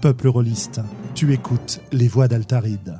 Peuple 0.00 0.28
rôliste, 0.28 0.80
tu 1.14 1.34
écoutes 1.34 1.82
les 1.92 2.08
voix 2.08 2.26
d'Altaride. 2.26 2.98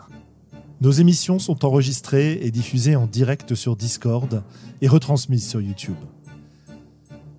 Nos 0.82 0.90
émissions 0.90 1.38
sont 1.38 1.64
enregistrées 1.64 2.32
et 2.42 2.50
diffusées 2.50 2.94
en 2.94 3.06
direct 3.06 3.54
sur 3.54 3.74
Discord 3.74 4.42
et 4.82 4.88
retransmises 4.88 5.48
sur 5.48 5.62
YouTube. 5.62 5.96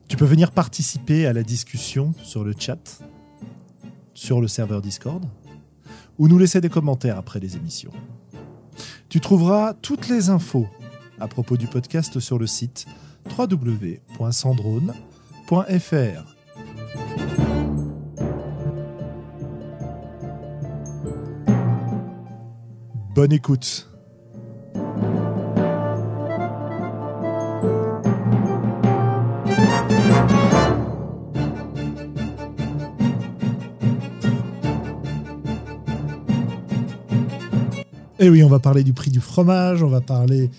Tu 0.08 0.18
peux 0.18 0.26
venir 0.26 0.50
participer 0.50 1.28
à 1.28 1.34
la 1.34 1.44
discussion 1.44 2.16
sur 2.24 2.44
le 2.44 2.56
chat, 2.58 3.04
sur 4.16 4.42
le 4.42 4.48
serveur 4.48 4.82
Discord, 4.82 5.24
ou 6.18 6.28
nous 6.28 6.40
laisser 6.40 6.60
des 6.60 6.70
commentaires 6.70 7.20
après 7.20 7.40
les 7.40 7.56
émissions. 7.56 7.92
Tu 9.12 9.20
trouveras 9.20 9.74
toutes 9.74 10.08
les 10.08 10.30
infos 10.30 10.68
à 11.20 11.28
propos 11.28 11.58
du 11.58 11.68
podcast 11.68 12.22
sur 12.22 12.40
le 12.40 12.48
site 12.48 12.86
www.sandrone.fr. 13.38 16.36
Bonne 23.14 23.34
écoute. 23.34 23.91
Va 38.52 38.60
parler 38.60 38.84
du 38.84 38.92
prix 38.92 39.12
du 39.12 39.22
fromage, 39.22 39.82
on 39.82 39.88
va 39.88 40.02
parler 40.02 40.50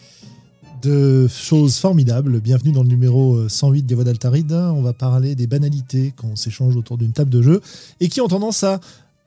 de 0.82 1.28
choses 1.28 1.76
formidables. 1.76 2.40
Bienvenue 2.40 2.72
dans 2.72 2.82
le 2.82 2.88
numéro 2.88 3.36
euh, 3.36 3.48
108 3.50 3.82
des 3.82 3.94
Voix 3.94 4.04
d'Altaride. 4.04 4.52
On 4.52 4.80
va 4.80 4.94
parler 4.94 5.34
des 5.34 5.46
banalités 5.46 6.14
qu'on 6.16 6.34
s'échange 6.34 6.74
autour 6.74 6.96
d'une 6.96 7.12
table 7.12 7.28
de 7.28 7.42
jeu 7.42 7.60
et 8.00 8.08
qui 8.08 8.22
ont 8.22 8.28
tendance 8.28 8.64
à 8.64 8.80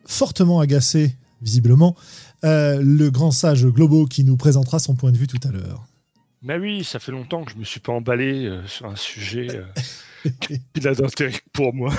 fortement 0.07 0.59
agacer, 0.59 1.15
visiblement, 1.43 1.95
euh, 2.43 2.81
le 2.81 3.11
grand 3.11 3.29
sage 3.29 3.67
Globo 3.67 4.07
qui 4.07 4.23
nous 4.23 4.35
présentera 4.35 4.79
son 4.79 4.95
point 4.95 5.11
de 5.11 5.17
vue 5.17 5.27
tout 5.27 5.47
à 5.47 5.51
l'heure. 5.51 5.85
Mais 6.41 6.57
oui, 6.57 6.83
ça 6.83 6.97
fait 6.97 7.11
longtemps 7.11 7.43
que 7.43 7.51
je 7.51 7.57
me 7.57 7.63
suis 7.63 7.79
pas 7.79 7.93
emballé 7.93 8.45
euh, 8.45 8.65
sur 8.65 8.87
un 8.87 8.95
sujet 8.95 9.47
euh, 9.51 10.29
qui 10.41 10.87
a 10.87 10.95
d'intérêt 10.95 11.39
pour 11.53 11.71
moi. 11.71 11.93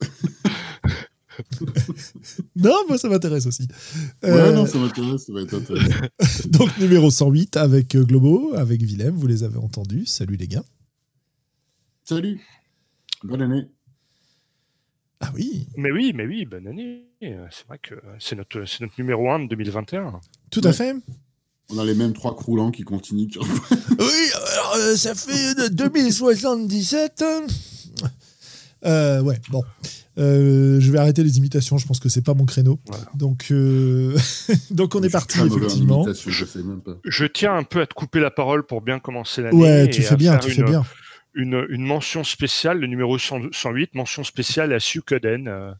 Non, 2.56 2.74
moi 2.88 2.98
ça 2.98 3.08
m'intéresse 3.08 3.46
aussi. 3.46 3.62
Ouais, 4.22 4.30
Euh, 4.30 4.52
non, 4.52 4.66
ça 4.66 4.78
m'intéresse, 4.78 5.26
ça 5.26 5.32
va 5.32 5.42
être 5.42 5.54
intéressant. 5.54 5.94
donc 6.48 6.76
numéro 6.78 7.10
108 7.10 7.56
avec 7.56 7.94
euh, 7.94 8.04
Globo, 8.04 8.54
avec 8.54 8.82
Willem, 8.82 9.14
vous 9.14 9.26
les 9.26 9.42
avez 9.44 9.58
entendus. 9.58 10.06
Salut 10.06 10.36
les 10.36 10.48
gars. 10.48 10.64
Salut, 12.04 12.40
bonne 13.22 13.42
année. 13.42 13.66
Ah 15.20 15.30
oui, 15.34 15.68
Mais 15.76 15.90
oui, 15.92 16.12
mais 16.14 16.24
oui, 16.26 16.46
bonne 16.46 16.66
année. 16.66 17.06
C'est 17.20 17.66
vrai 17.68 17.78
que 17.82 17.94
c'est 18.18 18.36
notre, 18.36 18.64
c'est 18.64 18.80
notre 18.80 18.94
numéro 18.98 19.30
1 19.30 19.40
de 19.40 19.48
2021. 19.48 20.18
tout 20.50 20.62
à 20.64 20.72
fait. 20.72 20.94
On 21.72 21.78
a 21.78 21.84
les 21.84 21.94
mêmes 21.94 22.14
trois 22.14 22.34
croulants 22.34 22.70
qui 22.72 22.82
continuent. 22.82 23.28
Oui, 23.38 24.30
alors 24.34 24.74
euh, 24.76 24.96
ça 24.96 25.14
fait 25.14 25.54
de 25.54 25.68
2077. 25.68 27.22
Euh, 28.84 29.20
ouais, 29.20 29.38
bon. 29.50 29.62
Euh, 30.18 30.80
je 30.80 30.90
vais 30.90 30.98
arrêter 30.98 31.22
les 31.22 31.38
imitations, 31.38 31.78
je 31.78 31.86
pense 31.86 32.00
que 32.00 32.08
c'est 32.08 32.22
pas 32.22 32.34
mon 32.34 32.44
créneau. 32.44 32.78
Voilà. 32.86 33.04
Donc, 33.14 33.46
euh, 33.50 34.16
donc 34.70 34.94
on 34.94 35.00
Je 35.02 35.06
est 35.06 35.10
parti 35.10 35.38
effectivement. 35.40 36.06
je 36.26 36.44
sais 36.44 36.62
même 36.62 36.80
pas. 36.80 36.96
Je 37.04 37.24
tiens 37.26 37.54
un 37.56 37.62
peu 37.62 37.80
à 37.80 37.86
te 37.86 37.94
couper 37.94 38.20
la 38.20 38.30
parole 38.30 38.64
pour 38.66 38.80
bien 38.82 38.98
commencer 38.98 39.42
l'année. 39.42 39.56
Ouais, 39.56 39.88
tu 39.90 40.02
fais 40.02 40.16
bien, 40.16 40.38
tu 40.38 40.48
une, 40.48 40.54
fais 40.56 40.62
bien. 40.62 40.84
Une, 41.34 41.64
une 41.70 41.84
mention 41.84 42.24
spéciale, 42.24 42.80
le 42.80 42.86
numéro 42.86 43.18
100 43.18 43.52
108, 43.52 43.94
mention 43.94 44.24
spéciale 44.24 44.72
à 44.72 44.80
Suikoden. 44.80 45.46
euh, 45.48 45.72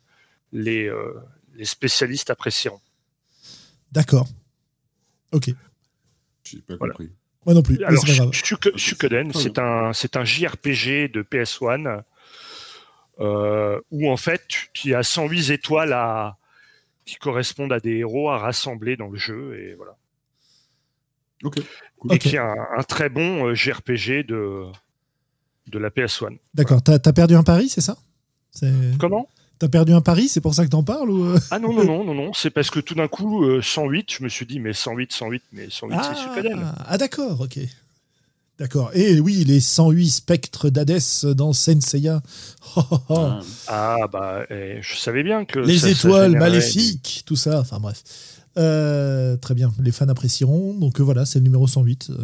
les, 0.52 0.86
euh, 0.86 1.14
les 1.56 1.64
spécialistes 1.64 2.30
apprécieront. 2.30 2.80
D'accord. 3.92 4.28
Ok. 5.32 5.50
J'ai 6.44 6.58
pas 6.58 6.76
Voilà. 6.76 6.92
compris. 6.94 7.10
Moi 7.46 7.54
non 7.54 7.62
plus. 7.62 7.82
Alors, 7.84 8.04
Suikoden, 8.76 9.32
Très 9.32 9.42
c'est 9.42 9.58
un, 9.58 9.92
c'est 9.92 10.16
un 10.16 10.24
JRPG 10.24 11.08
de 11.12 11.22
PS1 11.22 11.86
euh, 11.86 12.00
où 13.20 14.10
en 14.10 14.16
fait 14.16 14.42
tu 14.72 14.88
y 14.88 14.94
a 14.94 15.02
108 15.02 15.50
étoiles 15.50 15.92
à, 15.92 16.36
qui 17.04 17.16
correspondent 17.16 17.72
à 17.72 17.80
des 17.80 17.98
héros 17.98 18.30
à 18.30 18.38
rassembler 18.38 18.96
dans 18.96 19.08
le 19.08 19.18
jeu 19.18 19.58
et 19.58 19.74
voilà. 19.74 19.96
Ok. 21.42 21.58
Et 21.58 21.64
Ok. 22.00 22.18
qui 22.18 22.36
est 22.36 22.38
un, 22.38 22.54
un 22.76 22.82
très 22.82 23.08
bon 23.08 23.46
euh, 23.46 23.54
JRPG 23.54 24.24
de, 24.26 24.64
de 25.68 25.78
la 25.78 25.90
PS1. 25.90 26.36
D'accord. 26.54 26.82
T'as 26.82 26.94
as 27.04 27.12
perdu 27.12 27.34
un 27.34 27.42
pari, 27.42 27.68
c'est 27.68 27.80
ça? 27.80 27.96
Comment? 28.98 29.28
T'as 29.58 29.68
perdu 29.68 29.92
un 29.92 30.00
pari, 30.00 30.28
c'est 30.28 30.40
pour 30.40 30.54
ça 30.54 30.64
que 30.64 30.70
t'en 30.70 30.82
parles 30.82 31.10
ou 31.10 31.24
euh? 31.24 31.38
Ah 31.50 31.58
non, 31.58 31.72
non, 31.74 31.84
non, 31.84 32.04
non, 32.04 32.14
non, 32.14 32.32
c'est 32.32 32.48
parce 32.50 32.70
que 32.70 32.80
tout 32.80 32.94
d'un 32.94 33.08
coup, 33.08 33.44
euh, 33.44 33.60
108, 33.60 34.10
je 34.18 34.24
me 34.24 34.28
suis 34.30 34.46
dit, 34.46 34.58
mais 34.58 34.72
108, 34.72 35.12
108, 35.12 35.42
mais 35.52 35.68
108, 35.68 35.96
c'est 36.02 36.14
Suikoden. 36.14 36.72
ah, 36.86 36.96
d'accord, 36.96 37.40
ok. 37.42 37.58
D'accord. 38.60 38.90
Et 38.94 39.18
oui, 39.20 39.42
les 39.44 39.58
108 39.58 40.10
spectres 40.10 40.68
d'Hadès 40.70 41.24
dans 41.34 41.52
Senseiya. 41.52 42.22
Oh, 42.76 42.82
oh, 42.92 42.98
oh. 43.08 43.14
Ah, 43.16 43.40
Ah 43.66 44.06
bah, 44.12 44.42
eh, 44.50 44.78
je 44.80 44.96
savais 44.96 45.24
bien 45.24 45.44
que. 45.44 45.58
les 45.58 45.78
ça- 45.78 45.86
ça 45.86 45.90
étoiles 45.92 46.32
maléfiques, 46.38 47.22
tout 47.26 47.34
ça. 47.36 47.58
Enfin 47.60 47.80
bref. 47.80 48.02
Euh, 48.58 49.36
très 49.36 49.54
bien, 49.54 49.72
les 49.82 49.90
fans 49.92 50.08
apprécieront. 50.08 50.74
Donc 50.74 51.00
euh, 51.00 51.02
voilà, 51.02 51.24
c'est 51.24 51.38
le 51.38 51.44
numéro 51.44 51.66
108. 51.66 52.10
Euh, 52.10 52.14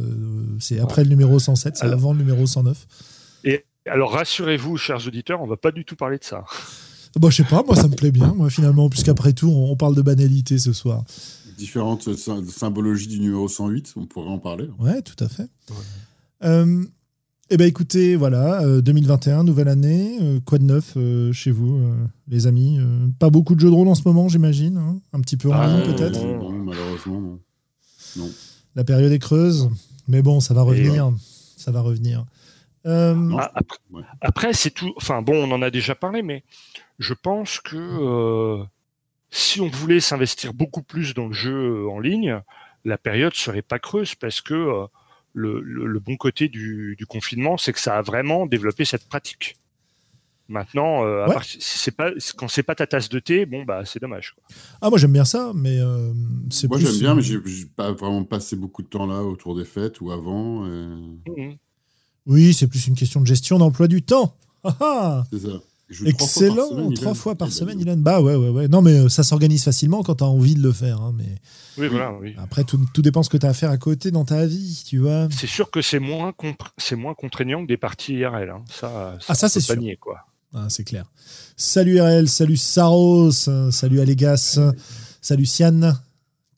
c'est 0.60 0.78
après 0.78 1.02
le 1.04 1.08
numéro 1.10 1.38
107, 1.38 1.76
c'est 1.78 1.86
avant 1.86 2.12
le 2.12 2.18
numéro 2.18 2.46
109. 2.46 2.86
des- 3.44 3.64
Alors 3.88 4.12
rassurez-vous, 4.12 4.76
chers 4.76 5.06
auditeurs, 5.06 5.40
on 5.42 5.46
va 5.46 5.56
pas 5.56 5.70
du 5.72 5.84
tout 5.84 5.96
parler 5.96 6.18
de 6.18 6.24
ça. 6.24 6.44
Bon, 7.16 7.30
je 7.30 7.36
sais 7.38 7.44
pas, 7.48 7.62
moi 7.66 7.74
ça 7.76 7.88
me 7.88 7.94
plaît 7.94 8.10
bien, 8.10 8.34
moi 8.36 8.50
finalement, 8.50 8.90
puisqu'après 8.90 9.32
tout, 9.32 9.48
on, 9.48 9.70
on 9.70 9.76
parle 9.76 9.94
de 9.94 10.02
banalité 10.02 10.58
ce 10.58 10.72
soir. 10.74 11.02
différentes 11.56 12.14
sy- 12.14 12.30
symbologies 12.54 13.06
du 13.06 13.20
numéro 13.20 13.48
108, 13.48 13.94
on 13.96 14.04
pourrait 14.06 14.28
en 14.28 14.38
parler. 14.38 14.68
Ouais, 14.78 15.00
tout 15.00 15.24
à 15.24 15.28
fait. 15.28 15.46
Eh 16.42 17.56
ben 17.56 17.66
écoutez, 17.66 18.16
voilà, 18.16 18.62
euh, 18.62 18.80
2021, 18.80 19.44
nouvelle 19.44 19.68
année. 19.68 20.18
euh, 20.20 20.40
quoi 20.44 20.58
de 20.58 20.64
neuf 20.64 20.94
euh, 20.96 21.32
chez 21.32 21.50
vous, 21.50 21.76
euh, 21.78 21.94
les 22.28 22.46
amis 22.46 22.78
Euh, 22.80 23.06
Pas 23.18 23.30
beaucoup 23.30 23.54
de 23.54 23.60
jeux 23.60 23.70
de 23.70 23.74
rôle 23.74 23.88
en 23.88 23.94
ce 23.94 24.02
moment, 24.06 24.28
j'imagine. 24.28 24.76
hein 24.76 25.00
Un 25.12 25.20
petit 25.20 25.36
peu 25.36 25.50
en 25.50 25.54
Ah, 25.54 25.82
peut-être. 25.84 26.22
non. 26.22 26.50
Non, 26.50 26.64
malheureusement, 26.64 27.20
non. 27.20 27.38
Non. 28.16 28.30
La 28.74 28.84
période 28.84 29.12
est 29.12 29.18
creuse, 29.18 29.68
mais 30.08 30.22
bon, 30.22 30.40
ça 30.40 30.54
va 30.54 30.62
revenir. 30.62 31.12
Ça 31.56 31.70
va 31.70 31.80
revenir. 31.80 32.24
Euh. 32.86 33.30
Ah, 33.38 33.50
après, 33.54 33.78
Ouais. 33.92 34.02
après, 34.20 34.52
c'est 34.52 34.70
tout. 34.70 34.92
Enfin 34.96 35.22
bon, 35.22 35.34
on 35.48 35.50
en 35.52 35.62
a 35.62 35.70
déjà 35.70 35.94
parlé, 35.94 36.22
mais 36.22 36.44
je 36.98 37.14
pense 37.14 37.58
que 37.60 37.76
euh, 37.76 38.62
si 39.30 39.60
on 39.60 39.68
voulait 39.68 39.98
s'investir 40.00 40.54
beaucoup 40.54 40.82
plus 40.82 41.12
dans 41.14 41.26
le 41.26 41.32
jeu 41.32 41.84
euh, 41.84 41.88
en 41.90 41.98
ligne, 41.98 42.40
la 42.84 42.96
période 42.98 43.34
serait 43.34 43.62
pas 43.62 43.78
creuse 43.80 44.14
parce 44.14 44.40
que 44.40 44.54
euh, 44.54 44.86
le, 45.36 45.60
le- 45.60 45.86
le 45.86 46.00
bon 46.00 46.16
côté 46.16 46.48
du, 46.48 46.96
du 46.98 47.04
confinement, 47.06 47.56
c'est 47.58 47.72
que 47.74 47.78
ça 47.80 47.98
a 47.98 48.02
vraiment 48.02 48.46
développé 48.46 48.84
cette 48.86 49.06
pratique. 49.06 49.56
Maintenant, 50.48 51.04
euh, 51.04 51.26
Ouais. 51.26 51.34
part- 51.34 51.44
c'est 51.44 51.90
pas 51.94 52.10
quand 52.36 52.46
c'est 52.48 52.62
pas 52.62 52.74
ta 52.76 52.86
tasse 52.86 53.08
de 53.08 53.18
thé, 53.18 53.46
bon 53.46 53.64
bah 53.64 53.84
c'est 53.84 54.00
dommage. 54.00 54.32
quoi. 54.34 54.44
Ah, 54.80 54.88
moi 54.90 54.98
j'aime 54.98 55.12
bien 55.12 55.24
ça, 55.24 55.50
mais 55.54 55.78
euh, 55.80 56.12
c'est 56.50 56.68
Moi, 56.68 56.78
plus- 56.78 56.86
j'aime 56.86 56.98
bien, 57.00 57.14
mais 57.16 57.22
j'ai 57.22 57.40
pas 57.74 57.90
vraiment 57.92 58.22
passé 58.24 58.54
beaucoup 58.56 58.82
de 58.82 58.86
temps 58.88 59.06
là 59.06 59.22
autour 59.24 59.56
des 59.56 59.64
fêtes 59.64 60.00
ou 60.00 60.10
avant. 60.12 60.64
et 60.66 60.70
Mhm. 60.70 61.56
Oui, 62.26 62.54
c'est 62.54 62.66
plus 62.68 62.86
une 62.86 62.94
question 62.94 63.20
de 63.20 63.26
gestion 63.26 63.58
d'emploi 63.58 63.88
du 63.88 64.02
temps. 64.02 64.36
Ah, 64.64 64.74
ah 64.80 65.24
C'est 65.32 65.40
ça. 65.40 65.60
Je 65.88 66.04
joue 66.04 66.12
trois 66.12 66.26
fois 66.26 66.42
par 66.42 66.48
Excellent, 66.48 66.68
semaine, 66.68 66.94
trois 66.94 67.14
fois 67.14 67.34
par 67.36 67.52
semaine. 67.52 67.80
Ilan. 67.80 67.96
Bah 67.98 68.20
ouais, 68.20 68.34
ouais, 68.34 68.48
ouais. 68.48 68.68
Non, 68.68 68.82
mais 68.82 68.92
euh, 68.92 69.08
ça 69.08 69.22
s'organise 69.22 69.62
facilement 69.62 70.02
quand 70.02 70.16
tu 70.16 70.24
as 70.24 70.26
envie 70.26 70.54
de 70.56 70.62
le 70.62 70.72
faire. 70.72 71.00
hein, 71.00 71.14
mais 71.16 71.36
Oui, 71.78 71.86
voilà, 71.88 72.12
oui. 72.14 72.34
après, 72.38 72.64
tout, 72.64 72.84
tout 72.92 73.02
dépend 73.02 73.22
ce 73.22 73.30
que 73.30 73.36
tu 73.36 73.46
as 73.46 73.50
à 73.50 73.54
faire 73.54 73.70
à 73.70 73.76
côté 73.78 74.10
dans 74.10 74.24
ta 74.24 74.46
vie, 74.46 74.82
tu 74.84 74.98
vois. 74.98 75.28
C'est 75.30 75.46
sûr 75.46 75.70
que 75.70 75.80
c'est 75.82 76.00
moins 76.00 76.32
c'est 76.76 76.96
moins 76.96 77.14
contraignant 77.14 77.62
que 77.62 77.68
des 77.68 77.76
parties 77.76 78.14
IRL. 78.14 78.50
hein. 78.50 78.64
Ça, 78.68 79.16
Ah, 79.28 79.34
ça, 79.36 79.46
on 79.46 79.48
c'est 79.48 79.60
sûr. 79.60 79.76
nier, 79.76 79.96
quoi. 79.96 80.26
Ah, 80.52 80.66
c'est 80.70 80.84
clair. 80.84 81.04
Salut 81.56 82.00
RL, 82.00 82.28
salut 82.28 82.56
Saros, 82.56 83.48
euh, 83.48 83.70
salut 83.70 84.00
Alégas, 84.00 84.58
salut 85.20 85.46
Sian, 85.46 85.92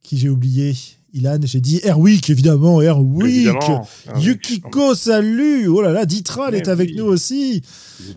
qui 0.03 0.17
j'ai 0.19 0.29
oublié. 0.31 0.75
Ilan, 1.15 1.39
j'ai 1.43 1.61
dit 1.61 1.81
Erwick, 1.85 2.29
évidemment, 2.29 2.83
Erwick. 2.83 3.49
Yukiko, 4.19 4.95
salut. 4.95 5.67
Oh 5.69 5.81
là 5.81 5.93
là, 5.93 6.05
Ditral 6.05 6.55
est 6.55 6.69
avec 6.69 6.95
nous 6.95 7.07
aussi. 7.07 7.63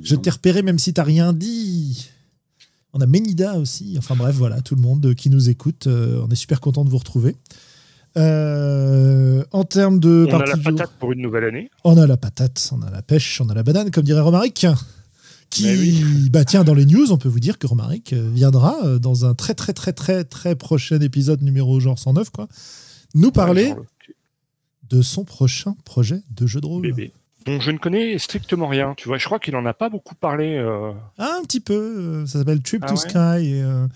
Je 0.04 0.16
t'ai 0.16 0.30
repéré 0.30 0.62
même 0.62 0.78
si 0.80 0.94
t'as 0.94 1.04
rien 1.04 1.32
dit. 1.32 2.10
On 2.94 3.00
a 3.00 3.06
Menida 3.06 3.58
aussi. 3.58 3.96
Enfin 3.98 4.16
bref, 4.16 4.36
voilà, 4.36 4.62
tout 4.62 4.76
le 4.76 4.82
monde 4.82 5.16
qui 5.16 5.30
nous 5.30 5.50
écoute. 5.50 5.88
euh, 5.88 6.22
on 6.26 6.30
est 6.30 6.36
super 6.36 6.60
content 6.60 6.84
de 6.84 6.90
vous 6.90 6.98
retrouver. 6.98 7.38
Euh, 8.18 9.44
en 9.52 9.64
termes 9.64 10.00
de 10.00 10.28
On 10.30 10.36
a 10.36 10.46
la 10.46 10.56
jour, 10.56 10.64
patate 10.64 10.92
pour 11.00 11.14
une 11.14 11.22
nouvelle 11.22 11.46
année. 11.46 11.72
on 11.86 11.98
a 11.98 12.06
la 12.06 12.18
patate, 12.18 12.70
on 12.74 12.82
a 12.82 12.90
la 12.92 13.02
pêche, 13.02 13.40
on 13.40 13.50
a 13.50 13.54
la 13.54 13.64
banane, 13.64 13.90
comme 13.90 14.04
dirait 14.04 14.20
Romaric. 14.20 14.68
Qui, 15.50 15.66
oui. 15.70 16.30
bah 16.32 16.44
tiens, 16.44 16.66
dans 16.66 16.74
les 16.74 16.86
news, 16.86 17.14
on 17.14 17.18
peut 17.18 17.30
vous 17.30 17.40
dire 17.40 17.58
que 17.58 17.68
Romaric 17.68 18.12
euh, 18.12 18.30
viendra 18.34 19.00
dans 19.00 19.26
un 19.26 19.34
très 19.34 19.54
très 19.54 19.72
très 19.72 19.94
très 19.94 20.26
très 20.26 20.56
prochain 20.56 21.00
épisode 21.00 21.42
numéro 21.42 21.80
genre 21.80 21.98
109 21.98 22.30
quoi, 22.32 22.50
nous 23.16 23.32
parler 23.32 23.74
de 24.90 25.02
son 25.02 25.24
prochain 25.24 25.76
projet 25.86 26.22
de 26.36 26.48
jeu 26.48 26.62
de 26.62 26.66
rôle. 26.66 26.82
Bébé. 26.82 27.12
Dont 27.46 27.60
je 27.60 27.72
ne 27.72 27.78
connais 27.78 28.20
strictement 28.20 28.68
rien. 28.68 28.94
Tu 28.98 29.08
vois, 29.08 29.18
je 29.18 29.26
crois 29.26 29.40
qu'il 29.40 29.56
en 29.56 29.66
a 29.66 29.74
pas 29.74 29.90
beaucoup 29.90 30.14
parlé. 30.16 30.56
euh. 30.58 30.92
Ah, 31.18 31.38
un 31.40 31.44
petit 31.44 31.60
peu. 31.60 31.74
euh, 31.74 32.26
Ça 32.28 32.40
s'appelle 32.40 32.62
Trip 32.62 32.84
Ah 32.86 32.88
to 32.88 32.94
ouais 32.94 33.00
Sky. 33.00 33.48
Et, 33.48 33.64
euh, 33.64 33.88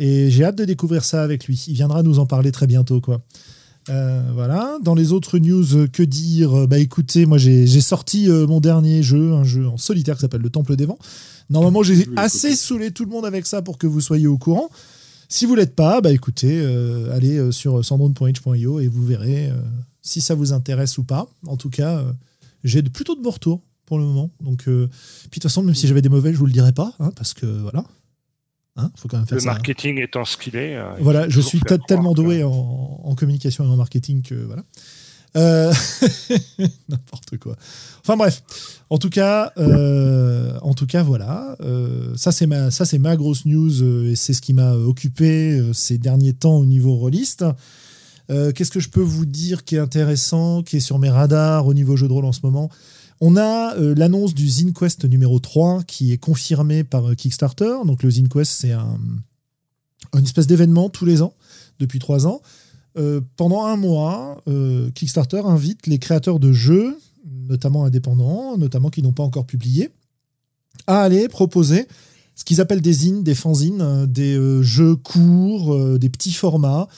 et 0.00 0.30
j'ai 0.30 0.44
hâte 0.44 0.56
de 0.56 0.64
découvrir 0.64 1.04
ça 1.04 1.22
avec 1.22 1.46
lui. 1.46 1.62
Il 1.68 1.74
viendra 1.74 2.02
nous 2.02 2.18
en 2.18 2.26
parler 2.26 2.50
très 2.50 2.66
bientôt, 2.66 3.00
quoi. 3.00 3.20
Euh, 3.88 4.22
voilà. 4.34 4.78
Dans 4.82 4.94
les 4.94 5.12
autres 5.12 5.38
news, 5.38 5.86
que 5.92 6.02
dire? 6.02 6.66
Bah 6.66 6.78
écoutez, 6.78 7.26
moi 7.26 7.36
j'ai 7.38 7.66
sorti 7.80 8.28
euh, 8.28 8.46
mon 8.46 8.58
dernier 8.60 9.02
jeu, 9.02 9.32
un 9.32 9.44
jeu 9.44 9.68
en 9.68 9.76
solitaire 9.76 10.14
qui 10.16 10.22
s'appelle 10.22 10.40
Le 10.42 10.50
Temple 10.50 10.74
des 10.76 10.86
Vents. 10.86 10.98
Normalement, 11.50 11.82
j'ai 11.82 12.06
assez 12.16 12.56
saoulé 12.56 12.90
tout 12.90 13.04
le 13.04 13.10
monde 13.10 13.26
avec 13.26 13.46
ça 13.46 13.60
pour 13.62 13.78
que 13.78 13.86
vous 13.86 14.00
soyez 14.00 14.26
au 14.26 14.38
courant. 14.38 14.70
Si 15.32 15.46
vous 15.46 15.54
l'êtes 15.54 15.74
pas, 15.74 16.02
bah 16.02 16.12
écoutez, 16.12 16.60
euh, 16.60 17.10
allez 17.16 17.38
euh, 17.38 17.50
sur 17.52 17.82
sandrone.h.io 17.82 18.80
et 18.80 18.86
vous 18.86 19.02
verrez 19.02 19.48
euh, 19.48 19.54
si 20.02 20.20
ça 20.20 20.34
vous 20.34 20.52
intéresse 20.52 20.98
ou 20.98 21.04
pas. 21.04 21.26
En 21.46 21.56
tout 21.56 21.70
cas, 21.70 22.00
euh, 22.00 22.12
j'ai 22.64 22.82
plutôt 22.82 23.14
de 23.16 23.22
bons 23.22 23.30
retours 23.30 23.62
pour 23.86 23.96
le 23.98 24.04
moment. 24.04 24.30
Donc, 24.42 24.68
euh, 24.68 24.88
puis 24.88 25.26
de 25.26 25.30
toute 25.30 25.42
façon, 25.44 25.62
même 25.62 25.74
si 25.74 25.86
j'avais 25.86 26.02
des 26.02 26.10
mauvais, 26.10 26.34
je 26.34 26.38
vous 26.38 26.44
le 26.44 26.52
dirais 26.52 26.72
pas, 26.72 26.92
hein, 27.00 27.12
parce 27.16 27.32
que 27.32 27.46
voilà, 27.46 27.82
hein, 28.76 28.90
faut 28.94 29.08
quand 29.08 29.16
même 29.16 29.26
faire 29.26 29.36
Le 29.36 29.40
ça. 29.40 29.48
hein. 29.48 29.52
marketing 29.54 30.02
étant 30.02 30.26
ce 30.26 30.36
qu'il 30.36 30.54
est. 30.54 30.76
euh, 30.76 30.92
il 30.98 31.02
Voilà, 31.02 31.26
je 31.30 31.40
suis 31.40 31.60
tellement 31.88 32.12
doué 32.12 32.44
en, 32.44 32.50
en 33.02 33.14
communication 33.14 33.64
et 33.64 33.68
en 33.68 33.76
marketing 33.76 34.20
que 34.20 34.34
voilà. 34.34 34.64
Euh, 35.36 35.72
N'importe 36.88 37.38
quoi. 37.38 37.56
Enfin 38.00 38.16
bref, 38.16 38.42
en 38.90 38.98
tout 38.98 39.08
cas, 39.08 39.52
euh, 39.56 40.58
en 40.60 40.74
tout 40.74 40.86
cas 40.86 41.02
voilà. 41.02 41.56
Euh, 41.60 42.12
ça 42.16 42.32
c'est 42.32 42.46
ma, 42.46 42.68
ma 42.98 43.16
grosse 43.16 43.46
news 43.46 43.82
et 44.06 44.16
c'est 44.16 44.34
ce 44.34 44.42
qui 44.42 44.52
m'a 44.52 44.74
occupé 44.74 45.62
ces 45.72 45.98
derniers 45.98 46.34
temps 46.34 46.56
au 46.56 46.66
niveau 46.66 46.94
rôliste. 46.94 47.44
Qu'est-ce 48.28 48.70
que 48.70 48.80
je 48.80 48.88
peux 48.88 49.02
vous 49.02 49.26
dire 49.26 49.62
qui 49.62 49.76
est 49.76 49.78
intéressant, 49.78 50.62
qui 50.62 50.78
est 50.78 50.80
sur 50.80 50.98
mes 50.98 51.10
radars 51.10 51.66
au 51.66 51.74
niveau 51.74 51.96
jeu 51.96 52.08
de 52.08 52.14
rôle 52.14 52.24
en 52.24 52.32
ce 52.32 52.40
moment? 52.42 52.70
On 53.20 53.36
a 53.36 53.74
l'annonce 53.76 54.32
du 54.32 54.48
Zine 54.48 54.72
Quest 54.72 55.04
numéro 55.04 55.38
3 55.38 55.82
qui 55.82 56.12
est 56.12 56.18
confirmé 56.18 56.82
par 56.82 57.14
Kickstarter. 57.14 57.74
Donc 57.84 58.02
le 58.02 58.10
Zine 58.10 58.30
Quest 58.30 58.50
c'est 58.50 58.72
un, 58.72 58.98
espèce 60.22 60.46
d'événement 60.46 60.88
tous 60.88 61.04
les 61.04 61.20
ans 61.20 61.34
depuis 61.78 61.98
trois 61.98 62.26
ans. 62.26 62.40
Euh, 62.98 63.20
pendant 63.36 63.64
un 63.64 63.76
mois, 63.76 64.42
euh, 64.48 64.90
Kickstarter 64.90 65.42
invite 65.44 65.86
les 65.86 65.98
créateurs 65.98 66.38
de 66.38 66.52
jeux, 66.52 66.98
notamment 67.48 67.84
indépendants, 67.84 68.58
notamment 68.58 68.90
qui 68.90 69.02
n'ont 69.02 69.12
pas 69.12 69.22
encore 69.22 69.46
publié, 69.46 69.90
à 70.86 71.02
aller 71.02 71.28
proposer 71.28 71.86
ce 72.34 72.44
qu'ils 72.44 72.60
appellent 72.60 72.82
des 72.82 72.92
zines, 72.92 73.22
des 73.22 73.34
fanzines, 73.34 73.80
euh, 73.80 74.06
des 74.06 74.36
euh, 74.36 74.62
jeux 74.62 74.96
courts, 74.96 75.98
des 75.98 76.08
petits 76.08 76.32
formats, 76.32 76.88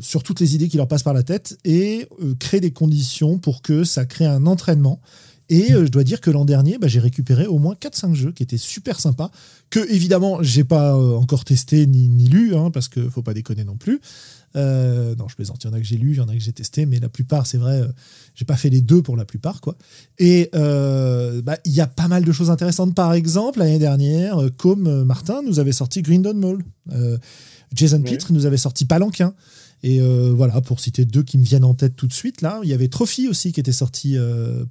sur 0.00 0.24
toutes 0.24 0.40
les 0.40 0.56
idées 0.56 0.66
qui 0.66 0.78
leur 0.78 0.88
passent 0.88 1.04
par 1.04 1.14
la 1.14 1.22
tête, 1.22 1.60
et 1.64 2.08
créer 2.40 2.58
des 2.58 2.72
conditions 2.72 3.38
pour 3.38 3.62
que 3.62 3.84
ça 3.84 4.04
crée 4.04 4.26
un 4.26 4.46
entraînement. 4.46 5.00
Et 5.48 5.68
je 5.68 5.86
dois 5.86 6.02
dire 6.02 6.20
que 6.20 6.28
l'an 6.28 6.44
dernier, 6.44 6.76
bah, 6.76 6.88
j'ai 6.88 6.98
récupéré 6.98 7.46
au 7.46 7.60
moins 7.60 7.76
4-5 7.76 8.14
jeux 8.14 8.32
qui 8.32 8.42
étaient 8.42 8.58
super 8.58 8.98
sympas, 8.98 9.30
que 9.70 9.78
évidemment, 9.92 10.42
j'ai 10.42 10.64
pas 10.64 10.96
encore 10.96 11.44
testé 11.44 11.86
ni, 11.86 12.08
ni 12.08 12.26
lu, 12.26 12.56
hein, 12.56 12.72
parce 12.72 12.88
qu'il 12.88 13.08
faut 13.08 13.22
pas 13.22 13.32
déconner 13.32 13.62
non 13.62 13.76
plus. 13.76 14.00
Euh, 14.56 15.14
non, 15.16 15.28
je 15.28 15.36
plaisante. 15.36 15.62
Il 15.62 15.66
y 15.66 15.70
en 15.70 15.74
a 15.74 15.78
que 15.78 15.84
j'ai 15.84 15.98
lu, 15.98 16.12
il 16.12 16.16
y 16.16 16.20
en 16.20 16.28
a 16.28 16.32
que 16.34 16.40
j'ai 16.40 16.52
testé, 16.52 16.86
mais 16.86 16.98
la 16.98 17.08
plupart, 17.10 17.46
c'est 17.46 17.58
vrai, 17.58 17.82
euh, 17.82 17.88
j'ai 18.34 18.44
pas 18.46 18.56
fait 18.56 18.70
les 18.70 18.80
deux 18.80 19.02
pour 19.02 19.16
la 19.16 19.24
plupart, 19.26 19.60
quoi. 19.60 19.76
Et 20.18 20.48
euh, 20.54 21.42
bah, 21.42 21.58
il 21.64 21.72
y 21.72 21.80
a 21.82 21.86
pas 21.86 22.08
mal 22.08 22.24
de 22.24 22.32
choses 22.32 22.50
intéressantes. 22.50 22.94
Par 22.94 23.12
exemple, 23.12 23.58
l'année 23.58 23.78
dernière, 23.78 24.40
euh, 24.42 24.48
comme 24.56 25.04
Martin 25.04 25.42
nous 25.42 25.58
avait 25.60 25.72
sorti 25.72 26.00
Grindon 26.02 26.34
Mall, 26.34 26.64
euh, 26.92 27.18
Jason 27.74 27.98
Oui. 27.98 28.04
Pitre 28.12 28.32
nous 28.32 28.46
avait 28.46 28.56
sorti 28.56 28.84
Palanquin. 28.86 29.34
Et 29.82 30.00
voilà, 30.00 30.60
pour 30.62 30.80
citer 30.80 31.04
deux 31.04 31.22
qui 31.22 31.36
me 31.38 31.44
viennent 31.44 31.62
en 31.62 31.74
tête 31.74 31.94
tout 31.94 32.06
de 32.08 32.12
suite, 32.12 32.40
là, 32.40 32.58
il 32.64 32.68
y 32.68 32.72
avait 32.72 32.88
Trophy 32.88 33.28
aussi 33.28 33.52
qui 33.52 33.60
était 33.60 33.72
sorti 33.72 34.16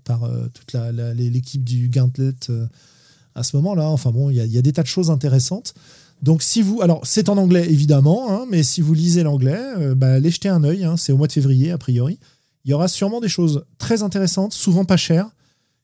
par 0.03 0.29
toute 0.53 0.75
l'équipe 1.15 1.63
du 1.63 1.87
Gauntlet 1.89 2.33
à 3.35 3.43
ce 3.43 3.55
moment-là. 3.57 3.87
Enfin 3.87 4.11
bon, 4.11 4.29
il 4.29 4.35
y, 4.37 4.41
a- 4.41 4.45
il 4.45 4.51
y 4.51 4.57
a 4.57 4.61
des 4.61 4.73
tas 4.73 4.81
de 4.81 4.87
choses 4.87 5.11
intéressantes. 5.11 5.73
Donc 6.21 6.41
si 6.41 6.61
vous, 6.61 6.81
alors 6.81 7.01
c'est 7.03 7.29
en 7.29 7.37
anglais 7.37 7.67
évidemment, 7.69 8.31
hein, 8.31 8.45
mais 8.49 8.63
si 8.63 8.81
vous 8.81 8.93
lisez 8.93 9.23
l'anglais, 9.23 9.61
euh, 9.77 9.95
bah, 9.95 10.13
allez 10.13 10.31
jeter 10.31 10.49
un 10.49 10.63
œil. 10.63 10.83
hein, 10.83 10.97
c'est 10.97 11.11
au 11.11 11.17
mois 11.17 11.27
de 11.27 11.31
février 11.33 11.71
a 11.71 11.77
priori. 11.77 12.19
Il 12.63 12.71
y 12.71 12.73
aura 12.73 12.87
sûrement 12.87 13.21
des 13.21 13.29
choses 13.29 13.65
très 13.77 14.01
intéressantes, 14.01 14.53
souvent 14.53 14.85
pas 14.85 14.97
chères, 14.97 15.29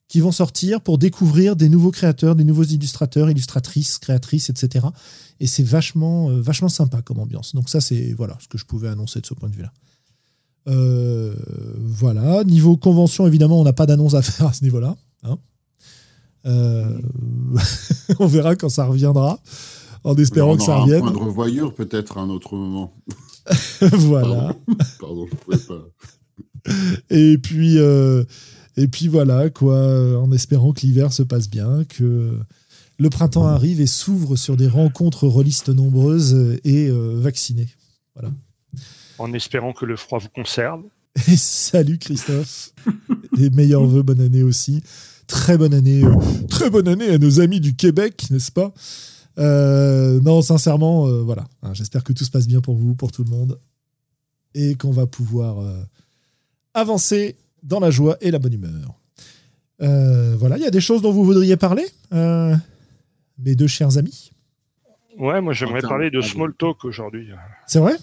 qui 0.07 0.19
vont 0.19 0.31
sortir 0.31 0.81
pour 0.81 0.97
découvrir 0.97 1.55
des 1.55 1.69
nouveaux 1.69 1.91
créateurs, 1.91 2.35
des 2.35 2.43
nouveaux 2.43 2.63
illustrateurs, 2.63 3.29
illustratrices, 3.29 3.97
créatrices, 3.99 4.49
etc. 4.49 4.87
Et 5.39 5.47
c'est 5.47 5.63
vachement, 5.63 6.29
euh, 6.29 6.41
vachement 6.41 6.69
sympa 6.69 7.01
comme 7.01 7.19
ambiance. 7.19 7.53
Donc 7.55 7.69
ça 7.69 7.79
c'est 7.81 8.13
voilà 8.13 8.37
ce 8.41 8.47
que 8.47 8.57
je 8.57 8.65
pouvais 8.65 8.89
annoncer 8.89 9.21
de 9.21 9.25
ce 9.25 9.33
point 9.33 9.49
de 9.49 9.55
vue-là. 9.55 9.71
Euh, 10.67 11.35
voilà. 11.79 12.43
Niveau 12.43 12.77
convention, 12.77 13.27
évidemment, 13.27 13.59
on 13.59 13.63
n'a 13.63 13.73
pas 13.73 13.85
d'annonce 13.85 14.13
à 14.15 14.21
faire 14.21 14.47
à 14.47 14.53
ce 14.53 14.63
niveau-là. 14.63 14.95
hein. 15.23 15.37
On 18.19 18.25
verra 18.27 18.55
quand 18.55 18.69
ça 18.69 18.85
reviendra, 18.85 19.39
en 20.03 20.15
espérant 20.15 20.53
On 20.53 20.57
que 20.57 20.63
ça 20.63 20.71
aura 20.71 20.79
un 20.79 20.83
revienne. 20.83 21.01
point 21.01 21.11
de 21.11 21.17
revoyure 21.17 21.73
peut-être 21.73 22.17
à 22.17 22.21
un 22.21 22.29
autre 22.29 22.55
moment. 22.55 22.93
voilà. 23.81 24.55
Pardon, 24.99 25.27
je 25.29 25.35
pouvais 25.35 25.57
pas. 25.57 25.87
Et 27.09 27.37
puis, 27.37 27.77
euh, 27.79 28.23
et 28.77 28.87
puis 28.87 29.07
voilà, 29.07 29.49
quoi, 29.49 30.19
en 30.19 30.31
espérant 30.31 30.73
que 30.73 30.81
l'hiver 30.81 31.11
se 31.13 31.23
passe 31.23 31.49
bien, 31.49 31.83
que 31.85 32.37
le 32.99 33.09
printemps 33.09 33.47
arrive 33.47 33.81
et 33.81 33.87
s'ouvre 33.87 34.35
sur 34.35 34.57
des 34.57 34.67
rencontres 34.67 35.27
rôlistes 35.27 35.69
nombreuses 35.69 36.57
et 36.63 36.87
euh, 36.89 37.15
vaccinées. 37.17 37.69
En 39.17 39.33
espérant 39.33 39.73
que 39.73 39.85
le 39.85 39.95
froid 39.95 40.19
vous 40.19 40.29
conserve. 40.29 40.81
Et 41.27 41.35
salut 41.35 41.97
Christophe. 41.97 42.73
Et 43.39 43.49
meilleurs 43.49 43.85
voeux, 43.85 44.03
bonne 44.03 44.21
année 44.21 44.43
aussi. 44.43 44.81
Très 45.27 45.57
bonne 45.57 45.73
année. 45.73 46.03
euh, 46.03 46.15
très 46.49 46.69
bonne 46.69 46.87
année 46.87 47.09
à 47.09 47.17
nos 47.17 47.39
amis 47.39 47.59
du 47.59 47.75
Québec, 47.75 48.25
n'est-ce 48.31 48.51
pas? 48.51 48.73
Euh, 49.37 50.19
Non, 50.21 50.41
sincèrement, 50.41 51.07
euh, 51.07 51.21
voilà. 51.21 51.45
Hein, 51.63 51.73
J'espère 51.73 52.03
que 52.03 52.13
tout 52.13 52.23
se 52.25 52.31
passe 52.31 52.47
bien 52.47 52.61
pour 52.61 52.75
vous, 52.75 52.95
pour 52.95 53.11
tout 53.11 53.23
le 53.23 53.29
monde. 53.29 53.59
Et 54.53 54.75
qu'on 54.75 54.91
va 54.91 55.07
pouvoir 55.07 55.59
euh, 55.59 55.81
avancer 56.73 57.37
dans 57.63 57.79
la 57.79 57.89
joie 57.91 58.17
et 58.21 58.31
la 58.31 58.39
bonne 58.39 58.53
humeur. 58.53 58.93
Euh, 59.81 60.35
voilà, 60.37 60.57
il 60.57 60.63
y 60.63 60.67
a 60.67 60.71
des 60.71 60.81
choses 60.81 61.01
dont 61.01 61.11
vous 61.11 61.23
voudriez 61.23 61.55
parler, 61.57 61.85
euh, 62.13 62.55
mes 63.39 63.55
deux 63.55 63.67
chers 63.67 63.97
amis? 63.97 64.31
Ouais, 65.17 65.41
moi 65.41 65.53
j'aimerais 65.53 65.81
parler 65.81 66.09
de 66.11 66.21
small 66.21 66.53
talk 66.53 66.83
aujourd'hui. 66.85 67.29
C'est 67.67 67.79
vrai? 67.79 67.95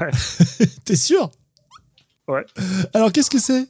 Ouais. 0.00 0.10
T'es 0.84 0.96
sûr? 0.96 1.30
Ouais. 2.28 2.44
Alors, 2.94 3.12
qu'est-ce 3.12 3.30
que 3.30 3.38
c'est? 3.40 3.66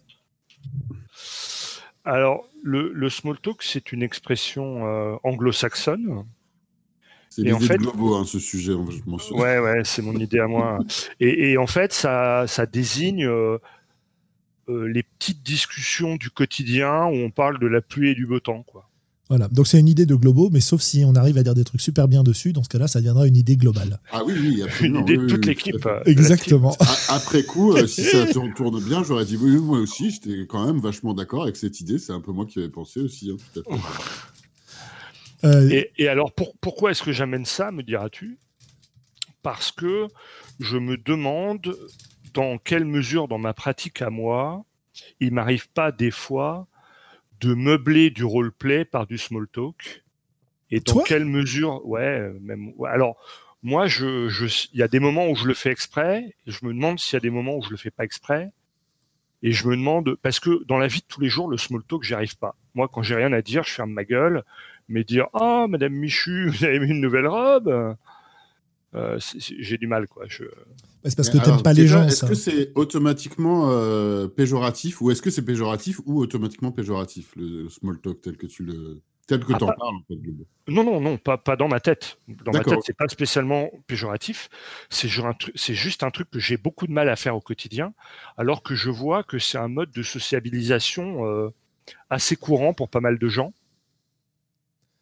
Alors, 2.05 2.45
le, 2.63 2.93
le 2.93 3.11
small 3.11 3.39
talk, 3.39 3.63
c'est 3.63 3.93
une 3.93 4.03
expression 4.03 4.87
euh, 4.87 5.17
anglo-saxonne. 5.25 6.25
C'est 7.35 7.43
l'idée 7.43 7.55
en 7.55 7.61
fait- 7.61 7.79
de 7.79 7.83
Globo, 7.83 8.15
hein, 8.17 8.25
ce 8.27 8.39
sujet, 8.39 8.73
je. 8.73 9.33
Ouais, 9.35 9.59
ouais, 9.59 9.83
c'est 9.85 10.03
mon 10.03 10.15
idée 10.19 10.39
à 10.39 10.47
moi. 10.47 10.79
Et, 11.19 11.53
et 11.53 11.57
en 11.59 11.67
fait, 11.67 11.93
ça, 11.95 12.45
ça 12.47 12.67
désigne 12.67 13.25
euh, 13.25 13.57
euh, 14.69 14.85
les 14.87 15.03
petites 15.03 15.43
discussions 15.43 16.17
du 16.17 16.29
quotidien 16.31 17.07
où 17.07 17.15
on 17.15 17.31
parle 17.31 17.59
de 17.59 17.67
la 17.67 17.81
pluie 17.81 18.11
et 18.11 18.15
du 18.15 18.27
beau 18.27 18.39
temps, 18.41 18.63
quoi. 18.67 18.89
Voilà, 19.29 19.49
donc 19.49 19.67
c'est 19.67 19.81
une 19.81 19.89
idée 19.89 20.05
de 20.05 20.15
Globo, 20.15 20.51
mais 20.53 20.61
sauf 20.61 20.83
si 20.83 21.05
on 21.07 21.15
arrive 21.15 21.39
à 21.39 21.43
dire 21.43 21.55
des 21.55 21.65
trucs 21.65 21.81
super 21.81 22.07
bien 22.07 22.23
dessus, 22.23 22.53
dans 22.53 22.63
ce 22.63 22.69
cas-là, 22.69 22.87
ça 22.87 22.99
deviendra 22.99 23.27
une 23.27 23.37
idée 23.37 23.57
globale. 23.57 23.99
Ah 24.11 24.23
oui, 24.27 24.35
oui, 24.39 24.57
Une 24.59 24.63
absolument. 24.65 25.01
idée 25.01 25.17
oui, 25.17 25.25
de 25.25 25.29
toute 25.31 25.47
oui, 25.47 25.55
l'équipe. 25.55 25.89
Exactement. 26.05 26.77
A- 26.81 27.15
Après 27.17 27.43
coup, 27.43 27.73
euh, 27.73 27.87
si 27.87 28.05
ça 28.05 28.27
tourne, 28.57 28.85
bien, 28.85 29.03
j'aurais 29.03 29.25
dit 29.25 29.39
oui, 29.41 29.57
moi 29.57 29.79
aussi, 29.79 30.11
j'étais 30.11 30.45
quand 30.47 30.67
même 30.67 30.81
vachement 30.81 31.15
d'accord 31.15 31.45
avec 31.45 31.57
cette 31.57 31.81
idée. 31.81 31.99
C'est 31.99 32.13
un 32.13 32.21
peu 32.21 32.31
moi 32.33 32.45
qui 32.45 32.59
avais 32.59 32.69
pensé 32.69 33.01
aussi. 33.01 33.31
hein, 33.31 33.37
tout 33.55 33.61
à 33.61 33.63
fait. 33.75 33.83
Euh, 35.45 35.69
Et, 35.71 35.93
et 35.99 36.09
alors, 36.09 36.33
pour- 36.33 36.57
pourquoi 36.59 36.91
est-ce 36.91 37.03
que 37.03 37.13
j'amène 37.13 37.45
ça, 37.45 37.73
me 37.73 37.83
diras-tu? 37.83 38.39
Parce 39.43 39.73
que 39.73 40.07
je 40.61 40.77
me 40.77 40.97
demande 40.97 41.77
dans 42.33 42.59
quelle 42.59 42.85
mesure, 42.85 43.29
dans 43.29 43.39
ma 43.39 43.55
pratique 43.55 44.01
à 44.03 44.11
moi, 44.11 44.65
il 45.21 45.33
m'arrive 45.33 45.69
pas 45.71 45.91
des 45.93 46.11
fois 46.11 46.67
de 47.41 47.55
meubler 47.55 48.11
du 48.11 48.25
roleplay 48.25 48.85
par 48.85 49.07
du 49.07 49.19
small 49.19 49.49
talk. 49.49 50.05
Et 50.71 50.81
dans 50.81 50.95
Toi? 50.95 51.05
quelle 51.07 51.25
mesure, 51.25 51.85
ouais, 51.87 52.33
même. 52.41 52.73
ouais, 52.77 52.89
alors, 52.89 53.17
moi, 53.63 53.87
je, 53.87 54.29
je, 54.29 54.47
il 54.73 54.79
y 54.79 54.83
a 54.83 54.89
des 54.89 55.01
moments 55.01 55.29
où 55.29 55.35
je 55.35 55.47
le 55.47 55.55
fais 55.55 55.71
exprès. 55.71 56.35
Et 56.47 56.51
je 56.51 56.65
me 56.65 56.73
demande 56.73 56.99
s'il 56.99 57.15
y 57.15 57.17
a 57.17 57.21
des 57.21 57.31
moments 57.31 57.57
où 57.57 57.63
je 57.63 57.71
le 57.71 57.77
fais 57.77 57.91
pas 57.91 58.05
exprès. 58.05 58.51
Et 59.43 59.53
je 59.53 59.67
me 59.67 59.77
demande 59.77 60.15
parce 60.23 60.39
que 60.39 60.65
dans 60.65 60.79
la 60.79 60.87
vie 60.87 61.01
de 61.01 61.07
tous 61.07 61.21
les 61.21 61.29
jours, 61.29 61.49
le 61.49 61.57
small 61.57 61.83
talk, 61.83 62.05
j'y 62.05 62.15
arrive 62.15 62.37
pas. 62.39 62.55
Moi, 62.75 62.89
quand 62.89 63.03
j'ai 63.03 63.17
rien 63.17 63.33
à 63.33 63.43
dire, 63.43 63.65
je 63.65 63.73
ferme 63.73 63.93
ma 63.93 64.05
gueule 64.05 64.45
mais 64.93 65.03
dire 65.05 65.27
ah 65.35 65.67
Madame 65.69 65.93
Michu, 65.95 66.49
vous 66.51 66.65
avez 66.65 66.79
mis 66.79 66.91
une 66.91 67.01
nouvelle 67.01 67.27
robe, 67.27 67.97
euh, 68.95 69.19
c'est- 69.19 69.41
c'est- 69.41 69.57
j'ai 69.59 69.79
du 69.79 69.87
mal 69.87 70.07
quoi. 70.07 70.25
Je... 70.29 70.45
bah, 70.45 70.51
c'est 71.05 71.17
parce 71.17 71.31
que 71.31 71.39
t'aimes 71.39 71.63
pas 71.63 71.73
les 71.73 71.87
gens, 71.87 72.05
Est-ce 72.07 72.17
ça. 72.19 72.29
que 72.29 72.35
c'est 72.35 72.71
automatiquement 72.75 73.71
euh, 73.71 74.29
péjoratif 74.29 75.01
ou 75.01 75.11
est-ce 75.11 75.23
que 75.23 75.31
c'est 75.31 75.45
péjoratif 75.45 76.01
ou 76.07 76.21
automatiquement 76.21 76.73
péjoratif, 76.73 77.33
le 77.37 77.69
small 77.71 77.99
talk 78.01 78.21
tel 78.21 78.37
que 78.37 78.47
tu 78.47 78.63
le. 78.65 79.01
Tel 79.29 79.39
que 79.45 79.53
Ah, 79.55 79.59
tu 79.59 79.65
en 79.65 79.67
pas- 79.69 79.77
parles, 79.79 79.95
en 79.95 80.03
fait. 80.09 80.17
Globo. 80.17 80.45
Non, 80.67 80.83
non, 80.85 81.01
non, 81.01 81.17
pas, 81.17 81.39
pas 81.39 81.55
dans 81.55 81.69
ma 81.69 81.79
tête. 81.79 82.19
Dans 82.45 82.51
ma 82.53 82.65
tête, 82.65 82.81
c'est 82.85 82.97
pas 82.97 83.07
spécialement 83.09 83.71
péjoratif. 83.87 84.49
C'est 84.91 85.07
ju- 85.07 85.23
un 85.23 85.31
tru- 85.31 85.53
c'est 85.55 85.75
juste 85.75 86.03
un 86.03 86.11
truc 86.11 86.29
que 86.29 86.41
j'ai 86.41 86.57
beaucoup 86.57 86.89
de 86.89 86.93
mal 86.93 87.09
à 87.09 87.15
faire 87.15 87.37
au 87.37 87.41
quotidien, 87.41 87.95
alors 88.37 88.65
que 88.65 88.75
je 88.75 88.91
vois 88.91 89.23
que 89.23 89.39
c'est 89.39 89.59
un 89.59 89.69
mode 89.69 89.93
de 89.93 90.03
sociabilisation 90.03 91.25
euh, 91.25 91.51
assez 92.11 92.35
courant 92.35 92.75
pour 92.75 92.89
pas 92.91 93.01
mal 93.01 93.17
de 93.19 93.29
gens. 93.29 93.53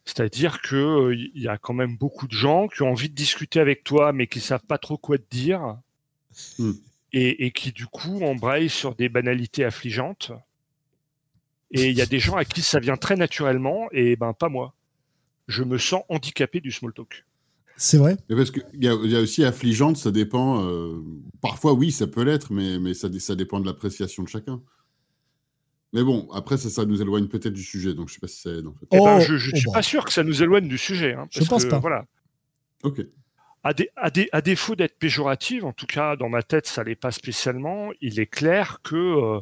C'est-à-dire 0.04 0.60
que 0.62 0.76
euh, 0.76 1.14
il 1.14 1.42
y 1.42 1.48
a 1.48 1.58
quand 1.58 1.74
même 1.74 1.96
beaucoup 1.96 2.26
de 2.26 2.32
gens 2.32 2.68
qui 2.68 2.82
ont 2.82 2.90
envie 2.90 3.08
de 3.10 3.14
discuter 3.14 3.60
avec 3.60 3.84
toi, 3.84 4.12
mais 4.12 4.26
qui 4.26 4.40
savent 4.40 4.64
pas 4.66 4.78
trop 4.78 4.96
quoi 4.98 5.18
te 5.18 5.24
dire, 5.30 5.76
Hmm. 6.58 6.72
et, 7.12 7.44
et 7.46 7.50
qui 7.50 7.72
du 7.72 7.86
coup 7.86 8.22
embrayent 8.22 8.68
sur 8.70 8.94
des 8.94 9.08
banalités 9.08 9.64
affligeantes. 9.64 10.30
Et 11.72 11.88
il 11.88 11.96
y 11.96 12.02
a 12.02 12.06
des 12.06 12.18
gens 12.20 12.36
à 12.36 12.44
qui 12.44 12.62
ça 12.62 12.80
vient 12.80 12.96
très 12.96 13.16
naturellement, 13.16 13.88
et 13.92 14.16
ben 14.16 14.32
pas 14.32 14.48
moi. 14.48 14.74
Je 15.48 15.62
me 15.64 15.76
sens 15.78 16.02
handicapé 16.08 16.60
du 16.60 16.70
small 16.70 16.92
talk. 16.92 17.24
C'est 17.76 17.96
vrai 17.98 18.16
Mais 18.28 18.36
parce 18.36 18.50
qu'il 18.50 18.62
y, 18.74 18.88
a- 18.88 18.96
il 19.04 19.10
y 19.10 19.16
a 19.16 19.20
aussi 19.20 19.44
affligeante, 19.44 19.96
ça 19.96 20.10
dépend. 20.10 20.64
euh, 20.66 21.02
parfois, 21.40 21.72
oui, 21.72 21.90
ça 21.92 22.06
peut 22.06 22.22
l'être, 22.22 22.52
mais, 22.52 22.78
mais 22.78 22.94
ça, 22.94 23.08
dé- 23.08 23.20
ça 23.20 23.34
dépend 23.34 23.58
de 23.60 23.66
l'appréciation 23.66 24.22
de 24.22 24.28
chacun. 24.28 24.60
Mais 25.92 26.04
bon, 26.04 26.28
après, 26.32 26.56
ça, 26.56 26.70
ça 26.70 26.84
nous 26.84 27.02
éloigne 27.02 27.26
peut-être 27.26 27.52
du 27.52 27.64
sujet, 27.64 27.94
donc 27.94 28.08
je 28.08 28.14
sais 28.14 28.20
pas 28.20 28.28
si 28.28 28.40
ça 28.40 28.50
aide 28.50 28.66
en 28.66 28.72
fait. 28.74 28.86
Eh 28.92 28.98
ben, 28.98 29.16
Oh, 29.16 29.20
je, 29.20 29.36
je 29.36 29.50
oh 29.52 29.56
suis 29.56 29.66
bah. 29.66 29.72
pas 29.74 29.82
sûr 29.82 30.04
que 30.04 30.12
ça 30.12 30.22
nous 30.22 30.42
éloigne 30.42 30.68
du 30.68 30.78
sujet. 30.78 31.14
hein, 31.14 31.26
Je 31.30 31.38
parce 31.40 31.48
pense 31.50 31.64
que, 31.64 31.70
pas. 31.70 31.78
Voilà. 31.80 32.04
Ok. 32.84 33.00
À, 33.64 33.74
dé- 33.74 33.90
à 33.96 34.10
dé- 34.10 34.28
à 34.32 34.40
défaut 34.40 34.76
d'être 34.76 34.98
péjorative, 34.98 35.64
en 35.64 35.72
tout 35.72 35.86
cas 35.86 36.16
dans 36.16 36.28
ma 36.28 36.42
tête, 36.42 36.66
ça 36.66 36.84
l'est 36.84 36.94
pas 36.94 37.10
spécialement. 37.10 37.90
Il 38.00 38.18
est 38.20 38.26
clair 38.26 38.78
que 38.82 38.94
euh, 38.96 39.40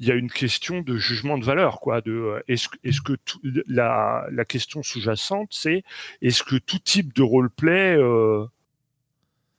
il 0.00 0.08
y 0.08 0.10
a 0.10 0.14
une 0.14 0.30
question 0.30 0.80
de 0.80 0.96
jugement 0.96 1.36
de 1.38 1.44
valeur, 1.44 1.78
quoi. 1.80 2.00
De 2.00 2.10
euh, 2.12 2.40
est-ce 2.48 2.68
que- 2.70 2.78
est-ce 2.82 3.00
que 3.02 3.12
tout- 3.12 3.40
la, 3.68 4.26
la 4.32 4.44
question 4.46 4.82
sous-jacente, 4.82 5.50
c'est 5.52 5.84
est-ce 6.22 6.42
que 6.42 6.56
tout 6.56 6.78
type 6.80 7.12
de 7.14 7.22
roleplay 7.22 7.94
euh, 7.96 8.44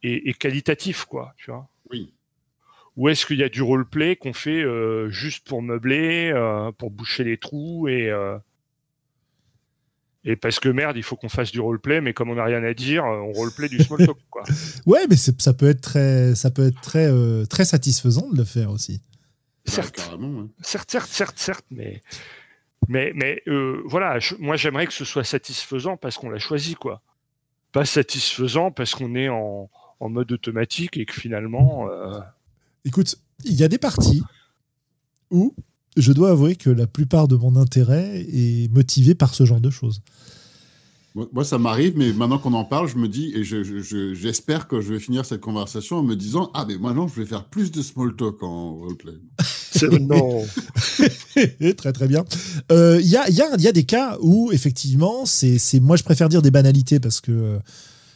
est, 0.03 0.27
est 0.29 0.33
qualitatif, 0.37 1.05
quoi, 1.05 1.33
tu 1.37 1.51
vois 1.51 1.69
Oui. 1.91 2.11
Ou 2.97 3.09
est-ce 3.09 3.25
qu'il 3.25 3.37
y 3.39 3.43
a 3.43 3.49
du 3.49 3.61
roleplay 3.61 4.15
qu'on 4.15 4.31
fait 4.33 4.63
euh, 4.63 5.09
juste 5.09 5.47
pour 5.47 5.61
meubler, 5.61 6.31
euh, 6.33 6.71
pour 6.71 6.91
boucher 6.91 7.23
les 7.25 7.37
trous 7.37 7.87
et 7.89 8.09
euh, 8.09 8.37
et 10.27 10.35
parce 10.35 10.59
que 10.59 10.69
merde, 10.69 10.97
il 10.97 11.03
faut 11.03 11.15
qu'on 11.15 11.29
fasse 11.29 11.51
du 11.51 11.59
roleplay, 11.59 12.01
mais 12.01 12.13
comme 12.13 12.29
on 12.31 12.35
n'a 12.35 12.45
rien 12.45 12.63
à 12.63 12.73
dire, 12.73 13.03
on 13.05 13.31
roleplay 13.31 13.69
du 13.69 13.77
small 13.83 13.99
talk, 14.05 14.17
quoi. 14.31 14.43
Ouais, 14.87 15.05
mais 15.07 15.17
ça 15.17 15.53
peut 15.53 15.67
être 15.69 15.81
très, 15.81 16.33
ça 16.33 16.49
peut 16.49 16.65
être 16.65 16.81
très, 16.81 17.05
euh, 17.11 17.45
très 17.45 17.63
satisfaisant 17.65 18.27
de 18.31 18.37
le 18.37 18.43
faire 18.43 18.71
aussi. 18.71 19.01
Certes. 19.65 19.99
Certes, 20.61 20.89
certes, 20.91 21.09
certes, 21.09 21.37
certes, 21.37 21.65
mais 21.69 22.01
mais 22.87 23.11
mais 23.15 23.41
euh, 23.47 23.81
voilà, 23.85 24.19
je- 24.19 24.35
moi 24.39 24.55
j'aimerais 24.57 24.85
que 24.87 24.93
ce 24.93 25.05
soit 25.05 25.23
satisfaisant 25.23 25.97
parce 25.97 26.17
qu'on 26.17 26.29
l'a 26.29 26.39
choisi, 26.39 26.73
quoi. 26.75 27.01
Pas 27.71 27.85
satisfaisant 27.85 28.71
parce 28.71 28.95
qu'on 28.95 29.15
est 29.15 29.29
en, 29.29 29.69
en 29.99 30.09
mode 30.09 30.31
automatique 30.31 30.97
et 30.97 31.05
que 31.05 31.13
finalement, 31.13 31.87
euh, 31.89 32.19
Écoute, 32.85 33.17
il 33.43 33.53
y 33.53 33.63
a 33.63 33.67
des 33.67 33.77
parties 33.77 34.21
où 35.31 35.53
je 35.97 36.11
dois 36.13 36.31
avouer 36.31 36.55
que 36.55 36.69
la 36.69 36.87
plupart 36.87 37.27
de 37.27 37.35
mon 37.35 37.55
intérêt 37.55 38.21
est 38.31 38.71
motivé 38.73 39.15
par 39.15 39.33
ce 39.33 39.45
genre 39.45 39.61
de 39.61 39.69
choses. 39.69 40.01
Moi, 41.31 41.45
ça 41.45 41.57
m'arrive, 41.57 41.93
mais 41.95 42.11
maintenant 42.11 42.37
qu'on 42.39 42.51
en 42.51 42.65
parle, 42.65 42.89
je 42.89 42.97
me 42.97 43.07
dis, 43.07 43.31
et 43.33 43.45
je- 43.45 43.63
je- 43.63 43.79
je- 43.81 44.13
j'espère 44.13 44.67
que 44.67 44.81
je 44.81 44.91
vais 44.93 44.99
finir 44.99 45.25
cette 45.25 45.39
conversation 45.39 45.95
en 45.99 46.03
me 46.03 46.13
disant 46.13 46.51
Ah, 46.53 46.65
mais 46.67 46.77
maintenant, 46.77 47.07
je 47.07 47.15
vais 47.21 47.25
faire 47.25 47.45
plus 47.45 47.71
de 47.71 47.81
small 47.81 48.13
talk 48.17 48.43
en 48.43 48.75
roleplay. 48.75 49.13
c'est 49.71 49.87
non. 50.01 50.43
très 51.77 51.93
très 51.93 52.07
bien. 52.09 52.25
Euh, 52.73 52.99
Il 53.01 53.07
y, 53.07 53.15
a, 53.15 53.29
il 53.29 53.35
y, 53.35 53.41
a, 53.41 53.55
y 53.57 53.67
a 53.67 53.71
des 53.71 53.85
cas 53.85 54.17
où 54.19 54.51
effectivement, 54.51 55.25
c'est, 55.25 55.57
c'est- 55.57 55.79
moi 55.79 55.95
je 55.95 56.03
préfère 56.03 56.27
dire 56.27 56.41
des 56.41 56.51
banalités 56.51 56.99
parce 56.99 57.21
que 57.21 57.31
euh, 57.31 57.59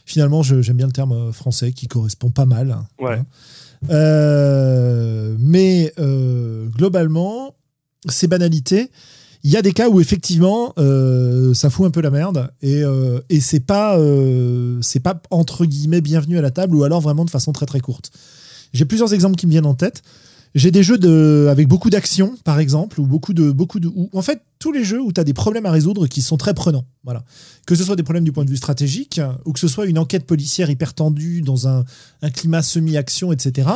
finalement 0.04 0.42
j'aime 0.42 0.76
bien 0.76 0.86
le 0.86 0.92
terme 0.92 1.12
euh, 1.12 1.32
français 1.32 1.72
qui 1.72 1.88
correspond 1.88 2.30
pas 2.30 2.44
mal. 2.44 2.70
hein. 2.70 2.86
Euh, 3.88 5.36
mais 5.38 5.92
euh, 5.98 6.66
globalement, 6.68 7.54
ces 8.08 8.26
banalités, 8.26 8.90
il 9.42 9.50
y 9.50 9.56
a 9.56 9.62
des 9.62 9.72
cas 9.72 9.88
où 9.88 10.00
effectivement 10.00 10.74
euh, 10.78 11.54
ça 11.54 11.70
fout 11.70 11.86
un 11.86 11.90
peu 11.90 12.02
la 12.02 12.10
merde 12.10 12.50
et, 12.60 12.82
et 13.30 13.40
c'est 13.40 13.60
pas 13.60 13.98
c'est 14.82 15.00
pas 15.00 15.22
entre 15.30 15.64
guillemets 15.64 16.02
bienvenu 16.02 16.36
à 16.36 16.42
la 16.42 16.50
table 16.50 16.76
ou 16.76 16.84
alors 16.84 17.00
vraiment 17.00 17.24
de 17.24 17.30
façon 17.30 17.52
très 17.52 17.66
très 17.66 17.80
courte. 17.80 18.10
J'ai 18.72 18.84
plusieurs 18.84 19.14
exemples 19.14 19.36
qui 19.36 19.46
me 19.46 19.52
viennent 19.52 19.66
en 19.66 19.74
tête. 19.74 20.02
J'ai 20.54 20.72
des 20.72 20.82
jeux 20.82 20.98
de, 20.98 21.46
avec 21.48 21.68
beaucoup 21.68 21.90
d'action, 21.90 22.34
par 22.44 22.58
exemple, 22.58 23.00
ou 23.00 23.06
beaucoup 23.06 23.32
de, 23.32 23.52
beaucoup 23.52 23.78
de, 23.78 23.88
ou 23.88 24.10
en 24.12 24.22
fait 24.22 24.42
tous 24.58 24.72
les 24.72 24.84
jeux 24.84 25.00
où 25.00 25.12
tu 25.12 25.20
as 25.20 25.24
des 25.24 25.32
problèmes 25.32 25.66
à 25.66 25.70
résoudre 25.70 26.08
qui 26.08 26.22
sont 26.22 26.36
très 26.36 26.54
prenants. 26.54 26.84
Voilà. 27.04 27.24
Que 27.66 27.76
ce 27.76 27.84
soit 27.84 27.94
des 27.94 28.02
problèmes 28.02 28.24
du 28.24 28.32
point 28.32 28.44
de 28.44 28.50
vue 28.50 28.56
stratégique, 28.56 29.20
ou 29.44 29.52
que 29.52 29.60
ce 29.60 29.68
soit 29.68 29.86
une 29.86 29.98
enquête 29.98 30.26
policière 30.26 30.68
hyper 30.68 30.92
tendue 30.94 31.40
dans 31.42 31.68
un, 31.68 31.84
un 32.22 32.30
climat 32.30 32.62
semi-action, 32.62 33.32
etc. 33.32 33.68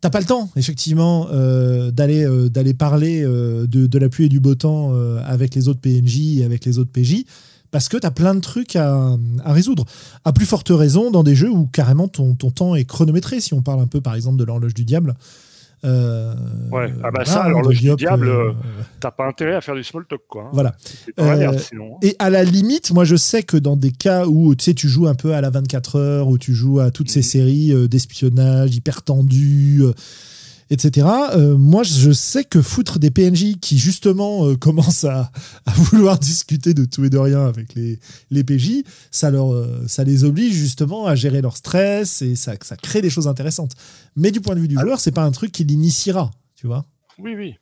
T'as 0.00 0.10
pas 0.10 0.20
le 0.20 0.26
temps, 0.26 0.50
effectivement, 0.56 1.28
euh, 1.30 1.92
d'aller 1.92 2.24
euh, 2.24 2.48
d'aller 2.48 2.74
parler 2.74 3.22
euh, 3.24 3.68
de, 3.68 3.86
de 3.86 3.98
la 3.98 4.08
pluie 4.08 4.24
et 4.24 4.28
du 4.28 4.40
beau 4.40 4.56
temps 4.56 4.92
avec 5.24 5.54
les 5.54 5.68
autres 5.68 5.80
PNJ 5.80 6.38
et 6.38 6.44
avec 6.44 6.64
les 6.64 6.78
autres 6.78 6.90
PJ, 6.92 7.24
parce 7.72 7.88
que 7.88 7.96
t'as 7.96 8.10
plein 8.10 8.34
de 8.34 8.40
trucs 8.40 8.76
à, 8.76 9.16
à 9.44 9.52
résoudre. 9.52 9.84
À 10.24 10.32
plus 10.32 10.46
forte 10.46 10.70
raison 10.70 11.10
dans 11.10 11.22
des 11.22 11.34
jeux 11.34 11.50
où 11.50 11.66
carrément 11.66 12.06
ton, 12.06 12.34
ton 12.34 12.50
temps 12.50 12.74
est 12.74 12.84
chronométré. 12.84 13.40
Si 13.40 13.54
on 13.54 13.62
parle 13.62 13.80
un 13.80 13.86
peu, 13.86 14.00
par 14.00 14.14
exemple, 14.14 14.38
de 14.38 14.44
l'horloge 14.44 14.74
du 14.74 14.84
diable. 14.84 15.14
Euh, 15.84 16.34
Ouais. 16.70 16.86
Ah 16.98 17.10
bah 17.10 17.10
voilà, 17.12 17.24
ça, 17.24 17.48
l'horloge 17.48 17.76
du 17.76 17.82
Diop, 17.82 17.98
diable, 17.98 18.28
euh, 18.28 18.52
T'as 19.00 19.10
pas 19.10 19.26
intérêt 19.26 19.54
à 19.54 19.60
faire 19.60 19.74
du 19.74 19.82
small 19.84 20.04
talk, 20.08 20.20
quoi. 20.28 20.44
hein. 20.44 20.50
Voilà. 20.52 20.74
Merde, 21.18 21.56
Euh, 21.56 21.58
sinon. 21.58 21.98
Et 22.02 22.14
à 22.18 22.30
la 22.30 22.44
limite, 22.44 22.92
moi 22.92 23.04
je 23.04 23.16
sais 23.16 23.42
que 23.42 23.56
dans 23.56 23.76
des 23.76 23.90
cas 23.90 24.26
où 24.26 24.54
tu 24.54 24.64
sais, 24.64 24.74
tu 24.74 24.88
joues 24.88 25.08
un 25.08 25.14
peu 25.14 25.34
à 25.34 25.40
la 25.40 25.50
24 25.50 25.96
heures, 25.98 26.28
où 26.28 26.38
tu 26.38 26.54
joues 26.54 26.78
à 26.80 26.90
toutes 26.90 27.10
ces 27.10 27.18
Mhm. 27.20 27.24
séries 27.24 27.72
euh, 27.72 27.88
d'espionnage 27.88 28.74
hyper 28.76 29.02
tendues, 29.02 29.80
euh, 29.82 29.92
etc. 30.70 31.06
euh, 31.34 31.56
moi 31.56 31.82
je 31.82 32.10
sais 32.12 32.44
que 32.44 32.62
foutre 32.62 32.98
des 32.98 33.10
PNJ 33.10 33.58
qui 33.60 33.78
justement 33.78 34.46
euh, 34.48 34.56
commencent 34.58 35.04
à, 35.04 35.30
à 35.66 35.72
vouloir 35.72 36.18
discuter 36.18 36.74
de 36.74 36.84
tout 36.84 37.04
et 37.04 37.10
de 37.10 37.18
rien 37.18 37.46
avec 37.46 37.74
les, 37.74 37.98
les 38.30 38.44
PJ, 38.44 38.82
ça, 39.10 39.30
leur, 39.30 39.52
euh, 39.52 39.84
ça 39.86 40.04
les 40.04 40.24
oblige 40.24 40.54
justement 40.54 41.06
à 41.06 41.14
gérer 41.14 41.42
leur 41.42 41.56
stress 41.56 42.22
et 42.22 42.34
ça, 42.36 42.54
ça 42.62 42.76
crée 42.76 43.02
des 43.02 43.10
choses 43.10 43.28
intéressantes. 43.28 43.72
Mais 44.16 44.30
du 44.30 44.40
point 44.40 44.54
de 44.54 44.60
vue 44.60 44.68
du 44.68 44.76
Ah. 44.78 44.82
joueur, 44.82 45.00
c'est 45.00 45.12
pas 45.12 45.24
un 45.24 45.30
truc 45.32 45.52
qui 45.52 45.64
l'initiera, 45.64 46.30
tu 46.56 46.66
vois? 46.66 46.84
Oui, 47.18 47.34
oui. 47.36 47.56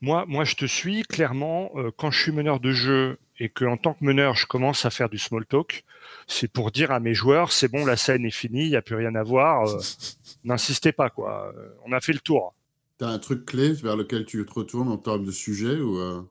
Moi, 0.00 0.24
moi, 0.26 0.44
je 0.44 0.54
te 0.54 0.64
suis 0.64 1.02
clairement. 1.02 1.70
quand 1.98 2.10
je 2.10 2.18
suis 2.20 2.32
meneur 2.32 2.58
de 2.60 2.72
jeu 2.72 3.18
et 3.40 3.48
que 3.48 3.64
en 3.64 3.76
tant 3.76 3.94
que 3.94 4.04
meneur, 4.04 4.36
je 4.36 4.46
commence 4.46 4.84
à 4.84 4.90
faire 4.90 5.08
du 5.08 5.18
small 5.18 5.44
talk, 5.46 5.82
c'est 6.28 6.46
pour 6.52 6.70
dire 6.70 6.92
à 6.92 7.00
mes 7.00 7.14
joueurs, 7.14 7.50
c'est 7.50 7.68
bon, 7.68 7.84
la 7.84 7.96
scène 7.96 8.24
est 8.24 8.30
finie, 8.30 8.64
il 8.66 8.70
n'y 8.70 8.76
a 8.76 8.82
plus 8.82 8.94
rien 8.94 9.14
à 9.16 9.22
voir. 9.24 9.66
euh, 9.68 9.80
N'insistez 10.44 10.92
pas, 10.92 11.10
quoi. 11.10 11.52
Euh, 11.56 11.68
On 11.86 11.92
a 11.92 12.00
fait 12.00 12.12
le 12.12 12.20
tour. 12.20 12.54
T'as 12.98 13.08
un 13.08 13.18
truc 13.18 13.44
clé 13.46 13.72
vers 13.72 13.96
lequel 13.96 14.24
tu 14.26 14.44
te 14.44 14.52
retournes 14.52 14.88
en 14.88 14.98
termes 14.98 15.24
de 15.24 15.30
sujet 15.30 15.76
ou 15.80 15.98
euh, 15.98 16.22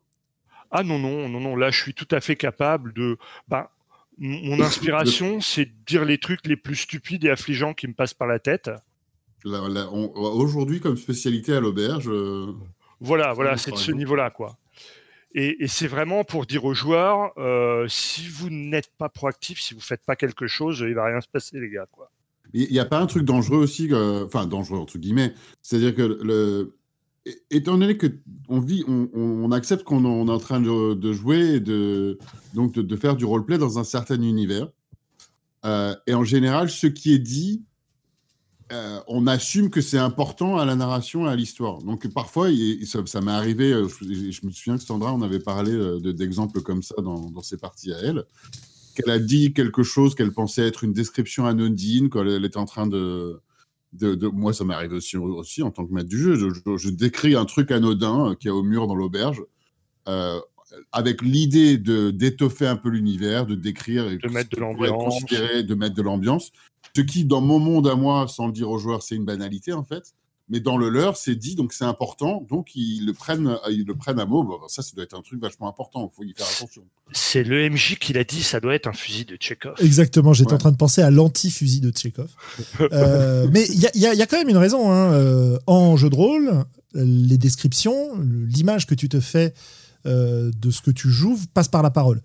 Ah 0.72 0.84
non, 0.84 1.00
non, 1.00 1.28
non, 1.28 1.40
non. 1.40 1.56
Là, 1.56 1.72
je 1.72 1.82
suis 1.82 1.94
tout 1.96 2.08
à 2.12 2.22
fait 2.22 2.36
capable 2.36 2.94
de. 2.94 3.18
Ben, 3.48 3.68
m- 4.22 4.40
mon 4.44 4.60
inspiration, 4.62 5.42
c'est 5.42 5.66
de 5.66 5.72
dire 5.88 6.06
les 6.06 6.20
trucs 6.20 6.46
les 6.46 6.56
plus 6.58 6.76
stupides 6.76 7.26
et 7.26 7.32
affligeants 7.32 7.74
qui 7.74 7.88
me 7.88 7.94
passent 7.94 8.14
par 8.14 8.28
la 8.28 8.38
tête. 8.40 8.70
Aujourd'hui, 9.46 10.80
comme 10.80 10.98
spécialité 10.98 11.54
à 11.56 11.60
l'auberge, 11.60 12.08
euh, 12.10 12.54
Voilà, 13.00 13.34
voilà, 13.34 13.58
c'est 13.58 13.72
de 13.72 13.78
ce 13.78 13.92
niveau-là, 13.98 14.30
quoi. 14.30 14.58
Et, 15.36 15.68
c'est 15.68 15.88
vraiment 15.88 16.24
pour 16.24 16.46
dire 16.46 16.66
aux 16.66 16.74
joueurs, 16.74 17.32
euh, 17.38 17.86
si 17.88 18.28
vous 18.28 18.50
n'êtes 18.50 18.92
pas 18.98 19.10
proactif, 19.10 19.62
si 19.62 19.74
vous 19.74 19.82
faites 19.82 20.04
pas 20.06 20.16
quelque 20.16 20.48
chose, 20.48 20.84
il 20.88 20.96
va 20.96 21.06
rien 21.06 21.22
se 21.22 21.28
passer, 21.28 21.60
les 21.60 21.70
gars. 21.70 21.86
Il 22.54 22.72
n'y 22.72 22.80
a 22.80 22.86
pas 22.86 23.00
un 23.00 23.06
truc 23.06 23.26
dangereux 23.26 23.60
aussi, 23.60 23.94
euh, 23.94 24.26
enfin 24.26 24.48
dangereux 24.48 24.80
entre 24.80 24.98
guillemets, 24.98 25.34
c'est-à-dire 25.62 25.94
que 25.94 26.74
étant 27.52 27.78
donné 27.78 27.96
que 27.96 28.08
on 28.48 28.60
vit, 28.60 28.84
on, 28.88 29.52
accepte 29.52 29.84
qu'on 29.84 30.04
on 30.04 30.28
est 30.28 30.32
en 30.32 30.40
train 30.40 30.60
de, 30.60 31.14
jouer 31.14 31.56
et 31.56 31.60
de 31.60 32.18
donc 32.56 32.74
de, 32.74 32.82
de 32.82 32.96
faire 32.96 33.16
du 33.16 33.26
roleplay 33.26 33.60
dans 33.60 33.78
un 33.78 33.84
certain 33.84 34.20
univers, 34.20 34.70
euh, 35.66 35.96
et 36.08 36.14
en 36.14 36.24
général, 36.24 36.70
ce 36.70 36.88
qui 36.88 37.14
est 37.14 37.20
dit, 37.20 37.64
euh, 38.72 39.00
on 39.08 39.26
assume 39.28 39.70
que 39.70 39.82
c'est 39.82 39.98
important 39.98 40.58
à 40.58 40.66
la 40.66 40.76
narration 40.76 41.26
et 41.28 41.30
à 41.30 41.36
l'histoire. 41.36 41.80
Donc 41.82 42.08
parfois, 42.14 42.50
il- 42.50 42.86
ça, 42.88 43.00
ça 43.06 43.22
m'est 43.22 43.32
arrivé, 43.32 43.72
euh, 43.74 43.88
je, 43.88 44.32
je 44.32 44.46
me 44.46 44.52
souviens 44.52 44.78
que 44.78 44.84
Sandra, 44.84 45.14
on 45.14 45.22
avait 45.22 45.40
parlé 45.40 45.72
euh, 45.72 46.00
de- 46.00 46.12
d'exemples 46.12 46.62
comme 46.62 46.84
ça 46.84 46.96
dans, 47.02 47.30
dans 47.32 47.42
ses 47.42 47.58
parties 47.58 47.94
à 47.94 47.98
elle 48.00 48.24
qu'elle 48.96 49.12
a 49.12 49.20
dit 49.20 49.54
quelque 49.54 49.82
chose 49.82 50.14
qu'elle 50.14 50.32
pensait 50.34 50.68
être 50.68 50.84
une 50.84 50.92
description 50.94 51.46
anodine, 51.46 52.10
quand 52.10 52.26
elle 52.26 52.44
était 52.44 52.58
en 52.58 52.66
train 52.66 52.86
de. 52.86 53.40
de, 53.94 54.14
de- 54.16 54.28
moi, 54.28 54.52
ça 54.54 54.66
m'arrive 54.66 54.92
aussi, 54.92 55.16
aussi 55.18 55.64
en 55.64 55.72
tant 55.72 55.86
que 55.86 55.94
maître 55.94 56.10
du 56.10 56.18
jeu. 56.18 56.36
Je, 56.36 56.50
je- 56.54 56.78
je 56.78 56.90
décris 56.90 57.36
un 57.36 57.46
truc 57.46 57.72
anodin 57.72 58.36
qui 58.40 58.48
est 58.50 58.52
au 58.52 58.62
mur 58.64 58.88
dans 58.88 58.96
l'auberge, 58.96 59.42
euh, 60.10 60.40
avec 60.92 61.22
l'idée 61.22 61.78
de 61.78 62.12
d'étoffer 62.12 62.68
un 62.68 62.76
peu 62.76 62.90
l'univers, 62.90 63.46
de 63.46 63.56
décrire 63.56 64.08
et 64.10 64.18
De 64.18 64.28
mettre 64.28 64.50
de 64.50 64.60
l'ambiance. 64.60 65.64
de 65.64 65.76
mettre 65.76 65.96
de 65.96 66.02
l'ambiance. 66.02 66.52
Ce 66.96 67.02
qui, 67.02 67.26
dans 67.26 67.42
mon 67.42 67.60
monde 67.60 67.88
à 67.88 67.96
moi, 67.96 68.28
sans 68.28 68.48
le 68.48 68.54
dire 68.54 68.70
aux 68.70 68.78
joueurs, 68.78 69.04
c'est 69.04 69.16
une 69.16 69.26
banalité 69.26 69.74
en 69.74 69.84
fait. 69.84 70.14
mais 70.48 70.60
dans 70.60 70.78
le 70.78 70.90
leur, 70.90 71.16
c'est 71.16 71.36
dit, 71.36 71.56
donc 71.56 71.74
c'est 71.74 71.86
important, 71.86 72.46
donc 72.50 72.76
ils 72.76 73.06
le 73.06 73.14
prennent, 73.14 73.58
ils 73.70 73.86
le 73.86 73.96
prennent 73.96 74.20
à 74.20 74.26
mot. 74.26 74.44
Bon, 74.44 74.60
ça, 74.68 74.82
ça 74.82 74.92
doit 74.96 75.04
être 75.04 75.16
un 75.16 75.22
truc 75.22 75.42
vachement 75.42 75.68
important. 75.68 76.10
Il 76.12 76.16
faut 76.16 76.24
y 76.24 76.34
faire 76.36 76.48
attention. 76.48 76.84
C'est 77.12 77.44
le 77.44 77.70
MJ 77.70 77.98
qui 78.00 78.14
l'a 78.14 78.24
dit, 78.24 78.42
ça 78.42 78.60
doit 78.60 78.76
être 78.76 78.88
un 78.88 78.94
fusil 78.94 79.26
de 79.26 79.36
Tchekhov. 79.36 79.76
Exactement, 79.80 80.34
j'étais 80.34 80.54
en 80.54 80.58
train 80.58 80.72
de 80.72 80.78
penser 80.78 81.02
à 81.02 81.12
l'anti-fusil 81.12 81.82
de 81.82 81.92
Tchekhov. 81.92 82.30
euh, 82.92 83.48
mais 83.52 83.66
il 83.68 83.80
y 83.80 84.06
a, 84.06 84.26
quand 84.26 84.38
même 84.38 84.50
une 84.50 84.58
raison. 84.58 84.92
Hein. 84.92 85.14
Euh, 85.14 85.60
en 85.68 85.96
jeu 85.98 86.10
de 86.10 86.16
rôle, 86.16 86.66
les 86.94 87.38
descriptions, 87.38 88.18
l'image 88.20 88.88
que 88.88 88.96
tu 88.96 89.10
te 89.10 89.20
fais 89.20 89.54
euh, 90.06 90.50
de 90.58 90.72
ce 90.72 90.82
que 90.82 90.92
tu 90.92 91.10
joues 91.10 91.38
passe 91.54 91.68
par 91.68 91.84
la 91.84 91.92
parole. 91.92 92.22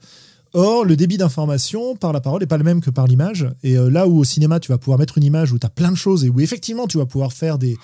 Or, 0.54 0.84
le 0.84 0.96
débit 0.96 1.16
d'information 1.16 1.96
par 1.96 2.12
la 2.12 2.20
parole 2.20 2.40
n'est 2.40 2.46
pas 2.46 2.58
le 2.58 2.64
même 2.64 2.80
que 2.80 2.90
par 2.90 3.06
l'image. 3.06 3.49
Et 3.64 3.76
euh, 3.76 3.90
là 3.90 4.06
où 4.06 4.18
au 4.18 4.25
cinéma, 4.25 4.61
tu 4.61 4.70
vas 4.70 4.78
pouvoir 4.78 4.99
mettre 4.99 5.18
une 5.18 5.25
image 5.25 5.52
où 5.52 5.58
tu 5.58 5.66
as 5.66 5.70
plein 5.70 5.90
de 5.90 5.96
choses 5.96 6.25
et 6.25 6.30
où 6.30 6.40
effectivement, 6.40 6.87
tu 6.87 6.99
vas 6.99 7.06
pouvoir 7.06 7.32
faire 7.32 7.58
des, 7.58 7.76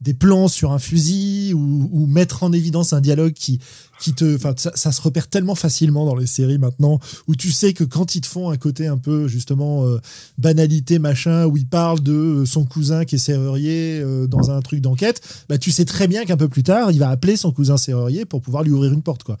des 0.00 0.14
plans 0.14 0.48
sur 0.48 0.72
un 0.72 0.78
fusil 0.78 1.54
ou, 1.54 2.06
mettre 2.06 2.42
en 2.42 2.52
évidence 2.52 2.92
un 2.92 3.00
dialogue 3.00 3.32
qui, 3.32 3.58
qui 4.00 4.12
te. 4.12 4.38
Ça, 4.56 4.70
ça, 4.74 4.92
se 4.92 5.00
repère 5.00 5.28
tellement 5.28 5.54
facilement 5.54 6.04
dans 6.04 6.14
les 6.14 6.26
séries 6.26 6.58
maintenant, 6.58 7.00
où 7.26 7.34
tu 7.34 7.50
sais 7.50 7.72
que 7.72 7.82
quand 7.82 8.14
ils 8.14 8.20
te 8.20 8.26
font 8.26 8.50
un 8.50 8.56
côté 8.56 8.86
un 8.86 8.98
peu, 8.98 9.26
justement, 9.26 9.84
euh, 9.86 9.98
banalité, 10.38 10.98
machin, 10.98 11.46
où 11.46 11.56
ils 11.56 11.66
parlent 11.66 12.02
de 12.02 12.44
son 12.46 12.64
cousin 12.64 13.04
qui 13.04 13.16
est 13.16 13.18
serrurier 13.18 14.00
euh, 14.00 14.26
dans 14.26 14.50
un 14.50 14.60
truc 14.60 14.80
d'enquête, 14.80 15.20
bah, 15.48 15.58
tu 15.58 15.72
sais 15.72 15.84
très 15.86 16.06
bien 16.06 16.24
qu'un 16.24 16.36
peu 16.36 16.48
plus 16.48 16.62
tard, 16.62 16.92
il 16.92 16.98
va 16.98 17.08
appeler 17.08 17.36
son 17.36 17.50
cousin 17.50 17.76
serrurier 17.76 18.24
pour 18.24 18.42
pouvoir 18.42 18.62
lui 18.62 18.70
ouvrir 18.70 18.92
une 18.92 19.02
porte, 19.02 19.24
quoi. 19.24 19.38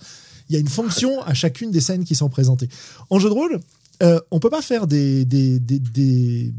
Il 0.48 0.54
y 0.54 0.56
a 0.56 0.60
une 0.60 0.68
fonction 0.68 1.22
à 1.22 1.34
chacune 1.34 1.70
des 1.70 1.80
scènes 1.80 2.04
qui 2.04 2.14
sont 2.14 2.28
présentées. 2.28 2.68
En 3.10 3.18
jeu 3.18 3.28
de 3.28 3.34
rôle, 3.34 3.60
euh, 4.02 4.20
on 4.30 4.40
peut 4.40 4.50
pas 4.50 4.62
faire 4.62 4.86
des, 4.86 5.24
des, 5.24 5.60
des, 5.60 5.78
des, 5.78 6.54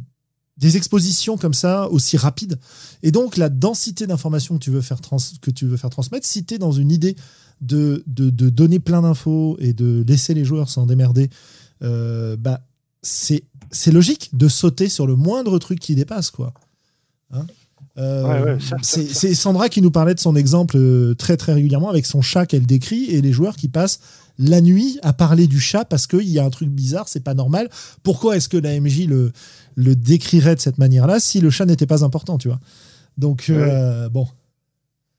des 0.58 0.78
expositions 0.78 1.38
comme 1.38 1.54
ça 1.54 1.90
aussi 1.90 2.18
rapides. 2.18 2.60
Et 3.04 3.12
donc, 3.12 3.38
la 3.38 3.50
densité 3.50 4.08
d'informations 4.08 4.58
que, 4.58 4.64
tu 4.64 4.72
veux 4.72 4.82
faire 4.82 5.00
que 5.42 5.52
tu 5.52 5.66
veux 5.66 5.78
faire 5.78 5.90
transmettre, 5.90 6.26
si 6.26 6.46
tu 6.46 6.56
es 6.56 6.58
dans 6.58 6.72
une 6.72 6.92
idée 6.92 7.16
de, 7.62 8.04
de, 8.08 8.30
de 8.30 8.50
donner 8.50 8.80
plein 8.80 9.02
d'infos 9.02 9.58
et 9.60 9.74
de 9.74 10.04
laisser 10.08 10.34
les 10.34 10.46
joueurs 10.46 10.70
s'en 10.70 10.86
démerder, 10.86 11.30
euh, 11.84 12.38
bah, 12.38 12.62
c'est 13.02 13.44
logique 13.92 14.32
de 14.34 14.48
sauter 14.48 14.90
sur 14.90 15.08
le 15.08 15.16
moindre 15.16 15.60
truc 15.60 15.80
qui 15.80 15.96
dépasse. 15.96 16.32
quoi. 16.32 16.54
Hein? 17.32 17.46
Euh, 17.98 18.24
ouais, 18.24 18.52
ouais, 18.54 18.58
c'est 18.82 19.36
Sandra 19.36 19.70
qui 19.70 19.82
nous 19.82 19.92
parlait 19.92 20.16
de 20.16 20.20
son 20.20 20.36
exemple 20.36 20.76
euh, 20.78 21.14
très 21.16 21.38
très 21.38 21.54
régulièrement 21.54 21.90
avec 21.90 22.06
son 22.06 22.22
chat 22.22 22.46
qu'elle 22.46 22.66
décrit 22.66 23.06
et 23.06 23.22
les 23.22 23.32
joueurs 23.32 23.56
qui 23.56 23.70
passent 23.70 24.00
la 24.38 24.60
nuit 24.60 25.00
à 25.02 25.14
parler 25.14 25.48
du 25.48 25.60
chat 25.60 25.86
parce 25.86 26.08
qu'il 26.08 26.28
y 26.28 26.40
a 26.40 26.46
un 26.46 26.50
truc 26.50 26.70
bizarre, 26.70 27.08
c'est 27.08 27.24
pas 27.24 27.34
normal. 27.34 27.70
Pourquoi 28.04 28.36
est-ce 28.36 28.50
que 28.50 28.58
la 28.58 28.78
MJ 28.80 29.08
le, 29.08 29.32
le 29.76 29.96
décrirait 29.96 30.56
de 30.56 30.60
cette 30.60 30.78
manière-là 30.78 31.20
si 31.20 31.40
le 31.40 31.50
chat 31.50 31.66
n'était 31.66 31.86
pas 31.86 32.04
important, 32.04 32.38
tu 32.38 32.50
vois? 32.50 32.60
Donc, 33.18 33.50
euh, 33.50 34.10
bon. 34.10 34.28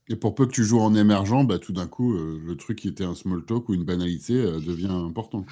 Et 0.09 0.17
pour 0.17 0.35
peu 0.35 0.47
que 0.47 0.53
tu 0.53 0.65
joues 0.65 0.81
en 0.81 0.95
émergent, 0.95 1.45
bah, 1.45 1.59
tout 1.59 1.73
d'un 1.73 1.87
coup, 1.87 2.15
euh, 2.15 2.41
le 2.45 2.57
truc 2.57 2.79
qui 2.79 2.89
était 2.89 3.05
un 3.05 3.15
small 3.15 3.45
talk 3.45 3.69
ou 3.69 3.75
une 3.75 3.85
banalité 3.85 4.35
euh, 4.35 4.61
devient 4.61 4.91
important. 4.91 5.45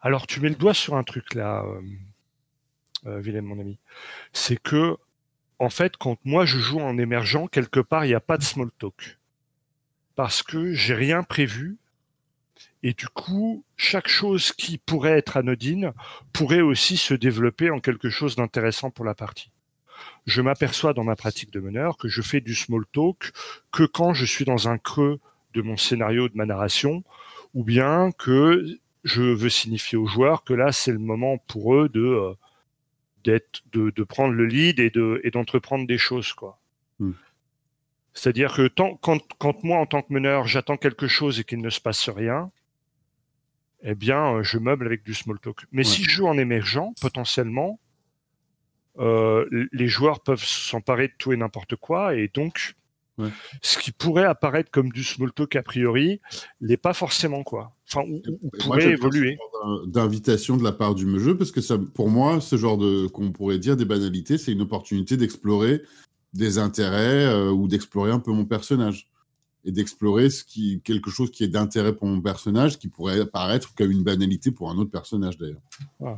Alors, 0.00 0.26
tu 0.26 0.40
mets 0.40 0.48
le 0.48 0.56
doigt 0.56 0.74
sur 0.74 0.96
un 0.96 1.04
truc 1.04 1.34
là, 1.34 1.64
Willem, 3.04 3.44
mon 3.44 3.58
ami. 3.60 3.78
C'est 4.32 4.60
que 4.60 4.96
en 5.62 5.70
fait, 5.70 5.96
quand 5.96 6.18
moi 6.24 6.44
je 6.44 6.58
joue 6.58 6.80
en 6.80 6.98
émergent, 6.98 7.48
quelque 7.48 7.78
part, 7.78 8.04
il 8.04 8.08
n'y 8.08 8.14
a 8.14 8.20
pas 8.20 8.36
de 8.36 8.42
small 8.42 8.72
talk. 8.80 9.18
Parce 10.16 10.42
que 10.42 10.72
j'ai 10.72 10.94
rien 10.94 11.22
prévu. 11.22 11.78
Et 12.82 12.94
du 12.94 13.06
coup, 13.06 13.64
chaque 13.76 14.08
chose 14.08 14.50
qui 14.50 14.76
pourrait 14.76 15.16
être 15.16 15.36
anodine 15.36 15.92
pourrait 16.32 16.62
aussi 16.62 16.96
se 16.96 17.14
développer 17.14 17.70
en 17.70 17.78
quelque 17.78 18.10
chose 18.10 18.34
d'intéressant 18.34 18.90
pour 18.90 19.04
la 19.04 19.14
partie. 19.14 19.52
Je 20.26 20.42
m'aperçois 20.42 20.94
dans 20.94 21.04
ma 21.04 21.14
pratique 21.14 21.52
de 21.52 21.60
meneur 21.60 21.96
que 21.96 22.08
je 22.08 22.22
fais 22.22 22.40
du 22.40 22.56
small 22.56 22.84
talk 22.92 23.30
que 23.70 23.84
quand 23.84 24.14
je 24.14 24.24
suis 24.24 24.44
dans 24.44 24.66
un 24.66 24.78
creux 24.78 25.20
de 25.54 25.62
mon 25.62 25.76
scénario, 25.76 26.28
de 26.28 26.36
ma 26.36 26.44
narration, 26.44 27.04
ou 27.54 27.62
bien 27.62 28.10
que 28.18 28.66
je 29.04 29.22
veux 29.22 29.48
signifier 29.48 29.96
aux 29.96 30.06
joueurs 30.06 30.42
que 30.42 30.54
là, 30.54 30.72
c'est 30.72 30.92
le 30.92 30.98
moment 30.98 31.38
pour 31.38 31.76
eux 31.76 31.88
de 31.88 32.00
euh, 32.00 32.34
d'être 33.24 33.62
de, 33.72 33.90
de, 33.90 34.02
prendre 34.04 34.34
le 34.34 34.46
lead 34.46 34.80
et 34.80 34.90
de 34.90 35.20
et 35.24 35.30
d'entreprendre 35.30 35.86
des 35.86 35.98
choses 35.98 36.32
quoi. 36.32 36.58
Mm. 36.98 37.12
C'est-à-dire 38.14 38.52
que 38.52 38.68
tant, 38.68 38.96
quand, 38.96 39.20
quand 39.38 39.64
moi 39.64 39.78
en 39.78 39.86
tant 39.86 40.02
que 40.02 40.12
meneur 40.12 40.46
j'attends 40.46 40.76
quelque 40.76 41.08
chose 41.08 41.40
et 41.40 41.44
qu'il 41.44 41.60
ne 41.60 41.70
se 41.70 41.80
passe 41.80 42.08
rien, 42.08 42.50
eh 43.82 43.94
bien 43.94 44.42
je 44.42 44.58
meuble 44.58 44.86
avec 44.86 45.02
du 45.02 45.14
small 45.14 45.38
talk. 45.38 45.64
Mais 45.72 45.78
ouais. 45.78 45.84
si 45.84 46.04
je 46.04 46.10
joue 46.10 46.26
en 46.26 46.36
émergent, 46.36 46.92
potentiellement, 47.00 47.80
euh, 48.98 49.48
les 49.72 49.88
joueurs 49.88 50.20
peuvent 50.20 50.44
s'emparer 50.44 51.08
de 51.08 51.14
tout 51.18 51.32
et 51.32 51.36
n'importe 51.36 51.76
quoi 51.76 52.14
et 52.14 52.28
donc 52.28 52.74
Ouais. 53.22 53.30
Ce 53.62 53.78
qui 53.78 53.92
pourrait 53.92 54.24
apparaître 54.24 54.70
comme 54.70 54.90
du 54.90 55.04
small 55.04 55.32
talk 55.32 55.56
a 55.56 55.62
priori, 55.62 56.20
n'est 56.60 56.76
pas 56.76 56.92
forcément 56.92 57.42
quoi. 57.42 57.76
Enfin, 57.88 58.06
ou, 58.08 58.22
ou 58.42 58.50
pourrait 58.50 58.92
évoluer. 58.92 59.38
D'invitation 59.86 60.56
de 60.56 60.64
la 60.64 60.72
part 60.72 60.94
du 60.94 61.18
jeu, 61.20 61.36
parce 61.36 61.52
que 61.52 61.60
ça, 61.60 61.78
pour 61.78 62.08
moi, 62.08 62.40
ce 62.40 62.56
genre 62.56 62.78
de, 62.78 63.06
qu'on 63.06 63.32
pourrait 63.32 63.58
dire 63.58 63.76
des 63.76 63.84
banalités, 63.84 64.38
c'est 64.38 64.52
une 64.52 64.62
opportunité 64.62 65.16
d'explorer 65.16 65.82
des 66.32 66.58
intérêts 66.58 67.26
euh, 67.26 67.50
ou 67.50 67.68
d'explorer 67.68 68.10
un 68.10 68.18
peu 68.18 68.32
mon 68.32 68.46
personnage 68.46 69.08
et 69.64 69.72
d'explorer 69.72 70.30
ce 70.30 70.44
qui, 70.44 70.80
quelque 70.82 71.10
chose 71.10 71.30
qui 71.30 71.44
est 71.44 71.48
d'intérêt 71.48 71.94
pour 71.94 72.08
mon 72.08 72.20
personnage, 72.20 72.78
qui 72.78 72.88
pourrait 72.88 73.20
apparaître 73.20 73.74
comme 73.74 73.90
une 73.90 74.02
banalité 74.02 74.50
pour 74.50 74.70
un 74.70 74.76
autre 74.76 74.90
personnage 74.90 75.38
d'ailleurs. 75.38 75.62
Ouais. 76.00 76.16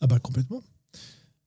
Ah 0.00 0.06
bah 0.06 0.18
complètement. 0.20 0.62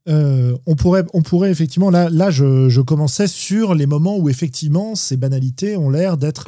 Euh, 0.09 0.57
on, 0.65 0.75
pourrait, 0.75 1.05
on 1.13 1.21
pourrait 1.21 1.51
effectivement, 1.51 1.91
là, 1.91 2.09
là 2.09 2.31
je, 2.31 2.69
je, 2.69 2.81
commençais 2.81 3.27
sur 3.27 3.75
les 3.75 3.85
moments 3.85 4.17
où 4.17 4.29
effectivement 4.29 4.95
ces 4.95 5.15
banalités 5.15 5.77
ont 5.77 5.91
l'air 5.91 6.17
d'être 6.17 6.47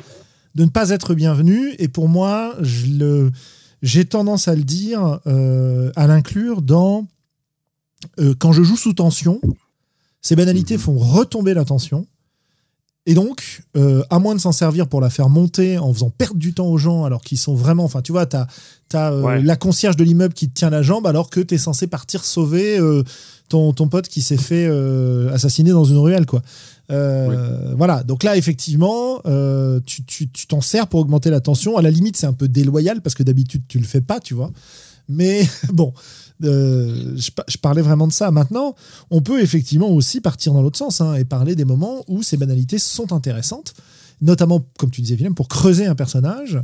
de 0.56 0.64
ne 0.66 0.70
pas 0.70 0.90
être 0.90 1.14
bienvenues. 1.14 1.76
Et 1.80 1.88
pour 1.88 2.10
moi, 2.10 2.56
j'ai 3.82 4.06
tendance 4.06 4.48
à 4.48 4.56
le 4.56 4.64
dire, 4.64 5.20
euh, 5.28 5.92
à 5.96 6.08
l'inclure 6.08 6.62
dans 6.62 7.08
euh, 8.20 8.34
quand 8.38 8.52
je 8.52 8.64
joue 8.64 8.78
sous 8.78 8.94
tension, 8.94 9.40
ces 10.22 10.36
banalités 10.36 10.78
font 10.78 10.98
retomber 10.98 11.54
la 11.54 11.66
tension. 11.66 12.08
Et 13.06 13.16
donc, 13.16 13.64
euh, 13.76 14.02
à 14.10 14.20
moins 14.20 14.34
de 14.34 14.40
s'en 14.40 14.54
servir 14.54 14.88
pour 14.88 15.02
la 15.02 15.10
faire 15.10 15.28
monter 15.28 15.78
en 15.78 15.94
faisant 15.94 16.10
perdre 16.10 16.38
du 16.38 16.54
temps 16.54 16.68
aux 16.68 16.78
gens 16.78 17.04
alors 17.04 17.22
qu'ils 17.22 17.38
sont 17.38 17.54
vraiment. 17.54 17.84
Enfin, 17.84 18.02
tu 18.02 18.14
vois, 18.14 18.26
tu 18.26 18.38
as, 18.38 18.48
euh, 18.96 19.22
ouais. 19.22 19.42
la 19.42 19.58
concierge 19.58 19.98
de 19.98 20.06
l'immeuble 20.06 20.34
qui 20.34 20.48
te 20.48 20.54
tient 20.54 20.70
la 20.70 20.82
jambe 20.82 21.06
alors 21.06 21.30
que 21.30 21.42
tu 21.42 21.56
es 21.56 21.58
censé 21.58 21.88
partir 21.88 22.24
sauver 22.24 22.80
euh, 22.80 23.04
ton, 23.54 23.72
ton 23.72 23.88
pote 23.88 24.08
qui 24.08 24.22
s'est 24.24 24.38
fait 24.38 24.66
euh, 24.68 25.32
assassiner 25.32 25.70
dans 25.70 25.86
une 25.86 25.98
ruelle, 25.98 26.26
quoi. 26.26 26.42
Oui. 26.90 27.36
Voilà, 27.76 28.04
donc 28.04 28.24
là, 28.24 28.38
effectivement, 28.38 29.20
tu 29.86 30.04
t'en 30.48 30.60
tu, 30.60 30.68
sers 30.68 30.88
pour 30.88 31.00
augmenter 31.00 31.30
la 31.30 31.40
tension. 31.40 31.78
À 31.78 31.82
la 31.82 31.90
limite, 31.90 32.18
c'est 32.18 32.28
un 32.28 32.34
peu 32.34 32.48
déloyal 32.48 33.02
parce 33.02 33.16
que 33.16 33.24
d'habitude, 33.24 33.64
tu 33.68 33.80
le 33.80 33.86
fais 33.86 34.02
pas, 34.02 34.20
tu 34.20 34.34
vois. 34.34 34.52
Mais 35.10 35.48
bon, 35.74 35.94
euh, 36.44 37.14
je, 37.16 37.32
je, 37.48 37.58
parlais 37.58 37.82
vraiment 37.82 38.08
de 38.08 38.14
ça. 38.14 38.32
Maintenant, 38.32 38.76
on 39.12 39.22
peut 39.22 39.42
effectivement 39.42 39.90
aussi 39.90 40.22
partir 40.22 40.54
dans 40.54 40.62
l'autre 40.62 40.78
sens 40.78 41.02
hein, 41.02 41.16
et 41.16 41.26
parler 41.26 41.56
des 41.56 41.66
moments 41.66 42.04
où 42.08 42.24
ces 42.24 42.38
banalités 42.38 42.80
sont 42.80 43.14
intéressantes, 43.14 43.74
notamment, 44.22 44.66
comme 44.78 44.90
tu 44.90 45.02
disais, 45.02 45.16
Willem, 45.16 45.36
pour 45.36 45.48
creuser 45.48 45.86
un 45.86 45.96
personnage. 45.96 46.60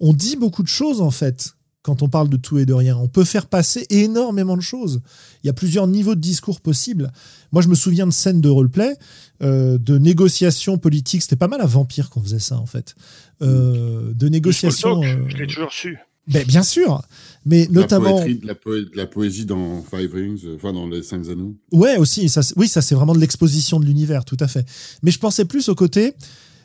On 0.00 0.12
dit 0.12 0.36
beaucoup 0.36 0.62
de 0.62 0.68
choses, 0.68 1.00
en 1.00 1.10
fait, 1.10 1.54
quand 1.84 2.02
on 2.02 2.08
parle 2.08 2.30
de 2.30 2.38
tout 2.38 2.58
et 2.58 2.64
de 2.64 2.72
rien. 2.72 2.96
On 2.96 3.08
peut 3.08 3.24
faire 3.24 3.46
passer 3.46 3.86
énormément 3.90 4.56
de 4.56 4.62
choses. 4.62 5.02
Il 5.42 5.46
y 5.46 5.50
a 5.50 5.52
plusieurs 5.52 5.86
niveaux 5.86 6.14
de 6.14 6.20
discours 6.20 6.62
possibles. 6.62 7.12
Moi, 7.52 7.60
je 7.60 7.68
me 7.68 7.74
souviens 7.74 8.06
de 8.06 8.12
scènes 8.12 8.40
de 8.40 8.48
roleplay, 8.48 8.96
euh, 9.42 9.76
de 9.76 9.98
négociations 9.98 10.78
politiques. 10.78 11.22
C'était 11.22 11.36
pas 11.36 11.46
mal 11.46 11.60
à 11.60 11.66
Vampire 11.66 12.08
qu'on 12.08 12.22
faisait 12.22 12.38
ça, 12.38 12.56
en 12.56 12.64
fait. 12.64 12.94
Euh, 13.42 14.14
de 14.14 14.28
négociations. 14.30 15.02
Je 15.02 15.36
l'ai 15.36 15.46
toujours 15.46 15.72
su. 15.72 15.98
Ben, 16.26 16.42
bien 16.46 16.62
sûr, 16.62 17.02
mais 17.44 17.66
la 17.66 17.82
notamment 17.82 18.16
poétrie, 18.16 18.40
la, 18.42 18.54
po 18.54 18.70
la, 18.94 19.06
poésie 19.06 19.44
dans 19.44 19.82
Five 19.82 20.14
Rings, 20.14 20.40
enfin 20.56 20.72
dans 20.72 20.88
les 20.88 21.02
Cinq 21.02 21.28
Anneaux. 21.28 21.54
Ouais, 21.70 21.98
aussi. 21.98 22.30
Ça, 22.30 22.40
oui, 22.56 22.66
ça 22.66 22.80
c'est 22.80 22.94
vraiment 22.94 23.14
de 23.14 23.20
l'exposition 23.20 23.78
de 23.78 23.84
l'univers, 23.84 24.24
tout 24.24 24.38
à 24.40 24.48
fait. 24.48 24.66
Mais 25.02 25.10
je 25.10 25.18
pensais 25.18 25.44
plus 25.44 25.68
au 25.68 25.74
côté, 25.74 26.14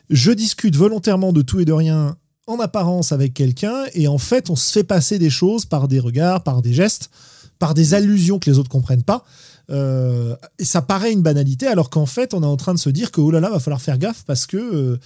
je 0.08 0.30
discute 0.32 0.76
volontairement 0.76 1.34
de 1.34 1.42
tout 1.42 1.60
et 1.60 1.66
de 1.66 1.74
rien 1.74 2.16
en 2.50 2.60
apparence 2.60 3.12
avec 3.12 3.34
quelqu'un, 3.34 3.84
et 3.94 4.08
en 4.08 4.18
fait, 4.18 4.50
on 4.50 4.56
se 4.56 4.72
fait 4.72 4.84
passer 4.84 5.18
des 5.18 5.30
choses 5.30 5.64
par 5.64 5.88
des 5.88 6.00
regards, 6.00 6.42
par 6.42 6.62
des 6.62 6.72
gestes, 6.72 7.10
par 7.58 7.74
des 7.74 7.94
allusions 7.94 8.38
que 8.38 8.50
les 8.50 8.58
autres 8.58 8.70
comprennent 8.70 9.02
pas. 9.04 9.24
Euh, 9.70 10.34
et 10.58 10.64
ça 10.64 10.82
paraît 10.82 11.12
une 11.12 11.22
banalité, 11.22 11.66
alors 11.66 11.90
qu'en 11.90 12.06
fait, 12.06 12.34
on 12.34 12.42
est 12.42 12.46
en 12.46 12.56
train 12.56 12.74
de 12.74 12.78
se 12.78 12.90
dire 12.90 13.12
que 13.12 13.20
oh 13.20 13.30
là 13.30 13.40
là, 13.40 13.50
va 13.50 13.60
falloir 13.60 13.80
faire 13.80 13.98
gaffe 13.98 14.24
parce 14.26 14.46
que 14.46 14.56
euh, 14.56 14.96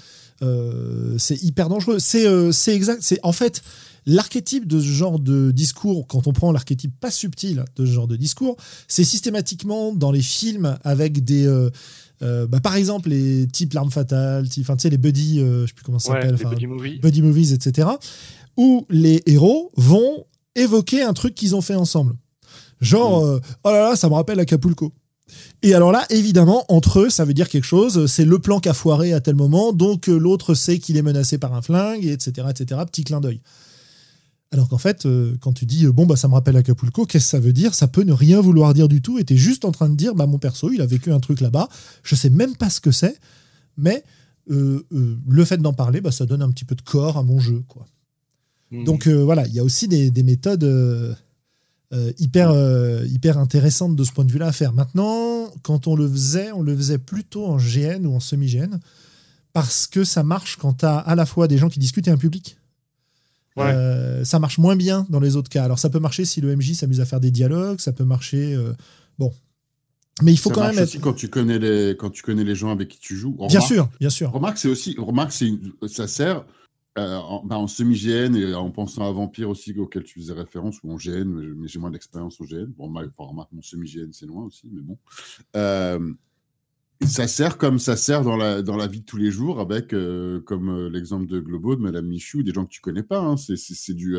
euh, 0.43 1.17
c'est 1.19 1.43
hyper 1.43 1.69
dangereux. 1.69 1.99
C'est 1.99 2.75
exact. 2.75 3.01
C'est 3.03 3.21
en 3.23 3.33
fait 3.33 3.63
l'archétype 4.07 4.67
de 4.67 4.81
ce 4.81 4.87
genre 4.87 5.19
de 5.19 5.51
discours, 5.51 6.07
quand 6.07 6.27
on 6.27 6.33
prend 6.33 6.51
l'archétype 6.53 6.99
pas 6.99 7.11
subtil 7.11 7.65
de 7.77 7.85
ce 7.85 7.91
genre 7.91 8.09
de 8.09 8.17
discours, 8.17 8.57
c'est 8.89 9.05
systématiquement 9.05 9.93
dans 9.93 10.13
les 10.13 10.23
films 10.23 10.79
avec 10.83 11.25
des. 11.25 11.47
Euh, 12.23 12.47
bah, 12.47 12.61
par 12.61 12.77
exemple, 12.77 13.09
les 13.11 13.47
types 13.47 13.73
L'arme 13.75 13.91
fatale, 13.91 14.49
type, 14.49 14.67
tu 14.67 14.73
sais, 14.79 14.91
les 14.91 14.99
buddy, 14.99 15.41
euh, 15.41 15.63
je 15.63 15.69
sais 15.69 15.75
plus 15.75 15.85
comment 15.85 15.99
ça 15.99 16.13
s'appelle, 16.13 16.37
ouais, 16.37 16.45
buddy, 16.45 16.67
movies. 16.67 17.01
buddy 17.01 17.23
movies, 17.23 17.53
etc., 17.53 17.89
où 18.57 18.87
les 18.89 19.23
héros 19.27 19.71
vont 19.77 20.27
évoquer 20.55 21.03
un 21.03 21.13
truc 21.13 21.35
qu'ils 21.35 21.57
ont 21.57 21.61
fait 21.61 21.75
ensemble. 21.75 22.15
Genre, 22.81 23.25
mmh. 23.25 23.41
oh 23.65 23.71
là 23.71 23.91
là, 23.91 23.97
ça 23.97 24.09
me 24.09 24.15
rappelle 24.15 24.39
Acapulco. 24.41 24.93
Et 25.63 25.75
alors 25.75 25.93
là, 25.93 26.05
évidemment, 26.11 26.65
entre 26.69 27.01
eux, 27.01 27.11
ça 27.11 27.25
veut 27.25 27.35
dire 27.35 27.49
quelque 27.49 27.65
chose. 27.65 28.07
C'est 28.07 28.25
le 28.25 28.39
plan 28.39 28.61
qui 28.61 28.69
a 28.69 28.75
foiré 28.75 29.13
à 29.13 29.21
tel 29.21 29.35
moment, 29.35 29.73
donc 29.73 30.09
euh, 30.09 30.17
l'autre 30.17 30.55
sait 30.55 30.79
qu'il 30.79 30.97
est 30.97 31.03
menacé 31.03 31.39
par 31.39 31.55
un 31.55 31.63
flingue, 31.63 32.05
etc., 32.05 32.49
etc. 32.51 32.81
Petit 32.87 33.05
clin 33.05 33.21
d'œil. 33.21 33.41
Alors 34.55 34.69
qu'en 34.69 34.79
fait, 34.79 35.05
euh, 35.05 35.37
quand 35.41 35.53
tu 35.53 35.67
dis 35.67 35.87
bon 35.87 36.07
bah 36.07 36.17
ça 36.17 36.29
me 36.29 36.35
rappelle 36.35 36.57
Acapulco, 36.57 37.05
qu'est-ce 37.05 37.25
que 37.25 37.31
ça 37.31 37.41
veut 37.41 37.53
dire? 37.53 37.75
Ça 37.75 37.89
peut 37.89 38.05
ne 38.05 38.13
rien 38.13 38.41
vouloir 38.41 38.73
dire 38.73 38.89
du 38.89 39.03
tout. 39.03 39.19
Et 39.19 39.25
t'es 39.25 39.37
juste 39.37 39.65
en 39.65 39.73
train 39.73 39.91
de 39.91 39.97
dire 39.97 40.15
bah 40.15 40.27
mon 40.27 40.39
perso, 40.39 40.71
il 40.73 40.81
a 40.81 40.87
vécu 40.87 41.13
un 41.13 41.21
truc 41.21 41.41
là-bas. 41.41 41.69
Je 42.03 42.15
sais 42.15 42.31
même 42.31 42.57
pas 42.57 42.71
ce 42.71 42.81
que 42.81 42.91
c'est, 42.91 43.19
mais 43.77 44.05
euh, 44.51 44.87
le 44.91 45.45
fait 45.45 45.59
d'en 45.59 45.73
parler, 45.73 46.01
bah, 46.01 46.13
ça 46.13 46.25
donne 46.25 46.43
un 46.43 46.51
petit 46.51 46.65
peu 46.65 46.75
de 46.75 46.83
corps 46.83 47.19
à 47.19 47.23
mon 47.23 47.39
jeu, 47.39 47.63
quoi. 47.69 47.87
Mmh. 48.71 48.85
Donc 48.85 49.09
voilà, 49.09 49.47
il 49.47 49.53
y 49.55 49.59
a 49.59 49.65
aussi 49.65 49.89
des, 49.89 50.11
des 50.11 50.23
méthodes 50.23 50.65
euh, 51.95 52.13
hyper, 52.19 52.51
euh, 52.51 53.05
hyper 53.07 53.39
intéressante 53.39 53.95
de 53.95 54.03
ce 54.03 54.11
point 54.11 54.25
de 54.25 54.33
vue-là 54.33 54.49
à 54.49 54.53
faire. 54.53 54.73
Maintenant, 54.73 55.49
quand 55.63 55.87
on 55.87 55.95
le 55.95 56.09
faisait, 56.09 56.51
on 56.51 56.63
le 56.63 56.75
faisait 56.77 56.99
plutôt 56.99 57.47
en 57.47 57.57
GN 57.57 58.05
ou 58.05 58.17
en 58.17 58.21
semi-GN, 58.21 58.81
parce 59.53 59.87
que 59.87 60.03
ça 60.03 60.25
marche 60.25 60.57
quand 60.57 60.79
tu 60.79 60.87
as 60.87 60.97
à 60.97 61.15
la 61.15 61.25
fois 61.25 61.47
des 61.47 61.57
gens 61.57 61.69
qui 61.69 61.79
discutent 61.79 62.09
et 62.09 62.11
un 62.11 62.17
public. 62.17 62.57
Euh, 63.59 64.25
ça 64.25 64.39
marche 64.39 64.59
moins 64.59 64.77
bien 64.77 65.07
dans 65.11 65.21
les 65.21 65.37
autres 65.37 65.49
cas. 65.49 65.65
Alors 65.65 65.79
ça 65.79 65.91
peut 65.91 66.01
marcher 66.01 66.25
si 66.25 66.41
le 66.41 66.55
MJ 66.57 66.73
s'amuse 66.73 67.01
à 67.01 67.05
faire 67.05 67.21
des 67.21 67.31
dialogues, 67.31 67.81
ça 67.81 67.93
peut 67.93 68.05
marcher. 68.05 68.57
bon, 69.19 69.33
mais 70.23 70.33
il 70.33 70.37
faut 70.37 70.51
quand 70.51 70.63
même 70.63 70.83
aussi 70.83 71.01
quand 71.01 71.13
tu 71.13 71.29
connais 71.29 71.59
les 71.59 71.97
quand 71.97 72.11
tu 72.11 72.23
connais 72.23 72.45
les 72.45 72.55
gens 72.55 72.71
avec 72.71 72.89
qui 72.89 72.99
tu 72.99 73.17
joues. 73.17 73.37
bien 73.49 73.61
sûr, 73.61 73.89
bien 74.01 74.11
sûr. 74.11 74.31
Remarque, 74.33 74.59
c'est 74.59 74.69
aussi 74.69 74.97
remarque, 74.99 75.33
c'est 75.33 75.51
ça 75.89 76.07
sert 76.07 76.45
euh, 76.97 77.17
en, 77.17 77.45
bah, 77.45 77.59
en 77.59 77.67
semi-GN 77.67 78.37
et 78.37 78.55
en 78.55 78.71
pensant 78.71 79.09
à 79.09 79.11
Vampire 79.11 79.51
aussi, 79.51 79.77
auquel 79.77 80.05
tu 80.05 80.21
faisais 80.21 80.33
référence, 80.33 80.81
ou 80.85 80.93
en 80.93 80.97
GN, 80.97 81.25
mais 81.57 81.67
j'ai 81.67 81.81
moins 81.81 81.91
d'expérience 81.91 82.41
en 82.41 82.45
GN. 82.45 82.67
Bon, 82.67 82.87
remarque, 82.87 83.51
mon 83.53 83.63
semi-GN, 83.63 84.13
c'est 84.13 84.27
loin 84.27 84.45
aussi, 84.45 84.71
mais 84.73 84.81
bon. 84.81 84.97
Euh, 87.05 87.07
ça 87.07 87.29
sert 87.29 87.59
comme 87.59 87.79
ça 87.79 87.97
sert 87.97 88.23
dans 88.23 88.37
la, 88.37 88.63
dans 88.63 88.77
la 88.77 88.87
vie 88.87 89.01
de 89.01 89.05
tous 89.05 89.17
les 89.17 89.31
jours, 89.31 89.61
avec, 89.61 89.93
euh, 89.93 90.41
comme 90.41 90.89
l'exemple 90.89 91.27
de 91.27 91.41
Globo, 91.41 91.77
de 91.77 91.81
Madame 91.81 92.07
Michou, 92.07 92.43
des 92.43 92.53
gens 92.53 92.65
que 92.65 92.71
tu 92.71 92.81
connais 92.81 93.03
pas. 93.03 93.19
Hein. 93.19 93.37
c'est 93.37 93.95
du, 93.95 94.17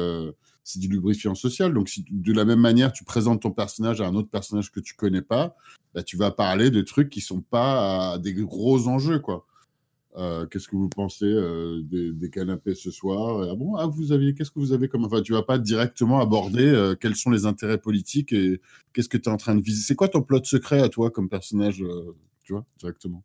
c'est 0.63 0.79
du 0.79 0.87
lubrifiant 0.87 1.35
social. 1.35 1.73
Donc, 1.73 1.89
si 1.89 2.05
de 2.09 2.33
la 2.33 2.45
même 2.45 2.59
manière, 2.59 2.91
tu 2.91 3.03
présentes 3.03 3.41
ton 3.41 3.51
personnage 3.51 4.01
à 4.01 4.07
un 4.07 4.15
autre 4.15 4.29
personnage 4.29 4.71
que 4.71 4.79
tu 4.79 4.95
connais 4.95 5.21
pas, 5.21 5.55
bah, 5.93 6.03
tu 6.03 6.17
vas 6.17 6.31
parler 6.31 6.69
de 6.69 6.81
trucs 6.81 7.09
qui 7.09 7.21
sont 7.21 7.41
pas 7.41 8.17
des 8.19 8.33
gros 8.33 8.87
enjeux, 8.87 9.19
quoi. 9.19 9.45
Euh, 10.17 10.45
qu'est-ce 10.45 10.69
que 10.69 10.77
vous 10.77 10.87
pensez 10.87 11.25
euh, 11.25 11.81
des, 11.83 12.29
canapés 12.29 12.73
ce 12.73 12.89
soir? 12.89 13.49
Ah 13.51 13.55
bon, 13.55 13.75
ah, 13.75 13.85
vous 13.85 14.13
aviez, 14.13 14.33
qu'est-ce 14.33 14.51
que 14.51 14.59
vous 14.59 14.71
avez 14.71 14.87
comme. 14.87 15.03
Enfin, 15.03 15.21
tu 15.21 15.33
vas 15.33 15.43
pas 15.43 15.57
directement 15.57 16.21
aborder 16.21 16.65
euh, 16.65 16.95
quels 16.95 17.15
sont 17.15 17.31
les 17.31 17.45
intérêts 17.45 17.77
politiques 17.77 18.31
et 18.31 18.61
qu'est-ce 18.93 19.09
que 19.09 19.17
tu 19.17 19.29
es 19.29 19.31
en 19.31 19.37
train 19.37 19.55
de 19.55 19.61
viser? 19.61 19.83
C'est 19.85 19.95
quoi 19.95 20.07
ton 20.07 20.21
plot 20.21 20.43
secret 20.45 20.81
à 20.81 20.87
toi 20.87 21.11
comme 21.11 21.27
personnage, 21.27 21.83
tu 22.45 22.53
vois, 22.53 22.65
directement 22.77 23.23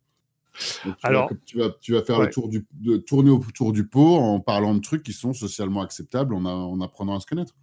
tu 0.58 0.88
Alors, 1.02 1.30
vas, 1.30 1.36
tu, 1.46 1.58
vas, 1.58 1.70
tu 1.80 1.92
vas 1.92 2.02
faire 2.02 2.20
le 2.20 2.30
tour 2.30 2.48
du, 2.48 2.66
de, 2.72 2.96
tourner 2.96 3.30
autour 3.30 3.72
du 3.72 3.86
pot 3.86 4.16
en 4.16 4.40
parlant 4.40 4.74
de 4.74 4.80
trucs 4.80 5.02
qui 5.02 5.12
sont 5.12 5.32
socialement 5.32 5.82
acceptables, 5.82 6.34
en, 6.34 6.44
en 6.44 6.80
apprenant 6.80 7.16
à 7.16 7.20
se 7.20 7.26
connaître. 7.26 7.54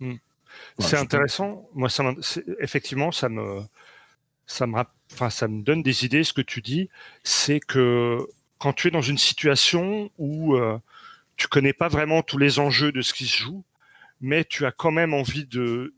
Hmm. 0.00 0.14
c'est 0.78 0.96
intéressant. 0.96 1.68
Moi, 1.74 1.88
ça 1.88 2.04
effectivement, 2.60 3.12
ça 3.12 3.28
me, 3.28 3.60
ça 4.46 4.66
me, 4.66 4.82
enfin, 5.12 5.30
ça 5.30 5.48
me 5.48 5.62
donne 5.62 5.82
des 5.82 6.04
idées. 6.04 6.24
Ce 6.24 6.32
que 6.32 6.42
tu 6.42 6.60
dis, 6.60 6.88
c'est 7.22 7.60
que 7.60 8.26
quand 8.58 8.72
tu 8.72 8.88
es 8.88 8.90
dans 8.90 9.02
une 9.02 9.18
situation 9.18 10.10
où 10.18 10.56
euh, 10.56 10.78
tu 11.36 11.48
connais 11.48 11.72
pas 11.72 11.88
vraiment 11.88 12.22
tous 12.22 12.38
les 12.38 12.58
enjeux 12.58 12.92
de 12.92 13.02
ce 13.02 13.12
qui 13.12 13.26
se 13.26 13.42
joue, 13.42 13.64
mais 14.20 14.44
tu 14.44 14.64
as 14.64 14.72
quand 14.72 14.90
même 14.92 15.12
envie 15.12 15.46
de, 15.46 15.94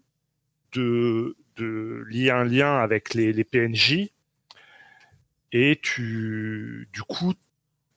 de, 0.73 1.37
de 1.57 2.05
lier 2.09 2.31
un 2.31 2.45
lien 2.45 2.79
avec 2.79 3.15
les, 3.15 3.33
les 3.33 3.45
PNJ, 3.45 4.11
et 5.53 5.79
tu, 5.83 6.89
du 6.93 7.03
coup, 7.03 7.35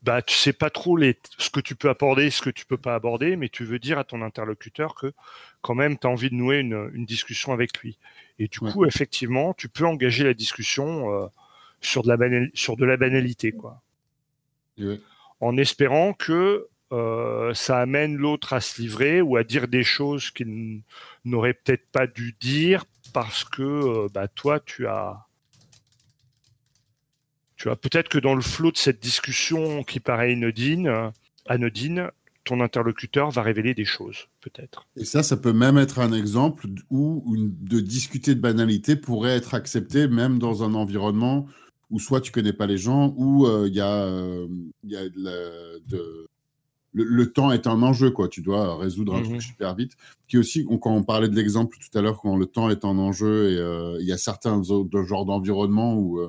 bah, 0.02 0.22
tu 0.22 0.36
sais 0.36 0.54
pas 0.54 0.70
trop 0.70 0.96
les, 0.96 1.18
ce 1.38 1.50
que 1.50 1.60
tu 1.60 1.76
peux 1.76 1.90
aborder, 1.90 2.30
ce 2.30 2.42
que 2.42 2.50
tu 2.50 2.66
peux 2.66 2.78
pas 2.78 2.96
aborder, 2.96 3.36
mais 3.36 3.50
tu 3.50 3.66
veux 3.66 3.80
dire 3.80 4.00
à 4.00 4.04
ton 4.04 4.22
interlocuteur 4.22 4.96
que 4.96 5.14
quand 5.62 5.76
même 5.76 5.98
tu 5.98 6.08
as 6.08 6.10
envie 6.10 6.30
de 6.30 6.36
nouer 6.36 6.60
une, 6.60 6.90
une, 6.94 7.06
discussion 7.06 7.52
avec 7.52 7.78
lui. 7.80 7.98
Et 8.38 8.48
du 8.48 8.60
coup, 8.60 8.86
effectivement, 8.86 9.54
tu 9.54 9.68
peux 9.68 9.86
engager 9.86 10.24
la 10.24 10.34
discussion 10.34 11.14
euh, 11.14 11.28
sur, 11.82 12.04
de 12.04 12.14
la 12.14 12.48
sur 12.54 12.78
de 12.78 12.86
la 12.86 12.96
banalité. 12.96 13.52
Quoi 13.52 13.82
en 15.40 15.58
espérant 15.58 16.14
que 16.14 16.68
euh, 16.92 17.54
ça 17.54 17.80
amène 17.80 18.16
l'autre 18.16 18.54
à 18.54 18.62
se 18.62 18.82
livrer 18.82 19.22
ou 19.22 19.38
à 19.38 19.44
dire 19.44 19.68
des 19.68 19.84
choses 19.84 20.32
qu'il 20.32 20.82
n'aurait 21.24 21.54
peut-être 21.54 21.88
pas 21.92 22.08
dû 22.08 22.36
dire 22.40 22.86
parce 23.14 23.44
que 23.44 23.62
euh, 23.62 24.08
bah, 24.14 24.28
toi, 24.28 24.60
tu 24.60 24.88
as. 24.88 25.26
Tu 27.60 27.70
as 27.70 27.76
peut-être 27.76 28.08
que 28.08 28.18
dans 28.18 28.36
le 28.36 28.42
flot 28.42 28.72
de 28.72 28.78
cette 28.78 29.02
discussion 29.02 29.84
qui 29.84 30.00
paraît 30.00 30.32
anodine, 30.32 31.12
anodine, 31.46 32.10
ton 32.46 32.62
interlocuteur 32.62 33.32
va 33.32 33.42
révéler 33.42 33.74
des 33.74 33.84
choses, 33.84 34.30
peut-être. 34.40 34.88
Et 34.96 35.04
ça, 35.04 35.24
ça 35.24 35.36
peut 35.36 35.52
même 35.52 35.78
être 35.78 36.00
un 36.00 36.14
exemple 36.14 36.68
où 36.90 37.36
de 37.38 37.82
discuter 37.82 38.34
de 38.34 38.40
banalité 38.40 38.96
pourrait 38.96 39.36
être 39.36 39.54
accepté 39.54 40.08
même 40.08 40.40
dans 40.40 40.64
un 40.64 40.74
environnement 40.74 41.48
où 41.92 42.00
soit 42.00 42.22
tu 42.22 42.32
connais 42.32 42.54
pas 42.54 42.66
les 42.66 42.78
gens, 42.78 43.14
ou 43.18 43.46
euh, 43.46 43.68
il 43.68 43.74
y 43.74 43.82
a, 43.82 44.06
euh, 44.06 44.48
y 44.84 44.96
a 44.96 45.10
de, 45.10 46.28
le, 46.94 47.32
temps 47.32 47.52
est 47.52 47.68
un 47.68 47.82
enjeu, 47.82 48.12
quoi. 48.12 48.30
Tu 48.30 48.42
dois 48.42 48.78
résoudre 48.78 49.16
un 49.16 49.22
truc 49.22 49.36
mhm. 49.36 49.42
super 49.42 49.76
vite. 49.76 49.94
Qui 50.28 50.38
aussi, 50.38 50.66
quand 50.66 50.94
on 50.94 51.04
parlait 51.04 51.28
de 51.28 51.36
l'exemple 51.36 51.78
tout 51.78 51.98
à 51.98 52.02
l'heure, 52.02 52.22
quand 52.22 52.38
le 52.38 52.46
temps 52.46 52.70
est 52.70 52.86
un 52.86 52.98
enjeu, 52.98 53.52
et 53.52 53.58
euh, 53.58 53.98
il 54.00 54.06
y 54.06 54.14
a 54.14 54.18
certains 54.18 54.70
autres 54.70 55.04
genres 55.04 55.26
d'environnement 55.26 55.96
où. 55.96 56.22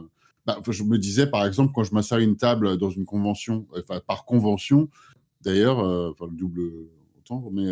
Bah, 0.46 0.58
je 0.68 0.82
me 0.82 0.98
disais, 0.98 1.26
par 1.26 1.44
exemple, 1.46 1.72
quand 1.74 1.84
je 1.84 1.94
m'assois 1.94 2.18
à 2.18 2.20
une 2.20 2.36
table 2.36 2.78
dans 2.78 2.90
une 2.90 3.04
convention, 3.04 3.66
enfin, 3.78 4.00
par 4.06 4.24
convention, 4.24 4.88
d'ailleurs, 5.42 5.78
enfin, 6.10 6.26
le 6.30 6.36
double 6.36 6.62
autant, 7.18 7.48
mais 7.52 7.68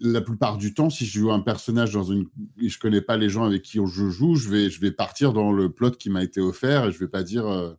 la 0.00 0.20
plupart 0.20 0.56
du 0.56 0.74
temps, 0.74 0.90
si 0.90 1.04
je 1.04 1.20
joue 1.20 1.30
un 1.30 1.40
personnage 1.40 1.92
dans 1.92 2.04
une, 2.04 2.26
et 2.60 2.68
je 2.68 2.78
connais 2.78 3.00
pas 3.00 3.16
les 3.16 3.28
gens 3.28 3.44
avec 3.44 3.62
qui 3.62 3.78
je 3.78 4.08
joue, 4.08 4.34
je 4.34 4.48
vais, 4.48 4.70
je 4.70 4.80
vais 4.80 4.90
partir 4.90 5.32
dans 5.32 5.52
le 5.52 5.70
plot 5.70 5.92
qui 5.92 6.10
m'a 6.10 6.22
été 6.22 6.40
offert 6.40 6.86
et 6.86 6.92
je 6.92 6.98
vais 6.98 7.08
pas 7.08 7.22
dire, 7.22 7.46
euh, 7.46 7.74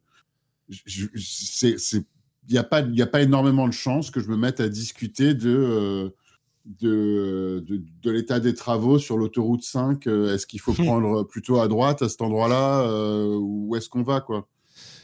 il 0.86 2.04
n'y 2.50 2.58
a 2.58 2.64
pas, 2.64 2.82
il 2.82 3.02
a 3.02 3.08
pas 3.08 3.22
énormément 3.22 3.68
de 3.68 3.74
chances 3.74 4.12
que 4.12 4.20
je 4.20 4.28
me 4.28 4.38
mette 4.38 4.60
à 4.60 4.70
discuter 4.70 5.34
de, 5.34 6.14
euh, 6.84 7.62
de, 7.62 7.84
de, 8.04 8.12
l'état 8.12 8.40
des 8.40 8.54
travaux 8.54 9.00
sur 9.00 9.18
l'autoroute 9.18 9.64
5. 9.64 10.08
Euh, 10.08 10.34
est-ce 10.34 10.46
qu'il 10.46 10.60
faut 10.60 10.74
prendre 10.74 11.24
plutôt 11.24 11.60
à 11.60 11.68
droite 11.68 12.02
à 12.02 12.10
cet 12.10 12.22
endroit-là 12.22 12.88
ou 13.38 13.76
est-ce 13.76 13.90
qu'on 13.90 14.04
va 14.04 14.22
quoi? 14.22 14.48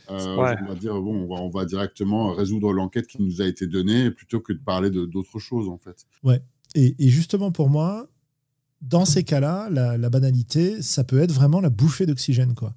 On 0.08 0.44
va 0.44 0.76
dire 0.80 1.02
bon, 1.02 1.24
on 1.24 1.28
va, 1.28 1.42
on 1.42 1.50
va 1.50 1.66
directement 1.66 2.32
résoudre 2.34 2.74
l'enquête 2.74 3.08
qui 3.08 3.24
nous 3.24 3.42
a 3.42 3.48
été 3.48 3.66
donnée 3.66 4.12
plutôt 4.12 4.40
que 4.40 4.54
de 4.54 4.60
parler 4.60 4.92
d'autres 4.92 5.40
choses 5.40 5.68
en 5.68 5.78
fait. 5.78 6.06
Ouais. 6.24 6.42
Et, 6.76 6.94
justement 7.10 7.52
pour 7.52 7.70
moi, 7.70 8.08
dans 8.82 9.06
ces 9.06 9.24
cas-là, 9.24 9.70
la, 9.72 10.10
banalité, 10.10 10.82
ça 10.82 11.04
peut 11.04 11.20
être 11.20 11.32
vraiment 11.32 11.62
la 11.62 11.70
bouffée 11.70 12.06
d'oxygène. 12.06 12.54
quoi. 12.54 12.74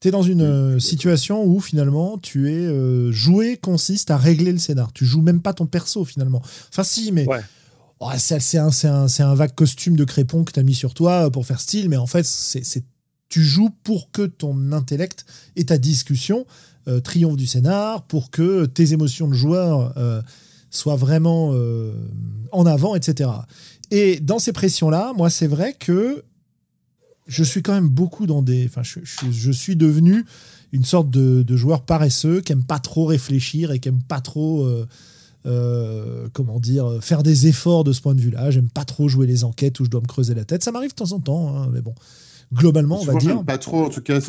Tu 0.00 0.08
es 0.08 0.10
dans 0.10 0.22
une 0.22 0.42
euh, 0.42 0.78
situation 0.80 1.44
où 1.44 1.60
finalement, 1.60 2.18
tu 2.18 2.50
es 2.50 2.66
euh, 2.66 3.12
jouer 3.12 3.56
consiste 3.56 4.10
à 4.10 4.16
régler 4.16 4.50
le 4.50 4.58
scénar. 4.58 4.92
Tu 4.92 5.04
joues 5.04 5.22
même 5.22 5.40
pas 5.40 5.52
ton 5.52 5.66
perso 5.66 6.04
finalement. 6.04 6.42
Enfin 6.70 6.82
si, 6.82 7.12
mais 7.12 7.24
oh, 8.02 8.10
c'est 8.18 8.58
un, 8.58 8.70
un, 8.84 9.06
un, 9.18 9.34
vague 9.34 9.54
costume 9.54 9.96
de 9.96 10.04
crépon 10.04 10.44
que 10.44 10.52
tu 10.52 10.60
as 10.60 10.62
mis 10.62 10.74
sur 10.74 10.94
toi 10.94 11.30
pour 11.30 11.46
faire 11.46 11.60
style, 11.60 11.88
mais 11.88 11.96
en 11.96 12.06
fait, 12.06 12.24
c'est 12.24 12.84
tu 13.28 13.42
joues 13.42 13.70
pour 13.82 14.10
que 14.10 14.26
ton 14.26 14.72
intellect 14.72 15.24
et 15.56 15.64
ta 15.64 15.78
discussion 15.78 16.46
euh, 16.86 17.00
triomphent 17.00 17.38
du 17.38 17.46
scénar, 17.46 18.02
pour 18.02 18.30
que 18.30 18.66
tes 18.66 18.92
émotions 18.92 19.26
de 19.26 19.32
joueur 19.32 19.94
soit 20.72 20.96
vraiment 20.96 21.50
euh, 21.52 21.92
en 22.50 22.66
avant, 22.66 22.96
etc. 22.96 23.30
Et 23.90 24.18
dans 24.20 24.38
ces 24.38 24.52
pressions-là, 24.52 25.12
moi, 25.16 25.30
c'est 25.30 25.46
vrai 25.46 25.76
que 25.78 26.24
je 27.28 27.44
suis 27.44 27.62
quand 27.62 27.74
même 27.74 27.88
beaucoup 27.88 28.26
dans 28.26 28.42
des. 28.42 28.64
Enfin, 28.66 28.82
je, 28.82 29.52
suis 29.52 29.76
devenu 29.76 30.24
une 30.72 30.84
sorte 30.84 31.10
de, 31.10 31.56
joueur 31.56 31.82
paresseux 31.82 32.40
qui 32.40 32.52
aime 32.52 32.64
pas 32.64 32.80
trop 32.80 33.04
réfléchir 33.04 33.70
et 33.70 33.78
qui 33.78 33.88
aime 33.90 34.02
pas 34.02 34.20
trop. 34.20 34.66
Euh, 35.44 36.28
comment 36.32 36.60
dire, 36.60 36.98
faire 37.00 37.24
des 37.24 37.48
efforts 37.48 37.82
de 37.82 37.92
ce 37.92 38.00
point 38.00 38.14
de 38.14 38.20
vue-là. 38.20 38.52
J'aime 38.52 38.68
pas 38.68 38.84
trop 38.84 39.08
jouer 39.08 39.26
les 39.26 39.42
enquêtes 39.42 39.80
où 39.80 39.84
je 39.84 39.90
dois 39.90 40.00
me 40.00 40.06
creuser 40.06 40.34
la 40.34 40.44
tête. 40.44 40.62
Ça 40.62 40.70
m'arrive 40.70 40.90
de 40.90 40.94
temps 40.94 41.12
en 41.12 41.20
temps, 41.20 41.56
hein, 41.56 41.68
mais 41.72 41.80
bon 41.80 41.94
globalement, 42.52 43.00
on 43.00 43.04
va 43.04 43.14
dire. 43.14 43.42
Pas 43.44 43.58
trop, 43.58 43.84
en 43.84 43.88
tout 43.88 44.02
cas, 44.02 44.20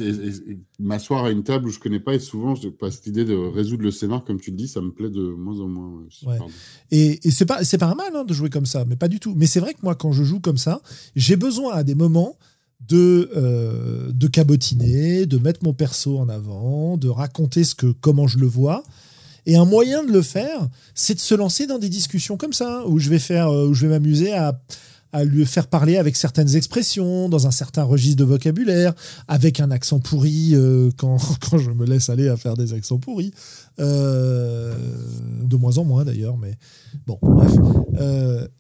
m'asseoir 0.80 1.26
à 1.26 1.32
une 1.32 1.44
table 1.44 1.68
où 1.68 1.72
je 1.72 1.80
connais 1.80 2.00
pas, 2.00 2.16
et 2.16 2.20
souvent, 2.20 2.54
pas 2.80 2.92
cette 2.92 3.08
idée 3.08 3.26
de 3.26 3.36
résoudre 3.36 3.84
le 3.84 3.92
scénar, 3.92 4.24
comme 4.24 4.40
tu 4.40 4.52
le 4.52 4.58
dis, 4.58 4.68
ça 4.68 4.82
me 4.82 4.92
plaît 4.92 5.10
de 5.10 5.22
moins 5.22 5.60
en 5.60 5.68
moins. 5.68 6.04
Et, 6.92 7.28
et 7.28 7.32
c'est 7.32 7.46
pas, 7.46 7.64
c'est 7.64 7.78
pas 7.78 7.94
mal 7.96 8.16
hein, 8.16 8.24
de 8.24 8.34
jouer 8.34 8.50
comme 8.50 8.66
ça, 8.66 8.86
mais 8.86 8.96
pas 8.96 9.08
du 9.08 9.20
tout. 9.20 9.34
Mais 9.36 9.46
c'est 9.46 9.60
vrai 9.60 9.74
que 9.74 9.80
moi, 9.84 9.96
quand 9.96 10.12
je 10.12 10.24
joue 10.24 10.40
comme 10.40 10.58
ça, 10.58 10.82
j'ai 11.16 11.36
besoin 11.36 11.74
à 11.74 11.84
des 11.84 11.96
moments 11.96 12.38
de, 12.88 13.30
euh, 13.36 14.12
de 14.12 14.28
cabotiner, 14.28 15.26
de 15.26 15.38
mettre 15.38 15.60
mon 15.64 15.74
perso 15.74 16.18
en 16.18 16.30
avant, 16.30 16.98
de 16.98 17.10
raconter 17.10 17.64
ce 17.64 17.76
que, 17.76 17.88
comment 17.88 18.28
je 18.28 18.40
le 18.40 18.48
vois. 18.48 18.84
Et 19.46 19.56
un 19.56 19.66
moyen 19.66 20.04
de 20.04 20.12
le 20.12 20.22
faire, 20.22 20.68
c'est 20.96 21.16
de 21.16 21.20
se 21.20 21.36
lancer 21.36 21.68
dans 21.68 21.80
des 21.80 21.90
discussions 21.90 22.38
comme 22.38 22.54
ça, 22.54 22.86
où 22.88 23.00
je 23.00 23.10
vais 23.10 23.20
faire, 23.20 23.50
euh, 23.50 23.68
où 23.68 23.74
je 23.74 23.86
vais 23.86 23.94
m'amuser 23.94 24.34
à 24.34 24.54
lui 25.26 25.46
faire 25.46 25.68
parler 25.68 25.98
avec 25.98 26.16
certaines 26.16 26.56
expressions, 26.56 27.30
dans 27.30 27.46
un 27.46 27.52
certain 27.52 27.84
registre 27.84 28.18
de 28.18 28.24
vocabulaire, 28.24 28.94
avec 29.28 29.60
un 29.60 29.70
accent 29.70 30.00
pourri 30.00 30.56
euh, 30.56 30.90
quand, 30.98 31.18
je 31.58 31.70
me 31.70 31.86
laisse 31.86 32.10
aller 32.10 32.30
à 32.30 32.38
faire 32.38 32.56
des 32.56 32.74
accents 32.74 32.98
pourris. 32.98 33.32
Euh, 33.80 34.74
de 35.44 35.56
moins 35.56 35.78
en 35.78 35.84
moins 35.84 36.04
d'ailleurs, 36.04 36.38
mais 36.38 36.58
bon, 37.06 37.20
bref. 37.22 37.52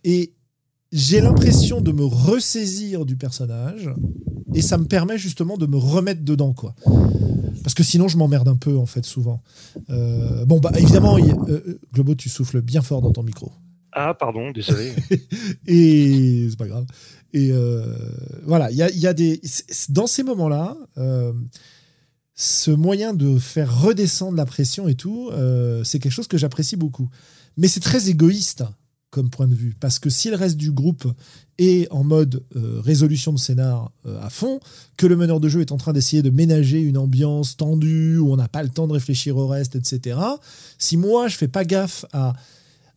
Et 0.03 0.33
j'ai 0.93 1.19
l'impression 1.19 1.81
de 1.81 1.91
me 1.91 2.05
ressaisir 2.05 3.05
du 3.05 3.17
personnage 3.17 3.89
et 4.53 4.61
ça 4.61 4.77
me 4.77 4.85
permet 4.85 5.17
justement 5.17 5.57
de 5.57 5.65
me 5.65 5.77
remettre 5.77 6.23
dedans, 6.23 6.53
quoi. 6.53 6.75
Parce 7.63 7.73
que 7.73 7.83
sinon, 7.83 8.07
je 8.07 8.17
m'emmerde 8.17 8.47
un 8.47 8.55
peu, 8.55 8.77
en 8.77 8.85
fait, 8.85 9.03
souvent. 9.03 9.41
bon, 9.89 10.59
bah, 10.59 10.71
évidemment, 10.77 11.17
Globo, 11.93 12.15
tu 12.15 12.29
souffles 12.29 12.61
bien 12.61 12.81
fort 12.81 13.01
dans 13.01 13.11
ton 13.11 13.23
micro. 13.23 13.51
Ah, 13.91 14.13
pardon, 14.13 14.51
désolé. 14.51 14.93
et 15.67 16.47
c'est 16.49 16.57
pas 16.57 16.67
grave. 16.67 16.85
Et 17.33 17.51
euh, 17.51 17.83
voilà, 18.45 18.71
il 18.71 18.77
y 18.77 18.83
a, 18.83 18.89
y 18.91 19.07
a, 19.07 19.13
des. 19.13 19.41
Dans 19.89 20.07
ces 20.07 20.23
moments-là, 20.23 20.77
euh, 20.97 21.33
ce 22.35 22.71
moyen 22.71 23.13
de 23.13 23.37
faire 23.37 23.81
redescendre 23.81 24.37
la 24.37 24.45
pression 24.45 24.87
et 24.87 24.95
tout, 24.95 25.29
euh, 25.31 25.83
c'est 25.83 25.99
quelque 25.99 26.11
chose 26.11 26.27
que 26.27 26.37
j'apprécie 26.37 26.75
beaucoup. 26.75 27.09
Mais 27.57 27.67
c'est 27.67 27.79
très 27.79 28.09
égoïste 28.09 28.63
comme 29.13 29.29
point 29.29 29.47
de 29.47 29.53
vue, 29.53 29.75
parce 29.79 29.99
que 29.99 30.09
si 30.09 30.31
le 30.31 30.35
reste 30.35 30.57
du 30.57 30.71
groupe 30.71 31.05
est 31.59 31.87
en 31.91 32.03
mode 32.03 32.43
résolution 32.55 33.31
de 33.31 33.37
scénar 33.37 33.91
à 34.05 34.31
fond, 34.31 34.59
que 34.97 35.05
le 35.05 35.15
meneur 35.15 35.39
de 35.39 35.47
jeu 35.47 35.61
est 35.61 35.71
en 35.71 35.77
train 35.77 35.93
d'essayer 35.93 36.23
de 36.23 36.31
ménager 36.31 36.81
une 36.81 36.97
ambiance 36.97 37.55
tendue, 37.55 38.17
où 38.17 38.33
on 38.33 38.37
n'a 38.37 38.47
pas 38.47 38.63
le 38.63 38.69
temps 38.69 38.87
de 38.87 38.93
réfléchir 38.93 39.37
au 39.37 39.47
reste, 39.47 39.75
etc., 39.75 40.19
si 40.79 40.97
moi 40.97 41.27
je 41.27 41.37
fais 41.37 41.47
pas 41.47 41.63
gaffe 41.63 42.05
à 42.11 42.33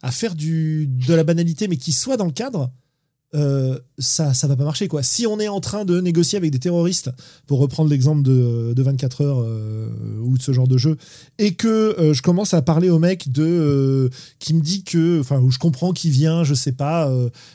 à 0.02 0.10
faire 0.10 0.34
du, 0.34 0.86
de 0.86 1.14
la 1.14 1.24
banalité, 1.24 1.68
mais 1.68 1.76
qui 1.76 1.92
soit 1.92 2.16
dans 2.16 2.26
le 2.26 2.32
cadre, 2.32 2.70
euh, 3.34 3.78
ça 3.98 4.34
ça 4.34 4.46
va 4.46 4.54
pas 4.54 4.64
marcher 4.64 4.86
quoi. 4.86 5.02
Si 5.02 5.26
on 5.26 5.40
est 5.40 5.48
en 5.48 5.60
train 5.60 5.84
de 5.84 6.00
négocier 6.00 6.36
avec 6.36 6.52
des 6.52 6.60
terroristes, 6.60 7.10
pour 7.46 7.58
reprendre 7.58 7.90
l'exemple 7.90 8.22
de, 8.22 8.72
de, 8.72 8.82
24 8.82 9.20
heures 9.20 9.42
euh, 9.42 9.88
ou 10.20 10.38
de 10.38 10.42
ce 10.42 10.52
genre 10.52 10.68
de 10.68 10.78
jeu, 10.78 10.96
et 11.38 11.54
que 11.54 11.68
euh, 11.98 12.14
je 12.14 12.22
commence 12.22 12.54
à 12.54 12.62
parler 12.62 12.88
au 12.88 13.00
mec 13.00 13.32
de 13.32 14.10
qui 14.38 14.54
me 14.54 14.60
dit 14.60 14.84
que, 14.84 15.20
enfin 15.20 15.40
où 15.40 15.50
je 15.50 15.58
comprends 15.58 15.92
qu'il 15.92 16.12
vient, 16.12 16.44
je 16.44 16.54
sais 16.54 16.72
pas, 16.72 17.10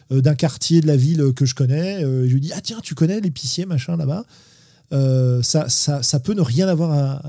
d'un 0.09 0.35
quartier 0.35 0.81
de 0.81 0.87
la 0.87 0.97
ville 0.97 1.33
que 1.33 1.45
je 1.45 1.55
connais, 1.55 2.01
je 2.01 2.33
lui 2.33 2.41
dis 2.41 2.51
ah 2.53 2.61
tiens 2.61 2.79
tu 2.83 2.93
connais 2.93 3.21
l'épicier 3.21 3.65
machin 3.65 3.95
là-bas, 3.95 4.25
ça, 5.41 5.69
ça, 5.69 6.03
ça 6.03 6.19
peut 6.19 6.33
ne 6.33 6.41
rien 6.41 6.67
avoir 6.67 7.21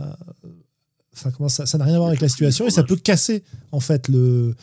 enfin 1.14 1.48
ça 1.48 1.78
n'a 1.78 1.84
rien 1.84 1.94
à 1.94 1.98
voir 1.98 2.08
avec 2.08 2.20
la 2.20 2.28
situation 2.28 2.66
et 2.66 2.70
ça 2.70 2.82
peut 2.82 2.96
casser 2.96 3.44
en 3.70 3.80
fait 3.80 4.08
le 4.08 4.54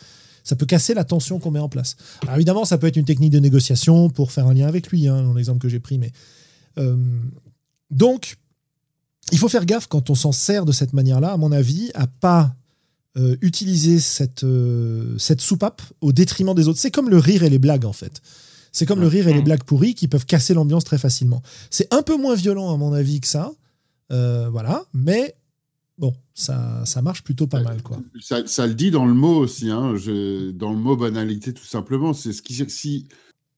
ça 0.44 0.56
peut 0.56 0.66
casser 0.66 0.94
la 0.94 1.04
tension 1.04 1.38
qu'on 1.38 1.50
met 1.50 1.60
en 1.60 1.68
place. 1.68 1.96
Alors 2.22 2.36
évidemment, 2.36 2.64
ça 2.64 2.78
peut 2.78 2.86
être 2.86 2.96
une 2.96 3.04
technique 3.04 3.32
de 3.32 3.38
négociation 3.38 4.10
pour 4.10 4.32
faire 4.32 4.46
un 4.46 4.54
lien 4.54 4.66
avec 4.66 4.88
lui, 4.88 5.08
hein, 5.08 5.22
dans 5.22 5.34
l'exemple 5.34 5.60
que 5.60 5.68
j'ai 5.68 5.80
pris. 5.80 5.98
Mais 5.98 6.12
euh, 6.78 6.96
donc, 7.90 8.36
il 9.32 9.38
faut 9.38 9.48
faire 9.48 9.66
gaffe 9.66 9.86
quand 9.86 10.10
on 10.10 10.14
s'en 10.14 10.32
sert 10.32 10.64
de 10.64 10.72
cette 10.72 10.92
manière-là, 10.92 11.32
à 11.32 11.36
mon 11.36 11.52
avis, 11.52 11.90
à 11.94 12.06
pas 12.06 12.54
euh, 13.16 13.36
utiliser 13.40 14.00
cette, 14.00 14.44
euh, 14.44 15.16
cette 15.18 15.40
soupape 15.40 15.82
au 16.00 16.12
détriment 16.12 16.54
des 16.54 16.68
autres. 16.68 16.78
C'est 16.78 16.90
comme 16.90 17.10
le 17.10 17.18
rire 17.18 17.42
et 17.42 17.50
les 17.50 17.58
blagues, 17.58 17.84
en 17.84 17.92
fait. 17.92 18.20
C'est 18.72 18.86
comme 18.86 19.00
le 19.00 19.08
rire 19.08 19.26
et 19.26 19.32
les 19.32 19.42
blagues 19.42 19.64
pourries 19.64 19.94
qui 19.96 20.06
peuvent 20.06 20.26
casser 20.26 20.54
l'ambiance 20.54 20.84
très 20.84 20.98
facilement. 20.98 21.42
C'est 21.70 21.92
un 21.92 22.02
peu 22.02 22.16
moins 22.16 22.36
violent, 22.36 22.72
à 22.72 22.76
mon 22.76 22.92
avis, 22.92 23.20
que 23.20 23.26
ça. 23.26 23.50
voilà. 24.10 24.84
Mais 24.94 25.34
bon, 26.00 26.14
ça, 26.34 26.84
ça 26.86 27.02
marche 27.02 27.22
plutôt 27.22 27.46
pas 27.46 27.62
mal. 27.62 27.82
Quoi. 27.82 27.98
Ça, 28.20 28.66
le 28.66 28.74
dit 28.74 28.90
dans 28.90 29.04
le 29.04 29.14
mot 29.14 29.36
aussi, 29.36 29.70
hein, 29.70 29.94
dans 30.54 30.72
le 30.72 30.78
mot 30.78 30.96
banalité 30.96 31.52
tout 31.52 31.64
simplement. 31.64 32.14
C'est 32.14 32.32
ce 32.32 32.42
qui, 32.42 32.54
si, 32.68 33.06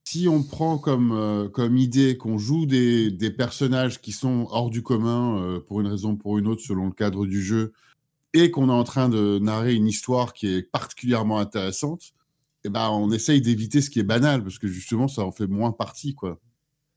si 0.05 0.29
on 0.29 0.43
prend 0.43 0.77
comme, 0.77 1.13
euh, 1.13 1.49
comme 1.49 1.77
idée 1.77 2.19
qu'on 2.19 2.37
joue 2.39 2.67
des, 2.67 3.11
des, 3.13 3.31
personnages 3.31 4.01
qui 4.01 4.11
sont 4.11 4.49
hors 4.51 4.71
du 4.71 4.83
commun 4.83 5.41
euh, 5.41 5.61
pour 5.61 5.81
une 5.81 5.87
raison 5.87 6.11
ou 6.11 6.17
pour 6.17 6.37
une 6.37 6.49
autre 6.49 6.63
selon 6.63 6.87
le 6.87 6.93
cadre 6.93 7.27
du 7.27 7.41
jeu, 7.41 7.73
et 8.35 8.51
qu'on 8.51 8.69
est 8.69 8.73
en 8.73 8.85
train 8.85 9.09
de 9.09 9.39
narrer 9.39 9.75
une 9.75 9.87
histoire 9.87 10.33
qui 10.33 10.49
est 10.49 10.63
particulièrement 10.63 11.39
intéressante, 11.39 12.13
eh 12.65 12.71
ben, 12.71 12.89
on 12.91 13.13
essaye 13.13 13.41
d'éviter 13.41 13.81
ce 13.81 13.91
qui 13.91 14.01
est 14.01 14.05
banal, 14.05 14.43
parce 14.43 14.59
que 14.59 14.67
justement, 14.67 15.07
ça 15.07 15.23
en 15.23 15.33
fait 15.33 15.47
moins 15.47 15.73
partie, 15.73 16.15
quoi. 16.15 16.41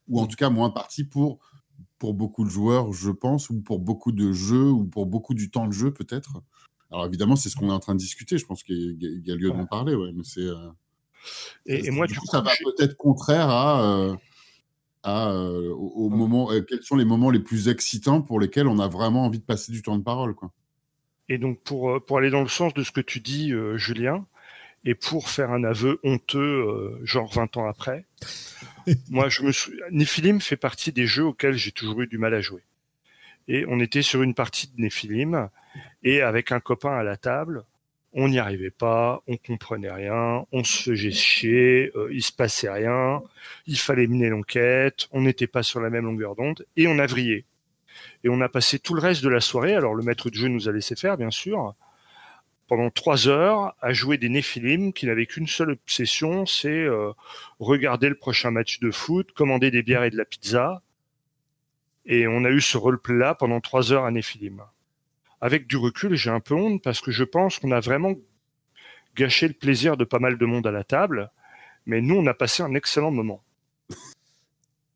Ou 0.08 0.20
en 0.20 0.28
tout 0.28 0.36
cas, 0.36 0.50
moins 0.50 0.70
partie 0.70 1.04
pour 1.04 1.40
pour 2.00 2.14
beaucoup 2.14 2.44
de 2.44 2.50
joueurs, 2.50 2.92
je 2.92 3.12
pense, 3.12 3.50
ou 3.50 3.62
pour 3.62 3.80
beaucoup 3.80 4.12
de 4.12 4.32
jeux, 4.32 4.70
ou 4.70 4.86
pour 4.86 5.06
beaucoup 5.06 5.34
du 5.34 5.50
temps 5.50 5.68
de 5.68 5.74
jeu, 5.74 5.92
peut-être. 5.92 6.42
Alors 6.92 7.06
évidemment, 7.06 7.36
c'est 7.36 7.50
ce 7.50 7.56
qu'on 7.56 7.70
est 7.70 7.74
en 7.74 7.80
train 7.80 7.94
de 7.94 8.00
discuter. 8.00 8.38
Je 8.38 8.46
pense 8.46 8.64
qu'il 8.64 8.98
y, 9.00 9.32
a 9.32 9.36
lieu 9.36 9.50
d'en 9.50 9.66
parler, 9.66 9.96
ouais. 9.96 10.12
Mais 10.14 10.24
c'est. 10.24 10.42
Euh, 10.42 10.70
et, 11.66 11.90
moi, 11.92 12.08
du 12.08 12.16
coup, 12.16 12.28
ça 12.28 12.42
va 12.42 12.52
peut-être 12.64 12.96
contraire 12.96 13.50
à. 13.50 13.84
Euh, 13.84 14.16
à 15.04 15.30
euh, 15.30 15.70
au, 15.72 16.10
moment, 16.10 16.50
quels 16.68 16.82
sont 16.82 16.96
les 16.96 17.06
moments 17.06 17.30
les 17.30 17.40
plus 17.40 17.68
excitants 17.68 18.24
pour 18.24 18.40
lesquels 18.40 18.68
on 18.68 18.80
a 18.80 18.88
vraiment 18.88 19.26
envie 19.26 19.38
de 19.38 19.44
passer 19.44 19.72
du 19.72 19.84
temps 19.84 19.98
de 19.98 20.04
parole, 20.04 20.34
quoi. 20.34 20.52
Et 21.30 21.38
donc, 21.38 21.60
pour, 21.62 22.04
pour 22.06 22.18
aller 22.18 22.32
dans 22.32 22.42
le 22.42 22.48
sens 22.48 22.74
de 22.74 22.82
ce 22.82 22.92
que 22.92 23.02
tu 23.02 23.20
dis, 23.20 23.52
Julien, 23.76 24.26
et 24.84 24.96
pour 24.96 25.30
faire 25.30 25.52
un 25.52 25.64
aveu 25.64 26.00
honteux, 26.04 27.00
genre 27.04 27.32
20 27.32 27.58
ans 27.58 27.68
après, 27.68 28.06
Moi, 29.10 29.30
je 29.30 29.44
me 29.44 29.52
souviens, 29.52 29.86
Nephilim 29.92 30.42
fait 30.42 30.58
partie 30.58 30.92
des 30.92 31.08
jeux 31.08 31.26
auxquels 31.26 31.56
j'ai 31.56 31.72
toujours 31.72 32.02
eu 32.02 32.08
du 32.08 32.18
mal 32.18 32.34
à 32.34 32.42
jouer. 32.42 32.64
Et 33.48 33.66
on 33.68 33.80
était 33.80 34.02
sur 34.02 34.24
une 34.24 34.34
partie 34.34 34.68
de 34.68 34.82
Nephilim, 34.82 35.50
et 36.04 36.22
avec 36.22 36.52
un 36.52 36.60
copain 36.60 36.98
à 36.98 37.04
la 37.04 37.18
table, 37.18 37.64
on 38.14 38.30
n'y 38.30 38.40
arrivait 38.40 38.72
pas, 38.72 39.22
on 39.28 39.36
comprenait 39.38 39.92
rien, 39.92 40.46
on 40.52 40.64
se 40.64 40.84
faisait 40.84 41.12
chier, 41.12 41.92
euh, 41.96 42.08
il 42.12 42.24
se 42.24 42.32
passait 42.32 42.72
rien, 42.72 43.22
il 43.68 43.78
fallait 43.78 44.08
mener 44.08 44.30
l'enquête, 44.30 45.08
on 45.12 45.22
n'était 45.22 45.48
pas 45.48 45.64
sur 45.64 45.82
la 45.82 45.90
même 45.90 46.06
longueur 46.06 46.36
d'onde, 46.36 46.66
et 46.78 46.88
on 46.88 46.98
a 46.98 47.06
vrillé. 47.06 47.44
Et 48.24 48.30
on 48.30 48.40
a 48.42 48.50
passé 48.50 48.80
tout 48.80 48.94
le 48.94 49.02
reste 49.02 49.24
de 49.24 49.30
la 49.30 49.42
soirée, 49.42 49.76
alors 49.76 49.96
le 49.96 50.04
maître 50.04 50.30
de 50.30 50.36
jeu 50.36 50.48
nous 50.48 50.70
a 50.70 50.72
laissé 50.72 50.96
faire, 50.96 51.18
bien 51.18 51.30
sûr, 51.30 51.76
pendant 52.68 52.90
trois 52.90 53.28
heures 53.28 53.76
à 53.82 53.94
jouer 53.94 54.18
des 54.18 54.30
Néphilim 54.30 54.92
qui 54.92 55.06
n'avaient 55.06 55.26
qu'une 55.26 55.48
seule 55.48 55.72
obsession, 55.72 56.46
c'est 56.46 56.70
euh, 56.70 57.12
regarder 57.60 58.10
le 58.10 58.16
prochain 58.16 58.52
match 58.52 58.80
de 58.80 58.92
foot, 58.92 59.32
commander 59.34 59.72
des 59.72 59.84
bières 59.84 60.04
et 60.04 60.10
de 60.10 60.18
la 60.18 60.26
pizza. 60.26 60.82
Et 62.06 62.28
on 62.28 62.44
a 62.44 62.50
eu 62.50 62.62
ce 62.62 62.78
roleplay-là 62.78 63.36
pendant 63.36 63.62
trois 63.62 63.92
heures 63.92 64.06
à 64.06 64.12
Néphilim. 64.12 64.62
Avec 65.42 65.68
du 65.68 65.78
recul, 65.78 66.16
j'ai 66.16 66.30
un 66.30 66.40
peu 66.40 66.56
honte 66.56 66.82
parce 66.82 67.02
que 67.02 67.12
je 67.12 67.24
pense 67.24 67.60
qu'on 67.60 67.72
a 67.72 67.80
vraiment 67.80 68.16
gâché 69.16 69.48
le 69.48 69.54
plaisir 69.54 69.98
de 69.98 70.04
pas 70.04 70.20
mal 70.20 70.38
de 70.38 70.46
monde 70.46 70.66
à 70.68 70.72
la 70.72 70.84
table, 70.84 71.32
mais 71.86 72.02
nous, 72.02 72.16
on 72.16 72.26
a 72.26 72.34
passé 72.34 72.64
un 72.64 72.74
excellent 72.74 73.12
moment. 73.12 73.44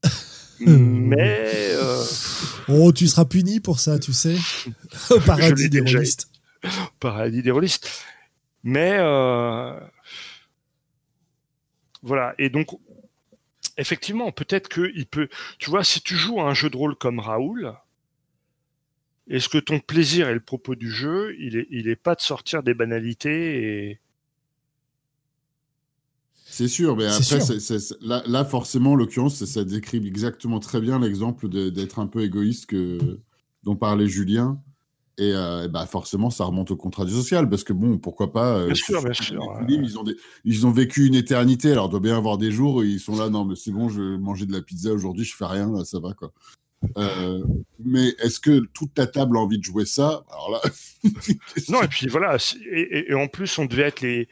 mais... 0.59 1.49
Euh, 1.73 2.03
oh, 2.67 2.91
tu 2.91 3.07
seras 3.07 3.25
puni 3.25 3.59
pour 3.59 3.79
ça, 3.79 3.99
tu 3.99 4.11
sais, 4.11 4.35
au 5.11 5.19
paradis 5.19 5.69
des 5.69 5.81
rôlistes 5.81 6.29
paradis 6.99 7.41
des 7.41 7.51
rôlistes. 7.51 8.05
Mais 8.63 8.97
euh, 8.99 9.79
voilà. 12.01 12.35
Et 12.37 12.49
donc, 12.49 12.69
effectivement, 13.77 14.31
peut-être 14.31 14.69
qu'il 14.69 15.05
peut. 15.07 15.29
Tu 15.57 15.69
vois, 15.69 15.83
si 15.83 16.01
tu 16.01 16.15
joues 16.15 16.39
à 16.39 16.43
un 16.45 16.53
jeu 16.53 16.69
de 16.69 16.77
rôle 16.77 16.95
comme 16.95 17.19
Raoul, 17.19 17.73
est-ce 19.27 19.49
que 19.49 19.57
ton 19.57 19.79
plaisir 19.79 20.27
et 20.27 20.33
le 20.33 20.39
propos 20.39 20.75
du 20.75 20.91
jeu, 20.91 21.35
il 21.39 21.57
est, 21.57 21.67
il 21.69 21.87
est 21.87 21.95
pas 21.95 22.15
de 22.15 22.21
sortir 22.21 22.63
des 22.63 22.73
banalités 22.73 23.89
et. 23.89 23.99
C'est 26.51 26.67
sûr, 26.67 26.97
mais 26.97 27.05
après, 27.05 27.37
là, 28.01 28.23
là, 28.25 28.43
forcément, 28.43 28.95
l'occurrence, 28.95 29.45
ça 29.45 29.63
décrit 29.63 29.97
exactement 29.97 30.59
très 30.59 30.81
bien 30.81 30.99
l'exemple 30.99 31.47
d'être 31.47 31.99
un 31.99 32.07
peu 32.07 32.23
égoïste 32.23 32.65
que, 32.65 33.19
dont 33.61 33.75
parlait 33.75 34.07
Julien. 34.07 34.59
Et, 35.19 35.33
euh, 35.35 35.67
bah 35.67 35.85
forcément, 35.85 36.29
ça 36.29 36.45
remonte 36.45 36.71
au 36.71 36.77
contrat 36.77 37.03
du 37.03 37.11
social, 37.11 37.49
parce 37.49 37.65
que 37.65 37.73
bon, 37.73 37.97
pourquoi 37.97 38.31
pas. 38.31 38.55
Euh, 38.55 38.65
bien 38.67 38.75
sûr, 38.75 39.03
bien 39.03 39.11
sûr. 39.11 39.43
Ils, 39.67 39.99
ont 39.99 40.05
ils 40.45 40.65
ont 40.65 40.71
vécu 40.71 41.07
une 41.07 41.15
éternité, 41.15 41.73
alors 41.73 41.87
il 41.87 41.91
doit 41.91 41.99
bien 41.99 42.15
avoir 42.15 42.37
des 42.37 42.51
jours 42.51 42.75
où 42.75 42.83
ils 42.83 43.01
sont 43.01 43.17
là, 43.17 43.29
non, 43.29 43.43
mais 43.43 43.55
c'est 43.57 43.71
bon, 43.71 43.89
je 43.89 44.01
vais 44.01 44.17
manger 44.17 44.45
de 44.45 44.53
la 44.53 44.61
pizza 44.61 44.93
aujourd'hui, 44.93 45.25
je 45.25 45.35
fais 45.35 45.45
rien, 45.45 45.69
là, 45.73 45.83
ça 45.83 45.99
va, 45.99 46.13
quoi. 46.13 46.31
Euh, 46.97 47.43
mais 47.83 48.15
est-ce 48.19 48.39
que 48.39 48.61
toute 48.73 48.93
ta 48.93 49.07
table 49.07 49.35
a 49.35 49.41
envie 49.41 49.59
de 49.59 49.63
jouer 49.65 49.83
ça? 49.83 50.23
Alors 50.31 50.51
là. 50.51 50.61
non, 51.67 51.81
et 51.81 51.87
puis 51.89 52.07
voilà, 52.07 52.37
et, 52.71 53.13
en 53.13 53.27
plus, 53.27 53.59
on 53.59 53.65
devait 53.65 53.83
être 53.83 53.99
les. 53.99 54.29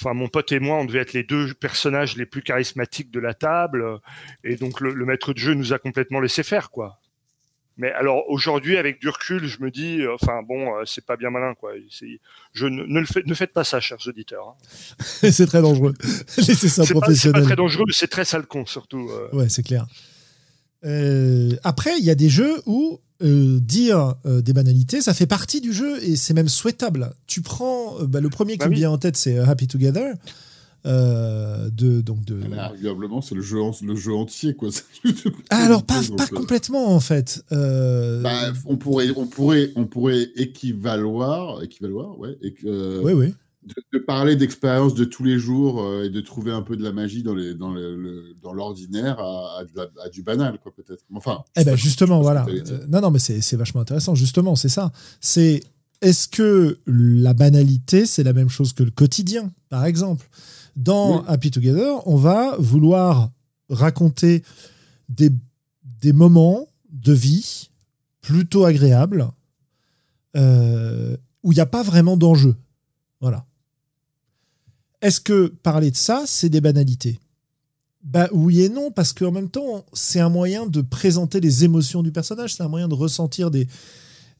Enfin, 0.00 0.14
mon 0.14 0.28
pote 0.28 0.52
et 0.52 0.60
moi, 0.60 0.76
on 0.76 0.84
devait 0.84 1.00
être 1.00 1.14
les 1.14 1.24
deux 1.24 1.52
personnages 1.54 2.16
les 2.16 2.26
plus 2.26 2.42
charismatiques 2.42 3.10
de 3.10 3.18
la 3.18 3.34
table, 3.34 3.98
et 4.44 4.54
donc 4.54 4.80
le 4.80 5.04
maître 5.04 5.32
de 5.32 5.38
jeu 5.38 5.54
nous 5.54 5.72
a 5.72 5.80
complètement 5.80 6.20
laissé 6.20 6.44
faire, 6.44 6.70
quoi. 6.70 7.00
Mais 7.78 7.92
alors 7.92 8.28
aujourd'hui, 8.28 8.76
avec 8.76 9.00
du 9.00 9.08
recul, 9.08 9.46
je 9.46 9.62
me 9.62 9.70
dis, 9.70 10.00
euh, 10.00 10.12
enfin 10.14 10.42
bon, 10.42 10.74
euh, 10.74 10.82
c'est 10.84 11.06
pas 11.06 11.16
bien 11.16 11.30
malin, 11.30 11.54
quoi. 11.54 11.70
Je 12.52 12.66
ne, 12.66 12.82
ne, 12.82 13.00
le 13.00 13.06
ne 13.24 13.34
faites 13.34 13.52
pas 13.52 13.62
ça, 13.62 13.78
chers 13.78 14.04
auditeurs. 14.08 14.48
Hein. 14.48 15.30
c'est 15.30 15.46
très 15.46 15.62
dangereux. 15.62 15.94
Laissez 16.38 16.68
ça 16.68 16.82
professionnel. 16.84 17.16
C'est 17.16 17.32
pas 17.32 17.40
très 17.42 17.56
dangereux, 17.56 17.84
c'est 17.92 18.10
très 18.10 18.24
sale 18.24 18.46
con 18.46 18.66
surtout. 18.66 19.08
Euh. 19.10 19.36
Ouais, 19.36 19.48
c'est 19.48 19.62
clair. 19.62 19.86
après, 21.62 21.92
il 21.98 22.04
y 22.04 22.10
a 22.10 22.16
des 22.16 22.28
jeux 22.28 22.56
où 22.66 23.00
dire 23.20 24.14
des 24.24 24.52
banalités, 24.52 25.00
ça 25.00 25.14
fait 25.14 25.26
partie 25.26 25.60
du 25.60 25.72
jeu 25.72 26.02
et 26.02 26.16
c'est 26.16 26.34
même 26.34 26.48
souhaitable. 26.48 27.12
Tu 27.26 27.42
prends 27.42 27.94
bah, 28.02 28.20
le 28.20 28.28
premier 28.28 28.54
qui 28.54 28.58
bah 28.58 28.68
me 28.68 28.74
vient 28.74 28.90
en 28.90 28.98
tête, 28.98 29.16
c'est 29.16 29.38
Happy 29.38 29.68
Together. 29.68 30.14
Euh, 30.86 31.68
de, 31.70 32.00
donc 32.00 32.24
de... 32.24 32.40
arguablement, 32.56 33.20
c'est 33.20 33.34
le 33.34 33.42
jeu, 33.42 33.58
le 33.82 33.96
jeu 33.96 34.14
entier, 34.14 34.54
quoi. 34.54 34.68
Ah, 35.50 35.64
alors, 35.64 35.82
pas, 35.82 36.00
pas 36.16 36.26
complètement, 36.26 36.94
en 36.94 37.00
fait. 37.00 37.44
Euh... 37.52 38.22
Bah, 38.22 38.52
on, 38.64 38.76
pourrait, 38.76 39.08
on, 39.16 39.26
pourrait, 39.26 39.72
on 39.76 39.86
pourrait 39.86 40.28
équivaloir, 40.36 41.62
équivaloir 41.62 42.18
ouais, 42.18 42.38
et 42.42 42.52
que, 42.52 43.02
oui, 43.02 43.12
oui. 43.12 43.34
De, 43.92 43.98
parler 43.98 44.34
d'expérience 44.34 44.94
de 44.94 45.04
tous 45.04 45.24
les 45.24 45.38
jours 45.38 45.82
euh, 45.82 46.04
et 46.04 46.08
de 46.08 46.20
trouver 46.22 46.52
un 46.52 46.62
peu 46.62 46.74
de 46.74 46.82
la 46.82 46.92
magie 46.92 47.22
dans 47.22 47.34
l'ordinaire 47.34 47.58
dans 47.58 47.70
le, 47.70 48.34
dans 48.42 48.52
l'ordinaire 48.54 49.20
à, 49.20 49.62
à, 50.02 50.08
du 50.08 50.22
banal, 50.22 50.58
quoi, 50.62 50.72
peut-être. 50.74 51.04
Enfin, 51.14 51.42
eh 51.54 51.64
ben, 51.64 51.76
justement, 51.76 52.22
voilà. 52.22 52.46
Euh, 52.48 52.86
non, 52.88 53.02
non, 53.02 53.10
mais 53.10 53.18
c'est 53.18 53.56
vachement 53.56 53.82
intéressant. 53.82 54.14
Justement, 54.14 54.56
c'est 54.56 54.70
ça. 54.70 54.90
C'est 55.20 55.60
est-ce 56.00 56.28
que 56.28 56.78
la 56.86 57.34
banalité, 57.34 58.06
c'est 58.06 58.22
la 58.22 58.32
même 58.32 58.48
chose 58.48 58.72
que 58.72 58.84
le 58.84 58.90
quotidien, 58.90 59.52
par 59.68 59.84
exemple? 59.84 60.28
Dans 60.78 61.24
Happy 61.24 61.50
Together, 61.50 62.06
on 62.06 62.16
va 62.16 62.56
vouloir 62.58 63.32
raconter 63.68 64.44
des, 65.08 65.30
des 66.00 66.12
moments 66.12 66.68
de 66.90 67.12
vie 67.12 67.68
plutôt 68.20 68.64
agréables 68.64 69.28
euh, 70.36 71.16
où 71.42 71.50
il 71.50 71.56
n'y 71.56 71.60
a 71.60 71.66
pas 71.66 71.82
vraiment 71.82 72.16
d'enjeu. 72.16 72.54
Voilà. 73.20 73.44
Est-ce 75.02 75.20
que 75.20 75.48
parler 75.48 75.90
de 75.90 75.96
ça, 75.96 76.22
c'est 76.26 76.48
des 76.48 76.60
banalités? 76.60 77.18
Bah 78.04 78.28
oui 78.32 78.62
et 78.62 78.68
non, 78.68 78.92
parce 78.92 79.12
qu'en 79.12 79.32
même 79.32 79.50
temps, 79.50 79.84
c'est 79.92 80.20
un 80.20 80.28
moyen 80.28 80.66
de 80.66 80.80
présenter 80.80 81.40
les 81.40 81.64
émotions 81.64 82.04
du 82.04 82.12
personnage, 82.12 82.54
c'est 82.54 82.62
un 82.62 82.68
moyen 82.68 82.86
de 82.86 82.94
ressentir 82.94 83.50
des, 83.50 83.66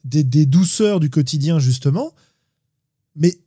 des, 0.05 0.23
des, 0.23 0.45
douceurs 0.45 1.01
du 1.01 1.09
quotidien, 1.09 1.59
justement. 1.59 2.13
Mais 3.15 3.37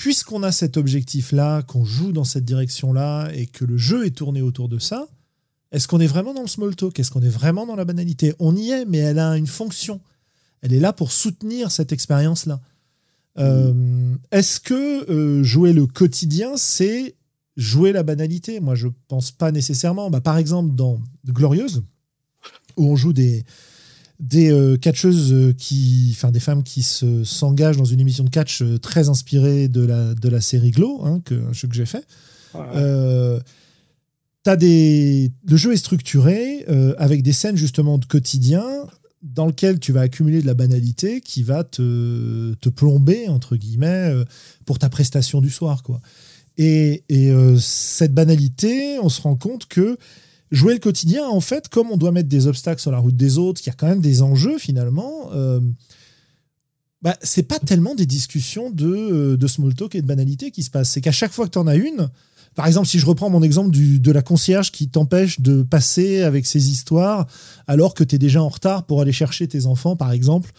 puisqu'on 0.00 0.42
a 0.42 0.50
cet 0.50 0.78
objectif-là, 0.78 1.60
qu'on 1.62 1.84
joue 1.84 2.12
dans 2.12 2.24
cette 2.24 2.46
direction-là 2.46 3.28
et 3.34 3.46
que 3.46 3.66
le 3.66 3.76
jeu 3.76 4.06
est 4.06 4.16
tourné 4.16 4.40
autour 4.40 4.70
de 4.70 4.78
ça, 4.78 5.06
est-ce 5.72 5.86
qu'on 5.88 6.00
est 6.00 6.06
vraiment 6.06 6.32
dans 6.32 6.40
le 6.40 6.48
small 6.48 6.74
talk? 6.74 6.98
Est-ce 6.98 7.10
qu'on 7.10 7.20
est 7.20 7.28
vraiment 7.28 7.66
dans 7.66 7.76
la 7.76 7.84
banalité? 7.84 8.32
On 8.38 8.56
y 8.56 8.70
est, 8.70 8.86
mais 8.86 8.96
elle 8.96 9.18
a 9.18 9.36
une 9.36 9.46
fonction. 9.46 10.00
Elle 10.62 10.72
est 10.72 10.80
là 10.80 10.94
pour 10.94 11.12
soutenir 11.12 11.70
cette 11.70 11.92
expérience-là. 11.92 12.62
Euh, 13.38 14.14
est-ce 14.30 14.58
que 14.58 15.10
euh, 15.10 15.42
jouer 15.42 15.74
le 15.74 15.86
quotidien, 15.86 16.56
c'est 16.56 17.14
jouer 17.58 17.92
la 17.92 18.02
banalité? 18.02 18.58
Moi, 18.60 18.76
je 18.76 18.88
pense 19.06 19.30
pas 19.30 19.52
nécessairement. 19.52 20.08
Bah, 20.08 20.22
par 20.22 20.38
exemple, 20.38 20.74
dans 20.74 20.98
Glorieuse, 21.26 21.82
où 22.78 22.90
on 22.90 22.96
joue 22.96 23.12
des, 23.12 23.44
des 24.20 24.52
euh, 24.52 24.76
catcheuses 24.76 25.32
euh, 25.32 25.52
qui, 25.56 26.10
enfin 26.14 26.30
des 26.30 26.40
femmes 26.40 26.62
qui 26.62 26.82
se 26.82 27.24
s'engagent 27.24 27.78
dans 27.78 27.86
une 27.86 28.00
émission 28.00 28.22
de 28.22 28.28
catch 28.28 28.60
euh, 28.60 28.78
très 28.78 29.08
inspirée 29.08 29.66
de 29.68 29.84
la 29.84 30.14
de 30.14 30.28
la 30.28 30.42
série 30.42 30.70
Glow, 30.70 31.00
hein, 31.04 31.22
que 31.24 31.34
un 31.34 31.52
jeu 31.52 31.66
que 31.68 31.74
j'ai 31.74 31.86
fait. 31.86 32.06
as 34.46 34.56
des, 34.56 35.32
le 35.46 35.56
jeu 35.56 35.72
est 35.72 35.78
structuré 35.78 36.64
avec 36.98 37.22
des 37.22 37.32
scènes 37.32 37.56
justement 37.56 37.98
de 37.98 38.04
quotidien 38.04 38.64
dans 39.22 39.46
lequel 39.46 39.78
tu 39.78 39.92
vas 39.92 40.00
accumuler 40.00 40.40
de 40.40 40.46
la 40.46 40.54
banalité 40.54 41.20
qui 41.20 41.42
va 41.42 41.62
te, 41.62 42.54
te 42.54 42.68
plomber 42.68 43.28
entre 43.28 43.56
guillemets 43.56 44.12
pour 44.64 44.78
ta 44.78 44.88
prestation 44.88 45.40
du 45.40 45.50
soir 45.50 45.82
quoi. 45.82 46.00
Et, 46.56 47.04
et 47.08 47.32
cette 47.58 48.12
banalité, 48.12 48.98
on 49.02 49.08
se 49.08 49.20
rend 49.22 49.36
compte 49.36 49.66
que 49.66 49.96
jouer 50.50 50.74
le 50.74 50.80
quotidien, 50.80 51.26
en 51.26 51.40
fait, 51.40 51.68
comme 51.68 51.90
on 51.90 51.96
doit 51.96 52.12
mettre 52.12 52.28
des 52.28 52.46
obstacles 52.46 52.80
sur 52.80 52.90
la 52.90 52.98
route 52.98 53.16
des 53.16 53.38
autres, 53.38 53.60
qu'il 53.60 53.70
y 53.70 53.74
a 53.74 53.76
quand 53.76 53.88
même 53.88 54.00
des 54.00 54.22
enjeux 54.22 54.58
finalement, 54.58 55.30
euh, 55.32 55.60
bah, 57.02 57.16
c'est 57.22 57.44
pas 57.44 57.58
tellement 57.58 57.94
des 57.94 58.06
discussions 58.06 58.70
de, 58.70 58.86
euh, 58.86 59.36
de 59.36 59.46
small 59.46 59.74
talk 59.74 59.94
et 59.94 60.02
de 60.02 60.06
banalité 60.06 60.50
qui 60.50 60.62
se 60.62 60.70
passent. 60.70 60.90
C'est 60.90 61.00
qu'à 61.00 61.12
chaque 61.12 61.32
fois 61.32 61.46
que 61.46 61.52
tu 61.52 61.58
en 61.58 61.66
as 61.66 61.76
une, 61.76 62.10
par 62.54 62.66
exemple, 62.66 62.88
si 62.88 62.98
je 62.98 63.06
reprends 63.06 63.30
mon 63.30 63.42
exemple 63.42 63.70
de 63.74 64.12
la 64.12 64.22
concierge 64.22 64.72
qui 64.72 64.88
t'empêche 64.88 65.40
de 65.40 65.62
passer 65.62 66.22
avec 66.22 66.46
ses 66.46 66.70
histoires 66.70 67.26
alors 67.66 67.94
que 67.94 68.02
tu 68.02 68.16
es 68.16 68.18
déjà 68.18 68.42
en 68.42 68.48
retard 68.48 68.84
pour 68.84 69.00
aller 69.00 69.12
chercher 69.12 69.46
tes 69.46 69.66
enfants, 69.66 69.96
par 69.96 70.12
exemple, 70.12 70.50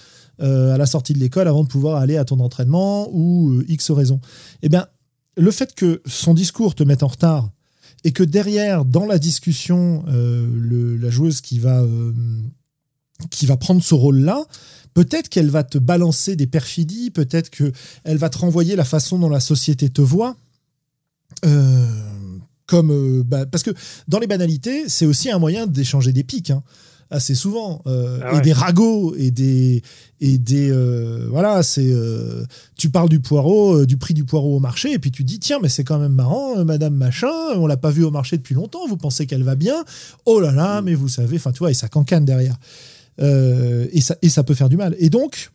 euh, 0.41 0.73
à 0.73 0.77
la 0.77 0.85
sortie 0.85 1.13
de 1.13 1.19
l'école 1.19 1.47
avant 1.47 1.63
de 1.63 1.67
pouvoir 1.67 1.97
aller 1.97 2.17
à 2.17 2.25
ton 2.25 2.39
entraînement 2.39 3.09
ou 3.11 3.49
euh, 3.49 3.65
X 3.67 3.91
raison. 3.91 4.21
Eh 4.63 4.69
bien, 4.69 4.87
le 5.37 5.51
fait 5.51 5.75
que 5.75 6.01
son 6.05 6.33
discours 6.33 6.75
te 6.75 6.83
mette 6.83 7.03
en 7.03 7.07
retard 7.07 7.51
et 8.03 8.11
que 8.11 8.23
derrière, 8.23 8.85
dans 8.85 9.05
la 9.05 9.19
discussion, 9.19 10.03
euh, 10.07 10.97
la 10.99 11.09
joueuse 11.09 11.41
qui 11.41 11.59
va, 11.59 11.81
euh, 11.81 12.11
qui 13.29 13.45
va 13.45 13.57
prendre 13.57 13.83
ce 13.83 13.93
rôle-là, 13.93 14.45
peut-être 14.93 15.29
qu'elle 15.29 15.49
va 15.49 15.63
te 15.63 15.77
balancer 15.77 16.35
des 16.35 16.47
perfidies, 16.47 17.11
peut-être 17.11 17.49
qu'elle 17.49 18.17
va 18.17 18.29
te 18.29 18.37
renvoyer 18.39 18.75
la 18.75 18.85
façon 18.85 19.19
dont 19.19 19.29
la 19.29 19.39
société 19.39 19.89
te 19.89 20.01
voit. 20.01 20.35
Euh, 21.45 21.85
comme, 22.65 23.23
bah, 23.23 23.45
parce 23.45 23.63
que 23.63 23.71
dans 24.07 24.19
les 24.19 24.27
banalités, 24.27 24.87
c'est 24.87 25.05
aussi 25.05 25.29
un 25.29 25.39
moyen 25.39 25.67
d'échanger 25.67 26.13
des 26.13 26.23
pics. 26.23 26.53
Assez 27.11 27.35
souvent 27.35 27.81
euh, 27.85 28.19
ah 28.23 28.37
et 28.37 28.41
des 28.41 28.53
ragots 28.53 29.13
et 29.15 29.31
des 29.31 29.83
et 30.21 30.37
des 30.37 30.71
euh, 30.71 31.27
voilà 31.29 31.61
c'est 31.61 31.91
euh, 31.91 32.45
tu 32.77 32.89
parles 32.89 33.09
du 33.09 33.19
poireau 33.19 33.85
du 33.85 33.97
prix 33.97 34.13
du 34.13 34.23
poireau 34.23 34.55
au 34.55 34.59
marché 34.59 34.93
et 34.93 34.99
puis 34.99 35.11
tu 35.11 35.25
dis 35.25 35.39
tiens 35.39 35.59
mais 35.61 35.69
c'est 35.69 35.83
quand 35.83 35.99
même 35.99 36.13
marrant 36.13 36.63
madame 36.63 36.95
machin 36.95 37.31
on 37.55 37.67
l'a 37.67 37.77
pas 37.77 37.91
vu 37.91 38.03
au 38.03 38.11
marché 38.11 38.37
depuis 38.37 38.55
longtemps 38.55 38.87
vous 38.87 38.97
pensez 38.97 39.27
qu'elle 39.27 39.43
va 39.43 39.55
bien 39.55 39.83
oh 40.25 40.39
là 40.39 40.51
là 40.51 40.81
mm. 40.81 40.85
mais 40.85 40.95
vous 40.95 41.09
savez 41.09 41.35
enfin 41.35 41.51
tu 41.51 41.59
vois 41.59 41.69
et 41.69 41.75
ça 41.75 41.89
cancane 41.89 42.25
derrière. 42.25 42.57
Et 43.19 44.01
ça 44.01 44.15
et 44.23 44.29
ça 44.29 44.43
peut 44.43 44.55
faire 44.55 44.69
du 44.69 44.77
mal. 44.77 44.95
Et 44.97 45.11
donc 45.11 45.51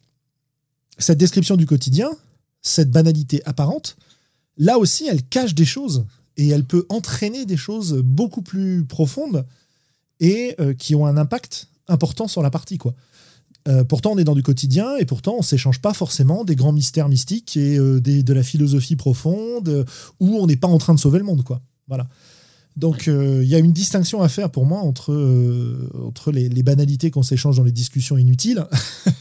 cette 0.98 1.18
description 1.18 1.56
du 1.56 1.66
quotidien 1.66 2.10
cette 2.60 2.90
banalité 2.90 3.42
apparente 3.44 3.96
là 4.56 4.78
aussi 4.78 5.08
elle 5.08 5.22
cache 5.22 5.54
des 5.54 5.64
choses 5.64 6.04
et 6.36 6.48
elle 6.48 6.64
peut 6.64 6.86
entraîner 6.90 7.44
des 7.44 7.56
choses 7.56 7.94
beaucoup 8.04 8.42
plus 8.42 8.84
profondes 8.84 9.44
et 10.20 10.54
euh, 10.60 10.74
qui 10.74 10.94
ont 10.94 11.06
un 11.06 11.16
impact 11.16 11.68
important 11.88 12.28
sur 12.28 12.42
la 12.42 12.50
partie. 12.50 12.78
quoi. 12.78 12.94
Euh, 13.68 13.84
pourtant, 13.84 14.12
on 14.12 14.18
est 14.18 14.24
dans 14.24 14.34
du 14.34 14.42
quotidien 14.42 14.96
et 14.96 15.04
pourtant, 15.04 15.36
on 15.38 15.42
s'échange 15.42 15.80
pas 15.80 15.92
forcément 15.92 16.44
des 16.44 16.56
grands 16.56 16.72
mystères 16.72 17.08
mystiques 17.08 17.56
et 17.56 17.78
euh, 17.78 18.00
de 18.00 18.32
la 18.32 18.42
philosophie 18.42 18.96
profonde 18.96 19.86
où 20.20 20.36
on 20.36 20.46
n'est 20.46 20.56
pas 20.56 20.68
en 20.68 20.78
train 20.78 20.94
de 20.94 21.00
sauver 21.00 21.18
le 21.18 21.24
monde. 21.24 21.42
quoi. 21.42 21.60
Voilà. 21.88 22.06
Donc, 22.76 23.06
il 23.06 23.44
y 23.44 23.54
a 23.54 23.58
une 23.58 23.72
distinction 23.72 24.20
à 24.20 24.28
faire 24.28 24.50
pour 24.50 24.66
moi 24.66 24.80
entre, 24.80 25.14
les, 26.30 26.62
banalités 26.62 27.10
qu'on 27.10 27.22
s'échange 27.22 27.56
dans 27.56 27.64
les 27.64 27.72
discussions 27.72 28.18
inutiles 28.18 28.66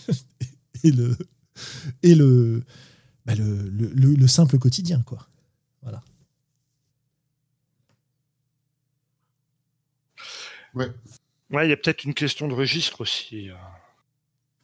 et 0.84 0.92
bah, 3.26 3.34
le, 3.34 3.72
le, 3.74 4.28
simple 4.28 4.60
quotidien. 4.60 5.02
quoi. 5.06 5.26
Voilà. 5.84 6.02
Ouais. 10.76 10.88
Ouais, 11.52 11.68
il 11.68 11.70
y 11.70 11.74
a 11.74 11.78
peut-être 11.78 12.04
une 12.04 12.14
question 12.14 12.48
de 12.48 12.54
registre 12.54 13.02
aussi. 13.02 13.50
Euh. 13.50 13.56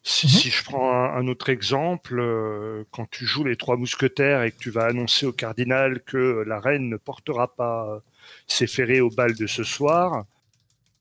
Si, 0.04 0.26
mhm. 0.26 0.32
si 0.32 0.50
je 0.50 0.64
prends 0.64 0.92
un, 0.92 1.28
autre 1.28 1.50
exemple, 1.50 2.20
euh, 2.20 2.84
quand 2.92 3.08
tu 3.10 3.26
joues 3.26 3.44
les 3.44 3.56
trois 3.56 3.78
mousquetaires 3.78 4.42
et 4.42 4.52
que 4.52 4.58
tu 4.58 4.72
vas 4.72 4.86
annoncer 4.86 5.28
au 5.28 5.32
cardinal 5.32 6.02
que 6.02 6.44
la 6.48 6.60
reine 6.60 6.90
ne 6.90 6.98
portera 6.98 7.54
pas 7.54 8.02
ses 8.48 8.66
ferrets 8.66 9.00
au 9.00 9.12
bal 9.12 9.36
de 9.36 9.46
ce 9.46 9.64
soir, 9.64 10.26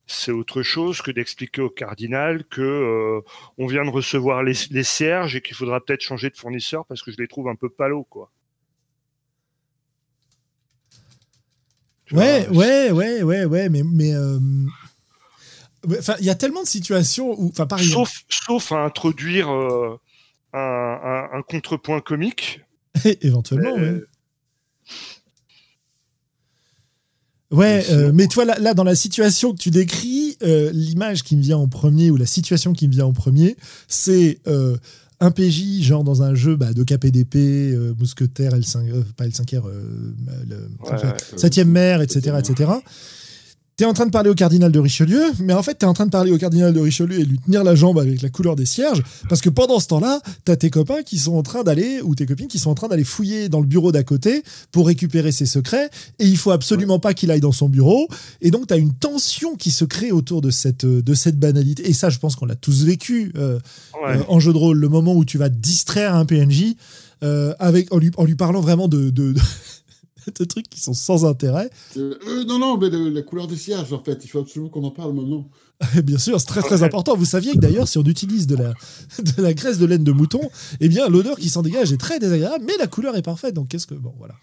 c'est 0.06 0.32
autre 0.32 0.62
chose 0.62 1.00
que 1.00 1.10
d'expliquer 1.10 1.62
au 1.62 1.70
cardinal 1.70 2.44
que 2.44 2.60
euh, 2.60 3.20
on 3.56 3.66
vient 3.66 3.84
de 3.84 3.90
recevoir 3.90 4.42
les, 4.42 4.54
les 4.70 4.84
cierges 4.84 5.34
et 5.36 5.40
qu'il 5.40 5.56
faudra 5.56 5.80
peut-être 5.80 6.02
changer 6.02 6.28
de 6.28 6.36
fournisseur 6.36 6.84
parce 6.84 7.02
que 7.02 7.10
je 7.10 7.16
les 7.16 7.28
trouve 7.28 7.48
un 7.48 7.54
peu 7.54 7.70
palos, 7.70 8.04
quoi. 8.10 8.30
ouais, 12.12 12.48
ouais, 12.48 12.90
ouais, 12.90 13.22
ouais, 13.22 13.44
ouais, 13.44 13.68
mais, 13.68 13.82
mais 13.84 14.12
il 15.86 16.24
y 16.24 16.30
a 16.30 16.34
tellement 16.34 16.62
de 16.62 16.68
situations 16.68 17.34
où, 17.40 17.52
enfin, 17.58 17.66
sauf, 17.78 18.24
sauf 18.28 18.72
à 18.72 18.84
introduire 18.84 19.50
euh, 19.50 19.96
un, 20.52 21.42
contrepoint 21.48 22.00
comique. 22.00 22.60
Éventuellement, 23.22 23.74
oui. 23.76 24.00
Ouais, 27.52 27.84
euh, 27.90 28.12
mais 28.14 28.28
toi, 28.28 28.44
là, 28.44 28.56
là, 28.60 28.74
dans 28.74 28.84
la 28.84 28.94
situation 28.94 29.52
que 29.52 29.58
tu 29.58 29.70
décris, 29.70 30.36
euh, 30.42 30.70
l'image 30.72 31.24
qui 31.24 31.36
me 31.36 31.42
vient 31.42 31.56
en 31.56 31.66
premier, 31.66 32.10
ou 32.10 32.16
la 32.16 32.26
situation 32.26 32.72
qui 32.72 32.86
me 32.86 32.92
vient 32.92 33.06
en 33.06 33.12
premier, 33.12 33.56
c'est 33.88 34.38
un 35.22 35.30
PJ, 35.30 35.82
genre 35.82 36.04
dans 36.04 36.22
un 36.22 36.34
jeu 36.34 36.56
bah, 36.56 36.72
de 36.72 36.82
KPDP, 36.84 37.76
Mousquetaire, 37.98 38.52
L5, 38.52 39.04
pas 39.16 39.26
L5R, 39.26 39.62
le, 40.48 40.68
7ème 41.36 41.64
mer, 41.64 42.02
etc., 42.02 42.36
etc., 42.38 42.70
tu 43.80 43.86
en 43.86 43.94
train 43.94 44.04
de 44.04 44.10
parler 44.10 44.28
au 44.28 44.34
cardinal 44.34 44.70
de 44.70 44.78
Richelieu, 44.78 45.22
mais 45.38 45.54
en 45.54 45.62
fait, 45.62 45.78
tu 45.78 45.86
es 45.86 45.88
en 45.88 45.94
train 45.94 46.04
de 46.04 46.10
parler 46.10 46.30
au 46.32 46.36
cardinal 46.36 46.74
de 46.74 46.80
Richelieu 46.80 47.18
et 47.18 47.24
lui 47.24 47.38
tenir 47.38 47.64
la 47.64 47.74
jambe 47.74 47.98
avec 47.98 48.20
la 48.20 48.28
couleur 48.28 48.54
des 48.54 48.66
cierges, 48.66 49.02
parce 49.30 49.40
que 49.40 49.48
pendant 49.48 49.80
ce 49.80 49.86
temps-là, 49.88 50.20
tu 50.44 50.52
as 50.52 50.56
tes 50.56 50.68
copains 50.68 51.02
qui 51.02 51.18
sont 51.18 51.34
en 51.34 51.42
train 51.42 51.62
d'aller, 51.62 52.02
ou 52.02 52.14
tes 52.14 52.26
copines 52.26 52.48
qui 52.48 52.58
sont 52.58 52.70
en 52.70 52.74
train 52.74 52.88
d'aller 52.88 53.04
fouiller 53.04 53.48
dans 53.48 53.60
le 53.60 53.66
bureau 53.66 53.90
d'à 53.90 54.02
côté 54.02 54.42
pour 54.70 54.86
récupérer 54.86 55.32
ses 55.32 55.46
secrets, 55.46 55.88
et 56.18 56.26
il 56.26 56.36
faut 56.36 56.50
absolument 56.50 56.98
pas 56.98 57.14
qu'il 57.14 57.30
aille 57.30 57.40
dans 57.40 57.52
son 57.52 57.70
bureau, 57.70 58.06
et 58.42 58.50
donc 58.50 58.66
tu 58.66 58.74
as 58.74 58.76
une 58.76 58.92
tension 58.92 59.56
qui 59.56 59.70
se 59.70 59.86
crée 59.86 60.12
autour 60.12 60.42
de 60.42 60.50
cette, 60.50 60.84
de 60.84 61.14
cette 61.14 61.38
banalité, 61.38 61.88
et 61.88 61.94
ça, 61.94 62.10
je 62.10 62.18
pense 62.18 62.36
qu'on 62.36 62.46
l'a 62.46 62.56
tous 62.56 62.84
vécu 62.84 63.32
euh, 63.38 63.58
euh, 64.06 64.22
en 64.28 64.40
jeu 64.40 64.52
de 64.52 64.58
rôle, 64.58 64.78
le 64.78 64.88
moment 64.90 65.14
où 65.14 65.24
tu 65.24 65.38
vas 65.38 65.48
distraire 65.48 66.14
un 66.14 66.26
PNJ 66.26 66.74
euh, 67.22 67.54
avec, 67.58 67.92
en 67.94 67.98
lui, 67.98 68.10
en 68.18 68.24
lui 68.24 68.34
parlant 68.34 68.60
vraiment 68.60 68.88
de 68.88 69.10
de 69.10 69.34
trucs 70.48 70.68
qui 70.68 70.80
sont 70.80 70.94
sans 70.94 71.24
intérêt. 71.24 71.70
Euh, 71.96 72.44
non, 72.46 72.58
non, 72.58 72.78
mais 72.78 72.90
la 72.90 73.22
couleur 73.22 73.46
du 73.46 73.56
sillage, 73.56 73.92
en 73.92 74.02
fait, 74.02 74.24
il 74.24 74.28
faut 74.28 74.40
absolument 74.40 74.70
qu'on 74.70 74.84
en 74.84 74.90
parle 74.90 75.14
maintenant. 75.14 75.48
Bien 76.04 76.18
sûr, 76.18 76.38
c'est 76.40 76.46
très 76.46 76.62
très 76.62 76.82
important. 76.82 77.16
Vous 77.16 77.24
saviez 77.24 77.52
que 77.52 77.58
d'ailleurs, 77.58 77.88
si 77.88 77.98
on 77.98 78.04
utilise 78.04 78.46
de 78.46 78.56
la, 78.56 78.74
de 79.18 79.42
la 79.42 79.54
graisse 79.54 79.78
de 79.78 79.86
laine 79.86 80.04
de 80.04 80.12
mouton, 80.12 80.40
eh 80.80 80.88
bien, 80.88 81.08
l'odeur 81.08 81.38
qui 81.38 81.48
s'en 81.48 81.62
dégage 81.62 81.92
est 81.92 82.00
très 82.00 82.18
désagréable, 82.18 82.64
mais 82.66 82.76
la 82.78 82.86
couleur 82.86 83.16
est 83.16 83.22
parfaite. 83.22 83.54
Donc, 83.54 83.68
qu'est-ce 83.68 83.86
que. 83.86 83.94
Bon, 83.94 84.14
voilà. 84.18 84.34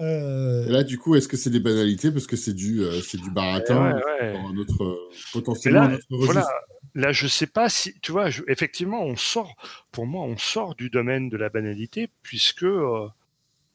Euh, 0.00 0.66
Et 0.66 0.70
là, 0.70 0.82
du 0.82 0.98
coup, 0.98 1.14
est-ce 1.14 1.28
que 1.28 1.36
c'est 1.36 1.50
des 1.50 1.60
banalités 1.60 2.10
parce 2.10 2.26
que 2.26 2.36
c'est 2.36 2.54
du, 2.54 2.80
euh, 2.80 3.00
c'est 3.02 3.20
du 3.20 3.30
baratin 3.30 3.94
un 4.20 4.56
autre, 4.56 5.10
potentiellement 5.32 5.82
un 5.82 5.94
autre 5.94 6.04
Voilà. 6.10 6.46
Là, 6.94 7.12
je 7.12 7.26
sais 7.26 7.46
pas 7.46 7.68
si, 7.68 7.94
tu 8.02 8.12
vois, 8.12 8.28
effectivement, 8.48 9.02
on 9.02 9.16
sort, 9.16 9.54
pour 9.92 10.06
moi, 10.06 10.24
on 10.24 10.36
sort 10.36 10.74
du 10.74 10.90
domaine 10.90 11.30
de 11.30 11.36
la 11.38 11.48
banalité 11.48 12.10
puisque 12.22 12.66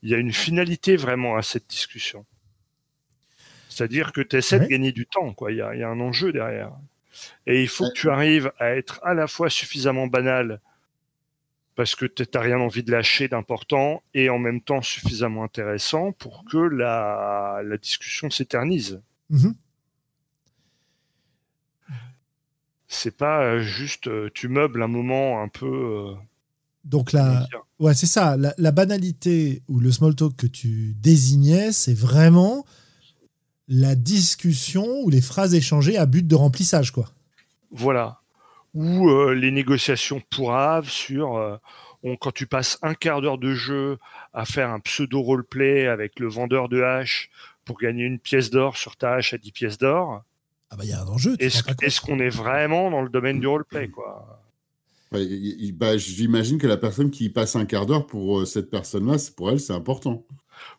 il 0.02 0.10
y 0.10 0.16
a 0.16 0.18
une 0.18 0.34
finalité 0.34 0.96
vraiment 0.96 1.36
à 1.36 1.42
cette 1.42 1.68
discussion. 1.68 2.26
C'est-à-dire 3.70 4.12
que 4.12 4.22
tu 4.22 4.38
essaies 4.38 4.60
de 4.60 4.66
gagner 4.66 4.92
du 4.92 5.06
temps, 5.06 5.34
quoi. 5.34 5.52
Il 5.52 5.58
y 5.58 5.62
a, 5.62 5.90
un 5.90 6.00
enjeu 6.00 6.32
derrière. 6.32 6.72
Et 7.46 7.62
il 7.62 7.68
faut 7.68 7.88
que 7.90 7.94
tu 7.94 8.10
arrives 8.10 8.52
à 8.60 8.76
être 8.76 9.00
à 9.04 9.14
la 9.14 9.28
fois 9.28 9.50
suffisamment 9.50 10.08
banal 10.08 10.62
parce 11.76 11.94
que 11.94 12.08
tu 12.08 12.24
n'as 12.34 12.42
rien 12.42 12.60
envie 12.60 12.82
de 12.82 12.92
lâcher 12.92 13.28
d'important 13.28 14.02
et 14.16 14.32
en 14.32 14.40
même 14.40 14.62
temps 14.62 14.82
suffisamment 14.82 15.44
intéressant 15.44 16.12
pour 16.12 16.44
que 16.46 16.58
la, 16.58 17.62
discussion 17.80 18.32
s'éternise. 18.32 19.02
Mm-hmm. 19.32 19.54
C'est 22.88 23.16
pas 23.16 23.44
euh, 23.44 23.60
juste 23.60 24.08
euh, 24.08 24.32
tu 24.34 24.48
meubles 24.48 24.82
un 24.82 24.88
moment 24.88 25.42
un 25.42 25.50
peu. 25.50 26.16
Donc 26.88 27.12
la, 27.12 27.46
ouais, 27.80 27.94
c'est 27.94 28.06
ça. 28.06 28.38
La, 28.38 28.72
banalité 28.72 29.62
ou 29.68 29.80
le 29.80 29.92
small 29.92 30.16
talk 30.16 30.36
que 30.36 30.48
tu 30.48 30.96
désignais, 31.00 31.74
c'est 31.74 31.94
vraiment 31.94 32.66
la 33.68 33.96
discussion 33.96 34.86
ou 35.04 35.10
les 35.10 35.20
phrases 35.20 35.54
échangées 35.54 35.98
à 35.98 36.06
but 36.06 36.26
de 36.26 36.36
remplissage, 36.36 36.92
quoi. 36.92 37.10
Voilà. 37.72 38.22
Ou 38.74 39.10
euh, 39.10 39.34
les 39.34 39.52
négociations 39.52 40.22
pourraves 40.30 40.90
sur 40.90 41.36
euh, 41.36 41.58
quand 42.22 42.32
tu 42.32 42.48
passes 42.48 42.78
un 42.82 42.94
quart 42.94 43.22
d'heure 43.22 43.38
de 43.38 43.54
jeu 43.54 43.98
à 44.34 44.46
faire 44.46 44.70
un 44.70 44.80
pseudo 44.80 45.22
roleplay 45.22 45.88
avec 45.88 46.20
le 46.20 46.28
vendeur 46.28 46.70
de 46.70 46.82
hache 46.82 47.30
pour 47.66 47.78
gagner 47.78 48.06
une 48.06 48.20
pièce 48.20 48.50
d'or 48.50 48.78
sur 48.78 48.96
ta 48.96 49.16
hache 49.16 49.34
à 49.34 49.38
10 49.38 49.52
pièces 49.52 49.78
d'or. 49.78 50.24
Ah 50.70 50.78
bah 50.78 50.84
il 50.86 50.90
y 50.90 50.94
a 50.94 51.02
un 51.02 51.08
enjeu. 51.08 51.36
Est-ce 51.40 52.00
qu'on 52.00 52.20
est 52.20 52.30
vraiment 52.30 52.90
dans 52.92 53.02
le 53.02 53.10
domaine 53.10 53.42
du 53.42 53.48
roleplay, 53.48 53.90
quoi? 53.90 54.37
Bah, 55.12 55.98
J'imagine 55.98 56.58
que 56.58 56.68
la 56.68 56.78
personne 56.78 57.12
qui 57.12 57.30
passe 57.30 57.56
un 57.56 57.66
quart 57.66 57.86
d'heure 57.86 58.08
pour 58.08 58.40
euh, 58.40 58.46
cette 58.46 58.70
personne-là, 58.70 59.18
pour 59.36 59.52
elle, 59.52 59.60
c'est 59.60 59.74
important. 59.74 60.26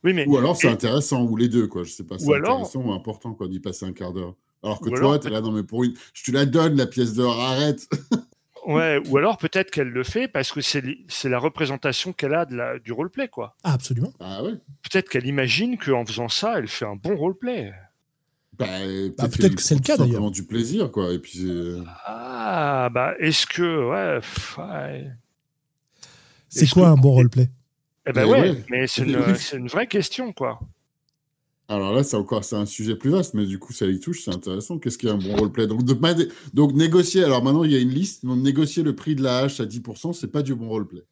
Oui, 0.04 0.12
mais, 0.12 0.26
ou 0.26 0.36
alors 0.36 0.56
c'est 0.56 0.68
intéressant, 0.68 1.24
ou 1.24 1.36
les 1.36 1.48
deux, 1.48 1.66
quoi. 1.66 1.84
Je 1.84 1.90
sais 1.90 2.04
pas, 2.04 2.18
c'est 2.18 2.34
intéressant 2.34 2.82
ou 2.82 2.92
important 2.92 3.34
quoi, 3.34 3.48
d'y 3.48 3.60
passer 3.60 3.86
un 3.86 3.92
quart 3.92 4.12
d'heure. 4.12 4.34
Alors 4.62 4.80
que 4.80 4.90
toi, 4.90 5.18
tu 5.18 5.28
es 5.28 5.30
là, 5.30 5.40
non, 5.40 5.52
mais 5.52 5.62
pour 5.62 5.84
une. 5.84 5.94
Je 6.12 6.24
te 6.24 6.30
la 6.32 6.46
donne, 6.46 6.76
la 6.76 6.86
pièce 6.86 7.14
d'or, 7.14 7.38
arrête 7.38 7.88
Ouais, 8.66 9.00
ou 9.08 9.16
alors 9.16 9.38
peut-être 9.38 9.70
qu'elle 9.70 9.88
le 9.88 10.04
fait 10.04 10.28
parce 10.28 10.52
que 10.52 10.60
c'est 10.60 10.82
la 11.24 11.38
représentation 11.38 12.12
qu'elle 12.12 12.34
a 12.34 12.44
de 12.44 12.54
la, 12.54 12.78
du 12.78 12.92
roleplay, 12.92 13.28
quoi. 13.28 13.56
Ah, 13.64 13.72
absolument. 13.72 14.12
Ah, 14.20 14.42
ouais. 14.42 14.52
Peut-être 14.82 15.08
qu'elle 15.08 15.26
imagine 15.26 15.78
qu'en 15.78 16.04
faisant 16.04 16.28
ça, 16.28 16.58
elle 16.58 16.68
fait 16.68 16.84
un 16.84 16.96
bon 16.96 17.16
roleplay. 17.16 17.72
Bah, 18.58 18.66
bah, 19.16 19.28
peut-être 19.28 19.54
que 19.54 19.62
c'est 19.62 19.76
le 19.76 19.80
cas 19.80 19.96
d'ailleurs. 19.96 20.30
du 20.30 20.42
plaisir, 20.42 20.90
quoi. 20.90 21.12
Et 21.12 21.18
puis. 21.18 21.46
Ah, 22.04 22.88
bah, 22.92 23.14
est-ce 23.20 23.46
que. 23.46 23.88
Ouais. 23.88 25.12
C'est 26.48 26.68
quoi 26.68 26.88
un 26.88 26.96
bon 26.96 27.12
roleplay? 27.12 27.50
Eh 28.08 28.12
ben 28.12 28.26
ouais, 28.26 28.64
mais 28.70 28.86
c'est 28.86 29.02
une, 29.02 29.68
vraie 29.68 29.86
question, 29.86 30.32
quoi. 30.32 30.58
Alors 31.68 31.92
là, 31.92 32.02
c'est 32.02 32.16
encore 32.16 32.44
c'est 32.44 32.56
un 32.56 32.64
sujet 32.64 32.96
plus 32.96 33.10
vaste, 33.10 33.34
mais 33.34 33.44
du 33.44 33.58
coup, 33.58 33.74
ça 33.74 33.84
y 33.84 34.00
touche, 34.00 34.24
c'est 34.24 34.34
intéressant. 34.34 34.78
Qu'est-ce 34.78 34.96
qu'est 34.96 35.10
un 35.10 35.18
bon 35.18 35.36
roleplay? 35.36 35.66
Donc, 35.66 35.84
donc, 36.54 36.72
négocier, 36.72 37.22
alors 37.22 37.44
maintenant, 37.44 37.64
il 37.64 37.72
y 37.72 37.76
a 37.76 37.80
une 37.80 37.90
liste. 37.90 38.24
Donc, 38.24 38.38
négocier 38.38 38.82
le 38.82 38.96
prix 38.96 39.14
de 39.14 39.22
la 39.22 39.40
hache 39.40 39.60
à 39.60 39.66
10%, 39.66 40.14
c'est 40.14 40.32
pas 40.32 40.42
du 40.42 40.54
bon 40.54 40.68
roleplay. 40.70 41.02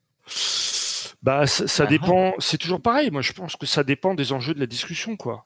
Bah, 1.22 1.46
ça, 1.46 1.84
ah. 1.84 1.86
dépend. 1.86 2.32
C'est 2.38 2.56
toujours 2.56 2.80
pareil. 2.80 3.10
Moi, 3.10 3.20
je 3.20 3.32
pense 3.32 3.56
que 3.56 3.66
ça 3.66 3.84
dépend 3.84 4.14
des 4.14 4.32
enjeux 4.32 4.54
de 4.54 4.60
la 4.60 4.66
discussion, 4.66 5.16
quoi. 5.16 5.45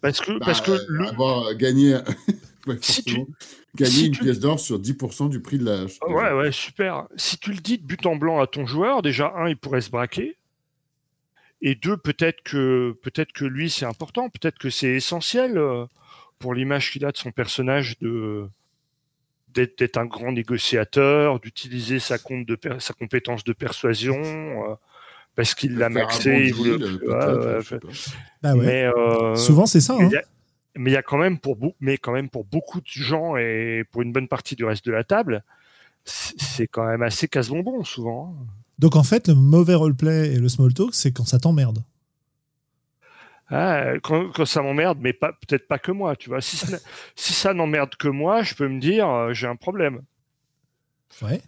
Parce 0.00 0.20
que, 0.20 0.38
parce 0.38 0.60
que 0.60 1.08
avoir 1.08 1.54
gagné, 1.54 1.98
gagner 3.74 4.06
une 4.06 4.16
pièce 4.16 4.40
d'or 4.40 4.60
sur 4.60 4.78
10% 4.78 5.28
du 5.28 5.40
prix 5.40 5.58
de 5.58 5.64
la 5.64 5.82
hache. 5.82 5.98
Ouais, 6.06 6.32
ouais, 6.32 6.52
super. 6.52 7.06
Si 7.16 7.38
tu 7.38 7.52
le 7.52 7.58
dis 7.58 7.78
de 7.78 7.84
but 7.84 8.04
en 8.06 8.16
blanc 8.16 8.40
à 8.40 8.46
ton 8.46 8.66
joueur, 8.66 9.02
déjà, 9.02 9.32
un, 9.36 9.48
il 9.48 9.56
pourrait 9.56 9.80
se 9.80 9.90
braquer. 9.90 10.36
Et 11.60 11.74
deux, 11.76 11.96
peut-être 11.96 12.42
que, 12.42 12.96
peut-être 13.02 13.32
que 13.32 13.44
lui, 13.44 13.70
c'est 13.70 13.86
important. 13.86 14.28
Peut-être 14.28 14.58
que 14.58 14.68
c'est 14.68 14.90
essentiel 14.90 15.56
euh, 15.56 15.86
pour 16.38 16.54
l'image 16.54 16.90
qu'il 16.90 17.04
a 17.04 17.12
de 17.12 17.16
son 17.16 17.30
personnage 17.30 17.98
de, 18.00 18.48
d'être, 19.54 19.96
un 19.96 20.06
grand 20.06 20.32
négociateur, 20.32 21.38
d'utiliser 21.38 22.00
sa, 22.00 22.18
compte 22.18 22.46
de, 22.46 22.58
sa 22.80 22.94
compétence 22.94 23.44
de 23.44 23.52
persuasion. 23.52 24.20
Parce 25.34 25.54
qu'il 25.54 25.78
l'a 25.78 25.88
maxé. 25.88 26.46
Il 26.48 26.54
voulait... 26.54 26.78
Bah 28.42 28.54
mais, 28.54 28.84
euh, 28.84 29.34
Souvent, 29.34 29.66
c'est 29.66 29.80
ça. 29.80 29.96
Hein. 29.98 30.10
Mais 30.76 30.90
il 30.90 30.94
y 30.94 30.96
a 30.96 31.02
quand 31.02 31.18
même 31.18 31.38
pour 31.38 31.58
mais 31.80 31.98
quand 31.98 32.12
même 32.12 32.30
pour 32.30 32.44
beaucoup 32.44 32.80
de 32.80 32.86
gens 32.86 33.36
et 33.36 33.84
pour 33.90 34.02
une 34.02 34.12
bonne 34.12 34.28
partie 34.28 34.56
du 34.56 34.64
reste 34.64 34.86
de 34.86 34.92
la 34.92 35.04
table, 35.04 35.44
c'est 36.04 36.66
quand 36.66 36.86
même 36.86 37.02
assez 37.02 37.28
casse-bonbon 37.28 37.84
souvent. 37.84 38.34
Hein. 38.34 38.46
Donc 38.78 38.96
en 38.96 39.02
fait, 39.02 39.28
le 39.28 39.34
mauvais 39.34 39.74
roleplay 39.74 40.32
et 40.32 40.38
le 40.38 40.48
small 40.48 40.72
talk, 40.72 40.94
c'est 40.94 41.12
quand 41.12 41.26
ça 41.26 41.38
t'emmerde. 41.38 41.84
Ah, 43.48 43.98
quand, 44.02 44.46
ça 44.46 44.62
m'emmerde, 44.62 44.98
mais 45.02 45.12
pas 45.12 45.32
peut-être 45.32 45.68
pas 45.68 45.78
que 45.78 45.92
moi, 45.92 46.16
tu 46.16 46.30
vois. 46.30 46.40
Si, 46.40 46.56
si 47.16 47.32
ça 47.34 47.52
n'emmerde 47.52 47.96
que 47.96 48.08
moi, 48.08 48.42
je 48.42 48.54
peux 48.54 48.66
me 48.66 48.80
dire 48.80 49.08
euh, 49.08 49.34
j'ai 49.34 49.46
un 49.46 49.56
problème. 49.56 50.00
Ouais. 51.20 51.42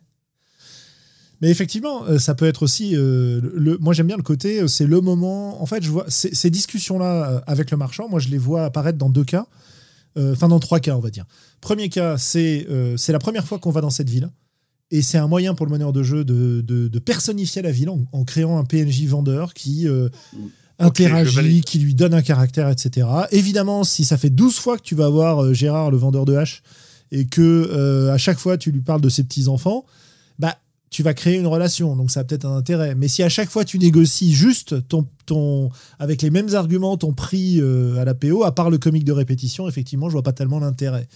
Mais 1.44 1.50
effectivement, 1.50 2.06
euh, 2.06 2.18
ça 2.18 2.34
peut 2.34 2.46
être 2.46 2.62
aussi. 2.62 2.96
Euh, 2.96 3.38
le, 3.42 3.76
moi, 3.76 3.92
j'aime 3.92 4.06
bien 4.06 4.16
le 4.16 4.22
côté. 4.22 4.62
Euh, 4.62 4.66
c'est 4.66 4.86
le 4.86 5.02
moment. 5.02 5.60
En 5.60 5.66
fait, 5.66 5.84
je 5.84 5.90
vois 5.90 6.06
ces, 6.08 6.48
discussions-là 6.48 7.44
avec 7.46 7.70
le 7.70 7.76
marchand. 7.76 8.08
Moi, 8.08 8.18
je 8.18 8.30
les 8.30 8.38
vois 8.38 8.64
apparaître 8.64 8.96
dans 8.96 9.10
deux 9.10 9.24
cas. 9.24 9.46
Enfin, 10.16 10.48
dans 10.48 10.58
trois 10.58 10.80
cas, 10.80 10.96
on 10.96 11.00
va 11.00 11.10
dire. 11.10 11.26
Premier 11.60 11.90
cas, 11.90 12.16
c'est 12.16 12.66
c'est 12.96 13.12
la 13.12 13.18
première 13.18 13.46
fois 13.46 13.58
qu'on 13.58 13.72
va 13.72 13.82
dans 13.82 13.90
cette 13.90 14.08
ville. 14.08 14.30
Et 14.90 15.02
c'est 15.02 15.18
un 15.18 15.26
moyen 15.26 15.54
pour 15.54 15.66
le 15.66 15.72
meneur 15.72 15.92
de 15.92 16.02
jeu 16.02 16.24
de, 16.24 16.62
de, 16.62 16.98
personnifier 16.98 17.60
la 17.60 17.72
ville 17.72 17.90
en, 17.90 18.24
créant 18.24 18.56
un 18.58 18.64
PNJ 18.64 19.04
vendeur 19.06 19.52
qui 19.52 19.86
interagit, 20.78 21.60
qui 21.60 21.78
lui 21.78 21.94
donne 21.94 22.14
un 22.14 22.22
caractère, 22.22 22.70
etc. 22.70 23.06
Évidemment, 23.32 23.84
si 23.84 24.06
ça 24.06 24.16
fait 24.16 24.30
12 24.30 24.56
fois 24.56 24.78
que 24.78 24.82
tu 24.82 24.94
vas 24.94 25.10
voir 25.10 25.52
Gérard, 25.52 25.90
le 25.90 25.98
vendeur 25.98 26.24
de 26.24 26.36
hache, 26.36 26.62
et 27.10 27.26
que 27.26 28.08
à 28.08 28.16
chaque 28.16 28.38
fois 28.38 28.56
tu 28.56 28.70
lui 28.70 28.80
parles 28.80 29.02
de 29.02 29.10
ses 29.10 29.24
petits-enfants, 29.24 29.84
bah 30.38 30.56
tu 30.94 31.02
vas 31.02 31.12
créer 31.12 31.38
une 31.38 31.48
relation, 31.48 31.96
donc 31.96 32.12
ça 32.12 32.20
a 32.20 32.24
peut-être 32.24 32.44
un 32.44 32.56
intérêt. 32.56 32.94
Mais 32.94 33.08
si 33.08 33.24
à 33.24 33.28
chaque 33.28 33.50
fois 33.50 33.64
tu 33.64 33.80
négocies 33.80 34.32
juste 34.32 34.86
ton, 34.86 35.08
ton, 35.26 35.70
avec 35.98 36.22
les 36.22 36.30
mêmes 36.30 36.54
arguments 36.54 36.96
ton 36.96 37.12
prix 37.12 37.60
euh, 37.60 37.96
à 37.96 38.04
la 38.04 38.14
PO, 38.14 38.44
à 38.44 38.54
part 38.54 38.70
le 38.70 38.78
comique 38.78 39.02
de 39.02 39.10
répétition, 39.10 39.66
effectivement, 39.66 40.08
je 40.08 40.12
vois 40.12 40.22
pas 40.22 40.32
tellement 40.32 40.60
l'intérêt. 40.60 41.08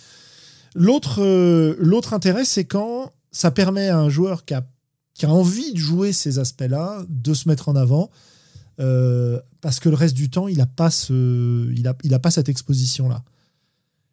L'autre 0.75 1.23
euh, 1.23 1.77
l'autre 1.79 2.13
intérêt, 2.13 2.45
c'est 2.45 2.65
quand 2.65 3.13
ça 3.31 3.53
permet 3.53 3.87
à 3.89 4.01
un 4.01 4.09
joueur 4.09 4.45
qui 4.45 4.55
a, 4.55 4.67
qui 5.15 5.27
a 5.27 5.31
envie 5.31 5.73
de 5.75 5.79
jouer 5.79 6.13
ces 6.13 6.41
aspects-là 6.41 7.05
de 7.09 7.33
se 7.33 7.49
mettre 7.49 7.69
en 7.69 7.77
avant, 7.77 8.11
euh, 8.81 9.39
parce 9.61 9.79
que 9.79 9.89
le 9.89 9.95
reste 9.95 10.17
du 10.17 10.29
temps, 10.29 10.49
il 10.49 10.59
n'a 10.59 10.67
pas, 10.67 10.91
ce, 10.91 11.73
il 11.73 11.87
a, 11.87 11.95
il 12.03 12.13
a 12.15 12.19
pas 12.19 12.33
cette 12.33 12.49
exposition-là. 12.49 13.23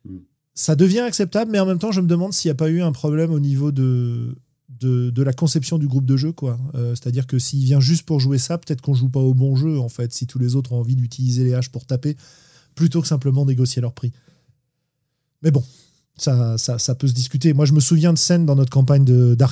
Hmm. 0.08 0.20
Ça 0.54 0.76
devient 0.76 1.00
acceptable, 1.00 1.50
mais 1.50 1.60
en 1.60 1.66
même 1.66 1.80
temps, 1.80 1.92
je 1.92 2.02
me 2.02 2.08
demande 2.08 2.34
s'il 2.34 2.50
n'y 2.50 2.54
a 2.54 2.56
pas 2.56 2.70
eu 2.70 2.84
un 2.84 2.92
problème 2.92 3.32
au 3.32 3.40
niveau 3.40 3.72
de, 3.72 4.36
de, 4.80 5.24
la 5.24 5.34
conception 5.34 5.78
du 5.78 5.88
groupe 5.88 6.06
de 6.06 6.18
jeu. 6.18 6.32
quoi. 6.32 6.58
Euh, 6.76 6.96
c'est-à-dire 6.96 7.28
que 7.28 7.40
s'il 7.40 7.64
vient 7.64 7.80
juste 7.80 8.04
pour 8.04 8.20
jouer 8.20 8.38
ça, 8.38 8.58
peut-être 8.58 8.82
qu'on 8.82 8.94
joue 8.94 9.10
pas 9.10 9.20
au 9.20 9.34
bon 9.34 9.56
jeu, 9.56 9.80
en 9.80 9.90
fait, 9.90 10.14
si 10.14 10.28
tous 10.28 10.40
les 10.40 10.56
autres 10.56 10.74
ont 10.74 10.80
envie 10.80 10.96
d'utiliser 10.96 11.44
les 11.44 11.54
haches 11.54 11.70
pour 11.70 11.86
taper, 11.86 12.16
plutôt 12.76 13.02
que 13.02 13.08
simplement 13.08 13.46
négocier 13.46 13.82
leur 13.82 13.94
prix. 13.94 14.12
Mais 15.42 15.52
bon, 15.52 15.64
ça, 16.18 16.58
ça, 16.58 16.96
peut 16.96 17.08
se 17.08 17.14
discuter. 17.14 17.54
Moi, 17.54 17.66
je 17.66 17.74
me 17.74 17.80
souviens 17.80 18.14
de 18.14 18.18
scènes 18.18 18.46
dans 18.46 18.56
notre 18.56 18.70
campagne 18.70 19.06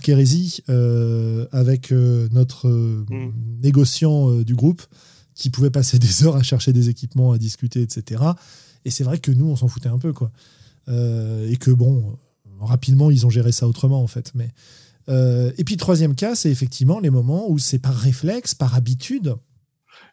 Heresy 0.08 0.62
euh, 0.70 1.46
avec 1.52 1.92
euh, 1.92 2.28
notre 2.32 2.70
mm. 2.70 3.34
négociant 3.62 4.42
du 4.42 4.56
groupe 4.56 4.82
qui 5.36 5.50
pouvait 5.50 5.72
passer 5.72 6.00
des 6.00 6.24
heures 6.24 6.36
à 6.36 6.44
chercher 6.44 6.74
des 6.74 6.90
équipements, 6.90 7.32
à 7.32 7.38
discuter, 7.38 7.82
etc. 7.82 8.24
Et 8.86 8.92
c'est 8.92 9.04
vrai 9.04 9.20
que 9.20 9.32
nous, 9.32 9.46
on 9.46 9.56
s'en 9.56 9.68
foutait 9.68 9.90
un 9.90 10.00
peu, 10.00 10.14
quoi. 10.14 10.32
et 10.88 11.58
que 11.58 11.72
bon, 11.72 12.18
rapidement, 12.60 13.12
ils 13.12 13.26
ont 13.26 13.30
géré 13.30 13.52
ça 13.52 13.68
autrement, 13.68 14.02
en 14.02 14.08
fait. 14.08 14.32
Mais 14.36 14.50
euh, 15.10 15.52
et 15.58 15.64
puis, 15.64 15.78
troisième 15.78 16.16
cas, 16.16 16.36
c'est 16.36 16.50
effectivement 16.50 17.00
les 17.00 17.10
moments 17.10 17.50
où 17.50 17.60
c'est 17.60 17.80
par 17.80 17.96
réflexe, 17.96 18.56
par 18.56 18.76
habitude. 18.76 19.36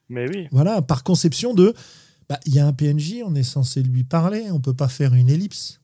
Mais 0.08 0.28
oui. 0.28 0.48
Voilà, 0.50 0.82
par 0.82 1.04
conception 1.04 1.54
de. 1.54 1.74
Bah, 2.28 2.38
il 2.46 2.54
y 2.54 2.58
a 2.58 2.66
un 2.66 2.72
PNJ, 2.72 3.16
on 3.24 3.34
est 3.34 3.42
censé 3.42 3.82
lui 3.82 4.04
parler, 4.04 4.50
on 4.50 4.60
peut 4.60 4.74
pas 4.74 4.88
faire 4.88 5.14
une 5.14 5.28
ellipse. 5.28 5.80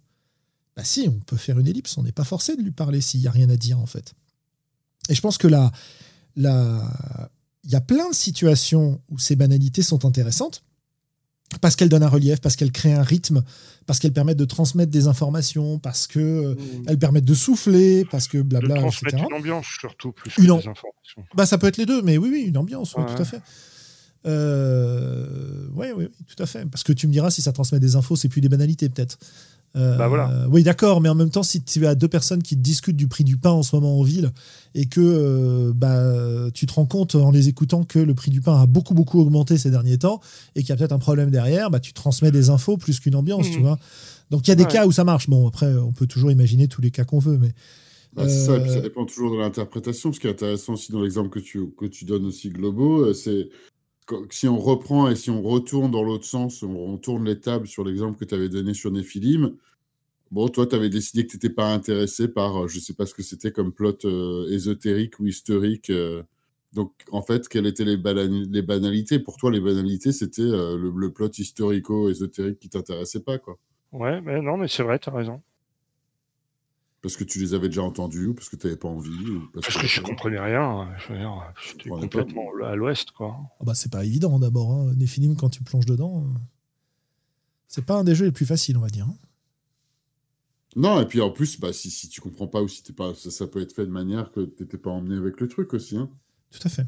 Bah 0.77 0.85
si, 0.85 1.09
on 1.09 1.19
peut 1.21 1.37
faire 1.37 1.59
une 1.59 1.67
ellipse, 1.67 1.97
on 1.97 2.03
n'est 2.03 2.13
pas 2.13 2.25
forcé 2.25 2.55
de 2.55 2.63
lui 2.63 2.71
parler 2.71 3.01
s'il 3.01 3.21
n'y 3.21 3.27
a 3.27 3.31
rien 3.31 3.49
à 3.51 3.57
dire 3.57 3.81
en 3.81 3.87
fait. 3.87 4.15
Et 5.09 5.15
je 5.15 5.21
pense 5.21 5.39
que 5.39 5.49
là, 5.49 5.73
là, 6.37 6.83
il 7.65 7.71
y 7.71 7.77
a 7.77 7.81
plein 7.81 8.11
de 8.11 8.15
situations 8.15 9.01
où 9.09 9.19
ces 9.19 9.37
banalités 9.37 9.83
sont 9.83 10.05
intéressantes 10.05 10.63
parce 11.61 11.77
qu'elles 11.77 11.89
donnent 11.89 12.03
un 12.03 12.09
relief, 12.09 12.41
parce 12.41 12.57
qu'elles 12.57 12.73
créent 12.73 12.95
un 12.95 13.03
rythme, 13.03 13.43
parce 13.87 13.99
qu'elles 13.99 14.13
permettent 14.13 14.37
de 14.37 14.45
transmettre 14.45 14.91
des 14.91 15.07
informations, 15.07 15.79
parce 15.79 16.07
qu'elles 16.07 16.57
mmh. 16.89 16.97
permettent 16.99 17.25
de 17.25 17.35
souffler, 17.35 18.05
parce 18.11 18.29
que 18.29 18.39
blabla, 18.39 18.75
de 18.75 18.81
transmettre 18.81 19.19
une 19.19 19.35
ambiance 19.35 19.67
surtout 19.81 20.13
plus 20.13 20.31
que 20.31 20.41
des 20.43 20.51
informations. 20.51 21.25
Bah 21.35 21.47
ça 21.47 21.59
peut 21.59 21.69
être 21.69 21.77
les 21.77 21.87
deux, 21.87 22.03
mais 22.03 22.19
oui, 22.19 22.29
oui, 22.31 22.43
une 22.43 22.59
ambiance, 22.59 22.93
tout 22.93 23.01
à 23.01 23.25
fait. 23.25 23.41
Euh, 24.27 25.69
oui, 25.75 25.87
oui, 25.97 26.09
tout 26.27 26.43
à 26.43 26.47
fait. 26.47 26.67
Parce 26.67 26.83
que 26.83 26.93
tu 26.93 27.07
me 27.07 27.13
diras, 27.13 27.31
si 27.31 27.43
ça 27.43 27.53
transmet 27.53 27.79
des 27.79 27.97
infos, 27.97 28.17
c'est 28.17 28.29
plus 28.29 28.41
des 28.41 28.49
banalités, 28.49 28.89
peut-être. 28.89 29.19
Euh, 29.75 29.97
bah 29.97 30.09
voilà. 30.09 30.47
Oui, 30.49 30.63
d'accord, 30.63 31.01
mais 31.01 31.09
en 31.09 31.15
même 31.15 31.31
temps, 31.31 31.43
si 31.43 31.63
tu 31.63 31.87
as 31.87 31.95
deux 31.95 32.09
personnes 32.09 32.43
qui 32.43 32.57
discutent 32.57 32.97
du 32.97 33.09
prix 33.09 33.25
du 33.25 33.37
pain 33.37 33.51
en 33.51 33.63
ce 33.63 33.77
moment 33.77 33.99
en 33.99 34.03
ville 34.03 34.33
et 34.75 34.87
que 34.87 35.01
euh, 35.01 35.73
bah, 35.75 36.51
tu 36.55 36.67
te 36.67 36.73
rends 36.73 36.87
compte 36.87 37.15
en 37.15 37.31
les 37.31 37.49
écoutant 37.49 37.85
que 37.85 37.99
le 37.99 38.15
prix 38.15 38.31
du 38.31 38.41
pain 38.41 38.61
a 38.61 38.67
beaucoup, 38.67 38.95
beaucoup 38.95 39.21
augmenté 39.21 39.59
ces 39.59 39.71
derniers 39.71 39.99
temps 39.99 40.21
et 40.55 40.61
qu'il 40.61 40.71
y 40.71 40.73
a 40.73 40.77
peut-être 40.77 40.93
un 40.93 40.99
problème 40.99 41.31
derrière, 41.31 41.71
bah, 41.71 41.81
tu 41.81 41.93
transmets 41.93 42.31
des 42.31 42.49
infos 42.49 42.77
plus 42.77 43.01
qu'une 43.01 43.17
ambiance, 43.17 43.51
tu 43.51 43.59
mmh. 43.59 43.63
vois. 43.63 43.79
Donc 44.31 44.47
il 44.47 44.51
y 44.51 44.53
a 44.53 44.57
des 44.57 44.65
cas 44.65 44.87
où 44.87 44.93
ça 44.93 45.05
marche. 45.05 45.29
Bon, 45.29 45.47
après, 45.47 45.75
on 45.75 45.93
peut 45.93 46.07
toujours 46.07 46.31
imaginer 46.31 46.69
tous 46.69 46.81
les 46.81 46.91
cas 46.91 47.05
qu'on 47.05 47.19
veut, 47.19 47.39
mais. 47.39 47.53
Bah, 48.15 48.27
ça, 48.31 48.67
ça 48.67 48.81
dépend 48.81 49.05
toujours 49.05 49.31
de 49.31 49.37
l'interprétation. 49.37 50.11
Ce 50.11 50.19
qui 50.19 50.27
est 50.27 50.31
intéressant 50.31 50.73
aussi 50.73 50.91
dans 50.91 51.03
l'exemple 51.03 51.29
que 51.29 51.39
tu, 51.39 51.69
que 51.77 51.85
tu 51.85 52.07
donnes 52.07 52.25
aussi, 52.25 52.49
Globo, 52.49 53.13
c'est 53.13 53.51
si 54.31 54.49
on 54.49 54.59
reprend 54.59 55.09
et 55.09 55.17
si 55.17 55.31
on 55.31 55.43
retourne 55.43 55.91
dans 55.91 56.03
l'autre 56.03 56.25
sens, 56.25 56.63
on 56.63 56.97
tourne 56.99 57.25
les 57.25 57.41
tables 57.41 57.67
sur 57.67 57.85
l'exemple 57.85 58.19
que 58.19 58.25
tu 58.25 58.35
avais 58.35 58.49
donné 58.49 58.75
sur 58.75 58.91
Néphilim, 58.91 59.57
bon, 60.31 60.49
toi, 60.49 60.67
tu 60.67 60.75
avais 60.75 60.89
décidé 60.89 61.25
que 61.25 61.31
tu 61.31 61.37
n'étais 61.37 61.51
pas 61.51 61.73
intéressé 61.73 62.29
par, 62.29 62.65
euh, 62.65 62.69
je 62.69 62.77
ne 62.77 62.81
sais 62.81 62.95
pas 62.95 63.07
ce 63.07 63.15
que 63.15 63.23
c'était 63.23 63.51
comme 63.51 63.73
plot 63.73 64.05
euh, 64.05 64.49
ésotérique 64.51 65.19
ou 65.21 65.27
historique. 65.27 65.91
Euh. 65.91 66.23
donc, 66.73 66.93
en 67.11 67.23
fait, 67.23 67.49
quelles 67.49 67.67
étaient 67.67 67.85
les, 67.85 67.97
banalités? 67.97 69.19
Pour 69.19 69.37
toi, 69.37 69.51
les 69.51 69.61
banalités, 69.61 70.13
c'était 70.13 70.43
le, 70.43 71.11
plot 71.11 71.31
historico-ésotérique 71.31 72.59
qui 72.59 72.69
t'intéressait 72.69 73.21
pas, 73.21 73.39
quoi. 73.39 73.59
Ouais, 73.93 74.21
mais 74.21 74.43
non, 74.43 74.57
mais 74.57 74.69
c'est 74.69 74.83
vrai, 74.83 74.99
tu 74.99 75.09
as 75.09 75.13
raison. 75.13 75.41
Parce 77.03 77.17
que 77.17 77.25
tu 77.25 77.39
les 77.39 77.55
avais 77.55 77.69
déjà 77.69 77.83
entendus 77.83 78.27
ou 78.27 78.35
parce 78.35 78.49
que 78.49 78.57
tu 78.57 78.67
n'avais 78.67 78.79
pas 78.79 78.89
envie 78.89 79.11
Parce, 79.53 79.67
que, 79.67 79.87
je 79.87 80.01
ne 80.01 80.07
comprenais 80.07 80.41
rien. 80.41 80.89
J'étais 81.07 81.89
complètement 81.89 82.49
à 82.65 82.75
l'ouest. 82.75 83.13
quoi. 83.13 83.37
Ah 83.61 83.65
bah, 83.65 83.75
c'est 83.75 83.93
pas 83.93 84.05
évident 84.05 84.39
d'abord. 84.39 84.73
Hein. 84.73 84.95
films, 85.07 85.37
quand 85.37 85.51
tu 85.51 85.63
plonges 85.63 85.87
dedans, 85.87 86.27
c'est 87.69 87.85
pas 87.85 87.95
un 87.95 88.05
des 88.05 88.15
jeux 88.15 88.27
les 88.27 88.33
plus 88.33 88.47
faciles, 88.47 88.77
on 88.77 88.81
va 88.81 88.89
dire. 88.89 89.07
Hein. 89.07 89.17
Non, 90.77 91.01
et 91.01 91.07
puis 91.07 91.23
en 91.23 91.31
plus, 91.31 91.59
bah, 91.59 91.73
si, 91.73 91.91
si 91.91 92.09
tu 92.09 92.21
comprends 92.21 92.47
pas 92.47 92.63
ou 92.63 92.69
si 92.69 92.83
t'es 92.83 92.93
pas, 92.93 93.15
ça, 93.15 93.47
peut 93.47 93.63
être 93.63 93.73
fait 93.73 93.87
de 93.87 93.91
manière 93.91 94.31
que 94.31 94.41
tu 94.41 94.63
n'étais 94.63 94.77
pas 94.77 94.91
emmené 94.91 95.17
avec 95.17 95.41
le 95.41 95.49
truc 95.49 95.73
aussi. 95.73 95.97
Hein. 95.97 96.11
Tout 96.51 96.61
à 96.65 96.69
fait. 96.69 96.87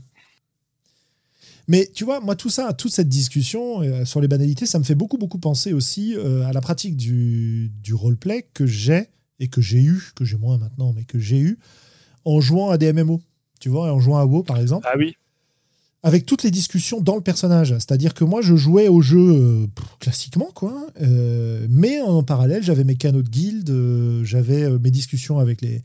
Mais 1.68 1.90
tu 1.94 2.04
vois, 2.04 2.20
moi, 2.20 2.36
tout 2.36 2.50
ça, 2.50 2.72
toute 2.74 2.92
cette 2.92 3.08
discussion 3.08 3.82
euh, 3.82 4.04
sur 4.04 4.20
les 4.20 4.28
banalités, 4.28 4.66
ça 4.66 4.78
me 4.78 4.84
fait 4.84 4.94
beaucoup, 4.94 5.16
beaucoup 5.16 5.38
penser 5.38 5.72
aussi 5.72 6.14
euh, 6.16 6.42
à 6.42 6.52
la 6.52 6.60
pratique 6.60 6.96
du, 6.96 7.70
du 7.82 7.94
roleplay 7.94 8.48
que 8.52 8.66
j'ai 8.66 9.08
et 9.40 9.48
que 9.48 9.60
j'ai 9.60 9.82
eu, 9.82 10.10
que 10.14 10.24
j'ai 10.24 10.36
moins 10.36 10.58
maintenant, 10.58 10.92
mais 10.94 11.04
que 11.04 11.18
j'ai 11.18 11.38
eu 11.38 11.58
en 12.24 12.40
jouant 12.40 12.70
à 12.70 12.78
des 12.78 12.92
MMO. 12.92 13.20
Tu 13.60 13.68
vois, 13.68 13.92
en 13.92 13.98
jouant 13.98 14.18
à 14.18 14.24
WoW 14.24 14.42
par 14.42 14.58
exemple. 14.58 14.86
Ah 14.90 14.96
oui. 14.96 15.16
Avec 16.04 16.26
toutes 16.26 16.44
les 16.44 16.52
discussions 16.52 17.00
dans 17.00 17.16
le 17.16 17.22
personnage. 17.22 17.70
C'est-à-dire 17.70 18.14
que 18.14 18.22
moi, 18.22 18.40
je 18.40 18.54
jouais 18.54 18.86
au 18.86 19.00
jeu 19.00 19.18
euh, 19.18 19.66
classiquement, 19.98 20.48
quoi. 20.54 20.86
Euh, 21.00 21.66
mais 21.68 22.00
en 22.00 22.22
parallèle, 22.22 22.62
j'avais 22.62 22.84
mes 22.84 22.94
canaux 22.94 23.22
de 23.22 23.28
guild, 23.28 23.68
euh, 23.68 24.22
j'avais 24.22 24.70
mes 24.78 24.92
discussions 24.92 25.40
avec 25.40 25.60
les, 25.60 25.82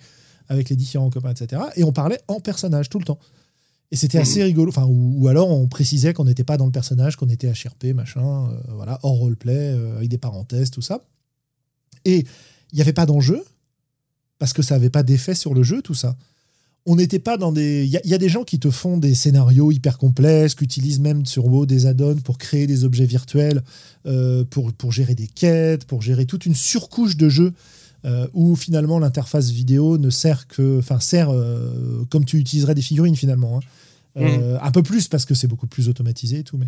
avec 0.49 0.69
les 0.69 0.75
différents 0.75 1.09
copains, 1.09 1.31
etc. 1.31 1.63
Et 1.77 1.83
on 1.83 1.91
parlait 1.91 2.19
en 2.27 2.39
personnage 2.39 2.89
tout 2.89 2.99
le 2.99 3.05
temps. 3.05 3.17
Et 3.89 3.95
c'était 3.95 4.19
assez 4.19 4.41
mmh. 4.41 4.45
rigolo. 4.45 4.69
Enfin, 4.69 4.85
ou, 4.87 5.27
alors 5.27 5.49
on 5.49 5.67
précisait 5.67 6.13
qu'on 6.13 6.25
n'était 6.25 6.43
pas 6.43 6.57
dans 6.57 6.65
le 6.65 6.71
personnage, 6.71 7.15
qu'on 7.15 7.29
était 7.29 7.51
HRP, 7.51 7.95
machin, 7.95 8.49
voilà, 8.69 8.99
hors 9.01 9.17
roleplay, 9.17 9.69
avec 9.97 10.09
des 10.09 10.17
parenthèses, 10.19 10.69
tout 10.69 10.81
ça. 10.81 11.05
Et 12.05 12.25
il 12.73 12.77
n'y 12.77 12.81
avait 12.81 12.93
pas 12.93 13.05
d'enjeu, 13.05 13.43
parce 14.39 14.51
que 14.51 14.61
ça 14.61 14.75
n'avait 14.75 14.89
pas 14.89 15.03
d'effet 15.03 15.35
sur 15.35 15.53
le 15.53 15.63
jeu, 15.63 15.81
tout 15.81 15.93
ça. 15.93 16.17
On 16.85 16.97
n'était 16.97 17.19
pas 17.19 17.37
dans 17.37 17.53
des. 17.53 17.85
Il 17.85 18.09
y, 18.09 18.13
a 18.13 18.17
des 18.17 18.27
gens 18.27 18.43
qui 18.43 18.59
te 18.59 18.69
font 18.69 18.97
des 18.97 19.15
scénarios 19.15 19.71
hyper 19.71 19.97
complexes, 19.97 20.53
qui 20.53 20.65
utilisent 20.65 20.99
même 20.99 21.25
sur 21.25 21.45
WoW 21.45 21.65
des 21.65 21.85
add-ons 21.85 22.17
pour 22.17 22.37
créer 22.37 22.67
des 22.67 22.83
objets 22.83 23.05
virtuels, 23.05 23.63
euh, 24.05 24.43
pour, 24.43 24.73
pour 24.73 24.91
gérer 24.91 25.15
des 25.15 25.27
quêtes, 25.27 25.85
pour 25.85 26.01
gérer 26.01 26.25
toute 26.25 26.45
une 26.45 26.55
surcouche 26.55 27.15
de 27.15 27.29
jeu 27.29 27.53
euh, 28.03 28.27
où 28.33 28.57
finalement 28.57 28.99
l'interface 28.99 29.49
vidéo 29.49 29.97
ne 29.97 30.09
sert 30.09 30.45
que. 30.47 30.79
Enfin, 30.79 30.99
sert 30.99 31.29
euh, 31.29 32.03
comme 32.09 32.25
tu 32.25 32.37
utiliserais 32.37 32.75
des 32.75 32.81
figurines 32.81 33.15
finalement. 33.15 33.61
Hein. 34.17 34.27
Mm. 34.27 34.59
Un 34.61 34.71
peu 34.71 34.83
plus 34.83 35.07
parce 35.07 35.25
que 35.25 35.35
c'est 35.35 35.47
beaucoup 35.47 35.67
plus 35.67 35.87
automatisé 35.87 36.39
et 36.39 36.43
tout, 36.43 36.57
mais. 36.57 36.67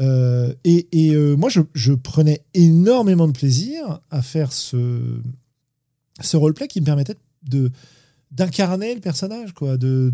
Et, 0.00 0.88
et 0.92 1.16
moi, 1.36 1.50
je, 1.50 1.92
prenais 1.92 2.42
énormément 2.54 3.26
de 3.26 3.32
plaisir 3.32 4.00
à 4.10 4.22
faire 4.22 4.52
ce, 4.52 4.76
roleplay 6.32 6.68
qui 6.68 6.80
me 6.80 6.86
permettait 6.86 7.16
de 7.42 7.70
d'incarner 8.30 8.94
le 8.94 9.00
personnage, 9.00 9.52
quoi, 9.54 9.76
de, 9.76 10.12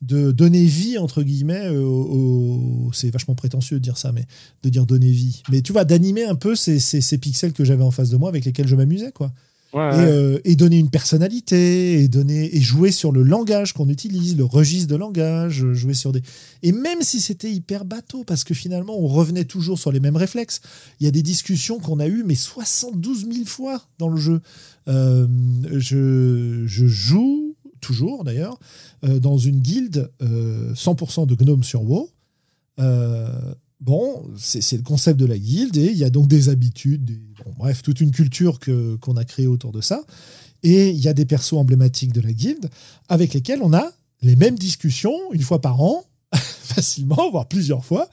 de, 0.00 0.32
donner 0.32 0.64
vie, 0.64 0.96
entre 0.96 1.22
guillemets, 1.22 1.68
au, 1.68 2.90
c'est 2.94 3.10
vachement 3.10 3.34
prétentieux 3.34 3.76
de 3.76 3.82
dire 3.82 3.98
ça, 3.98 4.10
mais 4.10 4.24
de 4.62 4.70
dire 4.70 4.86
donner 4.86 5.10
vie. 5.10 5.42
Mais 5.50 5.60
tu 5.60 5.72
vois, 5.72 5.84
d'animer 5.84 6.24
un 6.24 6.34
peu 6.34 6.56
ces, 6.56 6.80
ces, 6.80 7.02
ces, 7.02 7.18
pixels 7.18 7.52
que 7.52 7.62
j'avais 7.62 7.84
en 7.84 7.90
face 7.90 8.08
de 8.08 8.16
moi 8.16 8.30
avec 8.30 8.46
lesquels 8.46 8.66
je 8.66 8.74
m'amusais, 8.74 9.12
quoi. 9.12 9.32
Euh, 9.74 10.38
et, 10.44 10.54
donner 10.54 10.78
une 10.78 10.90
personnalité 10.90 12.02
et 12.02 12.08
donner 12.08 12.54
et 12.54 12.60
jouer 12.60 12.90
sur 12.90 13.10
le 13.10 13.22
langage 13.22 13.72
qu'on 13.72 13.88
utilise 13.88 14.36
le 14.36 14.44
registre 14.44 14.90
de 14.90 14.96
langage 14.96 15.64
jouer 15.72 15.94
sur 15.94 16.12
des 16.12 16.20
et 16.62 16.72
même 16.72 17.00
si 17.00 17.22
c'était 17.22 17.50
hyper 17.50 17.86
bateau 17.86 18.22
parce 18.22 18.44
que 18.44 18.52
finalement 18.52 18.98
on 18.98 19.06
revenait 19.06 19.46
toujours 19.46 19.78
sur 19.78 19.90
les 19.90 19.98
mêmes 19.98 20.16
réflexes 20.16 20.60
il 21.00 21.04
y 21.04 21.08
a 21.08 21.10
des 21.10 21.22
discussions 21.22 21.78
qu'on 21.78 22.00
a 22.00 22.06
eues 22.06 22.22
mais 22.26 22.34
72 22.34 23.26
000 23.32 23.46
fois 23.46 23.82
dans 23.98 24.08
le 24.08 24.18
jeu. 24.18 24.42
Euh, 24.88 25.26
je, 25.72 26.64
je, 26.66 26.86
joue 26.86 27.56
toujours 27.80 28.24
d'ailleurs 28.24 28.58
euh, 29.04 29.20
dans 29.20 29.38
une 29.38 29.60
guilde 29.60 30.10
100% 30.20 31.26
de 31.26 31.34
gnomes 31.34 31.64
sur 31.64 31.82
WoW 31.82 32.10
Bon, 33.82 34.22
c'est 34.36 34.76
le 34.76 34.84
concept 34.84 35.18
de 35.18 35.26
la 35.26 35.36
guilde 35.36 35.76
et 35.76 35.86
il 35.86 35.96
y 35.96 36.04
a 36.04 36.10
donc 36.10 36.28
des 36.28 36.50
habitudes, 36.50 37.18
bref, 37.58 37.82
toute 37.82 38.00
une 38.00 38.12
culture 38.12 38.60
qu'on 39.00 39.16
a 39.16 39.24
créée 39.24 39.48
autour 39.48 39.72
de 39.72 39.80
ça. 39.80 40.04
Et 40.62 40.90
il 40.90 41.00
y 41.00 41.08
a 41.08 41.12
des 41.12 41.24
persos 41.24 41.54
emblématiques 41.54 42.12
de 42.12 42.20
la 42.20 42.32
guilde 42.32 42.70
avec 43.08 43.34
lesquels 43.34 43.60
on 43.60 43.72
a 43.72 43.90
les 44.20 44.36
mêmes 44.36 44.56
discussions 44.56 45.16
une 45.32 45.42
fois 45.42 45.60
par 45.60 45.82
an, 45.82 46.04
facilement, 46.32 47.28
voire 47.32 47.48
plusieurs 47.48 47.84
fois, 47.84 48.08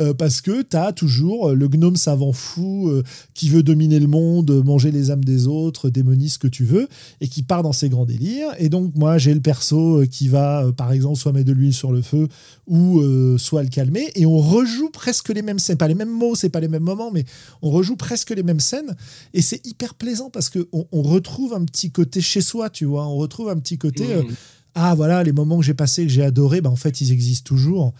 euh, 0.00 0.14
parce 0.14 0.40
que 0.40 0.62
tu 0.62 0.76
as 0.76 0.92
toujours 0.92 1.50
euh, 1.50 1.54
le 1.54 1.68
gnome 1.68 1.96
savant 1.96 2.32
fou 2.32 2.88
euh, 2.88 3.02
qui 3.34 3.48
veut 3.48 3.62
dominer 3.62 4.00
le 4.00 4.06
monde, 4.06 4.62
manger 4.64 4.90
les 4.90 5.10
âmes 5.10 5.24
des 5.24 5.46
autres, 5.46 5.90
démoniser 5.90 6.30
ce 6.30 6.38
que 6.38 6.48
tu 6.48 6.64
veux, 6.64 6.88
et 7.20 7.28
qui 7.28 7.42
part 7.42 7.62
dans 7.62 7.72
ses 7.72 7.88
grands 7.88 8.06
délires. 8.06 8.50
Et 8.58 8.68
donc, 8.68 8.94
moi, 8.94 9.18
j'ai 9.18 9.34
le 9.34 9.40
perso 9.40 10.02
qui 10.10 10.28
va, 10.28 10.64
par 10.76 10.92
exemple, 10.92 11.18
soit 11.18 11.32
mettre 11.32 11.46
de 11.46 11.52
l'huile 11.52 11.74
sur 11.74 11.92
le 11.92 12.02
feu, 12.02 12.28
ou 12.66 13.02
soit 13.38 13.62
le 13.62 13.68
calmer, 13.68 14.10
et 14.14 14.26
on 14.26 14.38
rejoue 14.38 14.90
presque 14.90 15.30
les 15.30 15.42
mêmes 15.42 15.58
scènes. 15.58 15.76
Pas 15.76 15.88
les 15.88 15.94
mêmes 15.94 16.10
mots, 16.10 16.34
c'est 16.34 16.48
pas 16.48 16.60
les 16.60 16.68
mêmes 16.68 16.82
moments, 16.82 17.10
mais 17.10 17.24
on 17.60 17.70
rejoue 17.70 17.96
presque 17.96 18.30
les 18.30 18.42
mêmes 18.42 18.60
scènes, 18.60 18.96
et 19.34 19.42
c'est 19.42 19.64
hyper 19.66 19.94
plaisant 19.94 20.30
parce 20.30 20.48
qu'on 20.48 20.86
on 20.92 21.02
retrouve 21.02 21.54
un 21.54 21.64
petit 21.64 21.90
côté 21.90 22.20
chez 22.20 22.40
soi, 22.40 22.70
tu 22.70 22.84
vois, 22.84 23.06
on 23.06 23.16
retrouve 23.16 23.48
un 23.48 23.58
petit 23.58 23.78
côté... 23.78 24.04
Mmh. 24.04 24.34
ah 24.74 24.94
voilà, 24.94 25.22
les 25.22 25.32
moments 25.32 25.58
que 25.58 25.64
j'ai 25.64 25.74
passés, 25.74 26.04
que 26.04 26.12
j'ai 26.12 26.24
adorés, 26.24 26.60
bah, 26.60 26.70
en 26.70 26.76
fait, 26.76 27.00
ils 27.00 27.12
existent 27.12 27.46
toujours. 27.46 27.94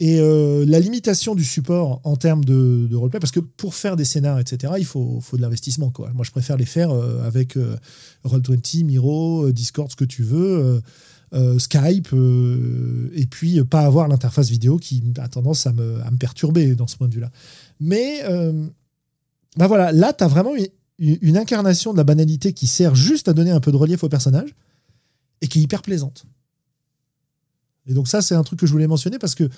Et 0.00 0.20
euh, 0.20 0.64
la 0.66 0.78
limitation 0.78 1.34
du 1.34 1.44
support 1.44 2.00
en 2.04 2.14
termes 2.16 2.44
de, 2.44 2.86
de, 2.88 2.96
roleplay, 2.96 3.18
parce 3.18 3.32
que 3.32 3.40
pour 3.40 3.74
faire 3.74 3.96
des 3.96 4.04
scénars, 4.04 4.38
etc., 4.38 4.74
il 4.78 4.84
faut, 4.84 5.20
de 5.32 5.40
l'investissement. 5.40 5.92
Moi, 6.14 6.24
je 6.24 6.30
préfère 6.30 6.56
les 6.56 6.66
faire 6.66 6.90
euh, 6.90 7.26
avec 7.26 7.56
euh, 7.56 7.76
Roll20, 8.24 8.84
Miro, 8.84 9.50
Discord, 9.50 9.90
ce 9.90 9.96
que 9.96 10.04
tu 10.04 10.22
veux, 10.22 10.80
Skype, 11.58 12.14
et 13.12 13.26
puis 13.26 13.62
pas 13.64 13.80
avoir 13.80 14.08
l'interface 14.08 14.48
vidéo 14.48 14.78
qui 14.78 15.02
a 15.18 15.28
tendance 15.28 15.66
à 15.66 15.72
me, 15.72 16.00
à 16.02 16.10
me 16.10 16.16
perturber 16.16 16.74
dans 16.74 16.86
ce 16.86 16.96
point 16.96 17.08
de 17.08 17.14
vue-là. 17.14 17.30
Mais 17.80 18.22
bah 19.56 19.66
voilà, 19.66 19.90
là, 19.90 20.12
tu 20.12 20.22
as 20.22 20.28
vraiment 20.28 20.52
une, 20.98 21.36
incarnation 21.36 21.92
de 21.92 21.98
la 21.98 22.04
banalité 22.04 22.52
qui 22.52 22.66
sert 22.66 22.94
juste 22.94 23.28
à 23.28 23.32
donner 23.32 23.50
un 23.50 23.60
peu 23.60 23.72
de 23.72 23.76
relief 23.76 24.04
au 24.04 24.08
personnage 24.08 24.54
et 25.40 25.48
qui 25.48 25.58
est 25.58 25.62
hyper 25.62 25.82
plaisante. 25.82 26.24
Et 27.88 27.94
donc 27.94 28.08
ça, 28.08 28.22
c'est 28.22 28.34
un 28.34 28.42
truc 28.42 28.60
que 28.60 28.66
je 28.66 28.72
voulais 28.72 28.86
mentionner 28.86 29.18
parce 29.18 29.34
que 29.34 29.48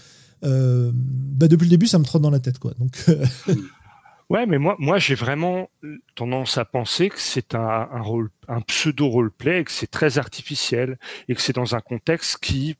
euh, 0.45 0.91
bah 0.95 1.49
depuis 1.49 1.65
le 1.65 1.71
début, 1.71 1.87
ça 1.87 1.99
me 1.99 2.05
trotte 2.05 2.23
dans 2.23 2.31
la 2.31 2.41
tête. 2.41 2.59
Quoi. 2.59 2.73
Donc, 2.79 2.93
euh, 3.09 3.25
ouais, 4.31 4.47
mais 4.47 4.59
moi, 4.59 4.77
moi 4.79 4.99
j'ai 4.99 5.15
vraiment 5.15 5.69
tendance 6.15 6.59
à 6.59 6.65
penser 6.65 7.09
que 7.09 7.19
c'est 7.19 7.55
un, 7.55 7.89
un, 7.93 8.01
rôle, 8.01 8.31
un 8.49 8.61
pseudo 8.63 9.09
roleplay, 9.09 9.65
que 9.65 9.73
c'est 9.73 9.91
très 9.91 10.19
artificiel 10.19 10.99
et 11.29 11.35
que 11.35 11.41
c'est 11.41 11.55
dans 11.55 11.75
un 11.75 11.81
contexte 11.81 12.39
qui, 12.39 12.77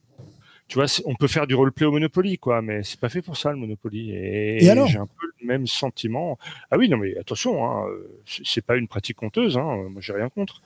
tu 0.69 0.77
vois, 0.77 0.87
on 1.05 1.15
peut 1.17 1.29
faire 1.29 1.47
du 1.47 1.55
roleplay 1.55 1.87
au 1.87 1.93
Monopoly, 1.93 2.39
quoi, 2.39 2.63
mais 2.63 2.83
c'est 2.83 3.01
pas 3.01 3.09
fait 3.09 3.23
pour 3.23 3.37
ça 3.37 3.51
le 3.51 3.57
Monopoly. 3.57 4.13
Et, 4.13 4.65
et 4.65 4.71
alors 4.71 4.87
j'ai 4.87 4.99
un 4.99 5.07
peu 5.07 5.27
le 5.41 5.47
même 5.47 5.67
sentiment. 5.67 6.39
Ah 6.71 6.79
oui, 6.79 6.89
non, 6.89 6.97
mais 6.97 7.17
attention, 7.19 7.65
hein, 7.67 7.87
c'est 8.25 8.65
pas 8.65 8.77
une 8.77 8.89
pratique 8.89 9.23
honteuse. 9.23 9.59
Hein, 9.59 9.89
moi, 9.91 10.01
j'ai 10.01 10.13
rien 10.13 10.29
contre, 10.29 10.63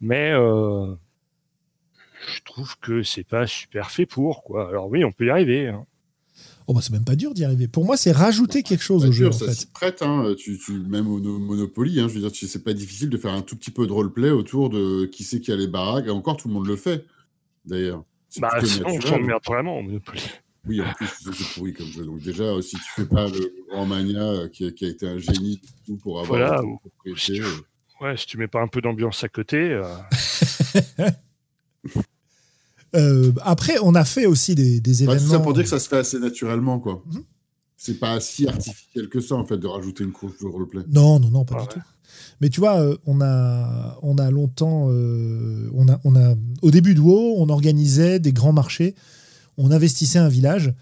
mais 0.00 0.30
euh, 0.32 0.94
je 2.26 2.40
trouve 2.44 2.78
que 2.80 3.02
c'est 3.02 3.24
pas 3.24 3.46
super 3.46 3.90
fait 3.90 4.06
pour 4.06 4.42
quoi. 4.44 4.68
Alors 4.68 4.88
oui, 4.88 5.04
on 5.04 5.12
peut 5.12 5.26
y 5.26 5.30
arriver. 5.30 5.68
Hein. 5.68 5.84
Oh 6.68 6.74
bah 6.74 6.80
c'est 6.82 6.92
même 6.92 7.04
pas 7.04 7.16
dur 7.16 7.34
d'y 7.34 7.44
arriver. 7.44 7.66
Pour 7.68 7.84
moi, 7.84 7.96
c'est 7.96 8.12
rajouter 8.12 8.62
quelque 8.62 8.82
chose 8.84 9.02
Pas 9.02 9.08
au 9.08 9.12
jeu. 9.12 9.24
dur, 9.26 9.34
en 9.34 9.38
ça 9.38 9.46
fait. 9.46 9.54
s'y 9.54 9.66
prête, 9.66 10.00
hein. 10.02 10.34
tu, 10.38 10.58
tu, 10.58 10.72
même 10.72 11.08
au 11.08 11.18
no- 11.20 11.38
Monopoly, 11.40 12.00
hein, 12.00 12.06
je 12.08 12.14
veux 12.14 12.20
dire, 12.20 12.30
tu- 12.32 12.46
c'est 12.46 12.62
pas 12.62 12.72
difficile 12.72 13.10
de 13.10 13.16
faire 13.18 13.32
un 13.32 13.42
tout 13.42 13.56
petit 13.56 13.70
peu 13.72 13.86
de 13.86 13.92
roleplay 13.92 14.30
autour 14.30 14.70
de 14.70 15.06
qui 15.06 15.24
c'est 15.24 15.40
qui 15.40 15.50
a 15.52 15.56
les 15.56 15.66
baraques. 15.66 16.06
Et 16.06 16.10
encore, 16.10 16.36
tout 16.36 16.46
le 16.48 16.54
monde 16.54 16.66
le 16.68 16.76
fait, 16.76 17.04
d'ailleurs. 17.64 18.04
C'est 18.28 18.40
Bah, 18.40 18.50
sinon, 18.64 18.86
on 18.88 19.00
s'emmerde 19.00 19.42
vraiment 19.44 19.78
au 19.78 19.82
Monopoly. 19.82 20.22
Oui, 20.68 20.80
en 20.80 20.92
plus, 20.92 21.08
c'est 21.08 21.54
pourri 21.58 21.72
comme 21.74 21.86
jeu. 21.86 22.04
Donc 22.04 22.20
déjà, 22.20 22.44
euh, 22.44 22.62
si 22.62 22.76
tu 22.76 22.82
fais 22.94 23.06
pas 23.06 23.26
le 23.28 23.52
grand 23.68 23.84
mania 23.84 24.20
euh, 24.22 24.48
qui 24.48 24.64
a, 24.66 24.70
qui 24.70 24.84
a 24.84 24.88
été 24.88 25.08
un 25.08 25.18
génie 25.18 25.60
pour 26.00 26.20
avoir 26.20 26.38
Voilà, 26.38 26.62
ou- 26.64 26.78
propriété, 26.78 27.40
euh, 27.40 27.50
Ouais, 28.00 28.16
si 28.16 28.26
tu 28.26 28.38
mets 28.38 28.46
pas 28.48 28.60
un 28.62 28.68
peu 28.68 28.80
d'ambiance 28.80 29.24
à 29.24 29.28
côté. 29.28 29.58
euh, 29.58 29.82
Euh, 32.94 33.32
après, 33.42 33.76
on 33.82 33.94
a 33.94 34.04
fait 34.04 34.26
aussi 34.26 34.54
des, 34.54 34.80
des 34.80 35.02
événements. 35.04 35.30
ça 35.30 35.38
pour 35.40 35.52
dire 35.54 35.62
que 35.64 35.68
ça 35.70 35.78
se 35.80 35.88
fait 35.88 35.98
assez 35.98 36.18
naturellement, 36.18 36.78
quoi. 36.78 37.02
Mhm. 37.10 37.22
C'est 37.76 37.98
pas 37.98 38.20
si 38.20 38.46
artificiel 38.46 39.08
que 39.08 39.20
ça, 39.20 39.34
en 39.34 39.44
fait, 39.44 39.56
de 39.58 39.66
rajouter 39.66 40.04
une 40.04 40.12
couche 40.12 40.38
de 40.40 40.46
roleplay. 40.46 40.82
Non, 40.88 41.18
non, 41.18 41.30
non, 41.30 41.44
pas 41.44 41.56
Ah 41.58 41.62
du 41.62 41.66
ouais. 41.68 41.74
tout. 41.74 41.80
Mais 42.40 42.48
tu 42.48 42.60
vois, 42.60 42.80
euh, 42.80 42.96
on 43.06 43.20
a, 43.20 43.98
on 44.02 44.18
a 44.18 44.30
longtemps, 44.30 44.88
euh, 44.90 45.68
on 45.74 45.88
a, 45.88 45.98
on 46.04 46.14
a, 46.14 46.34
au 46.60 46.70
début 46.70 46.94
de 46.94 47.00
WoW, 47.00 47.34
on 47.38 47.48
organisait 47.48 48.18
des 48.20 48.32
grands 48.32 48.52
marchés. 48.52 48.94
On 49.58 49.70
investissait 49.70 50.18
un 50.18 50.28
village 50.28 50.72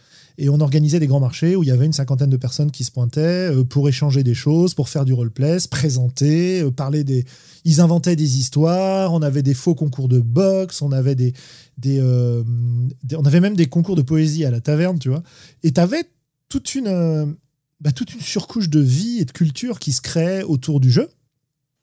et 0.41 0.49
on 0.49 0.59
organisait 0.61 0.99
des 0.99 1.07
grands 1.07 1.21
marchés 1.21 1.55
où 1.55 1.63
il 1.63 1.67
y 1.67 1.71
avait 1.71 1.85
une 1.85 1.93
cinquantaine 1.93 2.31
de 2.31 2.37
personnes 2.39 2.71
qui 2.71 2.83
se 2.83 2.91
pointaient 2.91 3.21
euh, 3.55 3.63
pour 3.63 3.89
échanger 3.91 4.23
des 4.25 4.33
choses, 4.33 4.73
pour 4.73 4.89
faire 4.89 5.05
du 5.05 5.13
roleplay, 5.13 5.59
se 5.61 5.69
présenter, 5.69 6.63
euh, 6.63 6.71
parler 6.71 7.05
des. 7.05 7.27
Ils 7.67 7.83
inventaient 7.83 8.17
des 8.17 8.39
histoires. 8.39 9.13
On 9.13 9.21
avait 9.21 9.43
des 9.43 9.53
faux 9.53 9.75
concours 9.75 10.09
de 10.09 10.19
boxe. 10.19 10.81
On 10.81 10.93
avait 10.93 11.15
euh, 11.87 12.43
des- 13.05 13.17
on 13.17 13.25
avait 13.27 13.41
même 13.41 13.55
des 13.55 13.67
concours 13.67 13.97
de 13.97 14.03
poésie 14.03 14.47
à 14.47 14.51
la 14.51 14.61
taverne, 14.61 14.99
tu 14.99 15.11
vois. 15.11 15.23
Et 15.63 15.73
tu 15.73 15.81
avais 15.81 16.05
toute 16.49 16.75
une, 16.75 17.37
bah, 17.83 17.93
toute 17.93 18.15
une 18.15 18.21
surcouche 18.21 18.71
de 18.71 18.81
vie 18.81 19.19
et 19.19 19.27
de 19.27 19.33
culture 19.33 19.79
qui 19.79 19.93
se 19.93 20.01
créait 20.01 20.43
autour 20.43 20.81
du 20.81 20.91
jeu 20.91 21.11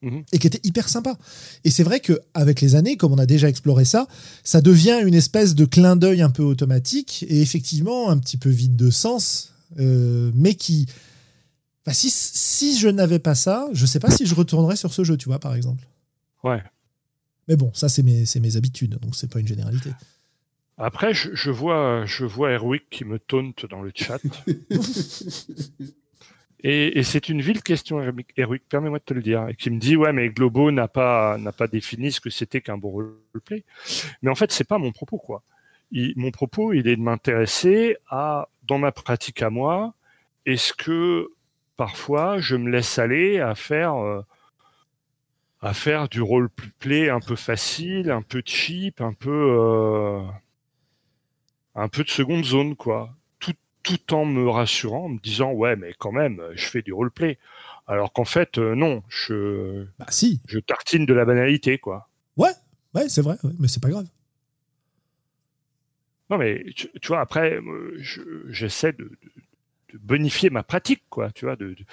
Mhm. 0.01 0.23
et 0.31 0.37
qui 0.37 0.45
était 0.45 0.59
hyper 0.63 0.89
sympa. 0.89 1.17
Et 1.63 1.71
c'est 1.71 1.83
vrai 1.83 1.99
qu'avec 1.99 2.61
les 2.61 2.75
années, 2.75 2.97
comme 2.97 3.13
on 3.13 3.17
a 3.17 3.25
déjà 3.25 3.49
exploré 3.49 3.83
ça, 3.83 4.07
ça 4.43 4.61
devient 4.61 5.01
une 5.03 5.15
espèce 5.15 5.55
de 5.55 5.65
clin 5.65 5.95
d'œil 5.95 6.21
un 6.21 6.29
peu 6.29 6.43
automatique 6.43 7.25
et 7.27 7.41
effectivement 7.41 8.09
un 8.09 8.19
petit 8.19 8.37
peu 8.37 8.49
vide 8.49 8.75
de 8.75 8.91
sens, 8.91 9.53
euh, 9.79 10.31
mais 10.35 10.53
qui... 10.55 10.87
Si, 11.89 12.11
si 12.11 12.77
je 12.77 12.89
n'avais 12.89 13.17
pas 13.17 13.33
ça, 13.33 13.69
je 13.71 13.85
sais 13.85 13.99
pas 13.99 14.11
si 14.11 14.25
je 14.25 14.35
retournerais 14.35 14.75
sur 14.75 14.93
ce 14.93 15.05
jeu, 15.05 15.15
tu 15.15 15.29
vois, 15.29 15.39
par 15.39 15.55
exemple. 15.55 15.87
Ouais. 16.43 16.61
Mais 17.47 17.55
bon, 17.55 17.71
ça, 17.73 17.87
c'est 17.87 18.03
mes, 18.03 18.25
c'est 18.25 18.41
mes 18.41 18.57
habitudes, 18.57 18.99
donc 18.99 19.15
c'est 19.15 19.31
pas 19.31 19.39
une 19.39 19.47
généralité. 19.47 19.91
Après, 20.77 21.13
je, 21.13 21.33
je 21.33 21.49
vois, 21.49 22.05
je 22.05 22.25
vois 22.25 22.51
Erwick 22.51 22.89
qui 22.91 23.05
me 23.05 23.19
taunte 23.19 23.65
dans 23.69 23.81
le 23.81 23.91
chat. 23.95 24.19
Et, 26.63 27.03
c'est 27.03 27.29
une 27.29 27.41
ville 27.41 27.61
question, 27.61 28.01
Erwick, 28.01 28.67
permets-moi 28.67 28.97
de 28.97 29.03
te 29.03 29.13
le 29.13 29.21
dire, 29.21 29.47
qui 29.59 29.69
me 29.69 29.79
dit 29.79 29.95
ouais, 29.95 30.11
mais 30.11 30.29
Globo 30.29 30.71
n'a 30.71 30.87
pas 30.87 31.37
n'a 31.37 31.51
pas 31.51 31.67
défini 31.67 32.11
ce 32.11 32.19
que 32.19 32.31
c'était 32.31 32.61
qu'un 32.61 32.77
bon 32.77 32.89
roleplay. 32.89 33.63
Mais 34.21 34.31
en 34.31 34.35
fait, 34.35 34.51
c'est 34.51 34.67
pas 34.67 34.79
mon 34.79 34.91
propos 34.91 35.19
quoi. 35.19 35.43
Mon 35.91 36.31
propos, 36.31 36.73
il 36.73 36.87
est 36.87 36.95
de 36.95 37.01
m'intéresser 37.01 37.97
à 38.09 38.49
dans 38.63 38.79
ma 38.79 38.91
pratique 38.91 39.41
à 39.43 39.49
moi, 39.49 39.93
est-ce 40.45 40.73
que 40.73 41.29
parfois 41.77 42.39
je 42.39 42.55
me 42.55 42.69
laisse 42.71 42.97
aller 42.99 43.39
à 43.39 43.55
faire 43.55 43.95
euh, 43.95 44.21
à 45.61 45.73
faire 45.73 46.09
du 46.09 46.21
roleplay 46.21 47.09
un 47.09 47.19
peu 47.19 47.35
facile, 47.35 48.11
un 48.11 48.21
peu 48.21 48.41
cheap, 48.45 49.01
un 49.01 49.13
peu 49.13 49.29
euh, 49.31 50.21
un 51.75 51.87
peu 51.87 52.03
de 52.03 52.09
seconde 52.09 52.45
zone 52.45 52.75
quoi 52.75 53.15
tout, 53.87 54.13
en 54.13 54.25
me 54.25 54.49
rassurant 54.49 55.05
en 55.05 55.09
me 55.09 55.19
disant 55.19 55.51
ouais 55.51 55.75
mais 55.75 55.93
quand 55.97 56.11
même 56.11 56.41
je 56.53 56.65
fais 56.67 56.81
du 56.81 56.93
roleplay 56.93 57.37
alors 57.87 58.11
qu'en 58.13 58.25
fait 58.25 58.57
euh, 58.57 58.75
non 58.75 59.03
je 59.09 59.85
Bah 59.99 60.07
si, 60.09 60.41
je 60.47 60.59
tartine 60.59 61.05
de 61.05 61.13
la 61.13 61.25
banalité 61.25 61.77
quoi 61.77 62.09
ouais, 62.37 62.51
ouais, 62.93 63.09
c'est 63.09 63.21
vrai, 63.21 63.37
ouais, 63.43 63.51
mais 63.59 63.67
c'est 63.67 63.81
pas 63.81 63.89
grave. 63.89 64.07
non 66.29 66.37
mais 66.37 66.63
tu, 66.75 66.89
tu 67.01 67.07
vois 67.07 67.21
après 67.21 67.53
euh, 67.55 67.95
je- 67.99 68.21
j'essaie 68.49 68.93
de, 68.93 69.03
de, 69.05 69.19
de 69.93 69.99
bonifier 69.99 70.49
ma 70.49 70.63
pratique 70.63 71.03
quoi 71.09 71.31
tu 71.31 71.45
vois 71.45 71.55
de, 71.55 71.69
de- 71.73 71.85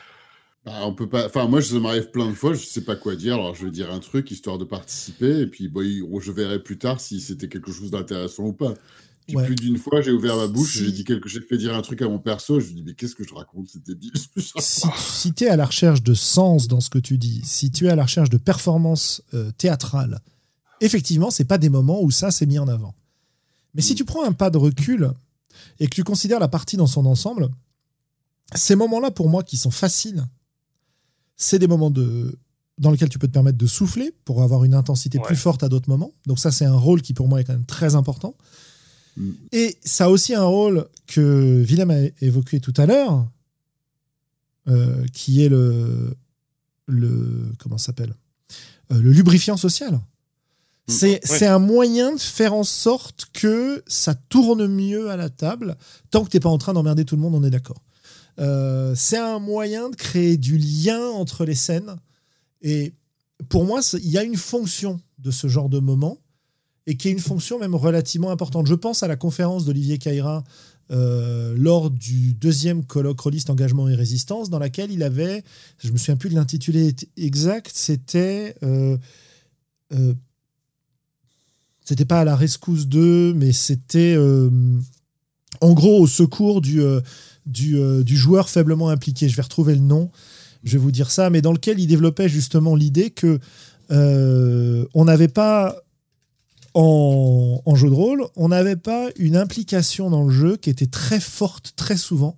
Bah, 0.64 0.80
on 0.86 0.95
peut 0.95 1.09
pas. 1.09 1.26
Enfin, 1.26 1.47
moi, 1.47 1.61
ça 1.61 1.78
m'arrive 1.78 2.11
plein 2.11 2.26
de 2.28 2.32
fois, 2.34 2.55
je 2.55 2.64
sais 2.64 2.84
pas 2.84 2.97
quoi 2.97 3.16
dire. 3.16 3.34
Alors, 3.34 3.55
je 3.55 3.66
vais 3.66 3.70
dire 3.70 3.90
un 3.92 4.01
truc 4.01 4.30
histoire 4.30 4.57
de 4.57 4.64
participer, 4.64 5.40
et 5.42 5.47
puis 5.47 5.68
bon, 5.68 5.82
je 6.20 6.32
verrai 6.32 6.59
plus 6.62 6.78
tard 6.78 7.01
si 7.01 7.20
c'était 7.20 7.49
quelque 7.49 7.70
chose 7.70 7.90
d'intéressant 7.90 8.45
ou 8.45 8.53
pas. 8.55 8.72
Puis 9.27 9.37
Ouais. 9.37 9.47
plus 9.47 9.55
d'une 9.55 9.79
fois, 9.79 10.03
j'ai 10.03 10.11
ouvert 10.12 10.37
ma 10.37 10.47
bouche, 10.49 10.75
Si- 10.75 10.85
j'ai 10.85 10.93
dit 10.93 11.03
quelque, 11.05 11.29
j'ai 11.29 11.41
fait 11.41 11.57
dire 11.57 11.75
un 11.75 11.81
truc 11.83 12.03
à 12.03 12.09
mon 12.09 12.18
perso, 12.18 12.61
je 12.61 12.66
lui 12.66 12.75
dis 12.75 12.83
mais 12.83 12.95
qu'est-ce 12.95 13.14
que 13.14 13.25
je 13.27 13.33
raconte, 13.35 13.68
c'est 13.72 13.83
débile. 13.83 14.12
si, 14.59 14.87
si 14.99 15.33
tu 15.33 15.45
es 15.45 15.49
à 15.49 15.57
la 15.57 15.64
recherche 15.64 16.03
de 16.03 16.12
sens 16.14 16.68
dans 16.68 16.81
ce 16.81 16.91
que 16.91 16.99
tu 16.99 17.16
dis, 17.16 17.41
si 17.45 17.70
tu 17.70 17.87
es 17.87 17.89
à 17.91 17.97
la 17.97 18.03
recherche 18.03 18.29
de 18.29 18.37
performance 18.37 19.22
euh, 19.33 19.51
théâtrale, 19.53 20.20
effectivement, 20.83 21.31
c'est 21.31 21.45
pas 21.47 21.57
des 21.59 21.70
moments 21.70 22.03
où 22.03 22.11
ça 22.11 22.31
s'est 22.31 22.45
mis 22.47 22.59
en 22.59 22.68
avant. 22.68 22.95
Mais 23.75 23.81
si 23.83 23.95
Mm. 23.95 23.97
tu 23.97 24.05
prends 24.05 24.25
un 24.25 24.33
pas 24.33 24.51
de 24.51 24.59
recul 24.59 25.11
et 25.81 25.87
que 25.89 25.95
tu 25.95 26.05
considères 26.05 26.39
la 26.41 26.49
partie 26.49 26.77
dans 26.77 26.87
son 26.87 27.07
ensemble, 27.07 27.49
ces 28.55 28.77
moments-là, 28.77 29.11
pour 29.11 29.31
moi, 29.31 29.43
qui 29.43 29.57
sont 29.57 29.70
faciles, 29.70 30.27
c'est 31.37 31.59
des 31.59 31.66
moments 31.66 31.91
de, 31.91 32.39
dans 32.79 32.91
lesquels 32.91 33.09
tu 33.09 33.18
peux 33.18 33.27
te 33.27 33.33
permettre 33.33 33.57
de 33.59 33.66
souffler 33.66 34.12
pour 34.27 34.43
avoir 34.43 34.64
une 34.64 34.75
intensité 34.75 35.18
Ouais. 35.18 35.25
plus 35.25 35.37
forte 35.37 35.62
à 35.62 35.68
d'autres 35.68 35.89
moments. 35.89 36.12
Donc 36.27 36.39
ça, 36.39 36.51
c'est 36.51 36.64
un 36.66 36.77
rôle 36.77 37.01
qui, 37.03 37.14
pour 37.14 37.27
moi, 37.27 37.41
est 37.41 37.45
quand 37.45 37.55
même 37.55 37.64
très 37.64 37.95
important. 37.95 38.37
Mm. 39.17 39.31
Et 39.53 39.77
ça 39.85 40.07
a 40.07 40.09
aussi 40.09 40.35
un 40.35 40.45
rôle 40.45 40.87
que 41.07 41.62
Willem 41.62 41.91
a 41.91 42.01
évoqué 42.21 42.61
tout 42.61 42.75
à 42.77 42.87
l'heure, 42.87 43.27
euh, 44.69 45.05
qui 45.12 45.45
est 45.45 45.49
le, 45.49 46.17
le 46.87 47.53
comment 47.59 47.79
s'appelle 47.79 48.15
Euh, 48.93 49.01
le 49.01 49.12
lubrifiant 49.12 49.57
social. 49.57 49.99
C'est 50.87 51.21
c'est 51.25 51.47
un 51.47 51.59
moyen 51.59 52.12
de 52.12 52.21
faire 52.21 52.53
en 52.53 52.65
sorte 52.65 53.27
que 53.33 53.83
ça 53.87 54.15
tourne 54.15 54.67
mieux 54.67 55.11
à 55.11 55.17
la 55.17 55.31
table, 55.31 55.79
tant 56.11 56.23
que 56.25 56.29
t'es 56.29 56.41
pas 56.41 56.51
en 56.51 56.59
train 56.59 56.75
d'emmerder 56.75 57.07
tout 57.07 57.17
le 57.17 57.23
monde, 57.23 57.35
on 57.35 57.43
est 57.43 57.51
d'accord. 57.51 57.83
Euh, 58.39 58.95
c'est 58.95 59.17
un 59.17 59.39
moyen 59.39 59.89
de 59.89 59.97
créer 59.97 60.37
du 60.37 60.59
lien 60.59 61.01
entre 61.01 61.47
les 61.47 61.55
scènes. 61.55 61.97
Et 62.61 62.93
pour 63.49 63.65
moi, 63.65 63.81
il 63.95 64.11
y 64.11 64.19
a 64.19 64.25
une 64.25 64.37
fonction 64.37 65.01
de 65.19 65.31
ce 65.31 65.49
genre 65.49 65.71
de 65.71 65.79
moment, 65.79 66.19
et 66.87 66.97
qui 66.97 67.09
est 67.09 67.12
une 67.12 67.18
fonction 67.18 67.59
même 67.59 67.74
relativement 67.74 68.30
importante. 68.30 68.66
Je 68.66 68.74
pense 68.74 69.03
à 69.03 69.09
la 69.09 69.16
conférence 69.16 69.64
d'Olivier 69.64 69.99
Caïra 69.99 70.45
euh, 70.91 71.55
lors 71.57 71.91
du 71.91 72.35
deuxième 72.35 72.85
colloque 72.85 73.20
Rolliste 73.20 73.49
Engagement 73.49 73.89
et 73.89 73.95
Résistance, 73.95 74.51
dans 74.51 74.59
laquelle 74.59 74.91
il 74.91 75.03
avait, 75.03 75.43
je 75.78 75.91
me 75.91 75.97
souviens 75.97 76.16
plus 76.16 76.28
de 76.28 76.35
l'intitulé 76.35 76.95
exact, 77.16 77.70
c'était... 77.74 78.55
euh, 78.62 78.97
euh, 79.93 80.14
c'était 81.85 82.07
pas 82.07 82.20
à 82.20 82.24
la 82.24 82.35
rescousse 82.35 82.87
2, 82.87 83.35
mais 83.35 83.53
c'était 83.53 84.14
euh, 84.16 84.49
en 85.61 85.74
gros 85.74 86.01
au 86.01 86.07
secours 86.07 86.62
du, 86.62 86.80
euh, 86.80 87.01
du, 87.45 87.76
du 88.03 88.16
joueur 88.16 88.49
faiblement 88.49 88.89
impliqué. 88.89 89.28
Je 89.28 89.37
vais 89.37 89.43
retrouver 89.43 89.74
le 89.74 89.82
nom, 89.82 90.11
je 90.64 90.72
vais 90.72 90.78
vous 90.78 90.91
dire 90.91 91.11
ça, 91.11 91.28
mais 91.28 91.43
dans 91.43 91.53
lequel 91.53 91.78
il 91.78 91.87
développait 91.87 92.30
justement 92.30 92.74
l'idée 92.74 93.11
que 93.11 93.39
on 93.91 95.05
n'avait 95.05 95.28
pas 95.28 95.84
en, 96.75 97.75
jeu 97.75 97.89
de 97.89 97.95
rôle, 97.95 98.27
on 98.37 98.49
n'avait 98.49 98.77
pas 98.77 99.11
une 99.16 99.37
implication 99.37 100.11
dans 100.11 100.25
le 100.25 100.31
jeu 100.31 100.57
qui 100.57 100.70
était 100.70 100.87
très 100.87 101.20
forte 101.20 101.72
très 101.77 101.97
souvent 101.97 102.37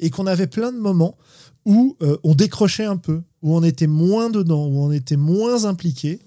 et 0.00 0.10
qu'on 0.10 0.26
avait 0.26 0.48
plein 0.48 0.72
de 0.72 0.78
moments 0.78 1.16
où 1.64 1.96
euh, 2.02 2.16
on 2.22 2.34
décrochait 2.34 2.84
un 2.84 2.96
peu, 2.96 3.22
où 3.42 3.56
on 3.56 3.62
était 3.62 3.86
moins 3.86 4.30
dedans, 4.30 4.66
où 4.66 4.80
on 4.80 4.92
était 4.92 5.16
moins 5.16 5.64
impliqué. 5.64 6.20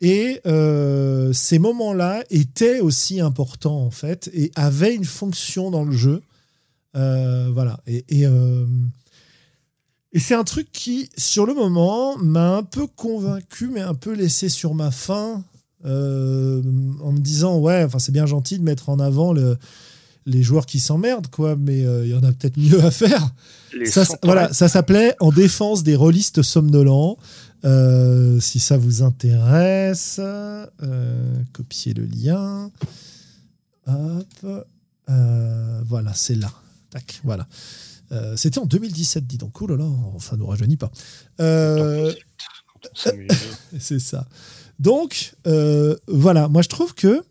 Et 0.00 0.40
euh, 0.46 1.32
ces 1.32 1.58
moments-là 1.58 2.24
étaient 2.30 2.80
aussi 2.80 3.20
importants 3.20 3.80
en 3.80 3.90
fait 3.90 4.28
et 4.34 4.52
avaient 4.54 4.94
une 4.94 5.04
fonction 5.04 5.70
dans 5.70 5.84
le 5.84 5.92
jeu. 5.92 6.22
Euh, 6.96 7.50
voilà. 7.52 7.80
Et, 7.86 8.04
et 10.12 10.18
c'est 10.18 10.34
un 10.34 10.44
truc 10.44 10.70
qui, 10.72 11.08
sur 11.16 11.46
le 11.46 11.54
moment, 11.54 12.16
m'a 12.18 12.56
un 12.56 12.62
peu 12.62 12.86
convaincu, 12.86 13.68
mais 13.68 13.80
un 13.80 13.94
peu 13.94 14.12
laissé 14.12 14.48
sur 14.48 14.74
ma 14.74 14.90
faim, 14.90 15.44
euh, 15.86 16.60
en 17.02 17.12
me 17.12 17.18
disant 17.18 17.58
ouais, 17.58 17.84
enfin 17.84 18.00
c'est 18.00 18.12
bien 18.12 18.26
gentil 18.26 18.58
de 18.58 18.64
mettre 18.64 18.88
en 18.88 18.98
avant 18.98 19.32
le, 19.32 19.56
les 20.24 20.42
joueurs 20.42 20.66
qui 20.66 20.80
s'emmerdent, 20.80 21.28
quoi, 21.28 21.54
mais 21.56 21.84
euh, 21.84 22.04
il 22.04 22.10
y 22.10 22.14
en 22.14 22.24
a 22.24 22.32
peut-être 22.32 22.58
mieux 22.58 22.84
à 22.84 22.90
faire. 22.90 23.30
les 23.72 23.86
Ça, 23.86 24.04
voilà, 24.24 24.52
ça 24.52 24.68
s'appelait 24.68 25.14
En 25.20 25.30
défense 25.30 25.84
des 25.84 25.94
rôlistes 25.94 26.42
somnolents. 26.42 27.16
Euh, 27.64 28.38
si 28.40 28.60
ça 28.60 28.76
vous 28.76 29.02
intéresse, 29.02 30.20
copiez 31.52 31.94
le 31.94 32.04
lien. 32.04 32.70
Hop. 33.86 34.66
Voilà, 35.06 36.12
c'est 36.14 36.34
là. 36.34 36.52
Tac, 36.90 37.20
voilà. 37.22 37.46
C'était 38.34 38.58
en 38.58 38.66
2017, 38.66 39.24
dis 39.26 39.38
donc. 39.38 39.62
Oh 39.62 39.68
là 39.68 39.76
là, 39.76 39.88
ça 40.18 40.36
ne 40.36 40.40
nous 40.40 40.46
rajeunit 40.46 40.76
pas. 40.76 40.90
C'est 43.78 43.98
ça. 43.98 44.26
Donc, 44.78 45.34
euh, 45.46 45.96
voilà, 46.08 46.48
moi 46.48 46.62
je 46.62 46.68
trouve 46.68 46.94
que 46.94 47.22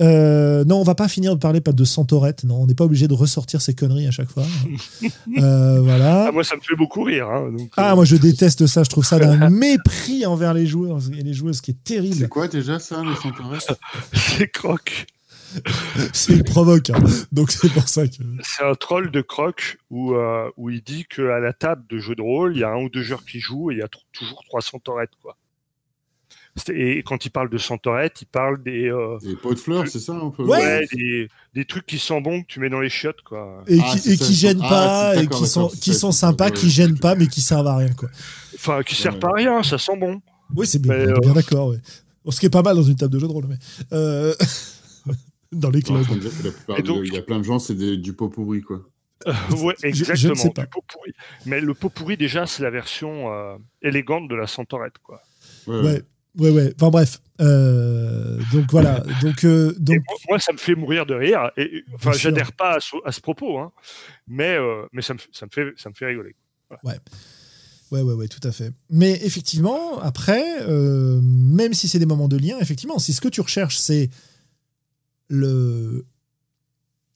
Euh, 0.00 0.64
non, 0.64 0.78
on 0.80 0.82
va 0.82 0.96
pas 0.96 1.06
finir 1.06 1.34
de 1.36 1.38
parler 1.40 1.60
pas 1.60 1.70
de 1.70 1.84
Santorette. 1.84 2.42
Non, 2.42 2.62
on 2.62 2.66
n'est 2.66 2.74
pas 2.74 2.82
obligé 2.84 3.06
de 3.06 3.14
ressortir 3.14 3.62
ces 3.62 3.74
conneries 3.74 4.08
à 4.08 4.10
chaque 4.10 4.28
fois. 4.28 4.42
Euh, 5.38 5.80
voilà. 5.80 6.26
Ah, 6.28 6.32
moi, 6.32 6.42
ça 6.44 6.56
me 6.56 6.60
fait 6.60 6.74
beaucoup 6.76 7.02
rire. 7.04 7.28
hein, 7.28 7.50
donc, 7.56 7.70
Ah, 7.76 7.92
euh, 7.92 7.94
moi 7.96 8.04
je 8.04 8.16
déteste 8.16 8.66
ça. 8.66 8.82
Je 8.82 8.90
trouve 8.90 9.04
ça 9.04 9.18
d'un 9.20 9.50
mépris 9.66 10.26
envers 10.26 10.52
les 10.54 10.66
joueurs 10.66 10.98
et 11.16 11.22
les 11.22 11.32
joueuses 11.32 11.60
qui 11.60 11.70
est 11.72 11.76
C'est 11.86 11.94
terrible. 11.94 12.28
quoi 12.28 12.48
déjà 12.48 12.78
ça, 12.80 13.02
les 13.04 13.14
Centaurès 13.16 13.66
c'est 14.12 14.48
Croc. 14.48 15.06
C'est 16.12 16.34
le 16.36 16.42
provoque. 16.44 16.90
hein. 16.90 16.98
Donc 17.30 17.50
c'est 17.52 17.72
pour 17.72 17.88
ça 17.88 18.06
que. 18.08 18.14
C'est 18.42 18.64
un 18.64 18.74
troll 18.74 19.10
de 19.12 19.20
Croc 19.22 19.78
où, 19.90 20.14
euh, 20.14 20.50
où 20.56 20.70
il 20.70 20.82
dit 20.82 21.04
qu'à 21.04 21.38
la 21.38 21.52
table 21.52 21.84
de 21.88 21.98
jeu 21.98 22.14
de 22.16 22.22
rôle, 22.22 22.56
il 22.56 22.60
y 22.60 22.64
a 22.64 22.70
un 22.70 22.82
ou 22.82 22.88
deux 22.88 23.02
joueurs 23.02 23.24
qui 23.24 23.38
jouent 23.40 23.70
et 23.70 23.74
il 23.74 23.78
y 23.78 23.82
a 23.82 23.88
toujours 24.12 24.42
trois 24.46 24.60
centaurettes. 24.60 25.14
Quoi. 25.22 25.36
Et 26.72 27.02
quand 27.04 27.24
il 27.26 27.30
parle 27.30 27.50
de 27.50 27.58
centaurettes, 27.58 28.22
il 28.22 28.26
parle 28.26 28.62
des, 28.62 28.88
euh, 28.88 29.18
Et 29.28 29.34
pots 29.34 29.54
de 29.54 29.58
fleurs, 29.58 29.88
c'est 29.88 29.98
ça 29.98 30.12
un 30.14 30.30
peu 30.30 30.44
Ouais. 30.44 30.50
ouais, 30.58 30.86
des, 30.92 31.28
des 31.52 31.64
trucs 31.64 31.84
qui 31.84 31.98
sont 31.98 32.20
bons 32.20 32.42
que 32.42 32.46
tu 32.46 32.60
mets 32.60 32.68
dans 32.70 32.78
les 32.80 32.88
chiottes. 32.88 33.22
Quoi. 33.22 33.64
Et 33.66 33.78
Ah, 33.82 33.92
qui, 33.96 34.12
et 34.12 34.16
qui 34.16 34.34
gênent 34.34 34.60
ah, 34.62 34.68
pas 34.68 35.14
c'est 35.14 35.24
et 35.24 35.26
qui 35.26 35.46
sont, 35.46 35.68
qui 35.68 35.92
sont 35.94 36.12
sympas, 36.12 36.50
qui 36.52 36.70
gênent 36.70 36.98
pas, 36.98 37.16
mais 37.16 37.26
qui 37.26 37.40
servent 37.40 37.66
à 37.66 37.76
rien. 37.78 37.92
Quoi. 37.94 38.08
Enfin, 38.54 38.82
qui 38.84 38.94
servent 38.94 39.14
Ouais. 39.14 39.20
pas 39.20 39.28
à 39.30 39.34
rien, 39.36 39.62
ça 39.64 39.78
sent 39.78 39.96
bon. 39.96 40.22
Oui, 40.54 40.66
c'est 40.66 40.80
bien, 40.80 40.92
euh, 40.92 41.18
bien 41.20 41.32
d'accord. 41.32 41.68
Ouais. 41.70 41.78
Bon, 42.24 42.30
ce 42.30 42.38
qui 42.38 42.46
est 42.46 42.50
pas 42.50 42.62
mal 42.62 42.76
dans 42.76 42.82
une 42.84 42.94
table 42.96 43.12
de 43.14 43.18
jeu 43.18 43.26
de 43.26 43.32
rôle. 43.32 43.46
Mais, 43.48 43.56
euh, 43.92 44.32
dans 45.52 45.70
les 45.70 45.80
Je 45.80 45.86
clubs. 45.86 46.06
la 46.68 46.76
de- 46.76 46.82
donc- 46.82 47.02
il 47.04 47.14
y 47.14 47.18
a 47.18 47.22
plein 47.22 47.38
de 47.40 47.44
gens, 47.44 47.58
c'est 47.58 47.74
des- 47.74 47.96
du 47.96 48.12
pot 48.12 48.28
pourri, 48.28 48.60
quoi. 48.62 48.80
ouais, 49.26 49.74
je 49.80 49.86
ne 49.86 49.88
exactement, 49.88 50.34
sais 50.36 50.50
pas. 50.50 50.62
du 50.62 50.68
pot 50.68 50.84
pourri. 50.86 51.12
Mais 51.46 51.60
le 51.60 51.74
pot 51.74 51.88
pourri, 51.88 52.16
déjà, 52.16 52.46
c'est 52.46 52.62
la 52.62 52.70
version 52.70 53.32
euh, 53.32 53.56
élégante 53.82 54.28
de 54.28 54.34
la 54.36 54.46
centaurette. 54.46 54.98
Quoi. 55.02 55.20
Ouais, 55.66 55.80
Ouais, 55.80 56.02
ouais, 56.38 56.50
ouais. 56.50 56.74
Enfin 56.76 56.90
bref. 56.90 57.20
Euh, 57.40 58.38
donc 58.52 58.70
voilà. 58.70 59.00
Donc, 59.22 59.44
euh, 59.44 59.74
donc 59.78 59.98
moi, 60.08 60.16
moi, 60.30 60.38
ça 60.38 60.52
me 60.52 60.58
fait 60.58 60.74
mourir 60.74 61.06
de 61.06 61.14
rire. 61.14 61.50
Et, 61.56 61.84
enfin, 61.94 62.12
j'adhère 62.12 62.52
pas 62.52 62.76
à 62.76 62.80
ce, 62.80 62.96
à 63.04 63.12
ce 63.12 63.20
propos, 63.20 63.58
hein, 63.58 63.72
mais, 64.26 64.56
euh, 64.56 64.86
mais 64.92 65.02
ça, 65.02 65.14
me, 65.14 65.18
ça, 65.32 65.46
me 65.46 65.50
fait, 65.50 65.72
ça 65.76 65.88
me 65.88 65.94
fait 65.94 66.06
rigoler. 66.06 66.34
Ouais, 66.82 66.98
ouais, 67.90 68.02
ouais, 68.02 68.28
tout 68.28 68.46
à 68.46 68.52
fait. 68.52 68.72
Mais 68.90 69.12
effectivement, 69.22 69.98
après, 70.00 70.66
même 70.68 71.74
si 71.74 71.88
c'est 71.88 71.98
des 71.98 72.06
moments 72.06 72.28
de 72.28 72.36
lien, 72.36 72.58
effectivement, 72.60 72.98
si 72.98 73.12
ce 73.12 73.20
que 73.20 73.28
tu 73.28 73.40
recherches, 73.40 73.76
c'est 73.76 74.10
le. 75.28 76.04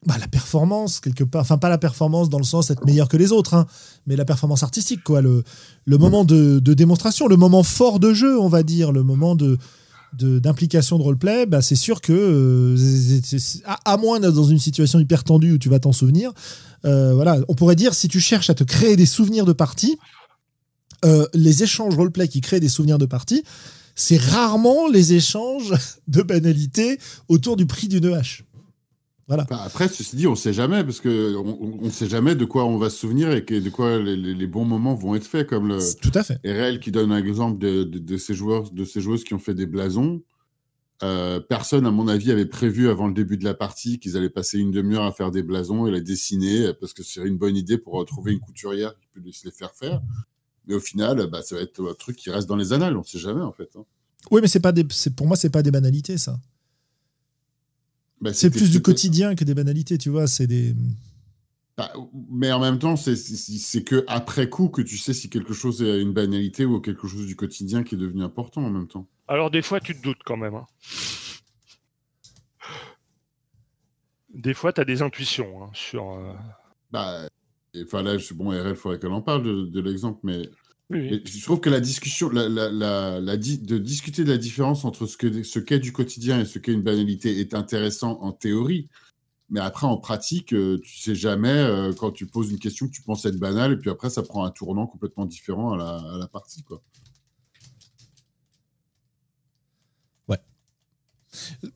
Bah, 0.07 0.17
la 0.19 0.29
performance, 0.29 1.01
quelque 1.01 1.25
part. 1.25 1.43
Enfin, 1.43 1.59
pas 1.59 1.69
la 1.69 1.79
performance 1.79 2.29
dans 2.29 2.39
le 2.39 2.45
sens 2.45 2.71
être 2.71 2.85
meilleur 2.85 3.09
que 3.09 3.17
les 3.17 3.33
autres, 3.33 3.55
hein, 3.55 3.67
mais 4.07 4.15
la 4.15 4.25
performance 4.25 4.63
artistique, 4.63 5.03
quoi. 5.03 5.21
Le, 5.21 5.43
le 5.85 5.99
moment 5.99 6.25
de, 6.25 6.61
de 6.61 6.75
démonstration, 6.75 7.27
le 7.27 7.37
moment 7.37 7.65
fort 7.65 7.99
de 7.99 8.15
jeu, 8.15 8.39
on 8.39 8.49
va 8.49 8.63
dire, 8.63 8.93
le 8.93 9.03
moment 9.03 9.35
de 9.35 9.59
d'implication 10.15 10.99
de, 10.99 11.03
roleplay, 11.03 11.47
bah, 11.47 11.61
c'est 11.61 11.75
sûr 11.75 12.01
que, 12.01 12.13
euh, 12.13 13.77
à 13.85 13.97
moins 13.99 14.21
d'être 14.21 14.33
dans 14.33 14.45
une 14.45 14.59
situation 14.59 14.99
hyper 14.99 15.23
tendue 15.23 15.53
où 15.53 15.59
tu 15.59 15.69
vas 15.69 15.81
t'en 15.81 15.93
souvenir, 15.93 16.33
euh, 16.85 17.15
voilà, 17.15 17.39
on 17.49 17.55
pourrait 17.55 17.77
dire 17.77 17.95
si 17.95 18.09
tu 18.09 18.21
cherches 18.21 18.51
à 18.51 18.55
te 18.55 18.65
créer 18.65 18.97
des 18.97 19.07
souvenirs 19.07 19.45
de 19.45 19.53
partie, 19.53 19.99
euh, 21.05 21.27
les 21.35 21.63
échanges 21.63 21.95
roleplay 21.95 22.29
qui 22.29 22.41
créent 22.41 22.61
des 22.61 22.69
souvenirs 22.69 22.99
de 22.99 23.07
partie, 23.07 23.45
c'est 23.95 24.17
rarement 24.17 24.89
les 24.89 25.13
échanges 25.13 25.75
de 26.09 26.23
banalité 26.23 26.99
autour 27.29 27.57
du 27.57 27.67
prix 27.67 27.89
d'une 27.89 28.13
hache. 28.15 28.45
Voilà. 29.29 29.43
Enfin, 29.43 29.61
après, 29.63 29.89
ceci 29.89 30.17
dit, 30.17 30.27
on 30.27 30.35
sait 30.35 30.55
jamais, 30.55 30.83
parce 30.83 31.01
que 31.01 31.37
on, 31.37 31.79
on 31.83 31.91
sait 31.91 32.09
jamais 32.09 32.35
de 32.35 32.47
quoi 32.47 32.65
on 32.65 32.79
va 32.79 32.89
se 32.89 32.97
souvenir 32.97 33.31
et 33.31 33.45
que, 33.45 33.55
de 33.55 33.69
quoi 33.71 33.99
les, 33.99 34.47
bons 34.47 34.65
moments 34.65 34.95
vont 34.95 35.15
être 35.15 35.27
faits, 35.27 35.47
comme 35.47 35.69
le 35.69 35.79
Tout 36.01 36.11
à 36.15 36.23
fait. 36.23 36.41
RL 36.45 36.81
qui 36.81 36.91
donne 36.91 37.13
un 37.13 37.19
exemple 37.19 37.59
de, 37.59 37.85
de, 37.85 37.99
de 37.99 38.17
ces 38.17 38.35
joueurs, 38.35 38.71
de 38.71 38.85
ces 38.85 39.03
joueuses 39.03 39.25
qui 39.25 39.35
ont 39.35 39.39
fait 39.39 39.55
des 39.55 39.67
blasons. 39.67 40.23
Euh, 41.03 41.41
personne, 41.41 41.87
à 41.87 41.91
mon 41.91 42.09
avis, 42.09 42.33
avait 42.33 42.47
prévu 42.47 42.89
avant 42.89 43.07
le 43.07 43.13
début 43.13 43.37
de 43.37 43.45
la 43.45 43.55
partie 43.55 44.01
qu'ils 44.01 44.17
allaient 44.17 44.31
passer 44.31 44.59
une 44.59 44.73
demi-heure 44.73 45.05
à 45.05 45.13
faire 45.13 45.31
des 45.31 45.43
blasons 45.43 45.87
et 45.87 45.91
les 45.91 46.01
dessiner, 46.01 46.73
parce 46.81 46.95
que 46.95 47.03
ce 47.03 47.13
serait 47.13 47.29
une 47.29 47.39
bonne 47.39 47.57
idée 47.57 47.77
pour 47.77 47.93
retrouver 47.95 48.33
une 48.33 48.41
couturière 48.41 48.95
qui 48.99 49.21
peut 49.21 49.31
se 49.31 49.45
les 49.45 49.53
faire 49.53 49.75
faire. 49.75 50.01
Mais 50.67 50.75
au 50.75 50.81
final, 50.81 51.29
bah, 51.31 51.43
ça 51.43 51.55
va 51.55 51.61
être 51.61 51.87
un 51.87 51.95
truc 51.95 52.17
qui 52.17 52.31
reste 52.31 52.49
dans 52.49 52.57
les 52.57 52.73
annales, 52.73 52.97
on 52.97 53.05
sait 53.05 53.19
jamais 53.19 53.43
en 53.43 53.53
fait. 53.53 53.69
hein. 53.77 53.85
Oui, 54.31 54.41
mais 54.43 54.49
c'est 54.49 54.61
pas 54.61 54.73
des, 54.73 54.87
c'est 54.91 55.15
pour 55.15 55.27
moi, 55.27 55.37
c'est 55.37 55.51
pas 55.51 55.63
des 55.63 55.71
banalités, 55.71 56.19
ça. 56.19 56.39
Bah, 58.21 58.33
C'est 58.35 58.51
plus 58.51 58.71
du 58.71 58.83
quotidien 58.83 59.35
que 59.35 59.45
des 59.45 59.55
banalités, 59.55 59.97
tu 59.99 60.11
vois. 60.11 60.27
C'est 60.27 60.47
des. 60.47 60.75
Bah, 61.77 61.93
mais 62.31 62.51
en 62.51 62.59
même 62.59 62.79
temps, 62.81 62.97
c'est- 62.97 63.85
que 63.85 64.05
après 64.09 64.49
coup 64.49 64.69
que 64.69 64.83
tu 64.83 64.99
sais 64.99 65.15
si 65.15 65.31
quelque 65.31 65.53
chose 65.55 65.81
est 65.83 66.01
une 66.03 66.13
banalité 66.13 66.65
ou 66.65 66.81
quelque 66.81 67.07
chose 67.07 67.27
du 67.27 67.37
quotidien 67.37 67.85
qui 67.85 67.95
est 67.95 67.99
devenu 67.99 68.25
important 68.25 68.65
en 68.65 68.71
même 68.71 68.89
temps. 68.89 69.07
Alors, 69.29 69.51
des 69.53 69.63
fois, 69.63 69.79
tu 69.79 69.95
te 69.97 70.03
doutes 70.03 70.23
quand 70.25 70.37
même. 70.37 70.55
hein. 70.57 70.67
Des 74.35 74.55
fois, 74.55 74.73
tu 74.73 74.81
as 74.81 74.85
des 74.85 75.03
intuitions 75.03 75.63
hein, 75.65 75.71
sur. 75.73 76.11
euh, 76.13 76.33
Bah, 76.91 77.29
et, 77.75 77.83
enfin 77.85 78.03
là, 78.03 78.19
je- 78.19 78.35
bon, 78.35 78.51
RL, 78.51 78.71
il 78.71 78.75
faudrait 78.77 78.99
qu'elle 78.99 79.13
en 79.13 79.23
parle 79.23 79.43
de, 79.43 79.67
de 79.67 79.81
l'exemple, 79.81 80.21
mais, 80.23 80.43
oui, 80.91 80.99
oui. 81.01 81.09
mais 81.11 81.31
je 81.31 81.43
trouve 81.45 81.61
que 81.61 81.71
la 81.71 81.81
discussion, 81.81 82.29
la, 82.31 82.49
la, 82.49 82.71
la, 82.71 83.21
la 83.21 83.37
di- 83.37 83.59
de 83.59 83.77
discuter 83.79 84.25
de 84.25 84.31
la 84.31 84.39
différence 84.39 84.85
entre 84.85 85.07
ce 85.07 85.17
que 85.17 85.43
ce 85.43 85.59
qu'est 85.59 85.79
du 85.79 85.93
quotidien 85.93 86.41
et 86.41 86.45
ce 86.45 86.59
qu'est 86.59 86.73
une 86.73 86.83
banalité 86.83 87.39
est 87.41 87.55
intéressant 87.55 88.19
en 88.23 88.33
théorie. 88.33 88.89
Mais 89.51 89.61
après, 89.61 89.87
en 89.87 89.97
pratique, 89.97 90.53
euh, 90.53 90.79
tu 90.83 90.99
sais 90.99 91.15
jamais 91.15 91.49
euh, 91.49 91.93
quand 91.95 92.11
tu 92.11 92.27
poses 92.27 92.51
une 92.51 92.59
question 92.59 92.87
que 92.87 92.93
tu 92.93 93.01
penses 93.03 93.25
être 93.25 93.39
banale, 93.39 93.73
et 93.73 93.77
puis 93.77 93.89
après, 93.91 94.11
ça 94.11 94.23
prend 94.23 94.45
un 94.45 94.51
tournant 94.51 94.87
complètement 94.87 95.25
différent 95.25 95.73
à 95.73 95.77
la, 95.79 95.97
à 96.15 96.19
la 96.19 96.29
partie, 96.29 96.63
quoi. 96.63 96.83
Que- 101.31 101.67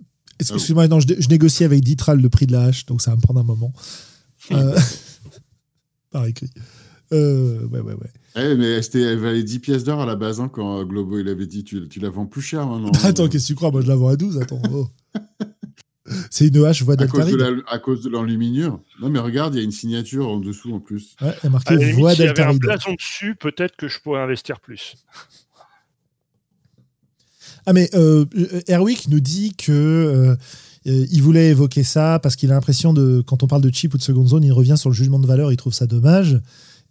Excuse-moi, 0.41 0.89
non, 0.89 0.99
je, 1.01 1.07
je 1.19 1.29
négocie 1.29 1.63
avec 1.65 1.83
Ditral 1.85 2.21
le 2.21 2.29
prix 2.29 2.47
de 2.47 2.53
la 2.53 2.65
hache, 2.65 2.85
donc 2.87 3.01
ça 3.03 3.11
va 3.13 3.17
me 3.17 3.23
prendre 3.23 3.41
un 3.41 3.45
moment. 3.45 3.73
Euh, 4.51 4.77
Par 6.11 6.27
écrit. 6.27 6.51
Euh, 7.13 7.67
ouais, 7.69 7.81
ouais, 7.81 7.95
ouais. 7.95 8.11
Eh, 8.37 8.55
mais 8.57 8.81
c'était, 8.83 9.03
elle 9.03 9.19
valait 9.19 9.43
10 9.43 9.59
pièces 9.59 9.85
d'or 9.85 10.01
à 10.01 10.07
la 10.07 10.17
base, 10.17 10.41
hein, 10.41 10.49
quand 10.49 10.81
euh, 10.81 10.85
Globo 10.85 11.19
il 11.19 11.29
avait 11.29 11.47
dit 11.47 11.65
tu, 11.65 11.87
tu 11.89 12.01
la 12.01 12.11
vends 12.11 12.27
plus 12.27 12.41
cher 12.43 12.67
maintenant. 12.67 12.91
Attends, 13.05 13.29
qu'est-ce 13.29 13.45
que 13.45 13.49
tu 13.49 13.55
crois? 13.55 13.71
Moi, 13.71 13.83
je 13.83 13.89
la 13.89 13.97
vends 13.97 14.09
à 14.09 14.17
12. 14.17 14.41
Attends. 14.41 14.63
oh. 14.73 14.89
C'est 16.31 16.49
une 16.49 16.65
hache 16.65 16.83
voix 16.83 16.97
d'Altaride. 16.97 17.63
à 17.69 17.79
cause 17.79 18.03
de 18.03 18.11
l'enluminure. 18.11 18.81
Non, 19.01 19.09
mais 19.09 19.19
regarde, 19.19 19.55
il 19.55 19.59
y 19.59 19.61
a 19.61 19.65
une 19.65 19.71
signature 19.73 20.29
en 20.29 20.39
dessous 20.41 20.75
en 20.75 20.81
plus. 20.81 21.15
Ouais, 21.23 21.35
il 21.43 21.45
y 21.45 21.47
a 21.47 21.51
marqué 21.51 21.93
voix 21.93 22.15
s'il 22.15 22.25
y 22.25 22.29
avait 22.29 22.31
un 22.41 22.53
d'Altaride. 22.55 22.61
blason 22.61 22.95
dessus, 22.95 23.35
peut-être 23.37 23.77
que 23.77 23.89
je 23.89 24.01
pourrais 24.01 24.21
investir 24.21 24.61
plus. 24.61 24.97
Ah, 27.65 27.73
mais 27.73 27.89
euh, 27.95 28.25
euh, 28.37 28.61
Erwick 28.69 29.09
nous 29.09 29.21
dit 29.21 29.55
que. 29.55 29.73
euh, 29.73 30.37
euh, 30.87 31.07
il 31.11 31.23
voulait 31.23 31.51
évoquer 31.51 31.85
ça 31.85 32.19
parce 32.21 32.35
qu'il 32.35 32.51
a 32.51 32.55
l'impression 32.55 32.93
de, 32.93 33.23
quand 33.25 33.43
on 33.43 33.47
parle 33.47 33.63
de 33.63 33.71
chip 33.73 33.95
ou 33.95 33.99
de 33.99 34.03
seconde 34.03 34.29
zone, 34.29 34.43
il 34.43 34.53
revient 34.53 34.77
sur 34.77 34.91
le 34.91 34.95
jugement 34.95 35.21
de 35.21 35.27
valeur, 35.27 35.53
il 35.53 35.57
trouve 35.57 35.73
ça 35.73 35.87
dommage. 35.87 36.41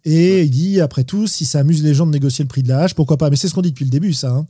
Et 0.04 0.42
il 0.42 0.50
dit, 0.50 0.80
après 0.80 1.04
tout, 1.04 1.26
si 1.26 1.44
ça 1.44 1.60
amuse 1.60 1.82
les 1.82 1.94
gens 1.94 2.06
de 2.06 2.10
négocier 2.12 2.44
le 2.44 2.48
prix 2.48 2.62
de 2.62 2.68
la 2.68 2.80
hache, 2.80 2.94
pourquoi 2.94 3.16
pas 3.18 3.30
Mais 3.30 3.36
c'est 3.36 3.48
ce 3.48 3.54
qu'on 3.54 3.62
dit 3.62 3.70
depuis 3.70 3.84
le 3.84 3.90
début, 3.90 4.12
ça. 4.12 4.30
hein. 4.32 4.46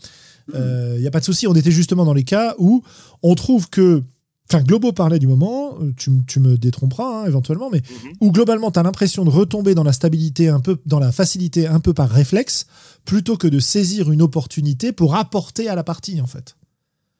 Il 0.54 1.00
n'y 1.00 1.06
a 1.06 1.10
pas 1.10 1.20
de 1.20 1.24
souci. 1.24 1.46
On 1.46 1.54
était 1.54 1.70
justement 1.70 2.04
dans 2.04 2.14
les 2.14 2.24
cas 2.24 2.54
où 2.58 2.82
on 3.22 3.34
trouve 3.34 3.68
que. 3.70 4.02
Enfin, 4.50 4.62
Globo 4.64 4.92
parlait 4.92 5.18
du 5.20 5.26
moment, 5.28 5.78
euh, 5.80 5.92
tu, 5.96 6.10
tu 6.26 6.38
me 6.40 6.58
détromperas 6.58 7.22
hein, 7.22 7.26
éventuellement, 7.26 7.70
mais 7.70 7.80
Mhm. 7.80 8.12
où 8.20 8.32
globalement, 8.32 8.70
tu 8.70 8.78
as 8.78 8.82
l'impression 8.82 9.24
de 9.24 9.30
retomber 9.30 9.74
dans 9.74 9.84
la 9.84 9.92
stabilité, 9.94 10.48
un 10.48 10.60
peu, 10.60 10.76
dans 10.84 10.98
la 10.98 11.10
facilité, 11.10 11.66
un 11.68 11.80
peu 11.80 11.94
par 11.94 12.10
réflexe, 12.10 12.66
plutôt 13.06 13.38
que 13.38 13.46
de 13.46 13.58
saisir 13.60 14.10
une 14.10 14.20
opportunité 14.20 14.92
pour 14.92 15.14
apporter 15.14 15.68
à 15.70 15.74
la 15.74 15.84
partie, 15.84 16.20
en 16.20 16.26
fait. 16.26 16.56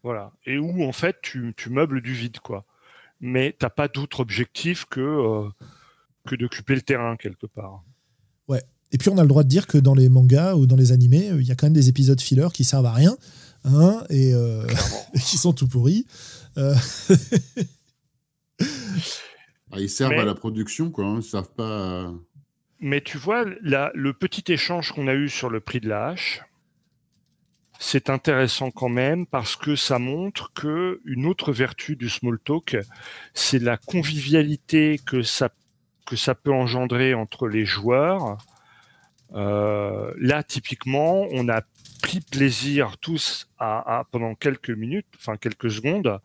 Voilà. 0.02 0.32
Et 0.44 0.58
où, 0.58 0.82
en 0.82 0.92
fait, 0.92 1.16
tu, 1.22 1.54
tu 1.56 1.70
meubles 1.70 2.02
du 2.02 2.12
vide, 2.12 2.38
quoi. 2.40 2.66
Mais 3.20 3.56
t'as 3.58 3.70
pas 3.70 3.88
d'autre 3.88 4.20
objectif 4.20 4.84
que, 4.90 5.00
euh, 5.00 5.48
que 6.26 6.34
d'occuper 6.34 6.74
le 6.74 6.82
terrain, 6.82 7.16
quelque 7.16 7.46
part. 7.46 7.82
Et 8.94 8.98
puis 8.98 9.08
on 9.08 9.16
a 9.16 9.22
le 9.22 9.28
droit 9.28 9.42
de 9.42 9.48
dire 9.48 9.66
que 9.66 9.78
dans 9.78 9.94
les 9.94 10.10
mangas 10.10 10.54
ou 10.54 10.66
dans 10.66 10.76
les 10.76 10.92
animés, 10.92 11.30
euh, 11.30 11.40
il 11.40 11.46
y 11.46 11.50
a 11.50 11.54
quand 11.54 11.64
même 11.64 11.72
des 11.72 11.88
épisodes 11.88 12.20
filler 12.20 12.48
qui 12.52 12.62
servent 12.62 12.84
à 12.84 12.92
rien 12.92 13.16
hein, 13.64 14.04
et, 14.10 14.34
euh, 14.34 14.66
et 15.14 15.18
qui 15.18 15.38
sont 15.38 15.54
tout 15.54 15.66
pourris. 15.66 16.04
Euh, 16.58 16.74
Ah, 19.70 19.80
ils 19.80 19.88
servent 19.88 20.10
Mais- 20.10 20.18
à 20.18 20.24
la 20.26 20.34
production, 20.34 20.90
quoi. 20.90 21.06
hein, 21.06 21.16
Ils 21.20 21.22
savent 21.22 21.52
pas. 21.54 22.02
à- 22.04 22.12
Mais 22.80 23.00
tu 23.00 23.16
vois, 23.16 23.44
la- 23.62 23.90
le 23.94 24.12
petit 24.12 24.52
échange 24.52 24.92
qu'on 24.92 25.06
a 25.08 25.14
eu 25.14 25.28
sur 25.30 25.48
le 25.48 25.60
prix 25.60 25.80
de 25.80 25.88
la 25.88 26.08
hache, 26.08 26.42
c'est 27.78 28.10
intéressant 28.10 28.70
quand 28.70 28.90
même 28.90 29.24
parce 29.26 29.56
que 29.56 29.74
ça 29.74 29.98
montre 29.98 30.52
que 30.52 31.00
une 31.06 31.24
autre 31.26 31.52
vertu 31.52 31.96
du 31.96 32.10
small 32.10 32.38
talk, 32.44 32.76
c'est 33.34 33.58
la 33.58 33.76
convivialité 33.78 35.00
que 35.04 35.22
ça 35.22 35.48
que 36.06 36.16
ça 36.16 36.34
peut 36.34 36.52
engendrer 36.52 37.14
entre 37.14 37.48
les 37.48 37.64
joueurs. 37.64 38.38
Euh, 39.34 40.12
là, 40.18 40.42
typiquement, 40.42 41.26
on 41.32 41.48
a 41.48 41.62
pris 42.02 42.20
plaisir 42.20 42.98
tous 42.98 43.48
à, 43.58 44.04
pendant 44.10 44.34
quelques 44.34 44.70
minutes, 44.70 45.06
enfin 45.16 45.36
quelques 45.36 45.70
secondes, 45.70 46.20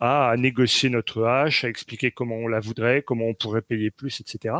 à, 0.00 0.34
négocier 0.36 0.90
notre 0.90 1.24
hache, 1.24 1.64
à 1.64 1.68
expliquer 1.68 2.10
comment 2.10 2.34
on 2.34 2.48
la 2.48 2.58
voudrait, 2.58 3.02
comment 3.02 3.26
on 3.26 3.34
pourrait 3.34 3.62
payer 3.62 3.90
plus, 3.90 4.20
etc. 4.20 4.56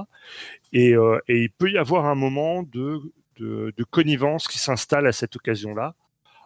Et, 0.73 0.95
euh, 0.95 1.19
et 1.27 1.43
il 1.43 1.51
peut 1.51 1.71
y 1.71 1.79
avoir 1.79 2.07
un 2.07 2.15
moment 2.15 2.63
de, 2.63 3.01
de 3.39 3.85
connivence 3.85 4.47
qui 4.47 4.59
s'installe 4.59 5.07
à 5.07 5.13
cette 5.13 5.35
occasion-là, 5.35 5.97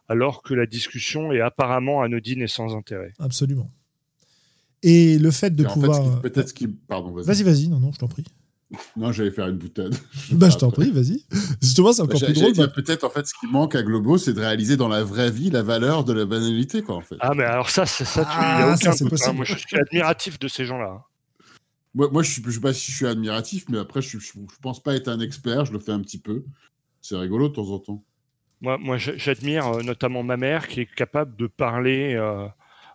alors 0.09 0.43
que 0.43 0.55
la 0.55 0.67
discussion 0.67 1.33
est 1.33 1.41
apparemment 1.41 2.03
anodine 2.03 2.43
et 2.43 2.47
sans 2.47 2.75
intérêt. 2.75 3.13
absolument. 3.19 3.71
Et 4.83 5.19
le 5.19 5.31
fait 5.31 5.51
de 5.51 5.63
Et 5.65 5.67
en 5.67 5.71
fait, 5.71 5.81
pouvoir. 5.81 6.21
peut-être 6.21 6.49
ce 6.49 6.55
qui. 6.55 6.69
Pardon, 6.69 7.11
vas-y. 7.13 7.25
Vas-y, 7.27 7.43
vas-y, 7.43 7.69
non, 7.69 7.81
non, 7.81 7.93
je 7.93 7.99
t'en 7.99 8.09
prie. 8.09 8.25
Non, 8.97 9.13
j'allais 9.13 9.31
faire 9.31 9.47
une 9.49 9.59
boutade. 9.59 9.95
Bah, 10.33 10.51
je 10.51 10.57
t'en 10.57 10.71
prie, 10.71 10.91
vas-y. 10.91 11.25
Justement, 11.63 11.93
c'est 11.93 12.03
encore 12.03 12.19
J'allais 12.19 12.33
plus 12.33 12.43
drôle. 12.43 12.57
bah- 12.57 12.69
Peut-être 12.69 13.05
en 13.05 13.11
fait 13.11 13.27
ce 13.27 13.33
qui 13.39 13.47
manque 13.47 13.75
à 13.77 13.83
Globo, 13.83 14.19
c'est 14.19 14.33
de 14.33 14.41
réaliser 14.41 14.77
dans 14.77 14.89
la 14.89 15.05
vraie 15.05 15.31
vie 15.31 15.51
la 15.51 15.63
valeur 15.63 16.05
de 16.05 16.13
la 16.13 16.25
banalité, 16.27 16.83
quoi, 16.83 16.97
en 16.97 17.01
fait. 17.01 17.17
Ah, 17.21 17.33
mais 17.35 17.45
alors 17.45 17.71
ça, 17.71 17.87
c'est 17.87 18.05
ça, 18.05 18.25
tu 18.25 18.31
il 18.33 18.35
Ah, 18.39 18.57
n'y 18.59 18.63
a 18.65 18.77
ça, 18.77 18.89
aucun 18.91 18.97
c'est 18.97 19.05
doute. 19.05 19.23
hein. 19.25 19.33
Moi, 19.33 19.45
je 19.45 19.55
suis 19.57 19.77
admiratif 19.79 20.39
de 20.39 20.49
ces 20.49 20.65
gens-là. 20.65 21.03
Moi, 21.95 22.09
moi 22.13 22.23
je 22.23 22.41
ne 22.43 22.51
sais 22.51 22.61
pas 22.61 22.75
si 22.75 22.91
je 22.93 22.97
suis 22.97 23.07
admiratif, 23.07 23.65
mais 23.71 23.79
après, 23.79 24.03
je 24.03 24.17
ne 24.19 24.47
pense 24.61 24.83
pas 24.83 24.95
être 24.97 25.09
un 25.09 25.21
expert, 25.21 25.65
je 25.65 25.73
le 25.73 25.79
fais 25.79 25.93
un 25.93 26.01
petit 26.01 26.19
peu. 26.19 26.45
C'est 27.01 27.17
rigolo 27.17 27.49
de 27.49 27.55
temps 27.55 27.69
en 27.71 27.79
temps. 27.79 28.03
Moi, 28.61 28.77
moi 28.79 28.99
j'a- 28.99 29.17
j'admire 29.17 29.67
euh, 29.79 29.83
notamment 29.83 30.23
ma 30.23 30.37
mère 30.37 30.67
qui 30.69 30.81
est 30.81 30.95
capable 30.95 31.37
de 31.37 31.47
parler 31.47 32.15
euh, 32.15 32.47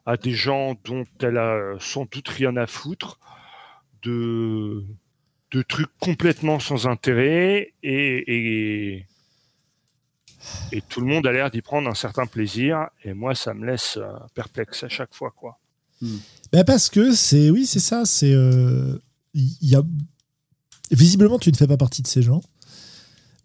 à 0.06 0.18
des 0.18 0.34
gens 0.34 0.76
dont 0.84 1.06
elle 1.22 1.38
a 1.38 1.54
euh, 1.56 1.78
sans 1.80 2.06
doute 2.12 2.28
rien 2.30 2.56
à 2.58 2.66
foutre, 2.68 3.20
de, 4.04 4.84
de 5.52 5.62
trucs 5.62 5.92
complètement 6.00 6.60
sans 6.60 6.88
intérêt 6.88 7.74
et, 7.84 8.36
et, 8.36 9.06
et 10.72 10.82
tout 10.90 11.02
le 11.02 11.08
monde 11.08 11.28
a 11.28 11.32
l'air 11.32 11.52
d'y 11.52 11.62
prendre 11.62 11.88
un 11.90 11.94
certain 11.94 12.26
plaisir. 12.26 12.88
Et 13.04 13.14
moi, 13.14 13.36
ça 13.36 13.54
me 13.54 13.66
laisse 13.66 13.98
euh, 13.98 14.08
perplexe 14.34 14.84
à 14.84 14.90
chaque 14.90 15.14
fois. 15.14 15.32
quoi. 15.36 15.60
Bah, 16.52 16.64
parce 16.64 16.90
que 16.90 17.14
c'est. 17.14 17.52
Oui, 17.52 17.68
c'est 17.68 17.80
ça. 17.80 18.06
C'est. 18.06 18.34
euh, 18.34 18.98
y 19.36 19.76
a. 19.76 19.84
Visiblement, 20.90 21.38
tu 21.38 21.52
ne 21.52 21.56
fais 21.56 21.68
pas 21.68 21.78
partie 21.78 22.02
de 22.02 22.08
ces 22.08 22.24
gens. 22.24 22.42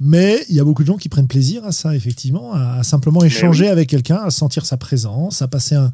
Mais 0.01 0.45
il 0.49 0.55
y 0.55 0.61
a 0.61 0.65
beaucoup 0.65 0.83
de 0.83 0.89
gens 0.89 0.97
qui 0.97 1.09
prennent 1.09 1.29
plaisir 1.29 1.65
à 1.65 1.73
ça, 1.73 1.95
effectivement, 1.95 2.53
à, 2.55 2.79
à 2.79 2.83
simplement 2.83 3.23
échanger 3.25 3.69
avec 3.69 3.89
quelqu'un, 3.89 4.17
à 4.17 4.31
sentir 4.31 4.67
sa 4.67 4.77
présence, 4.77 5.43
à 5.43 5.49
passer 5.49 5.75
un, 5.75 5.91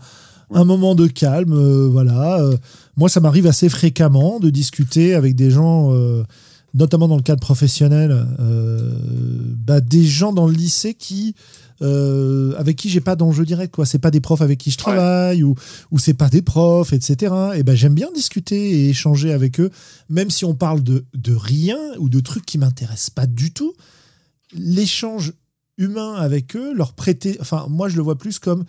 un 0.54 0.64
moment 0.64 0.94
de 0.94 1.06
calme. 1.06 1.52
euh, 1.52 1.88
voilà. 1.88 2.40
Euh, 2.40 2.56
moi, 2.96 3.08
ça 3.08 3.20
m'arrive 3.20 3.46
assez 3.46 3.68
fréquemment 3.68 4.40
de 4.40 4.50
discuter 4.50 5.14
avec 5.14 5.34
des 5.34 5.50
gens, 5.50 5.92
euh, 5.92 6.22
notamment 6.74 7.08
dans 7.08 7.16
le 7.16 7.22
cadre 7.22 7.40
professionnel, 7.40 8.26
bah, 9.66 9.80
des 9.80 10.04
gens 10.04 10.32
dans 10.32 10.46
le 10.46 10.52
lycée 10.54 10.94
qui, 10.94 11.34
euh, 11.82 12.54
avec 12.58 12.76
qui 12.76 12.88
j'ai 12.88 13.00
pas 13.00 13.16
d'enjeu 13.16 13.44
direct. 13.44 13.74
Quoi. 13.74 13.86
C'est 13.86 13.98
pas 13.98 14.10
des 14.10 14.20
profs 14.20 14.40
avec 14.40 14.58
qui 14.58 14.70
je 14.70 14.78
travaille 14.78 15.42
ou, 15.42 15.54
ou 15.90 15.98
c'est 15.98 16.14
pas 16.14 16.28
des 16.28 16.42
profs, 16.42 16.92
etc. 16.92 17.34
Et 17.56 17.62
ben 17.62 17.74
j'aime 17.74 17.94
bien 17.94 18.08
discuter 18.14 18.70
et 18.70 18.90
échanger 18.90 19.32
avec 19.32 19.58
eux, 19.58 19.70
même 20.08 20.30
si 20.30 20.44
on 20.44 20.54
parle 20.54 20.82
de, 20.82 21.04
de 21.14 21.34
rien 21.34 21.78
ou 21.98 22.08
de 22.08 22.20
trucs 22.20 22.46
qui 22.46 22.58
m'intéressent 22.58 23.10
pas 23.10 23.26
du 23.26 23.52
tout. 23.52 23.72
L'échange 24.54 25.32
humain 25.78 26.14
avec 26.14 26.54
eux, 26.56 26.72
leur 26.74 26.92
prêter, 26.92 27.36
enfin 27.40 27.66
moi 27.68 27.88
je 27.88 27.96
le 27.96 28.02
vois 28.02 28.18
plus 28.18 28.38
comme 28.38 28.64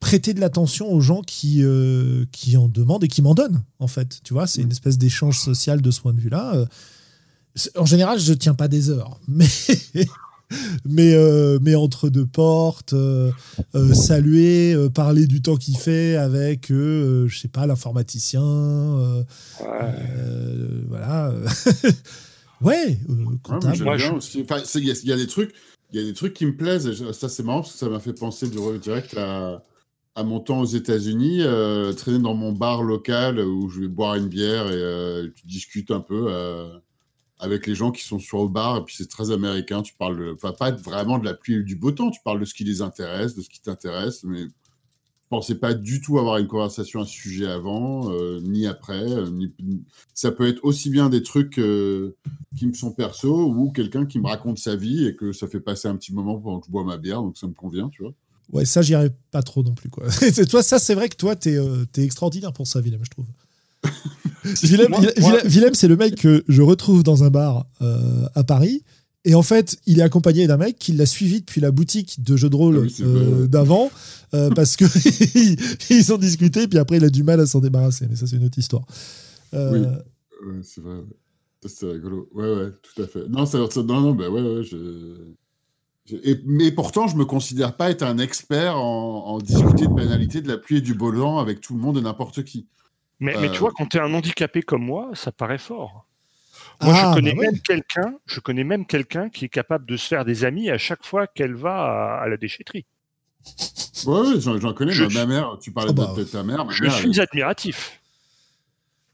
prêter 0.00 0.34
de 0.34 0.40
l'attention 0.40 0.92
aux 0.92 1.00
gens 1.00 1.22
qui, 1.22 1.62
euh, 1.62 2.24
qui 2.32 2.56
en 2.56 2.68
demandent 2.68 3.04
et 3.04 3.08
qui 3.08 3.22
m'en 3.22 3.34
donnent, 3.34 3.62
en 3.78 3.86
fait. 3.88 4.20
Tu 4.22 4.32
vois, 4.34 4.46
c'est 4.46 4.62
une 4.62 4.70
espèce 4.70 4.98
d'échange 4.98 5.38
social 5.40 5.80
de 5.82 5.90
ce 5.90 6.00
point 6.00 6.12
de 6.12 6.20
vue-là. 6.20 6.54
Euh, 6.54 6.66
En 7.76 7.86
général, 7.86 8.18
je 8.20 8.32
tiens 8.34 8.54
pas 8.54 8.68
des 8.68 8.90
heures, 8.90 9.18
mais, 9.28 9.46
mais, 10.84 11.14
euh, 11.14 11.58
mais 11.62 11.74
entre 11.74 12.08
deux 12.10 12.26
portes, 12.26 12.92
euh, 12.92 13.32
euh, 13.74 13.94
saluer, 13.94 14.74
euh, 14.74 14.88
parler 14.90 15.26
du 15.26 15.40
temps 15.42 15.56
qu'il 15.56 15.76
fait 15.78 16.16
avec, 16.16 16.70
euh, 16.70 17.26
je 17.28 17.38
sais 17.38 17.48
pas, 17.48 17.66
l'informaticien, 17.66 18.42
euh, 18.44 19.24
euh, 19.62 20.82
voilà. 20.88 21.34
ouais, 22.60 22.98
euh, 23.08 23.14
Ouais, 23.24 23.36
comptable. 23.42 23.82
Moi, 23.82 23.96
je- 23.96 24.12
aussi. 24.12 24.42
Enfin, 24.42 24.62
il 24.74 24.84
y, 24.84 24.90
a- 24.90 24.94
il 25.02 25.08
y 25.08 25.12
a 25.12 25.16
des 25.16 25.26
trucs, 25.26 25.52
il 25.92 26.00
y 26.00 26.02
a 26.02 26.06
des 26.06 26.14
trucs 26.14 26.34
qui 26.34 26.46
me 26.46 26.54
plaisent. 26.56 26.86
et 26.86 27.12
ça, 27.12 27.28
c'est 27.28 27.42
marrant 27.42 27.60
parce 27.62 27.72
que 27.72 27.78
ça 27.78 27.88
m'a 27.88 28.00
fait 28.00 28.12
penser 28.12 28.48
du 28.48 28.58
direct 28.82 29.16
à, 29.16 29.62
à 30.16 30.24
mon 30.24 30.40
temps 30.40 30.60
aux 30.60 30.64
États-Unis, 30.64 31.42
euh, 31.42 31.92
traîner 31.92 32.18
dans 32.18 32.34
mon 32.34 32.50
bar 32.50 32.82
local 32.82 33.38
où 33.38 33.68
je 33.68 33.80
vais 33.80 33.88
boire 33.88 34.14
une 34.14 34.28
bière 34.28 34.66
et 34.68 34.74
euh, 34.74 35.28
tu 35.36 35.46
discutes 35.46 35.90
un 35.90 36.00
peu 36.00 36.28
euh, 36.30 36.78
avec 37.38 37.66
les 37.66 37.74
gens 37.74 37.92
qui 37.92 38.02
sont 38.02 38.18
sur 38.18 38.42
le 38.42 38.48
bar. 38.48 38.78
Et 38.78 38.84
puis 38.84 38.96
c'est 38.96 39.10
très 39.10 39.30
américain. 39.30 39.82
Tu 39.82 39.92
parles, 39.92 40.32
enfin 40.34 40.52
pas 40.52 40.70
vraiment 40.70 41.18
de 41.18 41.26
la 41.26 41.34
pluie 41.34 41.56
et 41.56 41.62
du 41.62 41.76
beau 41.76 41.92
temps. 41.92 42.10
Tu 42.10 42.20
parles 42.24 42.40
de 42.40 42.46
ce 42.46 42.54
qui 42.54 42.64
les 42.64 42.80
intéresse, 42.80 43.34
de 43.34 43.42
ce 43.42 43.50
qui 43.50 43.60
t'intéresse, 43.60 44.24
mais 44.24 44.44
je 44.44 45.28
pensais 45.28 45.56
pas 45.56 45.74
du 45.74 46.00
tout 46.00 46.18
avoir 46.18 46.38
une 46.38 46.46
conversation 46.46 47.02
à 47.02 47.04
ce 47.04 47.12
sujet 47.12 47.46
avant, 47.46 48.10
euh, 48.10 48.40
ni 48.40 48.66
après. 48.66 49.06
Ça 50.14 50.32
peut 50.32 50.48
être 50.48 50.64
aussi 50.64 50.88
bien 50.88 51.10
des 51.10 51.22
trucs 51.22 51.60
qui 52.56 52.66
me 52.66 52.72
sont 52.72 52.92
perso 52.92 53.52
ou 53.52 53.70
quelqu'un 53.70 54.06
qui 54.06 54.18
me 54.18 54.28
raconte 54.28 54.58
sa 54.58 54.76
vie 54.76 55.06
et 55.06 55.14
que 55.14 55.32
ça 55.32 55.46
fait 55.46 55.60
passer 55.60 55.88
un 55.88 55.96
petit 55.96 56.14
moment 56.14 56.38
pendant 56.38 56.60
que 56.60 56.68
je 56.68 56.72
bois 56.72 56.84
ma 56.84 56.96
bière, 56.96 57.20
donc 57.20 57.36
ça 57.36 57.46
me 57.46 57.52
convient, 57.54 57.90
tu 57.90 58.02
vois. 58.02 58.14
Ouais, 58.52 58.64
ça, 58.64 58.80
j'y 58.82 58.94
arrive 58.94 59.12
pas 59.32 59.42
trop 59.42 59.62
non 59.62 59.74
plus. 59.74 59.88
Quoi. 59.90 60.04
Toi, 60.50 60.62
ça, 60.62 60.78
c'est 60.78 60.94
vrai 60.94 61.08
que 61.08 61.16
toi, 61.16 61.34
t'es 61.36 61.56
euh, 61.56 61.84
extraordinaire 61.96 62.52
pour 62.52 62.66
ça, 62.66 62.80
Willem, 62.80 63.00
je 63.04 63.10
trouve. 63.10 63.26
Willem, 64.62 64.88
Moi- 64.90 65.00
Willem- 65.00 65.14
moi- 65.20 65.32
Willem- 65.32 65.48
Willem, 65.48 65.74
c'est 65.74 65.88
le 65.88 65.96
mec 65.96 66.14
que 66.16 66.44
je 66.48 66.62
retrouve 66.62 67.02
dans 67.02 67.24
un 67.24 67.30
bar 67.30 67.66
euh, 67.82 68.26
à 68.34 68.44
Paris. 68.44 68.82
Et 69.24 69.34
en 69.34 69.42
fait, 69.42 69.76
il 69.86 69.98
est 69.98 70.02
accompagné 70.02 70.46
d'un 70.46 70.56
mec 70.56 70.78
qui 70.78 70.92
l'a 70.92 71.06
suivi 71.06 71.40
depuis 71.40 71.60
la 71.60 71.72
boutique 71.72 72.22
de 72.22 72.36
jeux 72.36 72.48
de 72.48 72.54
rôle 72.54 72.76
Ah 72.78 72.80
oui, 72.82 72.94
euh, 73.00 73.46
d'avant, 73.48 73.90
euh, 74.34 74.50
parce 74.50 74.76
que 74.76 74.84
ils 75.92 76.12
ont 76.12 76.16
discuté, 76.18 76.68
puis 76.68 76.78
après, 76.78 76.98
il 76.98 77.04
a 77.04 77.10
du 77.10 77.24
mal 77.24 77.40
à 77.40 77.46
s'en 77.46 77.58
débarrasser. 77.58 78.06
Mais 78.08 78.14
ça, 78.14 78.28
c'est 78.28 78.36
une 78.36 78.44
autre 78.44 78.58
histoire. 78.58 78.84
Oui. 79.52 79.80
Ouais, 79.80 80.60
c'est 80.62 80.80
vrai. 80.80 80.98
c'est 81.66 81.90
rigolo. 81.90 82.28
Ouais, 82.34 82.54
ouais, 82.54 82.70
tout 82.82 83.02
à 83.02 83.06
fait. 83.08 83.26
Non, 83.28 83.46
ça, 83.46 83.58
non, 83.58 84.00
non, 84.00 84.14
bah 84.14 84.28
ouais, 84.30 84.40
ouais. 84.42 84.62
je- 84.62 85.16
et- 86.10 86.40
mais 86.44 86.70
pourtant, 86.72 87.06
je 87.08 87.16
me 87.16 87.24
considère 87.24 87.76
pas 87.76 87.90
être 87.90 88.02
un 88.02 88.18
expert 88.18 88.76
en, 88.76 89.26
en 89.26 89.38
discuter 89.38 89.86
de 89.86 89.92
banalité, 89.92 90.40
de 90.40 90.48
la 90.48 90.58
pluie 90.58 90.78
et 90.78 90.80
du 90.80 90.94
beau 90.94 91.12
temps 91.12 91.38
avec 91.38 91.60
tout 91.60 91.74
le 91.74 91.80
monde 91.80 91.98
et 91.98 92.00
n'importe 92.00 92.42
qui. 92.44 92.66
Mais, 93.20 93.34
mais 93.40 93.48
tu 93.50 93.56
Euh. 93.56 93.60
vois, 93.60 93.72
quand 93.76 93.86
tu 93.86 93.96
es 93.96 94.00
un 94.00 94.12
handicapé 94.12 94.62
comme 94.62 94.84
moi, 94.84 95.10
ça 95.14 95.32
paraît 95.32 95.58
fort. 95.58 96.06
Moi, 96.82 96.92
Ah, 96.94 97.10
je 97.10 97.14
connais 97.14 97.32
bah 97.32 97.40
ouais. 97.40 97.46
même 97.52 97.60
quelqu'un, 97.60 98.14
je 98.26 98.40
connais 98.40 98.64
même 98.64 98.84
quelqu'un 98.86 99.30
qui 99.30 99.46
est 99.46 99.48
capable 99.48 99.86
de 99.86 99.96
se 99.96 100.06
faire 100.08 100.24
des 100.26 100.44
amis 100.44 100.68
à 100.68 100.76
chaque 100.76 101.04
fois 101.04 101.26
qu'elle 101.26 101.54
va 101.54 101.74
à, 102.18 102.22
à 102.22 102.28
la 102.28 102.36
déchetterie. 102.36 102.84
Ouais, 104.06 104.20
ouais, 104.20 104.40
j'en 104.40 104.72
connais. 104.74 104.92
Je- 104.92 105.04
Ma, 105.04 105.24
mère, 105.24 105.56
tu 105.60 105.70
parlais 105.72 105.90
Ah 105.90 105.94
bah, 105.94 106.12
de, 106.16 106.22
de 106.22 106.28
ta 106.28 106.42
mère. 106.42 106.64
Ma 106.66 106.72
Je 106.72 106.82
mère, 106.82 106.92
suis 106.92 107.18
admiratif. 107.20 108.00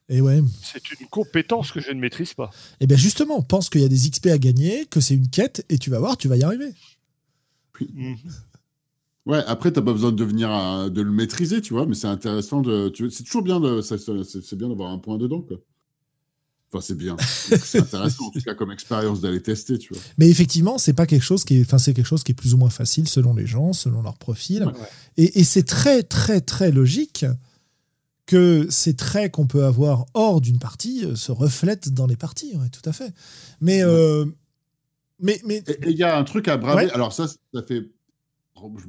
Et 0.09 0.20
ouais. 0.20 0.42
C'est 0.62 1.00
une 1.00 1.07
compétence 1.07 1.72
que 1.72 1.80
je 1.80 1.90
ne 1.90 2.00
maîtrise 2.00 2.34
pas. 2.34 2.50
Et 2.80 2.86
bien 2.86 2.96
justement, 2.96 3.42
pense 3.42 3.70
qu'il 3.70 3.80
y 3.80 3.84
a 3.84 3.88
des 3.88 4.11
XP 4.11 4.26
à 4.26 4.38
gagner, 4.38 4.86
que 4.86 5.00
c'est 5.00 5.14
une 5.14 5.28
quête, 5.28 5.64
et 5.68 5.78
tu 5.78 5.90
vas 5.90 5.98
voir, 5.98 6.16
tu 6.16 6.28
vas 6.28 6.36
y 6.36 6.42
arriver. 6.42 6.72
Mhm. 7.80 8.16
Ouais, 9.24 9.42
après, 9.46 9.70
t'as 9.70 9.82
pas 9.82 9.92
besoin 9.92 10.11
de 10.11 10.16
devenir 10.16 10.90
de 10.90 11.00
le 11.00 11.11
maîtriser, 11.11 11.61
tu 11.61 11.74
vois, 11.74 11.86
mais 11.86 11.94
c'est 11.94 12.09
intéressant 12.09 12.61
de. 12.61 12.92
C'est 13.11 13.22
toujours 13.22 13.42
bien 13.42 13.61
de, 13.61 13.80
c'est 13.80 14.57
bien 14.57 14.68
d'avoir 14.68 14.90
un 14.90 14.98
point 14.98 15.16
dedans, 15.16 15.40
quoi. 15.40 15.59
Enfin, 16.72 16.80
c'est 16.80 16.96
bien. 16.96 17.16
C'est 17.20 17.80
intéressant, 17.80 18.26
en 18.26 18.30
tout 18.30 18.40
cas, 18.40 18.55
comme 18.55 18.72
expérience 18.72 19.20
d'aller 19.20 19.42
tester, 19.42 19.78
tu 19.78 19.92
vois. 19.92 20.03
Mais 20.16 20.28
effectivement, 20.28 20.78
c'est 20.78 20.94
pas 20.94 21.07
quelque 21.07 21.22
chose 21.22 21.44
qui 21.44 21.59
est, 21.59 21.61
enfin, 21.61 21.78
c'est 21.78 21.92
quelque 21.92 22.07
chose 22.07 22.24
qui 22.24 22.32
est 22.32 22.34
plus 22.34 22.55
ou 22.55 22.57
moins 22.57 22.70
facile 22.70 23.07
selon 23.09 23.34
les 23.34 23.46
gens, 23.46 23.74
selon 23.74 24.03
leur 24.03 24.16
profil. 24.16 24.64
Ouais. 24.64 24.72
Et, 25.18 25.40
et 25.40 25.44
c'est 25.44 25.64
très, 25.64 26.03
très, 26.03 26.40
très 26.40 26.72
logique 26.72 27.26
que 28.26 28.66
ces 28.70 28.94
traits 28.94 29.32
qu'on 29.32 29.46
peut 29.46 29.64
avoir 29.64 30.06
hors 30.14 30.40
d'une 30.40 30.58
partie 30.58 31.04
euh, 31.04 31.14
se 31.16 31.32
reflètent 31.32 31.92
dans 31.92 32.06
les 32.06 32.16
parties, 32.16 32.56
ouais, 32.56 32.68
tout 32.70 32.88
à 32.88 32.92
fait. 32.92 33.12
Mais, 33.60 33.82
euh, 33.82 34.24
mais, 35.20 35.40
mais 35.46 35.62
Et 35.82 35.90
il 35.90 35.96
y 35.96 36.02
a 36.04 36.16
un 36.18 36.24
truc 36.24 36.48
à 36.48 36.56
braver. 36.56 36.86
Ouais. 36.86 36.92
Alors, 36.92 37.12
ça, 37.12 37.26
ça 37.28 37.62
fait. 37.62 37.90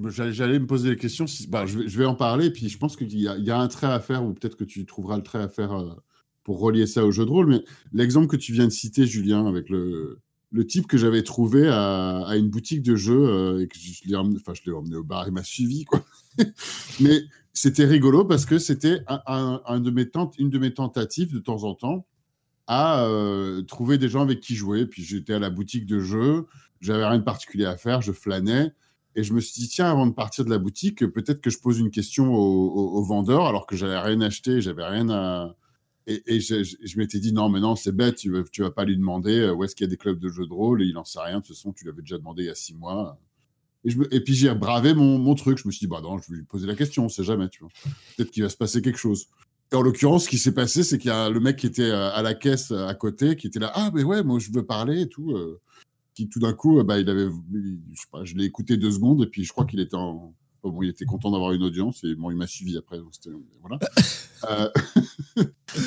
J'allais 0.09 0.59
me 0.59 0.67
poser 0.67 0.89
la 0.89 0.95
question. 0.95 1.25
Si... 1.25 1.47
bah, 1.47 1.65
je, 1.65 1.79
vais, 1.79 1.87
je 1.87 1.97
vais 1.97 2.05
en 2.05 2.15
parler, 2.15 2.51
puis 2.51 2.69
je 2.69 2.77
pense 2.77 2.95
qu'il 2.95 3.17
y, 3.19 3.27
a- 3.27 3.37
il 3.37 3.43
y 3.43 3.49
a 3.51 3.57
un 3.59 3.67
trait 3.67 3.87
à 3.87 3.99
faire, 3.99 4.23
ou 4.23 4.33
peut-être 4.33 4.55
que 4.55 4.63
tu 4.63 4.85
trouveras 4.85 5.17
le 5.17 5.23
trait 5.23 5.41
à 5.41 5.49
faire 5.49 5.71
euh, 5.73 5.89
pour 6.43 6.59
relier 6.59 6.85
ça 6.85 7.03
au 7.05 7.11
jeu 7.11 7.25
de 7.25 7.29
rôle. 7.31 7.47
Mais 7.47 7.63
l'exemple 7.91 8.27
que 8.27 8.35
tu 8.35 8.53
viens 8.53 8.65
de 8.65 8.71
citer, 8.71 9.07
Julien, 9.07 9.47
avec 9.47 9.69
le, 9.69 10.19
le 10.51 10.67
type 10.67 10.85
que 10.85 10.97
j'avais 10.97 11.23
trouvé 11.23 11.67
à, 11.69 12.19
à 12.27 12.35
une 12.35 12.49
boutique 12.49 12.83
de 12.83 12.95
jeux, 12.95 13.27
euh, 13.27 13.61
et 13.61 13.67
que 13.67 13.77
je 13.79 14.07
l'ai 14.07 14.15
emmené, 14.15 14.37
enfin, 14.39 14.53
je 14.53 14.61
l'ai 14.69 14.75
emmené 14.75 14.95
au 14.95 15.03
bar, 15.03 15.27
il 15.27 15.33
m'a 15.33 15.43
suivi, 15.43 15.85
quoi. 15.85 16.05
mais 16.99 17.21
c'était 17.53 17.85
rigolo 17.85 18.25
parce 18.25 18.45
que 18.45 18.57
c'était 18.57 19.01
une 19.27 19.83
de 20.49 20.57
mes 20.59 20.73
tentatives 20.73 21.33
de 21.33 21.39
temps 21.39 21.63
en 21.63 21.75
temps 21.75 22.07
à 22.67 23.05
euh, 23.05 23.61
trouver 23.63 23.97
des 23.97 24.09
gens 24.09 24.21
avec 24.21 24.39
qui 24.39 24.55
jouer. 24.55 24.85
Puis 24.85 25.03
j'étais 25.03 25.33
à 25.33 25.39
la 25.39 25.49
boutique 25.49 25.85
de 25.85 25.99
jeux, 25.99 26.47
j'avais 26.81 27.05
rien 27.05 27.19
de 27.19 27.23
particulier 27.23 27.65
à 27.65 27.77
faire, 27.77 28.01
je 28.01 28.11
flânais. 28.11 28.73
Et 29.15 29.23
je 29.23 29.33
me 29.33 29.39
suis 29.39 29.61
dit, 29.61 29.67
tiens, 29.67 29.91
avant 29.91 30.07
de 30.07 30.13
partir 30.13 30.43
de 30.43 30.49
la 30.49 30.57
boutique, 30.57 31.05
peut-être 31.11 31.39
que 31.39 31.51
je 31.51 31.59
pose 31.59 31.79
une 31.79 31.91
question 31.91 32.33
au, 32.33 33.03
vendeur 33.03 33.45
alors 33.45 33.67
que 33.67 33.75
j'avais 33.75 33.99
rien 33.99 34.21
acheté, 34.21 34.59
j'avais 34.59 34.85
rien 34.85 35.09
à. 35.09 35.55
Et, 36.07 36.39
je, 36.39 36.97
m'étais 36.97 37.19
dit, 37.19 37.31
non, 37.31 37.47
mais 37.47 37.59
non, 37.59 37.75
c'est 37.75 37.91
bête, 37.93 38.15
tu 38.15 38.33
tu 38.51 38.61
vas 38.61 38.71
pas 38.71 38.83
lui 38.83 38.97
demander 38.97 39.39
euh, 39.39 39.53
où 39.53 39.63
est-ce 39.63 39.75
qu'il 39.75 39.85
y 39.85 39.87
a 39.87 39.89
des 39.89 39.97
clubs 39.97 40.19
de 40.19 40.29
jeux 40.29 40.47
de 40.47 40.53
rôle? 40.53 40.81
Et 40.81 40.85
il 40.87 40.97
en 40.97 41.05
sait 41.05 41.19
rien. 41.21 41.39
De 41.39 41.45
toute 41.45 41.55
façon, 41.55 41.71
tu 41.73 41.85
l'avais 41.85 42.01
déjà 42.01 42.17
demandé 42.17 42.43
il 42.43 42.47
y 42.47 42.49
a 42.49 42.55
six 42.55 42.73
mois. 42.73 43.19
Et, 43.85 43.89
je 43.89 43.97
me- 43.97 44.13
et 44.13 44.21
puis 44.21 44.33
j'ai 44.35 44.53
bravé 44.53 44.93
mon, 44.93 45.17
mon 45.17 45.35
truc. 45.35 45.57
Je 45.57 45.67
me 45.67 45.71
suis 45.71 45.81
dit, 45.85 45.87
bah 45.87 46.01
non, 46.01 46.17
je 46.17 46.31
vais 46.31 46.37
lui 46.37 46.45
poser 46.45 46.67
la 46.67 46.75
question, 46.75 47.05
on 47.05 47.09
sait 47.09 47.23
jamais, 47.23 47.49
tu 47.49 47.61
vois. 47.61 47.69
Peut-être 48.17 48.31
qu'il 48.31 48.43
va 48.43 48.49
se 48.49 48.57
passer 48.57 48.81
quelque 48.81 48.99
chose. 48.99 49.27
Et 49.71 49.75
en 49.75 49.81
l'occurrence, 49.81 50.25
ce 50.25 50.29
qui 50.29 50.37
s'est 50.37 50.53
passé, 50.53 50.83
c'est 50.83 50.97
qu'il 50.97 51.09
y 51.09 51.13
a 51.13 51.29
le 51.29 51.39
mec 51.39 51.57
qui 51.57 51.65
était 51.67 51.89
euh, 51.89 52.11
à 52.11 52.21
la 52.21 52.33
caisse 52.35 52.71
euh, 52.71 52.87
à 52.87 52.93
côté, 52.93 53.35
qui 53.35 53.47
était 53.47 53.59
là, 53.59 53.71
ah, 53.75 53.89
mais 53.93 54.03
ouais, 54.03 54.23
moi 54.23 54.37
je 54.39 54.51
veux 54.51 54.65
parler 54.65 55.01
et 55.01 55.09
tout. 55.09 55.31
euh, 55.31 55.59
qui 56.13 56.29
tout 56.29 56.39
d'un 56.39 56.53
coup, 56.53 56.83
bah, 56.83 56.99
il 56.99 57.09
avait, 57.09 57.27
je 57.27 57.99
sais 57.99 58.07
pas, 58.11 58.23
je 58.23 58.35
l'ai 58.35 58.43
écouté 58.45 58.77
deux 58.77 58.91
secondes 58.91 59.23
et 59.23 59.25
puis 59.25 59.43
je 59.43 59.51
crois 59.51 59.65
qu'il 59.65 59.79
était 59.79 59.95
en, 59.95 60.33
Bon, 60.61 60.81
il 60.81 60.89
était 60.89 61.03
content 61.03 61.29
d'avoir 61.29 61.51
une 61.51 61.63
audience 61.63 62.05
et 62.05 62.15
bon, 62.15 62.31
il 62.31 62.37
m'a 62.37 62.47
suivi 62.47 62.77
après. 62.77 62.97
voilà. 63.59 63.79
euh, 64.49 64.69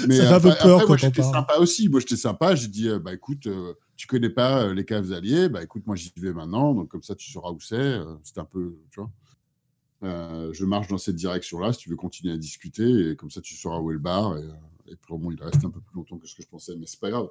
mais 0.06 0.16
ça 0.18 0.26
fait 0.28 0.34
un 0.34 0.40
peu 0.40 0.48
peur 0.50 0.74
après, 0.74 0.86
moi, 0.86 0.96
j'étais 0.98 1.22
sympa 1.22 1.54
aussi. 1.58 1.88
Moi, 1.88 2.00
j'étais 2.00 2.16
sympa. 2.16 2.54
J'ai 2.54 2.68
dit, 2.68 2.88
bah 3.02 3.14
écoute, 3.14 3.48
tu 3.96 4.06
connais 4.06 4.30
pas 4.30 4.72
les 4.72 4.84
caves 4.84 5.12
alliés, 5.12 5.48
bah 5.48 5.62
écoute, 5.62 5.86
moi 5.86 5.96
j'y 5.96 6.12
vais 6.16 6.32
maintenant, 6.32 6.74
donc 6.74 6.88
comme 6.88 7.02
ça 7.02 7.14
tu 7.14 7.30
sauras 7.30 7.50
où 7.50 7.60
c'est. 7.60 7.98
C'était 8.22 8.40
un 8.40 8.44
peu, 8.44 8.76
tu 8.90 9.00
vois. 9.00 10.52
je 10.52 10.64
marche 10.64 10.88
dans 10.88 10.98
cette 10.98 11.16
direction-là 11.16 11.72
si 11.72 11.80
tu 11.80 11.90
veux 11.90 11.96
continuer 11.96 12.32
à 12.32 12.36
discuter 12.36 13.10
et 13.10 13.16
comme 13.16 13.30
ça 13.30 13.40
tu 13.40 13.54
sauras 13.54 13.78
où 13.80 13.90
est 13.90 13.94
le 13.94 14.00
bar. 14.00 14.36
Et, 14.38 14.44
et 14.88 14.96
puis 14.96 15.14
bon, 15.16 15.30
il 15.30 15.42
reste 15.42 15.64
un 15.64 15.70
peu 15.70 15.80
plus 15.80 15.96
longtemps 15.96 16.18
que 16.18 16.26
ce 16.26 16.34
que 16.34 16.42
je 16.42 16.48
pensais, 16.48 16.76
mais 16.76 16.86
c'est 16.86 17.00
pas 17.00 17.10
grave. 17.10 17.28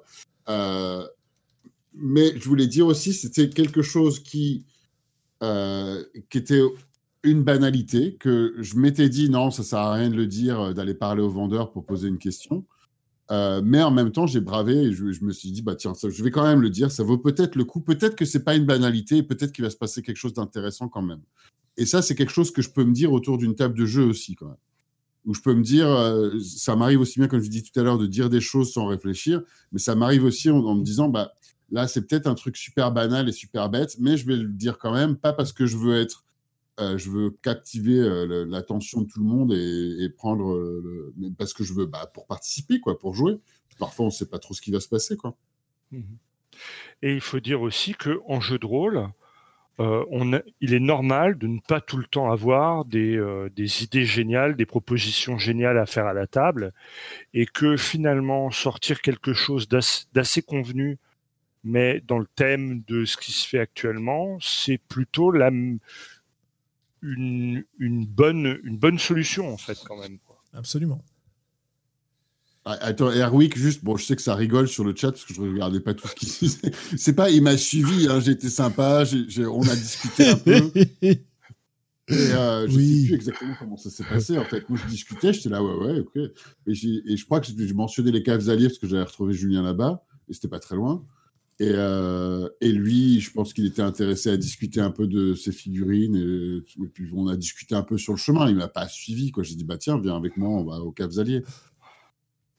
Euh, 0.48 1.06
mais 1.94 2.38
je 2.38 2.48
voulais 2.48 2.66
dire 2.66 2.86
aussi, 2.86 3.12
c'était 3.12 3.48
quelque 3.48 3.82
chose 3.82 4.22
qui, 4.22 4.66
euh, 5.42 6.04
qui 6.28 6.38
était 6.38 6.62
une 7.22 7.42
banalité, 7.42 8.16
que 8.16 8.54
je 8.58 8.76
m'étais 8.76 9.08
dit, 9.08 9.30
non, 9.30 9.50
ça 9.50 9.62
sert 9.62 9.78
à 9.78 9.94
rien 9.94 10.10
de 10.10 10.16
le 10.16 10.26
dire, 10.26 10.60
euh, 10.60 10.72
d'aller 10.74 10.94
parler 10.94 11.22
au 11.22 11.30
vendeur 11.30 11.72
pour 11.72 11.84
poser 11.84 12.08
une 12.08 12.18
question. 12.18 12.64
Mais 13.30 13.82
en 13.82 13.90
même 13.90 14.12
temps, 14.12 14.26
j'ai 14.26 14.40
bravé 14.40 14.74
et 14.74 14.92
je, 14.92 15.24
me 15.24 15.32
suis 15.32 15.50
dit, 15.50 15.62
bah 15.62 15.74
tiens, 15.74 15.92
je 16.02 16.22
vais 16.22 16.30
quand 16.30 16.44
même 16.44 16.60
le 16.60 16.70
dire, 16.70 16.90
ça 16.90 17.02
vaut 17.02 17.18
peut-être 17.18 17.56
le 17.56 17.64
coup. 17.64 17.80
Peut-être 17.80 18.16
que 18.16 18.24
c'est 18.24 18.44
pas 18.44 18.54
une 18.54 18.66
banalité, 18.66 19.22
peut-être 19.22 19.52
qu'il 19.52 19.64
va 19.64 19.70
se 19.70 19.76
passer 19.76 20.02
quelque 20.02 20.16
chose 20.16 20.34
d'intéressant 20.34 20.88
quand 20.88 21.02
même. 21.02 21.20
Et 21.76 21.86
ça, 21.86 22.02
c'est 22.02 22.14
quelque 22.14 22.32
chose 22.32 22.50
que 22.50 22.62
je 22.62 22.70
peux 22.70 22.84
me 22.84 22.92
dire 22.92 23.12
autour 23.12 23.38
d'une 23.38 23.54
table 23.54 23.76
de 23.76 23.84
jeu 23.84 24.04
aussi, 24.04 24.34
quand 24.34 24.46
même 24.46 24.56
où 25.26 25.34
je 25.34 25.40
peux 25.40 25.54
me 25.54 25.62
dire, 25.62 25.88
euh, 25.88 26.38
ça 26.38 26.76
m'arrive 26.76 27.00
aussi 27.00 27.18
bien, 27.18 27.28
comme 27.28 27.40
je 27.40 27.50
dis 27.50 27.62
tout 27.62 27.78
à 27.78 27.82
l'heure, 27.82 27.98
de 27.98 28.06
dire 28.06 28.30
des 28.30 28.40
choses 28.40 28.72
sans 28.72 28.86
réfléchir, 28.86 29.42
mais 29.72 29.80
ça 29.80 29.96
m'arrive 29.96 30.24
aussi 30.24 30.48
en, 30.50 30.74
me 30.74 30.84
disant, 30.84 31.08
bah, 31.08 31.32
là, 31.70 31.88
c'est 31.88 32.02
peut-être 32.02 32.28
un 32.28 32.34
truc 32.34 32.56
super 32.56 32.92
banal 32.92 33.28
et 33.28 33.32
super 33.32 33.68
bête, 33.68 33.96
mais 33.98 34.16
je 34.16 34.24
vais 34.24 34.36
le 34.36 34.48
dire 34.48 34.78
quand 34.78 34.92
même, 34.92 35.16
pas 35.16 35.32
parce 35.32 35.52
que 35.52 35.66
je 35.66 35.76
veux 35.76 36.00
être, 36.00 36.24
euh, 36.80 36.98
je 36.98 37.10
veux 37.10 37.30
captiver 37.42 37.98
euh, 37.98 38.44
l'attention 38.46 39.02
de 39.02 39.06
tout 39.06 39.20
le 39.20 39.26
monde 39.26 39.52
et, 39.52 40.08
prendre, 40.10 40.58
mais 41.16 41.30
parce 41.30 41.52
que 41.52 41.64
je 41.64 41.72
veux, 41.72 41.86
bah, 41.86 42.10
pour 42.12 42.26
participer, 42.26 42.80
quoi, 42.80 42.98
pour 42.98 43.14
jouer. 43.14 43.38
Parfois, 43.78 44.06
on 44.06 44.08
ne 44.08 44.14
sait 44.14 44.28
pas 44.28 44.38
trop 44.38 44.54
ce 44.54 44.62
qui 44.62 44.70
va 44.70 44.80
se 44.80 44.88
passer, 44.88 45.16
quoi. 45.16 45.36
Mmh 45.92 46.02
et 47.02 47.12
il 47.12 47.20
faut 47.20 47.40
dire 47.40 47.60
aussi 47.60 47.94
que 47.94 48.20
en 48.26 48.40
jeu 48.40 48.58
de 48.58 48.66
rôle, 48.66 49.10
euh, 49.78 50.40
il 50.60 50.72
est 50.72 50.80
normal 50.80 51.36
de 51.36 51.46
ne 51.46 51.60
pas 51.60 51.80
tout 51.80 51.98
le 51.98 52.06
temps 52.06 52.30
avoir 52.30 52.84
euh, 52.94 53.48
des, 53.50 53.82
idées 53.82 54.06
géniales, 54.06 54.56
des 54.56 54.64
propositions 54.64 55.36
géniales 55.38 55.78
à 55.78 55.86
faire 55.86 56.06
à 56.06 56.14
la 56.14 56.26
table, 56.26 56.72
et 57.34 57.46
que 57.46 57.76
finalement 57.76 58.50
sortir 58.50 59.02
quelque 59.02 59.34
chose 59.34 59.68
d'assez 59.68 60.42
convenu, 60.42 60.98
mais 61.62 62.00
dans 62.06 62.18
le 62.18 62.26
thème 62.36 62.82
de 62.86 63.04
ce 63.04 63.16
qui 63.16 63.32
se 63.32 63.46
fait 63.46 63.58
actuellement, 63.58 64.38
c'est 64.40 64.78
plutôt 64.78 65.30
la, 65.30 65.50
une, 67.06 67.64
une, 67.78 68.06
bonne, 68.06 68.58
une 68.64 68.78
bonne 68.78 68.98
solution 68.98 69.52
en 69.52 69.56
fait 69.56 69.78
quand 69.86 69.98
même. 69.98 70.18
Absolument. 70.52 71.02
Ah, 72.68 72.76
attends, 72.80 73.12
Erwick, 73.12 73.56
juste, 73.56 73.84
bon, 73.84 73.96
je 73.96 74.04
sais 74.04 74.16
que 74.16 74.22
ça 74.22 74.34
rigole 74.34 74.66
sur 74.66 74.82
le 74.82 74.92
chat 74.96 75.12
parce 75.12 75.24
que 75.24 75.32
je 75.32 75.40
ne 75.40 75.52
regardais 75.52 75.78
pas 75.78 75.94
tout 75.94 76.08
ce 76.08 76.14
qu'il 76.16 76.28
disait. 76.40 76.72
C'est 76.96 77.12
pas, 77.12 77.30
il 77.30 77.42
m'a 77.42 77.56
suivi, 77.56 78.08
hein, 78.08 78.18
j'ai 78.18 78.32
été 78.32 78.48
sympa, 78.48 79.04
on 79.48 79.68
a 79.68 79.76
discuté 79.76 80.26
un 80.26 80.36
peu. 80.36 80.72
Et 82.08 82.14
euh, 82.14 82.68
je 82.68 82.76
ne 82.76 82.80
sais 82.80 83.06
plus 83.06 83.14
exactement 83.14 83.54
comment 83.58 83.76
ça 83.76 83.90
s'est 83.90 84.04
passé. 84.04 84.38
En 84.38 84.44
fait, 84.44 84.68
moi, 84.68 84.78
je 84.80 84.88
discutais, 84.88 85.32
j'étais 85.32 85.48
là, 85.48 85.62
ouais, 85.62 85.74
ouais, 85.74 86.00
ok. 86.00 86.16
Et, 86.16 86.72
et 87.12 87.16
je 87.16 87.24
crois 87.24 87.40
que 87.40 87.46
je 87.46 87.74
mentionnais 87.74 88.12
les 88.12 88.22
caves 88.22 88.48
alliés 88.48 88.68
parce 88.68 88.78
que 88.78 88.86
j'avais 88.86 89.02
retrouvé 89.02 89.32
Julien 89.32 89.62
là-bas, 89.62 90.04
et 90.28 90.34
c'était 90.34 90.48
pas 90.48 90.60
très 90.60 90.76
loin. 90.76 91.04
Et, 91.58 91.70
euh, 91.72 92.48
et, 92.60 92.70
lui, 92.70 93.20
je 93.20 93.30
pense 93.32 93.54
qu'il 93.54 93.64
était 93.64 93.82
intéressé 93.82 94.28
à 94.28 94.36
discuter 94.36 94.80
un 94.80 94.90
peu 94.90 95.06
de 95.06 95.34
ses 95.34 95.52
figurines. 95.52 96.16
Et, 96.16 96.86
puis, 96.88 97.08
on 97.14 97.28
a 97.28 97.36
discuté 97.36 97.74
un 97.74 97.82
peu 97.82 97.96
sur 97.96 98.12
le 98.12 98.18
chemin. 98.18 98.48
Il 98.48 98.56
m'a 98.56 98.68
pas 98.68 98.88
suivi. 98.88 99.32
J'ai 99.40 99.54
dit, 99.54 99.64
bah 99.64 99.78
tiens, 99.78 99.98
viens 99.98 100.16
avec 100.16 100.36
moi, 100.36 100.50
on 100.50 100.64
va 100.64 100.80
aux 100.80 100.92
caves 100.92 101.18
alliés. 101.18 101.42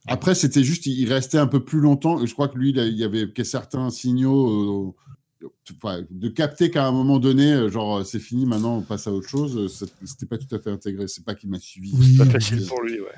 Après, 0.08 0.36
c'était 0.36 0.64
juste, 0.64 0.86
il 0.86 1.12
restait 1.12 1.38
un 1.38 1.48
peu 1.48 1.64
plus 1.64 1.80
longtemps. 1.80 2.26
Je 2.26 2.34
crois 2.34 2.48
que 2.48 2.58
lui, 2.58 2.72
il 2.72 2.98
y 2.98 3.04
avait 3.04 3.32
certains 3.43 3.89
signaux 3.89 4.95
euh, 5.43 6.06
de 6.10 6.30
capter 6.30 6.72
qu'à 6.72 6.88
un 6.88 6.91
moment 6.91 7.20
donné, 7.20 7.54
euh, 7.54 7.70
genre, 7.70 8.06
c'est 8.06 8.20
fini, 8.20 8.45
maintenant 8.45 8.78
on 8.78 8.82
passe 8.82 9.06
à 9.08 9.12
autre 9.12 9.28
chose. 9.28 9.88
C'était 10.06 10.26
pas 10.26 10.38
tout 10.38 10.54
à 10.56 10.60
fait 10.60 10.72
intégré. 10.72 11.08
C'est 11.08 11.26
pas 11.26 11.36
qu'il 11.36 11.50
m'a 11.50 11.60
suivi. 11.60 11.93
Oui, 11.93 12.18
pas 12.18 12.26
facile 12.26 12.66
pour 12.66 12.82
lui, 12.82 13.00
ouais. 13.00 13.16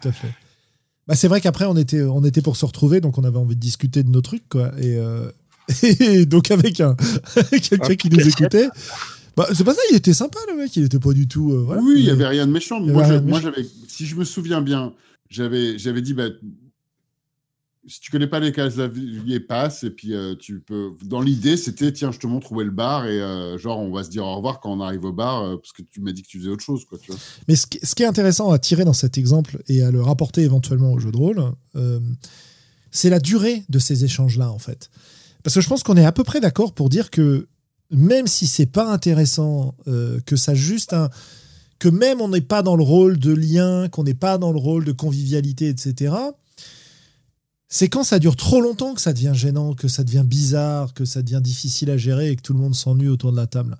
Tout 0.00 0.08
à 0.08 0.12
fait. 0.12 0.32
Bah, 1.08 1.14
c'est 1.14 1.28
vrai 1.28 1.40
qu'après, 1.40 1.64
on 1.64 1.76
était, 1.76 2.02
on 2.02 2.24
était 2.24 2.42
pour 2.42 2.56
se 2.56 2.64
retrouver, 2.64 3.00
donc 3.00 3.18
on 3.18 3.24
avait 3.24 3.38
envie 3.38 3.56
de 3.56 3.60
discuter 3.60 4.02
de 4.02 4.10
nos 4.10 4.20
trucs, 4.20 4.48
quoi. 4.48 4.72
Et, 4.78 4.96
euh, 4.96 5.30
donc, 6.26 6.50
avec 6.50 6.80
un, 6.80 6.96
quelqu'un 7.50 7.94
qui 7.96 8.08
nous 8.08 8.26
écoutait. 8.26 8.68
Bah, 9.36 9.48
c'est 9.54 9.64
pas 9.64 9.74
ça, 9.74 9.80
il 9.90 9.96
était 9.96 10.12
sympa 10.12 10.38
le 10.48 10.56
mec, 10.56 10.76
il 10.76 10.84
était 10.84 10.98
pas 10.98 11.12
du 11.12 11.26
tout. 11.26 11.66
oui, 11.82 11.94
il 11.96 12.04
y 12.04 12.10
avait 12.10 12.26
rien 12.26 12.46
de 12.46 12.52
méchant. 12.52 12.80
Moi, 12.80 13.04
j'avais, 13.40 13.66
si 13.88 14.06
je 14.06 14.14
me 14.16 14.24
souviens 14.24 14.60
bien, 14.60 14.92
j'avais, 15.30 15.78
j'avais 15.78 16.02
dit, 16.02 16.14
bah, 16.14 16.28
si 17.86 18.00
tu 18.00 18.10
connais 18.10 18.26
pas 18.26 18.38
les 18.38 18.52
cases 18.52 18.74
et 18.78 19.40
passe, 19.40 19.82
et 19.82 19.90
puis 19.90 20.14
euh, 20.14 20.36
tu 20.36 20.60
peux. 20.60 20.92
Dans 21.04 21.20
l'idée, 21.20 21.56
c'était 21.56 21.92
tiens, 21.92 22.12
je 22.12 22.18
te 22.18 22.26
montre 22.26 22.52
où 22.52 22.60
est 22.60 22.64
le 22.64 22.70
bar, 22.70 23.06
et 23.06 23.20
euh, 23.20 23.58
genre, 23.58 23.80
on 23.80 23.92
va 23.92 24.04
se 24.04 24.10
dire 24.10 24.24
au 24.24 24.36
revoir 24.36 24.60
quand 24.60 24.72
on 24.72 24.80
arrive 24.80 25.04
au 25.04 25.12
bar, 25.12 25.42
euh, 25.42 25.56
parce 25.56 25.72
que 25.72 25.82
tu 25.82 26.00
m'as 26.00 26.12
dit 26.12 26.22
que 26.22 26.28
tu 26.28 26.38
faisais 26.38 26.50
autre 26.50 26.62
chose, 26.62 26.84
quoi, 26.84 26.98
tu 26.98 27.10
vois. 27.10 27.20
Mais 27.48 27.56
ce 27.56 27.66
qui, 27.66 28.02
est 28.02 28.06
intéressant 28.06 28.50
à 28.52 28.58
tirer 28.58 28.84
dans 28.84 28.92
cet 28.92 29.18
exemple 29.18 29.62
et 29.68 29.82
à 29.82 29.90
le 29.90 30.00
rapporter 30.00 30.42
éventuellement 30.42 30.92
au 30.92 30.98
jeu 30.98 31.10
de 31.10 31.16
rôle, 31.16 31.42
c'est 32.90 33.10
la 33.10 33.20
durée 33.20 33.64
de 33.68 33.78
ces 33.78 34.04
échanges-là, 34.04 34.50
en 34.50 34.58
fait. 34.58 34.90
Parce 35.42 35.54
que 35.54 35.60
je 35.60 35.68
pense 35.68 35.82
qu'on 35.82 35.96
est 35.96 36.04
à 36.04 36.12
peu 36.12 36.24
près 36.24 36.40
d'accord 36.40 36.74
pour 36.74 36.88
dire 36.88 37.10
que 37.10 37.48
même 37.90 38.26
si 38.26 38.46
c'est 38.46 38.66
pas 38.66 38.90
intéressant, 38.92 39.74
que 40.26 40.36
ça 40.36 40.54
juste 40.54 40.94
que 41.78 41.88
même 41.88 42.20
on 42.20 42.28
n'est 42.28 42.42
pas 42.42 42.62
dans 42.62 42.76
le 42.76 42.84
rôle 42.84 43.18
de 43.18 43.32
lien, 43.32 43.88
qu'on 43.88 44.04
n'est 44.04 44.14
pas 44.14 44.38
dans 44.38 44.52
le 44.52 44.58
rôle 44.58 44.84
de 44.84 44.92
convivialité, 44.92 45.68
etc., 45.68 46.14
c'est 47.74 47.88
quand 47.88 48.04
ça 48.04 48.18
dure 48.18 48.36
trop 48.36 48.60
longtemps 48.60 48.92
que 48.92 49.00
ça 49.00 49.14
devient 49.14 49.32
gênant, 49.34 49.72
que 49.72 49.88
ça 49.88 50.04
devient 50.04 50.24
bizarre, 50.26 50.92
que 50.92 51.06
ça 51.06 51.22
devient 51.22 51.40
difficile 51.42 51.90
à 51.90 51.96
gérer 51.96 52.30
et 52.30 52.36
que 52.36 52.42
tout 52.42 52.52
le 52.52 52.58
monde 52.58 52.74
s'ennuie 52.74 53.08
autour 53.08 53.32
de 53.32 53.36
la 53.38 53.46
table. 53.46 53.78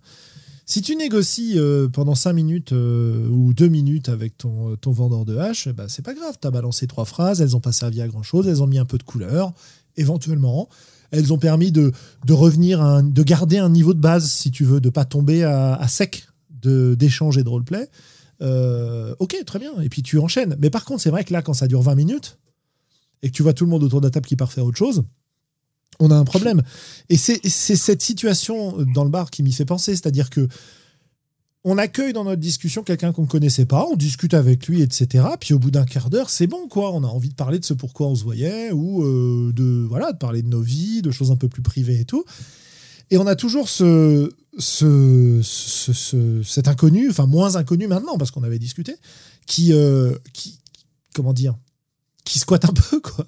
Si 0.64 0.80
tu 0.80 0.96
négocies 0.96 1.58
euh, 1.58 1.88
pendant 1.88 2.14
5 2.14 2.32
minutes 2.32 2.72
euh, 2.72 3.28
ou 3.28 3.52
2 3.52 3.68
minutes 3.68 4.08
avec 4.08 4.38
ton, 4.38 4.76
ton 4.76 4.92
vendeur 4.92 5.24
de 5.24 5.36
hache, 5.36 5.68
bah, 5.68 5.84
c'est 5.88 6.02
pas 6.02 6.14
grave. 6.14 6.38
Tu 6.40 6.48
as 6.48 6.50
balancé 6.50 6.86
trois 6.86 7.04
phrases, 7.04 7.42
elles 7.42 7.50
n'ont 7.50 7.60
pas 7.60 7.72
servi 7.72 8.00
à 8.00 8.08
grand 8.08 8.22
chose, 8.22 8.48
elles 8.48 8.62
ont 8.62 8.66
mis 8.66 8.78
un 8.78 8.86
peu 8.86 8.96
de 8.96 9.02
couleur, 9.02 9.52
éventuellement. 9.98 10.70
Elles 11.10 11.30
ont 11.32 11.38
permis 11.38 11.70
de, 11.70 11.92
revenir, 12.30 13.02
de 13.02 13.22
garder 13.22 13.58
un 13.58 13.68
niveau 13.68 13.92
de 13.92 14.00
base, 14.00 14.30
si 14.30 14.50
tu 14.50 14.64
veux, 14.64 14.80
de 14.80 14.88
pas 14.88 15.04
tomber 15.04 15.44
à 15.44 15.86
sec 15.86 16.26
d'échange 16.62 17.36
et 17.38 17.42
de 17.42 17.48
roleplay, 17.48 17.88
euh, 18.42 19.14
ok, 19.18 19.36
très 19.46 19.58
bien. 19.58 19.80
Et 19.82 19.88
puis 19.88 20.02
tu 20.02 20.18
enchaînes. 20.18 20.56
Mais 20.58 20.70
par 20.70 20.84
contre, 20.84 21.02
c'est 21.02 21.10
vrai 21.10 21.24
que 21.24 21.32
là, 21.32 21.42
quand 21.42 21.54
ça 21.54 21.68
dure 21.68 21.82
20 21.82 21.94
minutes 21.94 22.38
et 23.22 23.30
que 23.30 23.32
tu 23.32 23.42
vois 23.42 23.52
tout 23.52 23.64
le 23.64 23.70
monde 23.70 23.82
autour 23.82 24.00
de 24.00 24.06
la 24.06 24.10
table 24.10 24.26
qui 24.26 24.36
part 24.36 24.52
faire 24.52 24.64
autre 24.64 24.78
chose, 24.78 25.04
on 25.98 26.10
a 26.10 26.16
un 26.16 26.24
problème. 26.24 26.62
Et 27.08 27.16
c'est 27.16 27.46
cette 27.48 28.02
situation 28.02 28.82
dans 28.94 29.04
le 29.04 29.10
bar 29.10 29.30
qui 29.30 29.42
m'y 29.42 29.52
fait 29.52 29.64
penser. 29.64 29.92
C'est-à-dire 29.92 30.30
que 30.30 30.48
on 31.64 31.78
accueille 31.78 32.12
dans 32.12 32.24
notre 32.24 32.40
discussion 32.40 32.82
quelqu'un 32.82 33.12
qu'on 33.12 33.22
ne 33.22 33.28
connaissait 33.28 33.66
pas, 33.66 33.86
on 33.88 33.94
discute 33.94 34.34
avec 34.34 34.66
lui, 34.66 34.82
etc. 34.82 35.24
Puis 35.38 35.54
au 35.54 35.60
bout 35.60 35.70
d'un 35.70 35.84
quart 35.84 36.10
d'heure, 36.10 36.28
c'est 36.28 36.48
bon, 36.48 36.66
quoi. 36.66 36.92
On 36.92 37.04
a 37.04 37.06
envie 37.06 37.28
de 37.28 37.34
parler 37.34 37.60
de 37.60 37.64
ce 37.64 37.72
pourquoi 37.72 38.08
on 38.08 38.16
se 38.16 38.24
voyait 38.24 38.72
ou 38.72 39.04
euh, 39.04 39.52
de 39.52 39.86
voilà, 39.88 40.12
de 40.12 40.18
parler 40.18 40.42
de 40.42 40.48
nos 40.48 40.60
vies, 40.60 41.02
de 41.02 41.12
choses 41.12 41.30
un 41.30 41.36
peu 41.36 41.48
plus 41.48 41.62
privées 41.62 42.00
et 42.00 42.04
tout. 42.04 42.24
Et 43.10 43.18
on 43.18 43.26
a 43.26 43.36
toujours 43.36 43.68
ce, 43.68 44.32
ce, 44.58 45.40
cet 46.44 46.66
inconnu, 46.66 47.10
enfin 47.10 47.26
moins 47.26 47.56
inconnu 47.56 47.86
maintenant 47.86 48.16
parce 48.16 48.30
qu'on 48.30 48.42
avait 48.42 48.58
discuté, 48.58 48.96
qui, 49.46 49.72
euh, 49.72 50.16
qui, 50.32 50.58
comment 51.14 51.32
dire, 51.32 51.54
qui 52.24 52.38
squatte 52.38 52.64
un 52.64 52.72
peu, 52.90 53.00
quoi. 53.00 53.26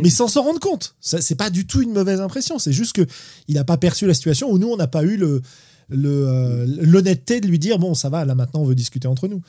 Mais 0.00 0.10
sans 0.10 0.26
s'en 0.26 0.42
rendre 0.42 0.58
compte. 0.58 0.96
C'est 1.00 1.36
pas 1.36 1.48
du 1.48 1.66
tout 1.66 1.80
une 1.80 1.92
mauvaise 1.92 2.20
impression. 2.20 2.58
C'est 2.58 2.72
juste 2.72 2.94
que 2.94 3.06
il 3.46 3.54
n'a 3.54 3.64
pas 3.64 3.76
perçu 3.76 4.06
la 4.06 4.14
situation 4.14 4.50
où 4.50 4.58
nous, 4.58 4.68
on 4.68 4.76
n'a 4.76 4.88
pas 4.88 5.04
eu 5.04 5.16
le 5.16 5.42
euh, 5.92 6.66
l'honnêteté 6.80 7.40
de 7.40 7.46
lui 7.46 7.58
dire 7.58 7.78
bon, 7.78 7.94
ça 7.94 8.08
va, 8.08 8.24
là 8.24 8.34
maintenant, 8.34 8.60
on 8.60 8.64
veut 8.64 8.74
discuter 8.74 9.08
entre 9.08 9.28
nous. 9.28 9.42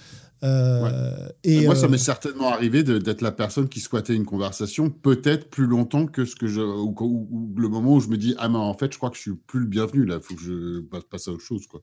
Euh, 0.43 1.29
et 1.43 1.65
Moi, 1.65 1.75
ça 1.75 1.85
euh, 1.85 1.89
m'est 1.89 1.97
certainement 1.97 2.49
arrivé 2.51 2.83
d'être 2.83 3.21
la 3.21 3.31
personne 3.31 3.69
qui 3.69 3.79
squattait 3.79 4.15
une 4.15 4.25
conversation, 4.25 4.89
peut-être 4.89 5.49
plus 5.49 5.65
longtemps 5.65 6.05
que 6.05 6.25
ce 6.25 6.35
que 6.35 6.47
je. 6.47 6.61
Ou, 6.61 7.53
le 7.57 7.69
moment 7.69 7.93
où 7.93 7.99
je 7.99 8.09
me 8.09 8.17
dis 8.17 8.35
Ah, 8.37 8.49
mais 8.49 8.57
en 8.57 8.73
fait, 8.73 8.91
je 8.91 8.97
crois 8.97 9.09
que 9.09 9.15
je 9.15 9.21
suis 9.21 9.35
plus 9.47 9.61
le 9.61 9.65
bienvenu, 9.65 10.05
là, 10.05 10.15
il 10.15 10.21
faut 10.21 10.35
que 10.35 10.41
je 10.41 10.81
passe 11.09 11.27
à 11.27 11.31
autre 11.31 11.43
chose, 11.43 11.65
quoi. 11.67 11.81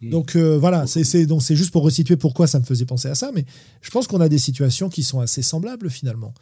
Hmm. 0.00 0.10
Donc 0.10 0.36
euh, 0.36 0.58
voilà, 0.58 0.86
c'est 0.86 1.04
c'est 1.04 1.56
juste 1.56 1.70
pour 1.70 1.82
resituer 1.82 2.16
pourquoi 2.16 2.46
ça 2.46 2.58
me 2.58 2.64
faisait 2.64 2.86
penser 2.86 3.08
à 3.08 3.14
ça, 3.14 3.30
mais 3.34 3.44
je 3.80 3.90
pense 3.90 4.06
qu'on 4.06 4.20
a 4.20 4.28
des 4.28 4.38
situations 4.38 4.88
qui 4.88 5.02
sont 5.02 5.20
assez 5.20 5.42
semblables 5.42 5.90
finalement. 5.90 6.34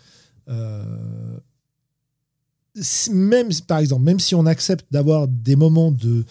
même 3.11 3.49
par 3.67 3.79
exemple, 3.79 4.05
même 4.05 4.21
si 4.21 4.35
on 4.35 4.47
accepte 4.47 4.87
d'avoir 4.91 5.29
des 5.29 5.57
moments 5.57 5.91
de 5.91 6.25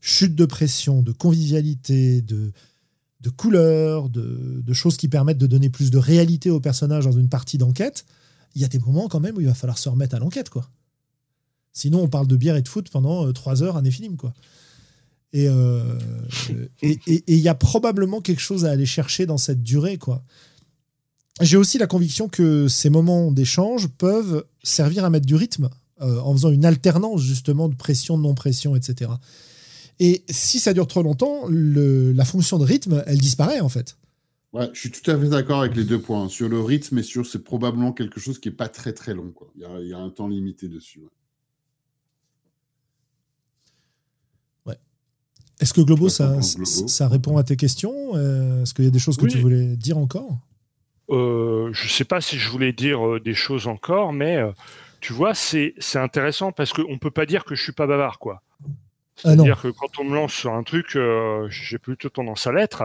chute 0.00 0.34
de 0.34 0.44
pression, 0.44 1.02
de 1.02 1.12
convivialité, 1.12 2.20
de 2.20 2.52
de 3.24 3.30
couleurs, 3.30 4.10
de, 4.10 4.72
choses 4.72 4.98
qui 4.98 5.08
permettent 5.08 5.38
de 5.38 5.46
donner 5.46 5.70
plus 5.70 5.90
de 5.90 5.96
réalité 5.96 6.50
au 6.50 6.60
personnage 6.60 7.04
dans 7.04 7.12
une 7.12 7.30
partie 7.30 7.56
d'enquête, 7.56 8.04
il 8.54 8.60
y 8.60 8.64
a 8.66 8.68
des 8.68 8.78
moments 8.78 9.08
quand 9.08 9.18
même 9.18 9.36
où 9.36 9.40
il 9.40 9.46
va 9.46 9.54
falloir 9.54 9.78
se 9.78 9.88
remettre 9.88 10.14
à 10.14 10.18
l'enquête, 10.18 10.50
quoi. 10.50 10.68
Sinon, 11.72 12.02
on 12.02 12.08
parle 12.08 12.26
de 12.26 12.36
bière 12.36 12.54
et 12.54 12.62
de 12.62 12.68
foot 12.68 12.90
pendant 12.90 13.26
euh, 13.26 13.32
trois 13.32 13.62
heures 13.62 13.76
à 13.76 13.82
Néphilim, 13.82 14.16
quoi. 14.16 14.34
Et 16.82 16.98
il 17.26 17.38
y 17.38 17.48
a 17.48 17.54
probablement 17.54 18.20
quelque 18.20 18.40
chose 18.40 18.64
à 18.64 18.70
aller 18.70 18.86
chercher 18.86 19.26
dans 19.26 19.38
cette 19.38 19.62
durée, 19.62 19.98
quoi. 19.98 20.22
J'ai 21.40 21.56
aussi 21.56 21.78
la 21.78 21.88
conviction 21.88 22.28
que 22.28 22.68
ces 22.68 22.90
moments 22.90 23.32
d'échange 23.32 23.88
peuvent 23.88 24.44
servir 24.62 25.04
à 25.04 25.10
mettre 25.10 25.26
du 25.26 25.34
rythme 25.34 25.68
en 26.00 26.32
faisant 26.32 26.50
une 26.50 26.64
alternance 26.64 27.22
justement 27.22 27.68
de 27.68 27.74
pression, 27.74 28.16
de 28.16 28.22
non-pression, 28.22 28.76
etc. 28.76 29.10
Et 30.00 30.24
si 30.28 30.58
ça 30.58 30.72
dure 30.74 30.86
trop 30.86 31.02
longtemps, 31.02 31.46
la 31.48 32.24
fonction 32.24 32.58
de 32.58 32.64
rythme, 32.64 33.02
elle 33.06 33.18
disparaît 33.18 33.60
en 33.60 33.68
fait. 33.68 33.96
Ouais, 34.52 34.70
je 34.72 34.78
suis 34.78 34.90
tout 34.90 35.10
à 35.10 35.18
fait 35.18 35.28
d'accord 35.28 35.60
avec 35.60 35.74
les 35.76 35.84
deux 35.84 36.00
points. 36.00 36.28
Sur 36.28 36.48
le 36.48 36.60
rythme 36.60 36.98
et 36.98 37.02
sur 37.02 37.26
c'est 37.26 37.42
probablement 37.42 37.92
quelque 37.92 38.20
chose 38.20 38.38
qui 38.38 38.48
n'est 38.48 38.54
pas 38.54 38.68
très 38.68 38.92
très 38.92 39.14
long. 39.14 39.32
Quoi. 39.32 39.52
Il, 39.56 39.88
y 39.88 39.92
a, 39.92 39.98
un 39.98 40.10
temps 40.10 40.28
limité 40.28 40.68
dessus. 40.68 41.00
Ouais. 41.00 41.08
Est-ce 45.60 45.72
que 45.72 45.80
Globo, 45.80 46.08
ça, 46.08 46.40
ça, 46.42 47.08
répond 47.08 47.36
à 47.36 47.44
tes 47.44 47.56
questions 47.56 47.94
euh, 48.14 48.62
Est-ce 48.62 48.74
qu'il 48.74 48.84
y 48.84 48.88
a 48.88 48.90
des 48.90 48.98
choses 48.98 49.16
que 49.16 49.26
tu 49.26 49.38
voulais 49.38 49.76
dire 49.76 49.98
encore? 49.98 50.38
Euh, 51.10 51.70
Je 51.72 51.84
ne 51.84 51.90
sais 51.90 52.04
pas 52.04 52.20
si 52.20 52.38
je 52.38 52.50
voulais 52.50 52.72
dire 52.72 53.06
euh, 53.06 53.20
des 53.20 53.34
choses 53.34 53.68
encore, 53.68 54.12
mais 54.12 54.38
tu 55.00 55.12
vois, 55.12 55.34
c'est 55.34 55.74
intéressant 55.94 56.52
parce 56.52 56.72
qu'on 56.72 56.92
ne 56.92 56.98
peut 56.98 57.10
pas 57.10 57.26
dire 57.26 57.44
que 57.44 57.54
je 57.54 57.62
suis 57.62 57.72
pas 57.72 57.86
bavard. 57.86 58.18
quoi. 58.18 58.42
Ah 58.62 58.68
C'est-à-dire 59.16 59.60
que 59.60 59.68
quand 59.68 59.98
on 59.98 60.04
me 60.04 60.14
lance 60.14 60.32
sur 60.32 60.52
un 60.52 60.62
truc, 60.62 60.98
j'ai 61.48 61.78
plutôt 61.78 62.08
tendance 62.08 62.46
à 62.46 62.52
l'être. 62.52 62.84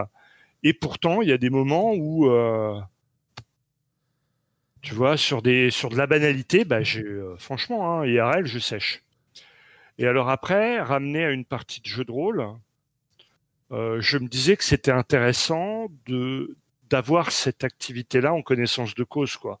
Et 0.62 0.72
pourtant, 0.72 1.22
il 1.22 1.28
y 1.28 1.32
a 1.32 1.38
des 1.38 1.50
moments 1.50 1.92
où, 1.94 2.28
euh, 2.30 2.78
tu 4.82 4.94
vois, 4.94 5.16
sur, 5.16 5.42
des, 5.42 5.70
sur 5.70 5.88
de 5.88 5.96
la 5.96 6.06
banalité, 6.06 6.64
bah, 6.64 6.82
j'ai, 6.82 7.02
euh, 7.02 7.36
franchement, 7.38 8.00
hein, 8.00 8.06
IRL, 8.06 8.46
je 8.46 8.58
sèche. 8.58 9.02
Et 10.00 10.06
alors 10.06 10.30
après, 10.30 10.80
ramener 10.80 11.26
à 11.26 11.30
une 11.30 11.44
partie 11.44 11.82
de 11.82 11.86
jeu 11.86 12.04
de 12.04 12.10
rôle, 12.10 12.46
euh, 13.70 14.00
je 14.00 14.16
me 14.16 14.28
disais 14.28 14.56
que 14.56 14.64
c'était 14.64 14.90
intéressant 14.90 15.88
de 16.06 16.56
d'avoir 16.88 17.30
cette 17.30 17.62
activité-là 17.62 18.32
en 18.32 18.42
connaissance 18.42 18.96
de 18.96 19.04
cause, 19.04 19.36
quoi, 19.36 19.60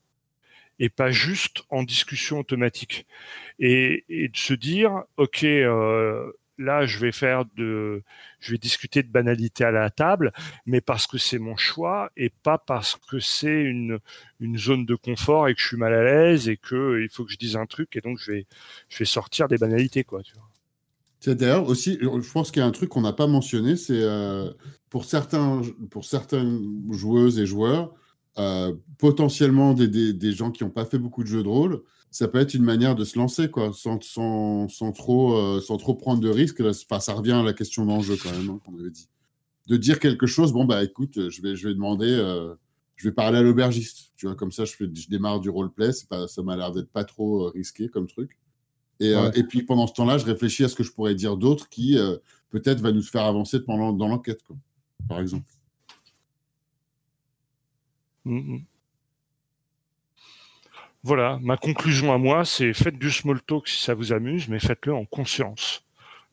et 0.80 0.88
pas 0.88 1.12
juste 1.12 1.62
en 1.68 1.84
discussion 1.84 2.40
automatique, 2.40 3.06
et, 3.60 4.04
et 4.08 4.28
de 4.28 4.36
se 4.36 4.54
dire, 4.54 5.04
ok, 5.16 5.44
euh, 5.44 6.32
là, 6.60 6.86
je 6.86 6.98
vais 6.98 7.12
faire 7.12 7.44
de, 7.56 8.02
je 8.38 8.52
vais 8.52 8.58
discuter 8.58 9.02
de 9.02 9.08
banalité 9.08 9.64
à 9.64 9.70
la 9.70 9.90
table, 9.90 10.32
mais 10.66 10.80
parce 10.80 11.06
que 11.06 11.18
c'est 11.18 11.38
mon 11.38 11.56
choix 11.56 12.10
et 12.16 12.30
pas 12.42 12.58
parce 12.58 12.96
que 13.10 13.18
c'est 13.18 13.62
une, 13.62 13.98
une 14.38 14.58
zone 14.58 14.86
de 14.86 14.94
confort 14.94 15.48
et 15.48 15.54
que 15.54 15.60
je 15.60 15.66
suis 15.66 15.76
mal 15.76 15.94
à 15.94 16.04
l'aise 16.04 16.48
et 16.48 16.56
que 16.56 17.00
il 17.02 17.08
faut 17.08 17.24
que 17.24 17.32
je 17.32 17.38
dise 17.38 17.56
un 17.56 17.66
truc 17.66 17.96
et 17.96 18.00
donc 18.00 18.18
je 18.18 18.32
vais, 18.32 18.46
je 18.88 18.98
vais 18.98 19.04
sortir 19.04 19.48
des 19.48 19.58
banalités, 19.58 20.04
quoi, 20.04 20.22
tu. 20.22 20.34
D'ailleurs 21.26 21.68
aussi, 21.68 21.98
je 22.00 22.32
pense 22.32 22.50
qu'il 22.50 22.60
y 22.60 22.62
a 22.62 22.66
un 22.66 22.70
truc 22.70 22.88
qu'on 22.88 23.02
n'a 23.02 23.12
pas 23.12 23.26
mentionné, 23.26 23.76
c'est 23.76 24.00
euh, 24.00 24.50
pour 24.88 25.04
certains, 25.04 25.60
pour 25.90 26.06
certaines 26.06 26.90
joueuses 26.92 27.38
et 27.38 27.44
joueurs, 27.44 27.92
euh, 28.38 28.72
potentiellement 28.96 29.74
des, 29.74 29.88
des, 29.88 30.14
des, 30.14 30.32
gens 30.32 30.50
qui 30.50 30.64
n'ont 30.64 30.70
pas 30.70 30.86
fait 30.86 30.98
beaucoup 30.98 31.22
de 31.22 31.28
jeux 31.28 31.42
de 31.42 31.48
rôle, 31.48 31.82
ça 32.10 32.26
peut 32.26 32.38
être 32.38 32.54
une 32.54 32.64
manière 32.64 32.96
de 32.96 33.04
se 33.04 33.18
lancer, 33.18 33.50
quoi, 33.50 33.72
sans, 33.72 34.00
sans, 34.02 34.68
sans 34.68 34.92
trop, 34.92 35.36
euh, 35.36 35.60
sans 35.60 35.76
trop 35.76 35.94
prendre 35.94 36.20
de 36.20 36.28
risques. 36.28 36.62
ça 36.74 37.14
revient 37.14 37.32
à 37.32 37.42
la 37.42 37.52
question 37.52 37.86
d'enjeu, 37.86 38.16
quand 38.20 38.32
même, 38.32 38.50
hein, 38.50 38.60
qu'on 38.64 38.78
avait 38.78 38.90
dit. 38.90 39.08
De 39.68 39.76
dire 39.76 40.00
quelque 40.00 40.26
chose, 40.26 40.52
bon, 40.52 40.64
bah 40.64 40.82
écoute, 40.82 41.30
je 41.30 41.42
vais, 41.42 41.54
je 41.54 41.68
vais 41.68 41.74
demander, 41.74 42.10
euh, 42.10 42.54
je 42.96 43.08
vais 43.08 43.14
parler 43.14 43.38
à 43.38 43.42
l'aubergiste. 43.42 44.12
Tu 44.16 44.26
vois, 44.26 44.34
comme 44.34 44.50
ça, 44.50 44.64
je, 44.64 44.72
fais, 44.72 44.86
je 44.92 45.08
démarre 45.08 45.38
du 45.38 45.50
roleplay. 45.50 45.90
Pas, 46.08 46.26
ça 46.26 46.42
m'a 46.42 46.56
l'air 46.56 46.72
d'être 46.72 46.90
pas 46.90 47.04
trop 47.04 47.46
euh, 47.46 47.50
risqué 47.50 47.88
comme 47.88 48.08
truc. 48.08 48.36
Et, 48.98 49.14
et, 49.34 49.44
puis 49.44 49.62
pendant 49.62 49.86
ce 49.86 49.94
temps-là, 49.94 50.18
je 50.18 50.26
réfléchis 50.26 50.62
à 50.62 50.68
ce 50.68 50.74
que 50.74 50.82
je 50.82 50.92
pourrais 50.92 51.14
dire 51.14 51.38
d'autre 51.38 51.70
qui, 51.70 51.96
peut-être, 52.50 52.82
va 52.82 52.92
nous 52.92 53.00
faire 53.00 53.24
avancer 53.24 53.60
pendant, 53.60 53.94
dans 53.94 54.08
l'enquête, 54.08 54.42
par 55.08 55.20
exemple. 55.20 55.46
Mmh 58.26 58.58
voilà, 61.02 61.38
ma 61.42 61.56
conclusion 61.56 62.12
à 62.12 62.18
moi, 62.18 62.44
c'est 62.44 62.74
faites 62.74 62.98
du 62.98 63.10
small 63.10 63.40
talk 63.42 63.68
si 63.68 63.82
ça 63.82 63.94
vous 63.94 64.12
amuse, 64.12 64.48
mais 64.48 64.58
faites-le 64.58 64.94
en 64.94 65.06
conscience. 65.06 65.82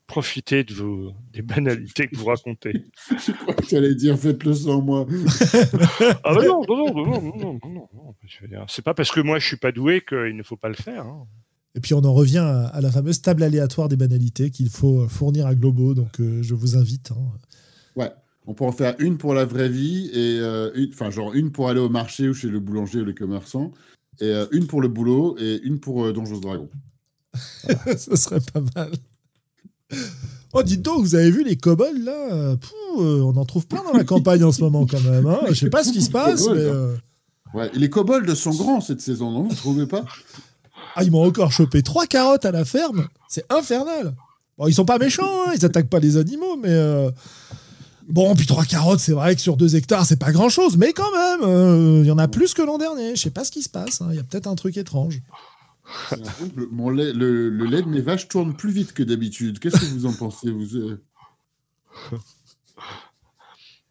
Profitez 0.07 0.63
de 0.63 0.73
vos, 0.73 1.13
des 1.33 1.41
banalités 1.41 2.07
que 2.07 2.15
vous 2.15 2.25
racontez. 2.25 2.85
Je 3.09 3.31
crois 3.31 3.53
que 3.53 3.65
tu 3.65 3.75
allais 3.75 3.95
dire 3.95 4.17
faites-le 4.17 4.53
sans 4.53 4.81
moi. 4.81 5.05
ah 6.23 6.33
bah 6.33 6.45
non, 6.45 6.63
non, 6.67 6.93
non, 6.93 6.93
non, 6.93 7.21
non, 7.21 7.37
non, 7.37 7.59
non, 7.63 7.89
non. 7.93 8.65
C'est 8.67 8.83
pas 8.83 8.93
parce 8.93 9.11
que 9.11 9.19
moi 9.19 9.39
je 9.39 9.45
suis 9.45 9.57
pas 9.57 9.71
doué 9.71 10.01
qu'il 10.01 10.35
ne 10.35 10.43
faut 10.43 10.55
pas 10.57 10.69
le 10.69 10.75
faire. 10.75 11.05
Hein. 11.05 11.27
Et 11.75 11.79
puis 11.79 11.93
on 11.93 12.03
en 12.03 12.13
revient 12.13 12.39
à, 12.73 12.79
la 12.81 12.91
fameuse 12.91 13.21
table 13.21 13.43
aléatoire 13.43 13.89
des 13.89 13.97
banalités 13.97 14.49
qu'il 14.49 14.69
faut 14.69 15.07
fournir 15.07 15.45
à 15.45 15.55
Globo, 15.55 15.93
donc 15.93 16.19
euh, 16.19 16.41
je 16.41 16.55
vous 16.55 16.77
invite. 16.77 17.11
Hein. 17.11 17.37
Ouais, 17.95 18.11
on 18.45 18.53
peut 18.53 18.65
en 18.65 18.71
faire 18.71 18.95
une 18.99 19.17
pour 19.17 19.33
la 19.33 19.45
vraie 19.45 19.69
vie 19.69 20.09
et 20.13 20.39
euh, 20.39 20.87
enfin 20.89 21.09
genre 21.09 21.33
une 21.33 21.51
pour 21.51 21.69
aller 21.69 21.79
au 21.79 21.89
marché 21.89 22.29
ou 22.29 22.33
chez 22.33 22.47
le 22.47 22.59
boulanger 22.59 23.01
ou 23.01 23.05
le 23.05 23.13
commerçant 23.13 23.73
et 24.19 24.25
euh, 24.25 24.45
une 24.51 24.67
pour 24.67 24.81
le 24.81 24.87
boulot 24.87 25.37
et 25.39 25.59
une 25.63 25.79
pour 25.79 26.05
euh, 26.05 26.13
Donjons 26.13 26.39
Dragon. 26.39 26.69
Ce 27.97 28.15
serait 28.15 28.39
pas 28.53 28.61
mal. 28.75 28.91
Oh, 30.53 30.63
dites 30.63 30.81
donc, 30.81 31.01
vous 31.01 31.15
avez 31.15 31.29
vu 31.31 31.43
les 31.43 31.55
kobolds 31.55 32.03
là? 32.03 32.33
Euh, 32.33 32.57
On 32.97 33.35
en 33.35 33.45
trouve 33.45 33.67
plein 33.67 33.83
dans 33.83 33.93
la 33.93 34.03
campagne 34.03 34.43
en 34.43 34.51
ce 34.51 34.61
moment 34.61 34.85
quand 34.85 35.01
même. 35.01 35.25
Hein 35.27 35.41
Je 35.49 35.53
sais 35.53 35.69
pas 35.69 35.83
ce 35.83 35.91
qui 35.91 36.01
se 36.01 36.09
passe, 36.09 36.47
mais. 36.47 36.65
Ouais, 37.53 37.71
les 37.73 37.89
kobolds 37.89 38.35
sont 38.35 38.51
grands 38.51 38.81
cette 38.81 39.01
saison, 39.01 39.31
non? 39.31 39.43
Vous 39.43 39.55
trouvez 39.55 39.87
pas? 39.87 40.03
Ah, 40.95 41.03
ils 41.03 41.11
m'ont 41.11 41.25
encore 41.25 41.51
chopé 41.51 41.83
trois 41.83 42.07
carottes 42.07 42.45
à 42.45 42.51
la 42.51 42.65
ferme. 42.65 43.07
C'est 43.29 43.45
infernal. 43.51 44.15
Bon, 44.57 44.67
ils 44.67 44.73
sont 44.73 44.85
pas 44.85 44.97
méchants, 44.97 45.43
hein 45.45 45.51
ils 45.55 45.63
attaquent 45.63 45.89
pas 45.89 45.99
les 45.99 46.17
animaux, 46.17 46.57
mais. 46.57 47.09
Bon, 48.07 48.33
puis 48.35 48.45
trois 48.45 48.63
carottes, 48.63 48.99
c'est 48.99 49.11
vrai 49.11 49.35
que 49.35 49.41
sur 49.41 49.57
deux 49.57 49.75
hectares, 49.75 50.05
c'est 50.05 50.19
pas 50.19 50.31
grand 50.31 50.47
chose, 50.47 50.77
mais 50.77 50.93
quand 50.93 51.11
même, 51.11 51.39
il 51.41 51.47
euh, 51.47 52.05
y 52.05 52.11
en 52.11 52.17
a 52.17 52.29
plus 52.29 52.53
que 52.53 52.61
l'an 52.61 52.77
dernier. 52.77 53.15
Je 53.15 53.21
sais 53.21 53.31
pas 53.31 53.43
ce 53.43 53.51
qui 53.51 53.61
se 53.61 53.69
passe, 53.69 53.99
il 53.99 54.03
hein. 54.03 54.13
y 54.13 54.19
a 54.19 54.23
peut-être 54.23 54.47
un 54.47 54.55
truc 54.55 54.77
étrange. 54.77 55.21
Le, 56.55 57.13
le, 57.13 57.65
lait 57.65 57.81
de 57.81 57.87
mes 57.87 58.01
vaches 58.01 58.27
tourne 58.27 58.55
plus 58.55 58.71
vite 58.71 58.93
que 58.93 59.03
d'habitude. 59.03 59.59
Qu'est-ce 59.59 59.77
que 59.77 59.85
vous 59.85 60.05
en 60.05 60.13
pensez 60.13 60.51
vous 60.51 60.75
euh 60.75 61.01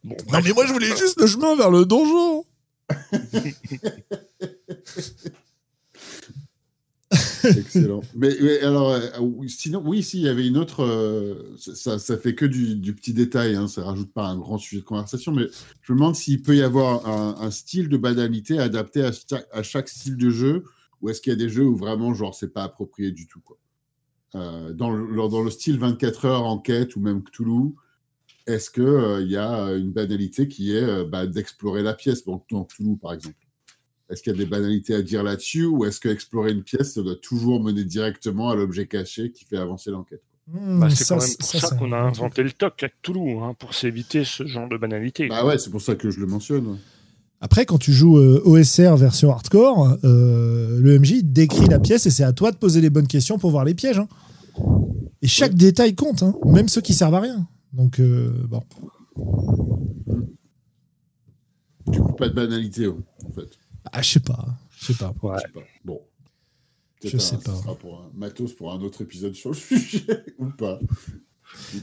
Non, 0.03 0.41
mais 0.43 0.53
moi 0.53 0.67
je 0.67 0.73
voulais 0.73 0.95
juste 0.95 1.19
le 1.19 1.27
chemin 1.27 1.55
vers 1.55 1.71
le 1.71 1.85
donjon. 1.85 2.45
Excellent. 7.57 8.01
mais, 8.15 8.59
alors, 8.61 8.91
euh, 8.91 9.47
sinon, 9.47 9.81
oui, 9.85 10.03
si, 10.03 10.17
il 10.17 10.23
y 10.23 10.29
avait 10.29 10.47
une 10.47 10.57
autre. 10.57 10.83
Euh, 10.83 11.55
ça, 11.57 11.99
ça 11.99 12.17
fait 12.17 12.35
que 12.35 12.45
du, 12.45 12.93
petit 12.93 13.13
détail, 13.13 13.55
hein, 13.55 13.67
ça 13.67 13.83
rajoute 13.83 14.11
pas 14.11 14.27
un 14.27 14.37
grand 14.37 14.57
sujet 14.57 14.81
de 14.81 14.85
conversation, 14.85 15.31
mais 15.31 15.47
je 15.81 15.93
me 15.93 15.97
demande 15.97 16.15
s'il 16.15 16.41
peut 16.41 16.55
y 16.55 16.61
avoir 16.61 17.07
un, 17.07 17.51
style 17.51 17.89
de 17.89 17.97
banalité 17.97 18.59
adapté 18.59 19.03
à, 19.03 19.63
chaque 19.63 19.89
style 19.89 20.17
de 20.17 20.29
jeu, 20.29 20.63
ou 21.01 21.09
est-ce 21.09 21.21
qu'il 21.21 21.31
y 21.31 21.35
a 21.35 21.39
des 21.39 21.49
jeux 21.49 21.65
où 21.65 21.75
vraiment, 21.75 22.13
genre, 22.13 22.35
c'est 22.35 22.53
pas 22.53 22.63
approprié 22.63 23.11
du 23.11 23.27
tout, 23.27 23.41
quoi. 23.41 23.57
Euh, 24.35 24.73
dans, 24.73 24.91
le, 24.91 25.15
dans 25.29 25.41
le 25.41 25.49
style 25.49 25.79
24 25.79 26.25
heures 26.25 26.45
enquête 26.45 26.97
ou 26.97 26.99
même 26.99 27.23
Cthulhu, 27.23 27.73
est-ce 28.45 28.69
qu'il 28.69 29.25
il 29.25 29.31
y 29.31 29.37
a 29.37 29.71
une 29.71 29.91
banalité 29.91 30.47
qui 30.47 30.75
est 30.75 31.05
bah, 31.05 31.27
d'explorer 31.27 31.81
la 31.81 31.93
pièce, 31.93 32.25
dans 32.25 32.39
Cthulhu, 32.39 32.97
par 32.97 33.13
exemple? 33.13 33.46
Est-ce 34.09 34.23
qu'il 34.23 34.31
y 34.31 34.35
a 34.35 34.37
des 34.37 34.45
banalités 34.45 34.93
à 34.93 35.01
dire 35.01 35.23
là-dessus 35.23 35.65
ou 35.65 35.85
est-ce 35.85 35.99
qu'explorer 35.99 36.51
une 36.51 36.63
pièce, 36.63 36.93
ça 36.93 37.01
doit 37.01 37.15
toujours 37.15 37.61
mener 37.61 37.83
directement 37.83 38.49
à 38.49 38.55
l'objet 38.55 38.87
caché 38.87 39.31
qui 39.31 39.45
fait 39.45 39.57
avancer 39.57 39.91
l'enquête? 39.91 40.23
Hmm, 40.47 40.79
bah, 40.79 40.89
C'est 40.89 41.05
quand 41.05 41.17
même 41.17 41.35
pour 41.37 41.47
ça, 41.49 41.75
qu'on 41.75 41.91
a 41.91 41.97
inventé 41.97 42.41
le 42.41 42.51
TOC 42.51 42.83
à 42.83 42.89
Toulouse, 43.01 43.41
hein, 43.43 43.53
pour 43.59 43.73
s'éviter 43.73 44.23
ce 44.23 44.47
genre 44.47 44.69
de 44.69 44.77
banalité. 44.77 45.27
Bah 45.27 45.45
ouais, 45.45 45.57
c'est 45.57 45.69
pour 45.69 45.81
ça 45.81 45.95
que 45.95 46.09
je 46.09 46.21
le 46.21 46.27
mentionne. 46.27 46.77
Après, 47.41 47.65
quand 47.65 47.77
tu 47.77 47.91
joues 47.91 48.17
euh, 48.17 48.41
OSR 48.45 48.95
version 48.95 49.31
hardcore, 49.31 49.97
euh, 50.03 50.79
le 50.79 50.99
MJ 50.99 51.23
décrit 51.23 51.67
la 51.67 51.79
pièce 51.79 52.05
et 52.05 52.09
c'est 52.09 52.23
à 52.23 52.33
toi 52.33 52.51
de 52.51 52.57
poser 52.57 52.81
les 52.81 52.89
bonnes 52.89 53.07
questions 53.07 53.37
pour 53.37 53.51
voir 53.51 53.65
les 53.65 53.75
pièges. 53.75 53.99
Hein. 53.99 54.07
Et 55.21 55.27
chaque 55.27 55.53
détail 55.53 55.95
compte, 55.95 56.23
hein, 56.23 56.33
même 56.45 56.69
ceux 56.69 56.81
qui 56.81 56.93
servent 56.93 57.15
à 57.15 57.19
rien. 57.19 57.47
Donc, 57.73 57.99
euh, 57.99 58.31
bon. 58.47 58.63
Du 61.87 61.99
coup, 61.99 62.13
pas 62.13 62.29
de 62.29 62.33
banalité, 62.33 62.87
en 62.87 63.31
fait. 63.35 63.49
Ah, 63.91 64.01
je 64.01 64.09
sais 64.09 64.19
pas. 64.19 64.45
Je 64.79 64.85
sais 64.87 64.93
pas. 64.93 65.13
Ouais. 65.21 65.39
sais 65.39 65.47
pas. 65.49 65.61
Bon. 65.83 66.01
Je 67.03 67.17
sais 67.17 67.37
pas. 67.37 67.55
sera 67.55 67.75
pour 67.75 67.99
un 68.01 68.09
matos 68.15 68.53
pour 68.53 68.73
un 68.73 68.81
autre 68.81 69.01
épisode 69.01 69.33
sur 69.35 69.51
le 69.51 69.55
sujet 69.55 70.25
ou 70.39 70.49
pas. 70.49 70.79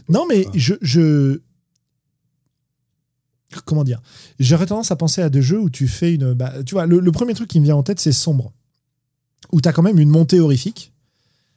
Non, 0.08 0.26
mais 0.26 0.46
je, 0.54 0.74
je. 0.80 1.40
Comment 3.64 3.84
dire 3.84 4.02
J'aurais 4.40 4.66
tendance 4.66 4.90
à 4.90 4.96
penser 4.96 5.22
à 5.22 5.30
des 5.30 5.42
jeux 5.42 5.60
où 5.60 5.70
tu 5.70 5.86
fais 5.86 6.14
une. 6.14 6.34
Bah, 6.34 6.62
tu 6.64 6.74
vois, 6.74 6.86
le, 6.86 7.12
premier 7.12 7.34
truc 7.34 7.48
qui 7.48 7.60
me 7.60 7.64
vient 7.64 7.76
en 7.76 7.82
tête, 7.82 8.00
c'est 8.00 8.12
Sombre. 8.12 8.52
Où 9.52 9.60
tu 9.60 9.68
as 9.68 9.72
quand 9.72 9.82
même 9.82 10.00
une 10.00 10.08
montée 10.08 10.40
horrifique. 10.40 10.92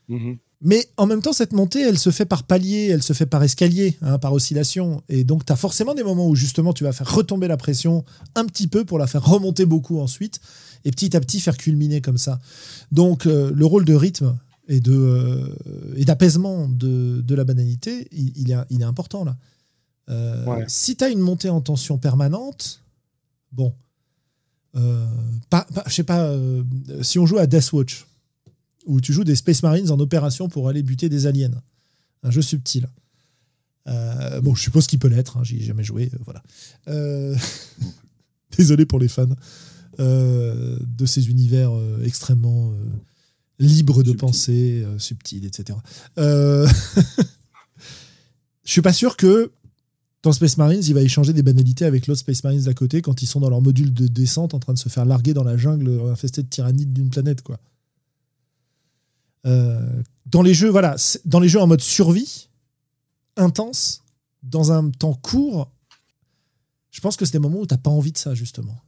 Mm-hmm. 0.09 0.37
Mais 0.61 0.89
en 0.97 1.05
même 1.05 1.21
temps, 1.21 1.33
cette 1.33 1.53
montée, 1.53 1.81
elle 1.81 1.99
se 1.99 2.09
fait 2.09 2.25
par 2.25 2.43
palier, 2.43 2.87
elle 2.87 3.03
se 3.03 3.13
fait 3.13 3.27
par 3.27 3.43
escalier, 3.43 3.97
hein, 4.01 4.17
par 4.17 4.33
oscillation. 4.33 5.03
Et 5.07 5.23
donc, 5.23 5.45
tu 5.45 5.53
as 5.53 5.55
forcément 5.55 5.93
des 5.93 6.03
moments 6.03 6.27
où 6.27 6.35
justement 6.35 6.73
tu 6.73 6.83
vas 6.83 6.93
faire 6.93 7.13
retomber 7.13 7.47
la 7.47 7.57
pression 7.57 8.03
un 8.33 8.45
petit 8.45 8.67
peu 8.67 8.83
pour 8.83 8.97
la 8.97 9.05
faire 9.05 9.23
remonter 9.23 9.65
beaucoup 9.65 9.99
ensuite, 9.99 10.39
et 10.83 10.91
petit 10.91 11.15
à 11.15 11.19
petit 11.19 11.41
faire 11.41 11.57
culminer 11.57 12.01
comme 12.01 12.17
ça. 12.17 12.39
Donc, 12.91 13.27
euh, 13.27 13.51
le 13.53 13.65
rôle 13.65 13.85
de 13.85 13.93
rythme, 13.93 14.35
et 14.67 14.81
de 14.81 15.55
et 15.95 16.03
d'apaisement 16.03 16.67
de, 16.67 17.21
de, 17.21 17.35
la 17.35 17.45
banalité, 17.45 18.07
il, 18.11 18.51
est, 18.51 18.57
il 18.69 18.81
est 18.81 18.85
important 18.85 19.23
là. 19.23 19.37
Si 20.67 20.95
tu 20.97 21.03
as 21.03 21.09
une 21.09 21.19
montée 21.19 21.49
en 21.49 21.61
tension 21.61 21.97
permanente, 21.97 22.81
bon, 23.53 23.73
pas, 25.49 25.65
je 25.85 25.93
sais 25.93 26.03
pas, 26.03 26.33
si 27.01 27.17
on 27.17 27.25
joue 27.25 27.37
à 27.37 27.47
Deathwatch, 27.47 28.05
où 28.87 28.99
tu 29.01 29.13
joues 29.13 29.23
des 29.23 29.35
Space 29.35 29.61
Marines 29.61 29.91
en 29.91 29.99
opération 29.99 30.49
pour 30.49 30.69
aller 30.69 30.81
buter 30.81 31.09
des 31.09 31.27
aliens, 31.27 31.51
un 32.23 32.31
jeu 32.31 32.41
subtil. 32.41 32.87
Euh, 33.87 34.41
bon, 34.41 34.55
je 34.55 34.63
suppose 34.63 34.87
qu'il 34.87 34.99
peut 34.99 35.07
l'être, 35.07 35.37
hein, 35.37 35.43
j'y 35.43 35.57
ai 35.57 35.63
jamais 35.63 35.83
joué, 35.83 36.09
euh, 36.13 36.17
voilà. 36.25 36.41
Euh, 36.87 37.35
désolé 38.57 38.85
pour 38.85 38.99
les 38.99 39.07
fans 39.07 39.29
de 39.99 41.05
ces 41.07 41.29
univers 41.29 41.71
extrêmement 42.03 42.71
libres 43.57 44.03
de 44.03 44.11
pensée, 44.11 44.85
subtils, 44.99 45.43
etc. 45.43 45.75
je 46.17 46.67
suis 48.63 48.83
pas 48.83 48.93
sûr 48.93 49.17
que 49.17 49.51
dans 50.21 50.31
Space 50.33 50.57
Marines, 50.57 50.83
il 50.85 50.93
va 50.93 51.01
échanger 51.01 51.33
des 51.33 51.41
banalités 51.41 51.83
avec 51.83 52.05
l'autre 52.05 52.19
Space 52.19 52.43
Marines 52.43 52.61
d'à 52.61 52.75
côté 52.75 53.01
quand 53.01 53.23
ils 53.23 53.25
sont 53.25 53.39
dans 53.39 53.49
leur 53.49 53.61
module 53.61 53.91
de 53.91 54.05
descente 54.05 54.53
en 54.53 54.59
train 54.59 54.73
de 54.73 54.77
se 54.77 54.87
faire 54.87 55.03
larguer 55.03 55.33
dans 55.33 55.43
la 55.43 55.57
jungle 55.57 55.99
infestée 56.11 56.43
de 56.43 56.47
tyrannides 56.47 56.93
d'une 56.93 57.09
planète, 57.09 57.41
quoi. 57.41 57.59
Dans 60.25 60.41
les 60.41 60.53
jeux, 60.53 60.69
voilà, 60.69 60.95
dans 61.25 61.39
les 61.39 61.47
jeux 61.47 61.59
en 61.59 61.67
mode 61.67 61.81
survie, 61.81 62.49
intense, 63.37 64.03
dans 64.43 64.71
un 64.71 64.89
temps 64.89 65.13
court, 65.13 65.71
je 66.91 67.01
pense 67.01 67.15
que 67.15 67.25
c'est 67.25 67.33
des 67.33 67.39
moments 67.39 67.59
où 67.59 67.67
tu 67.67 67.73
n'as 67.73 67.79
pas 67.79 67.89
envie 67.89 68.11
de 68.11 68.17
ça, 68.17 68.33
justement. 68.33 68.81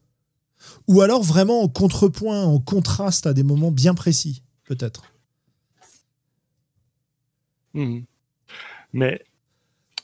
Ou 0.88 1.02
alors 1.02 1.24
vraiment 1.24 1.62
en 1.62 1.68
contrepoint, 1.68 2.44
en 2.44 2.60
contraste 2.60 3.28
à 3.28 3.34
des 3.34 3.44
moments 3.44 3.72
bien 3.72 3.94
précis, 3.94 4.44
peut-être. 4.66 5.04
Hmm. 7.74 8.00
Mais 8.94 9.24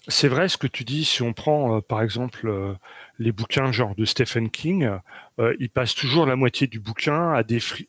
c'est 0.08 0.28
vrai 0.28 0.50
ce 0.50 0.58
que 0.58 0.68
tu 0.68 0.84
dis, 0.84 1.04
si 1.04 1.24
on 1.24 1.34
prend 1.34 1.78
euh, 1.78 1.82
par 1.82 2.02
exemple 2.02 2.48
euh, 2.48 2.76
les 3.20 3.32
bouquins 3.32 3.72
genre 3.72 3.96
de 3.96 4.06
Stephen 4.06 4.50
King, 4.50 4.90
euh, 5.40 5.56
il 5.60 5.70
passe 5.70 5.96
toujours 5.96 6.26
la 6.26 6.36
moitié 6.36 6.68
du 6.68 6.80
bouquin 6.80 7.34
à, 7.34 7.44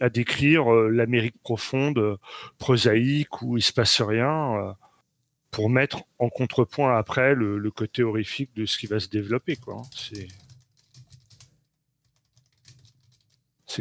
décrire 0.09 0.71
l'Amérique 0.71 1.41
profonde, 1.43 2.19
prosaïque, 2.59 3.43
où 3.43 3.57
il 3.57 3.63
se 3.63 3.73
passe 3.73 4.01
rien 4.01 4.77
pour 5.51 5.71
mettre 5.71 6.03
en 6.19 6.29
contrepoint 6.29 6.97
après 6.97 7.35
le, 7.35 7.71
côté 7.71 8.03
horrifique 8.03 8.51
de 8.55 8.67
ce 8.67 8.79
qui 8.79 8.87
va 8.87 9.01
se 9.01 9.09
développer. 9.09 9.57
Quoi. 9.57 9.83
C'est... 9.95 10.29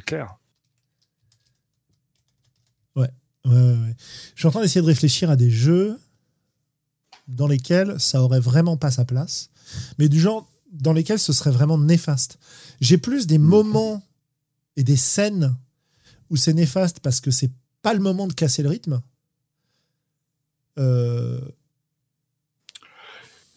Clair. 0.06 0.36
Ouais. 2.96 3.10
Je 3.46 3.94
suis 4.36 4.48
en 4.48 4.52
train 4.52 4.62
d'essayer 4.62 4.82
de 4.82 4.88
réfléchir 4.88 5.30
à 5.30 5.36
des 5.36 5.50
jeux 5.50 6.00
dans 7.28 7.48
lesquels 7.48 8.00
ça 8.00 8.22
aurait 8.22 8.40
vraiment 8.40 8.78
pas 8.78 8.92
sa 8.92 9.06
place, 9.06 9.50
mais 9.98 10.10
du 10.10 10.20
genre 10.20 10.52
dans 10.76 10.94
lesquels 10.94 11.20
ce 11.20 11.34
serait 11.34 11.52
vraiment 11.52 11.78
néfaste. 11.78 12.40
J'ai 12.82 12.98
plus 12.98 13.28
des 13.28 13.38
mm. 13.38 13.44
moments 13.44 14.04
et 14.76 14.84
des 14.84 14.98
scènes 14.98 15.56
où 16.30 16.36
c'est 16.36 16.54
néfaste 16.54 17.00
parce 17.00 17.22
que 17.22 17.32
c'est 17.32 17.52
pas 17.82 17.94
le 17.94 18.00
moment 18.00 18.28
de 18.28 18.34
casser 18.34 18.64
le 18.64 18.70
rythme. 18.70 19.02
Euh, 20.78 21.40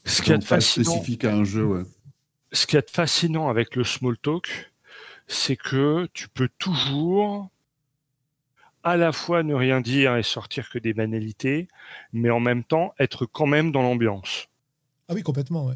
ce 0.04 0.22
qui 0.22 0.32
est 0.32 0.44
fascinant, 0.44 0.92
spécifique 0.92 1.24
à 1.24 1.34
un 1.34 1.44
jeu, 1.44 1.86
Ce 2.52 2.66
qui 2.66 2.76
est 2.76 2.90
fascinant 2.90 3.48
avec 3.48 3.74
le 3.76 3.84
small 3.84 4.16
talk, 4.16 4.72
c'est 5.26 5.56
que 5.56 6.08
tu 6.14 6.28
peux 6.28 6.48
toujours 6.58 7.50
à 8.84 8.96
la 8.96 9.12
fois 9.12 9.42
ne 9.42 9.54
rien 9.54 9.80
dire 9.80 10.16
et 10.16 10.22
sortir 10.22 10.70
que 10.70 10.78
des 10.78 10.94
banalités, 10.94 11.68
mais 12.12 12.30
en 12.30 12.40
même 12.40 12.64
temps 12.64 12.94
être 12.98 13.26
quand 13.26 13.46
même 13.46 13.72
dans 13.72 13.82
l'ambiance. 13.82 14.48
Ah 15.08 15.14
oui, 15.14 15.22
complètement, 15.22 15.66
ouais. 15.66 15.74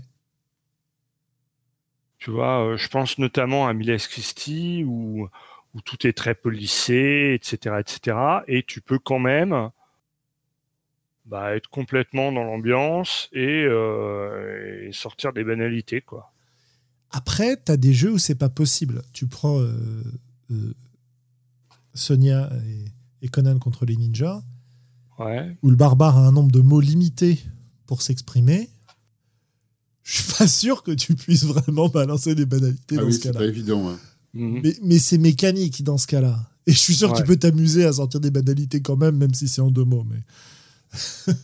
Tu 2.23 2.31
vois, 2.31 2.65
euh, 2.65 2.77
je 2.77 2.89
pense 2.89 3.19
notamment 3.19 3.67
à 3.67 3.73
Miles 3.73 3.97
Christie 3.97 4.85
où, 4.87 5.29
où 5.75 5.81
tout 5.81 6.07
est 6.07 6.13
très 6.13 6.35
policé, 6.35 7.33
etc., 7.35 7.77
etc. 7.81 8.17
Et 8.47 8.63
tu 8.63 8.81
peux 8.81 8.99
quand 8.99 9.19
même 9.19 9.71
bah, 11.25 11.55
être 11.55 11.69
complètement 11.69 12.33
dans 12.33 12.45
l'ambiance 12.45 13.31
euh, 13.35 14.89
et, 14.89 14.93
sortir 14.93 15.33
des 15.33 15.45
banalités, 15.45 16.01
quoi. 16.01 16.33
Après, 17.11 17.57
tu 17.63 17.71
as 17.71 17.77
des 17.77 17.93
jeux 17.93 18.13
où 18.13 18.19
c'est 18.19 18.35
pas 18.35 18.49
possible. 18.49 19.03
Tu 19.13 19.27
prends 19.27 19.61
euh, 19.61 19.73
euh, 20.51 20.75
Sonia 21.95 22.51
et, 23.23 23.29
Conan 23.29 23.59
contre 23.59 23.85
les 23.87 23.97
ninjas, 23.97 24.43
où 25.63 25.71
le 25.71 25.77
barbare 25.77 26.19
a 26.19 26.27
un 26.27 26.33
nombre 26.33 26.51
de 26.51 26.61
mots 26.61 26.81
limité 26.81 27.39
pour 27.87 28.03
s'exprimer. 28.03 28.69
Je 30.05 30.23
suis 30.23 30.33
pas 30.33 30.47
sûr 30.47 30.83
que 30.83 30.91
tu 30.93 31.15
puisses 31.15 31.45
vraiment 31.45 31.89
balancer 31.89 32.35
des 32.35 32.47
banalités 32.47 32.97
ah 32.99 33.03
dans 33.03 33.11
ce 33.11 33.19
cas-là. 33.19 33.33
C'est 33.35 33.39
pas 33.39 33.47
évident. 33.47 33.97
Mhm. 34.35 34.61
Mais, 34.63 34.77
mais 34.83 34.99
c'est 34.99 35.19
mécanique 35.19 35.83
dans 35.85 35.99
ce 35.99 36.07
cas-là. 36.07 36.39
Et 36.67 36.73
je 36.73 36.79
suis 36.79 36.95
sûr 36.95 37.13
que 37.13 37.19
tu 37.19 37.25
peux 37.25 37.37
t'amuser 37.37 37.85
à 37.85 37.93
sortir 37.93 38.21
des 38.21 38.31
banalités 38.31 38.81
quand 38.81 38.97
même, 38.97 39.17
même 39.17 39.35
si 39.35 39.49
c'est 39.49 39.61
en 39.61 39.71
deux 39.71 39.85
mots. 39.85 40.07
Mais 40.09 40.21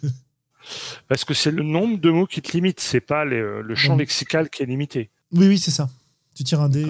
Parce 1.08 1.24
que 1.24 1.34
c'est 1.34 1.50
le 1.50 1.62
nombre 1.62 1.98
de 1.98 2.10
mots 2.10 2.26
qui 2.26 2.42
te 2.42 2.52
limite, 2.52 2.80
c'est 2.80 3.00
pas 3.00 3.24
le 3.24 3.74
champ 3.74 3.96
lexical 3.96 4.50
qui 4.50 4.62
est 4.62 4.66
limité. 4.66 5.10
Oui, 5.32 5.48
oui, 5.48 5.58
c'est 5.58 5.70
ça. 5.70 5.88
Tu 6.34 6.44
tires 6.44 6.60
un 6.60 6.68
dé. 6.68 6.86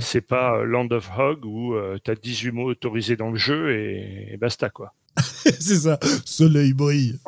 C'est 0.00 0.20
pas 0.20 0.56
euh, 0.56 0.64
Land 0.64 0.88
of 0.90 1.10
Hog 1.16 1.44
où 1.44 1.74
euh, 1.74 1.98
tu 2.02 2.10
as 2.10 2.14
18 2.16 2.50
mots 2.50 2.70
autorisés 2.70 3.16
dans 3.16 3.30
le 3.30 3.36
jeu 3.36 3.72
et, 3.72 4.36
basta, 4.40 4.68
quoi. 4.68 4.94
c'est 5.44 5.76
ça. 5.76 5.98
Soleil 6.24 6.72
brille. 6.72 7.18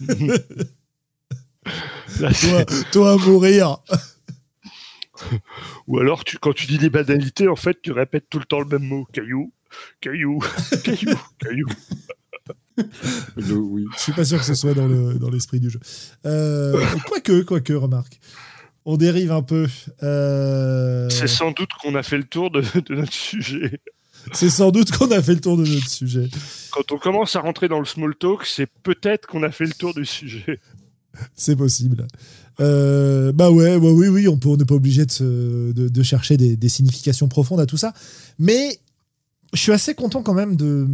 toi, 2.18 2.64
toi, 2.92 3.16
mourir. 3.18 3.78
Ou 5.86 5.98
alors, 5.98 6.24
tu, 6.24 6.38
quand 6.38 6.52
tu 6.52 6.66
dis 6.66 6.78
des 6.78 6.90
banalités, 6.90 7.48
en 7.48 7.56
fait, 7.56 7.80
tu 7.82 7.92
répètes 7.92 8.28
tout 8.28 8.38
le 8.38 8.44
temps 8.44 8.60
le 8.60 8.66
même 8.66 8.88
mot. 8.88 9.06
Caillou, 9.12 9.52
caillou, 10.00 10.38
caillou, 10.84 11.16
caillou. 11.38 11.66
oui. 13.72 13.84
Je 13.96 14.00
suis 14.00 14.12
pas 14.12 14.24
sûr 14.24 14.38
que 14.38 14.44
ce 14.44 14.54
soit 14.54 14.74
dans, 14.74 14.86
le, 14.86 15.14
dans 15.14 15.30
l'esprit 15.30 15.60
du 15.60 15.70
jeu. 15.70 15.80
Euh, 16.26 16.84
quoique, 17.06 17.42
quoique, 17.42 17.72
remarque. 17.72 18.20
On 18.84 18.96
dérive 18.96 19.32
un 19.32 19.42
peu. 19.42 19.66
Euh, 20.02 21.08
c'est 21.08 21.26
sans 21.26 21.50
doute 21.50 21.70
qu'on 21.82 21.94
a 21.96 22.02
fait 22.02 22.18
le 22.18 22.24
tour 22.24 22.50
de, 22.50 22.62
notre 22.90 23.12
sujet. 23.12 23.80
C'est 24.32 24.50
sans 24.50 24.70
doute 24.70 24.92
qu'on 24.92 25.10
a 25.10 25.22
fait 25.22 25.34
le 25.34 25.40
tour 25.40 25.56
de 25.56 25.64
notre 25.64 25.88
sujet. 25.88 26.28
Quand 26.70 26.92
on 26.92 26.98
commence 26.98 27.36
à 27.36 27.40
rentrer 27.40 27.68
dans 27.68 27.80
le 27.80 27.84
small 27.84 28.14
talk, 28.14 28.44
c'est 28.44 28.68
peut-être 28.82 29.26
qu'on 29.26 29.42
a 29.42 29.50
fait 29.50 29.64
le 29.64 29.72
tour 29.72 29.94
du 29.94 30.04
sujet. 30.04 30.60
C'est 31.34 31.56
possible. 31.56 32.06
Euh, 32.60 33.32
bah 33.32 33.50
ouais, 33.50 33.76
oui, 33.76 34.08
oui, 34.08 34.28
on 34.28 34.38
n'est 34.56 34.64
pas 34.64 34.74
obligé 34.74 35.04
de, 35.04 36.02
chercher 36.02 36.36
des, 36.36 36.68
significations 36.68 37.28
profondes 37.28 37.60
à 37.60 37.66
tout 37.66 37.76
ça. 37.76 37.92
Mais 38.38 38.80
je 39.52 39.60
suis 39.60 39.72
assez 39.72 39.94
content 39.94 40.22
quand 40.22 40.34
même 40.34 40.56
de, 40.56 40.86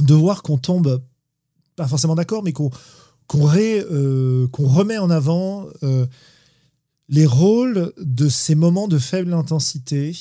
de 0.00 0.14
voir 0.14 0.42
qu'on 0.42 0.58
tombe, 0.58 1.02
pas 1.76 1.86
forcément 1.86 2.14
d'accord, 2.14 2.42
mais 2.42 2.52
qu'on 2.52 2.70
euh, 3.34 4.48
remet 4.52 4.98
en 4.98 5.10
avant 5.10 5.66
euh, 5.82 6.06
les 7.08 7.26
rôles 7.26 7.92
de 7.98 8.28
ces 8.28 8.54
moments 8.54 8.88
de 8.88 8.98
faible 8.98 9.34
intensité, 9.34 10.16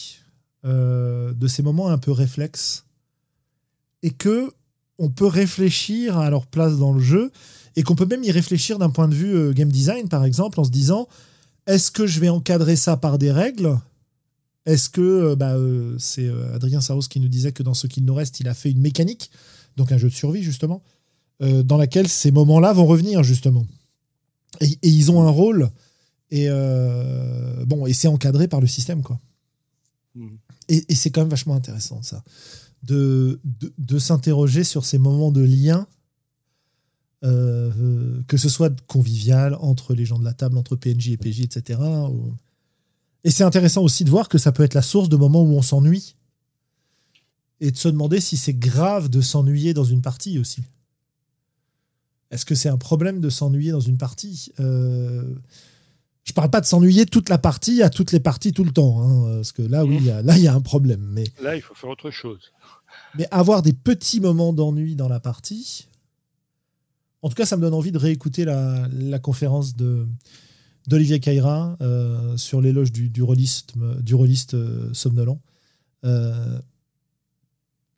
euh, 0.66 1.34
de 1.34 1.48
ces 1.48 1.64
moments 1.64 1.90
un 1.90 1.98
peu 1.98 2.12
réflexes, 2.12 2.86
et 4.02 4.12
que 4.12 4.52
on 5.00 5.10
peut 5.10 5.28
réfléchir 5.28 6.18
à 6.20 6.30
leur 6.30 6.46
place 6.46 6.78
dans 6.78 6.94
le 6.94 7.00
jeu, 7.00 7.32
et 7.76 7.84
qu'on 7.84 7.96
peut 7.96 8.06
même 8.06 8.24
y 8.24 8.32
réfléchir 8.32 8.78
d'un 8.80 8.90
point 8.90 9.08
de 9.08 9.16
vue 9.16 9.54
game 9.54 9.72
design, 9.72 10.08
par 10.10 10.26
exemple, 10.26 10.60
en 10.60 10.64
se 10.64 10.70
disant 10.70 11.08
est-ce 11.66 11.92
que 11.92 12.06
je 12.06 12.20
vais 12.20 12.30
encadrer 12.30 12.76
ça 12.76 12.98
par 12.98 13.18
des 13.18 13.32
règles? 13.32 13.78
Est-ce 14.66 14.90
que 14.90 15.36
bah, 15.36 15.56
c'est 15.98 16.30
Adrien 16.54 16.82
Saros 16.82 17.02
qui 17.02 17.20
nous 17.20 17.28
disait 17.28 17.52
que 17.52 17.64
dans 17.64 17.74
ce 17.74 17.88
qu'il 17.88 18.06
nous 18.06 18.14
reste, 18.14 18.40
il 18.40 18.48
a 18.48 18.54
fait 18.54 18.72
une 18.72 18.82
mécanique 18.82 19.32
donc 19.78 19.92
un 19.92 19.98
jeu 19.98 20.10
de 20.10 20.14
survie 20.14 20.44
justement, 20.44 20.84
euh, 21.42 21.64
dans 21.64 21.78
laquelle 21.78 22.08
ces 22.08 22.32
moments-là 22.32 22.74
vont 22.74 22.86
revenir 22.86 23.24
justement. 23.24 23.66
Et, 24.62 24.78
ils 24.84 25.12
ont 25.12 25.24
un 25.24 25.30
rôle 25.30 25.72
et 26.30 26.46
euh, 26.50 27.66
bon 27.66 27.86
et 27.86 27.94
c'est 27.94 28.08
encadré 28.08 28.48
par 28.48 28.62
le 28.62 28.68
système 28.68 29.02
quoi. 29.02 29.20
Mhm. 30.16 30.38
Et, 30.70 30.96
c'est 30.96 31.10
quand 31.10 31.22
même 31.22 31.30
vachement 31.30 31.56
intéressant 31.56 32.02
ça, 32.02 32.24
de, 32.84 33.40
de, 33.78 34.00
s'interroger 34.00 34.64
sur 34.64 34.86
ces 34.86 34.98
moments 34.98 35.32
de 35.32 35.42
lien. 35.42 35.88
Euh, 37.24 38.22
que 38.28 38.36
ce 38.36 38.50
soit 38.50 38.70
convivial 38.88 39.56
entre 39.62 39.94
les 39.94 40.04
gens 40.06 40.20
de 40.20 40.26
la 40.26 40.34
table, 40.34 40.58
entre 40.58 40.76
PNJ 40.76 41.10
et 41.12 41.18
PJ, 41.18 41.40
etc. 41.42 41.80
Et 43.24 43.32
c'est 43.32 43.46
intéressant 43.46 43.82
aussi 43.82 44.04
de 44.04 44.10
voir 44.10 44.28
que 44.28 44.38
ça 44.38 44.52
peut 44.52 44.64
être 44.64 44.74
la 44.74 44.82
source 44.82 45.08
de 45.08 45.16
moments 45.16 45.42
où 45.42 45.54
on 45.56 45.62
s'ennuie 45.62 46.16
et 47.62 47.72
de 47.72 47.78
se 47.78 47.88
demander 47.88 48.20
si 48.20 48.36
c'est 48.36 48.54
grave 48.54 49.08
de 49.10 49.22
s'ennuyer 49.22 49.74
dans 49.74 49.86
une 49.86 50.02
partie 50.02 50.38
aussi. 50.38 50.64
Est-ce 52.30 52.46
que 52.46 52.56
c'est 52.56 52.68
un 52.68 52.78
problème 52.78 53.22
de 53.22 53.30
s'ennuyer 53.30 53.72
dans 53.72 53.80
une 53.80 53.98
partie? 53.98 54.52
Euh, 54.60 55.34
Je 56.26 56.34
parle 56.34 56.50
pas 56.50 56.60
de 56.60 56.66
s'ennuyer 56.66 57.06
toute 57.06 57.30
la 57.30 57.38
partie 57.38 57.84
à 57.84 57.90
toutes 57.90 58.12
les 58.12 58.20
parties 58.20 58.52
tout 58.52 58.66
le 58.66 58.72
temps, 58.72 59.02
hein, 59.02 59.36
parce 59.36 59.54
que 59.54 59.62
là, 59.62 59.86
oui, 59.86 60.00
là, 60.02 60.38
il 60.38 60.44
y 60.44 60.48
a 60.48 60.54
un 60.54 60.62
problème. 60.62 61.08
Mais, 61.14 61.26
Là, 61.42 61.56
il 61.56 61.62
faut 61.62 61.74
faire 61.76 61.90
autre 61.90 62.12
chose. 62.12 62.52
mais 63.16 63.28
avoir 63.32 63.62
des 63.62 63.72
petits 63.74 64.20
moments 64.20 64.52
d'ennui 64.52 64.96
dans 64.96 65.08
la 65.08 65.22
partie. 65.22 65.88
En 67.24 67.30
tout 67.30 67.36
cas, 67.36 67.46
ça 67.46 67.58
me 67.58 67.62
donne 67.62 67.74
envie 67.74 67.92
de 67.92 67.98
réécouter 67.98 68.46
la, 68.46 68.88
la 68.92 69.18
conférence 69.18 69.76
de 69.76 70.06
d'Olivier 70.88 71.22
Caïra 71.22 71.78
euh, 71.82 72.36
sur 72.36 72.60
l'éloge 72.60 72.92
du, 72.92 73.10
du 73.10 73.24
rôliste, 73.24 73.74
du 74.02 74.16
rôliste 74.16 74.54
euh, 74.54 74.94
somnolent. 74.94 75.40
Euh, 76.04 76.60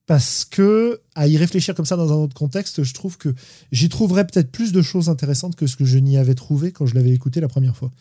parce 0.05 0.45
que, 0.45 1.01
à 1.15 1.27
y 1.27 1.35
réfléchir 1.35 1.73
comme 1.73 1.85
ça 1.85 1.95
dans 1.95 2.13
un 2.13 2.15
autre 2.15 2.35
contexte, 2.35 2.83
je 2.83 2.93
trouve 2.93 3.17
que 3.17 3.33
j'y 3.71 3.89
trouverais 3.89 4.27
peut-être 4.27 4.51
plus 4.51 4.71
de 4.71 4.83
choses 4.83 5.09
intéressantes 5.09 5.55
que 5.55 5.65
ce 5.65 5.75
que 5.75 5.85
je 5.85 5.97
n'y 5.97 6.17
avais 6.17 6.35
trouvé 6.35 6.71
quand 6.71 6.85
je 6.85 6.93
l'avais 6.93 7.09
écouté 7.09 7.41
la 7.41 7.47
première 7.47 7.75
fois. 7.75 7.91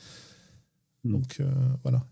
Mm. 1.04 1.12
Donc, 1.12 1.42
voilà. 1.82 2.04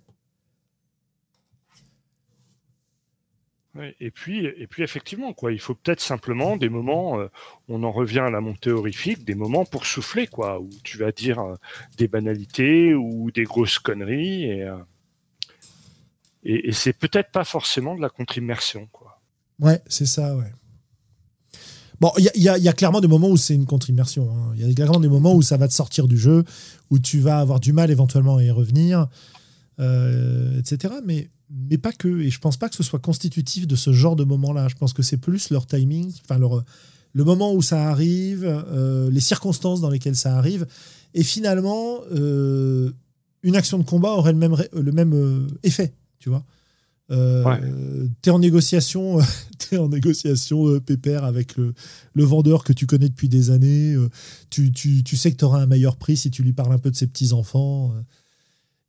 Et 4.01 4.11
puis, 4.11 4.45
et 4.45 4.67
puis 4.67 4.83
effectivement, 4.83 5.33
quoi, 5.33 5.51
il 5.51 5.59
faut 5.59 5.75
peut-être 5.75 6.01
simplement 6.01 6.59
des 6.59 6.69
moments, 6.69 7.19
euh, 7.19 7.29
on 7.69 7.83
en 7.85 7.91
revient 7.91 8.19
à 8.19 8.29
la 8.29 8.43
montée 8.43 8.71
horrifique, 8.71 9.25
des 9.25 9.35
moments 9.35 9.65
pour 9.65 9.87
souffler, 9.87 10.27
quoi, 10.27 10.61
où 10.61 10.69
tu 10.85 10.99
vas 10.99 11.11
dire 11.11 11.39
euh, 11.39 11.55
des 11.97 12.07
banalités 12.07 12.93
ou 12.93 13.31
des 13.31 13.45
grosses 13.45 13.79
conneries, 13.79 14.45
et, 14.45 14.65
euh, 14.65 14.77
et, 16.45 16.73
c'est 16.73 16.93
peut-être 16.93 17.31
pas 17.31 17.45
forcément 17.45 17.95
de 17.97 18.03
la 18.03 18.11
contre-immersion, 18.11 18.89
quoi. 18.93 19.23
Ouais, 19.59 19.81
c'est 19.87 20.07
ça, 20.07 20.37
ouais. 20.37 20.53
Bon, 21.99 22.11
il 22.19 22.43
y 22.43 22.49
a 22.69 22.73
clairement 22.73 23.01
des 23.01 23.09
moments 23.09 23.31
où 23.31 23.37
c'est 23.37 23.55
une 23.55 23.65
contre-immersion. 23.65 24.29
hein. 24.29 24.53
Il 24.57 24.69
y 24.69 24.71
a 24.71 24.75
clairement 24.75 24.99
des 25.01 25.09
moments 25.09 25.35
où 25.35 25.41
ça 25.41 25.57
va 25.57 25.69
te 25.69 25.73
sortir 25.73 26.09
du 26.09 26.19
jeu, 26.19 26.45
où 26.91 26.99
tu 26.99 27.21
vas 27.21 27.39
avoir 27.39 27.61
du 27.61 27.73
mal 27.73 27.91
éventuellement 27.93 28.37
à 28.39 28.43
y 28.43 28.51
revenir, 28.51 29.07
euh, 29.79 30.59
etc. 30.59 30.95
Mais, 31.07 31.31
mais 31.69 31.79
pas 31.79 31.93
que. 31.93 32.21
Et 32.21 32.31
je 32.31 32.39
pense 32.39 32.57
pas 32.57 32.69
que 32.69 32.77
ce 32.77 32.83
soit 32.83 32.99
constitutif 32.99 33.67
de 33.67 33.77
ce 33.77 33.93
genre 33.93 34.17
de 34.17 34.25
moment-là. 34.25 34.69
Je 34.69 34.75
pense 34.75 34.93
que 34.93 35.03
c'est 35.03 35.17
plus 35.19 35.51
leur 35.51 35.67
timing, 35.67 36.13
enfin 36.25 36.39
leur, 36.39 36.65
le 37.13 37.25
moment 37.25 37.53
où 37.55 37.63
ça 37.63 37.89
arrive, 37.91 38.45
euh, 38.45 39.11
les 39.11 39.21
circonstances 39.21 39.81
dans 39.81 39.91
lesquelles 39.91 40.17
ça 40.17 40.37
arrive. 40.37 40.67
Et 41.15 41.23
finalement, 41.23 41.99
euh, 42.13 42.91
une 43.43 43.57
action 43.57 43.79
de 43.79 43.85
combat 43.85 44.13
aurait 44.13 44.33
le 44.33 44.39
même, 44.39 44.57
le 44.73 44.93
même 44.93 45.13
euh, 45.15 45.47
effet, 45.63 45.93
tu 46.19 46.29
vois. 46.31 46.45
Euh, 47.11 47.45
Ouais. 47.45 47.61
T'es 48.23 48.31
en 48.31 48.39
négociation, 48.39 49.19
t'es 49.59 49.77
en 49.77 49.89
négociation 49.89 50.69
euh, 50.69 50.81
pépère 50.81 51.25
avec 51.25 51.57
le, 51.57 51.75
le 52.15 52.25
vendeur 52.25 52.65
que 52.65 52.73
tu 52.73 52.87
connais 52.87 53.09
depuis 53.11 53.29
des 53.29 53.51
années. 53.51 53.93
euh, 53.95 54.09
tu, 54.49 54.73
tu, 54.73 55.03
tu 55.05 55.17
sais 55.19 55.31
que 55.33 55.37
tu 55.37 55.45
auras 55.45 55.61
un 55.61 55.67
meilleur 55.67 55.97
prix 55.97 56.17
si 56.17 56.31
tu 56.31 56.43
lui 56.43 56.53
parles 56.55 56.73
un 56.73 56.79
peu 56.79 56.91
de 56.91 56.97
ses 56.97 57.07
petits 57.09 57.33
enfants. 57.35 57.93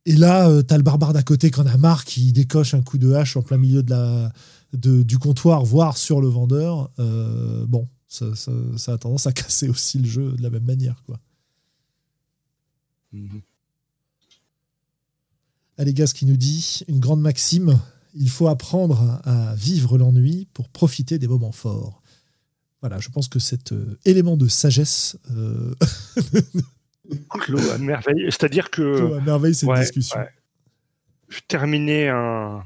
Et 0.06 0.14
là, 0.16 0.48
euh, 0.48 0.62
t'as 0.62 0.76
le 0.76 0.82
barbare 0.82 1.12
d'à 1.12 1.22
côté 1.22 1.50
qui 1.50 1.60
en 1.60 1.66
a 1.66 1.76
marre, 1.76 2.04
qui 2.04 2.32
décoche 2.32 2.74
un 2.74 2.82
coup 2.82 2.98
de 2.98 3.12
hache 3.12 3.36
en 3.36 3.42
plein 3.42 3.56
milieu 3.56 3.82
de 3.82 3.90
la, 3.90 4.32
de- 4.72 5.02
du 5.02 5.18
comptoir, 5.18 5.64
voire 5.64 5.96
sur 5.96 6.20
le 6.20 6.28
vendeur. 6.28 6.90
Euh, 6.98 7.64
bon, 7.66 7.88
ça, 8.06 8.34
ça- 8.34 8.52
ça 8.76 8.92
a 8.92 8.98
tendance 8.98 9.26
à 9.26 9.32
casser 9.32 9.68
aussi 9.68 9.98
le 9.98 10.06
jeu 10.08 10.32
de 10.32 10.42
la 10.42 10.50
même 10.50 10.64
manière, 10.64 11.02
quoi. 11.06 11.18
Ce 15.78 16.14
qui 16.14 16.26
nous 16.26 16.36
dit 16.36 16.80
une 16.88 17.00
grande 17.00 17.20
maxime 17.20 17.78
il 18.16 18.30
faut 18.30 18.46
apprendre 18.48 19.20
à 19.24 19.54
vivre 19.56 19.98
l'ennui 19.98 20.46
pour 20.54 20.68
profiter 20.68 21.18
des 21.18 21.26
moments 21.26 21.50
forts. 21.52 22.00
Voilà, 22.80 23.00
je 23.00 23.08
pense 23.08 23.28
que 23.28 23.38
cet 23.40 23.72
euh, 23.72 23.98
élément 24.04 24.36
de 24.36 24.46
sagesse 24.46 25.16
euh, 25.32 25.74
Clos 27.30 27.70
à 27.70 27.78
merveille. 27.78 28.26
C'est-à-dire 28.26 28.70
que 28.70 29.18
à 29.18 29.20
merveille 29.20 29.54
cette 29.54 29.68
ouais, 29.68 29.80
discussion. 29.80 30.18
ouais. 30.18 32.08
un 32.08 32.64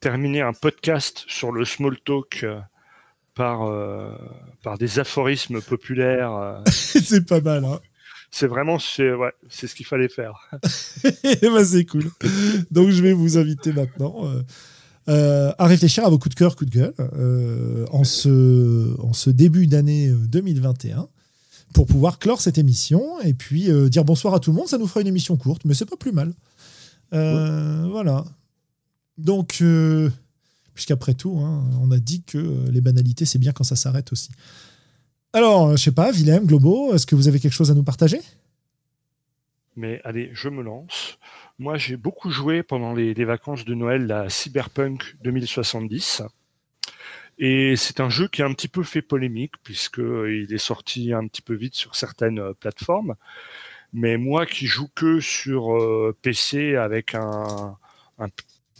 terminer 0.00 0.40
un 0.42 0.52
podcast 0.52 1.24
sur 1.26 1.50
le 1.52 1.64
small 1.64 1.98
talk 2.04 2.40
euh, 2.44 2.60
par 3.34 3.64
euh, 3.64 4.12
par 4.62 4.78
des 4.78 4.98
aphorismes 4.98 5.60
populaires, 5.60 6.32
euh, 6.34 6.60
c'est 6.70 7.26
pas 7.26 7.40
mal, 7.40 7.64
hein 7.64 7.80
c'est 8.30 8.46
vraiment 8.46 8.78
c'est 8.78 9.12
ouais, 9.14 9.32
c'est 9.48 9.66
ce 9.66 9.74
qu'il 9.74 9.86
fallait 9.86 10.08
faire. 10.08 10.50
Eh 11.24 11.36
ben, 11.40 11.64
c'est 11.64 11.84
cool. 11.84 12.10
Donc, 12.70 12.90
je 12.90 13.02
vais 13.02 13.12
vous 13.12 13.38
inviter 13.38 13.72
maintenant 13.72 14.30
euh, 15.08 15.52
à 15.58 15.66
réfléchir 15.66 16.04
à 16.04 16.10
vos 16.10 16.18
coups 16.18 16.34
de 16.34 16.38
cœur, 16.38 16.56
coups 16.56 16.68
de 16.68 16.78
gueule 16.78 16.94
euh, 16.98 17.86
en, 17.92 18.02
ce, 18.02 19.00
en 19.00 19.12
ce 19.12 19.30
début 19.30 19.68
d'année 19.68 20.08
euh, 20.08 20.16
2021 20.16 21.08
pour 21.74 21.86
pouvoir 21.86 22.18
clore 22.18 22.40
cette 22.40 22.58
émission 22.58 23.20
et 23.20 23.34
puis 23.34 23.70
euh, 23.70 23.88
dire 23.88 24.04
bonsoir 24.04 24.34
à 24.34 24.40
tout 24.40 24.50
le 24.50 24.56
monde. 24.56 24.68
Ça 24.68 24.78
nous 24.78 24.86
fera 24.86 25.00
une 25.00 25.06
émission 25.06 25.36
courte, 25.36 25.64
mais 25.64 25.74
c'est 25.74 25.86
pas 25.86 25.96
plus 25.96 26.12
mal. 26.12 26.32
Euh, 27.12 27.86
Voilà. 27.90 28.24
Donc, 29.18 29.58
euh, 29.62 30.10
puisqu'après 30.74 31.14
tout, 31.14 31.38
hein, 31.38 31.64
on 31.80 31.90
a 31.90 31.98
dit 31.98 32.22
que 32.22 32.68
les 32.70 32.80
banalités, 32.80 33.24
c'est 33.24 33.38
bien 33.38 33.52
quand 33.52 33.64
ça 33.64 33.76
s'arrête 33.76 34.12
aussi. 34.12 34.30
Alors, 35.32 35.76
je 35.76 35.82
sais 35.82 35.92
pas, 35.92 36.10
Willem, 36.12 36.46
Globo, 36.46 36.94
est-ce 36.94 37.06
que 37.06 37.14
vous 37.14 37.28
avez 37.28 37.40
quelque 37.40 37.52
chose 37.52 37.70
à 37.70 37.74
nous 37.74 37.82
partager? 37.82 38.20
Mais 39.74 40.00
allez, 40.04 40.30
je 40.32 40.48
me 40.48 40.62
lance. 40.62 41.18
Moi, 41.58 41.76
j'ai 41.76 41.96
beaucoup 41.96 42.30
joué 42.30 42.62
pendant 42.62 42.94
les, 42.94 43.14
les 43.14 43.24
vacances 43.24 43.64
de 43.64 43.74
Noël 43.74 44.10
à 44.10 44.28
Cyberpunk 44.28 45.16
2070. 45.22 46.22
Et 47.38 47.76
c'est 47.76 48.00
un 48.00 48.08
jeu 48.08 48.28
qui 48.28 48.42
a 48.42 48.46
un 48.46 48.52
petit 48.54 48.68
peu 48.68 48.82
fait 48.82 49.02
polémique 49.02 49.54
puisque 49.62 50.00
euh, 50.00 50.46
est 50.50 50.58
sorti 50.58 51.12
un 51.12 51.26
petit 51.26 51.42
peu 51.42 51.54
vite 51.54 51.74
sur 51.74 51.94
certaines 51.94 52.38
euh, 52.38 52.52
plateformes. 52.54 53.14
Mais 53.92 54.16
moi 54.16 54.46
qui 54.46 54.66
joue 54.66 54.88
que 54.94 55.20
sur 55.20 55.76
euh, 55.76 56.16
PC 56.22 56.76
avec 56.76 57.14
un, 57.14 57.76
un 58.18 58.28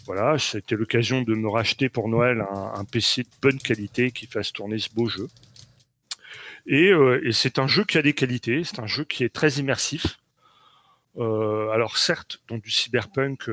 voilà, 0.06 0.38
c'était 0.38 0.76
l'occasion 0.76 1.22
de 1.22 1.34
me 1.34 1.48
racheter 1.48 1.88
pour 1.88 2.08
Noël 2.08 2.44
un, 2.50 2.84
PC 2.84 3.24
de 3.24 3.28
bonne 3.42 3.58
qualité 3.58 4.12
qui 4.12 4.26
fasse 4.26 4.52
tourner 4.52 4.78
ce 4.78 4.88
beau 4.94 5.08
jeu. 5.08 5.28
Et, 6.66 6.92
c'est 7.32 7.58
un 7.58 7.66
jeu 7.66 7.84
qui 7.84 7.98
a 7.98 8.02
des 8.02 8.12
qualités, 8.12 8.62
c'est 8.64 8.78
un 8.78 8.86
jeu 8.86 9.04
qui 9.04 9.24
est 9.24 9.34
très 9.34 9.54
immersif. 9.54 10.20
Alors 11.18 11.96
certes, 11.96 12.40
dans 12.46 12.58
du 12.58 12.70
cyberpunk 12.70 13.50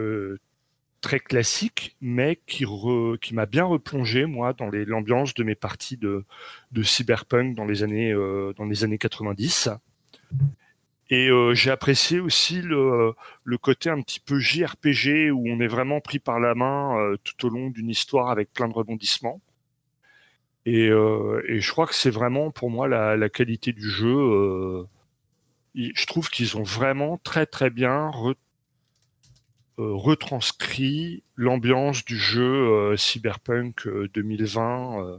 très 1.03 1.19
classique, 1.19 1.95
mais 2.01 2.39
qui, 2.47 2.65
qui 3.21 3.35
m'a 3.35 3.45
bien 3.45 3.65
replongé 3.65 4.25
moi 4.25 4.53
dans 4.53 4.69
l'ambiance 4.71 5.35
de 5.35 5.43
mes 5.43 5.55
parties 5.55 5.97
de, 5.97 6.25
de 6.71 6.81
cyberpunk 6.83 7.55
dans 7.55 7.65
les 7.65 7.83
années 7.83 8.11
euh, 8.13 8.53
dans 8.57 8.65
les 8.65 8.83
années 8.83 8.97
90. 8.97 9.69
Et 11.09 11.27
euh, 11.29 11.53
j'ai 11.53 11.69
apprécié 11.69 12.19
aussi 12.21 12.61
le, 12.61 13.13
le 13.43 13.57
côté 13.57 13.89
un 13.91 14.01
petit 14.01 14.21
peu 14.21 14.39
JRPG 14.39 15.31
où 15.31 15.43
on 15.47 15.59
est 15.59 15.67
vraiment 15.67 15.99
pris 16.01 16.19
par 16.19 16.39
la 16.39 16.55
main 16.55 16.97
euh, 16.97 17.17
tout 17.23 17.45
au 17.45 17.49
long 17.49 17.69
d'une 17.69 17.89
histoire 17.89 18.29
avec 18.31 18.51
plein 18.53 18.67
de 18.69 18.73
rebondissements. 18.73 19.41
Et, 20.65 20.85
et 20.85 21.59
je 21.59 21.71
crois 21.71 21.85
que 21.87 21.93
c'est 21.93 22.09
vraiment 22.09 22.49
pour 22.49 22.69
moi 22.71 22.87
la, 22.87 23.17
la 23.17 23.27
qualité 23.27 23.73
du 23.73 23.89
jeu. 23.89 24.87
je 25.75 26.05
trouve 26.05 26.29
qu'ils 26.29 26.57
ont 26.57 26.63
vraiment 26.63 27.17
très 27.17 27.45
très 27.45 27.69
bien 27.69 28.09
re- 28.11 28.35
retranscrit 29.77 31.23
l'ambiance 31.35 32.05
du 32.05 32.17
jeu 32.17 32.43
euh, 32.43 32.97
Cyberpunk 32.97 33.87
euh, 33.87 34.07
2020 34.13 35.03
euh, 35.05 35.17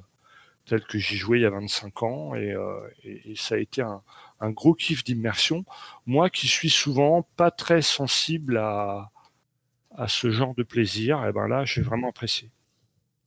tel 0.67 0.83
que 0.85 0.99
j'y 0.99 1.17
jouais 1.17 1.41
il 1.41 1.43
y 1.43 1.47
a 1.47 1.51
25 1.51 2.03
ans 2.05 2.35
et, 2.35 2.53
euh, 2.53 2.81
et- 3.03 3.33
et 3.33 3.37
ça 3.37 3.57
a 3.57 3.59
été 3.59 3.83
un, 3.83 4.03
un 4.41 4.51
gros 4.51 4.75
kiff 4.75 5.05
d'immersion. 5.05 5.65
Moi 6.07 6.31
qui 6.31 6.47
suis 6.49 6.71
souvent 6.71 7.27
pas 7.37 7.51
très 7.51 7.83
sensible 7.83 8.57
à, 8.59 9.11
à 9.97 10.09
ce 10.09 10.31
genre 10.31 10.55
de 10.55 10.63
plaisir, 10.63 11.25
et 11.27 11.33
ben 11.33 11.47
là 11.49 11.65
j'ai 11.65 11.83
vraiment 11.83 12.09
apprécié. 12.11 12.51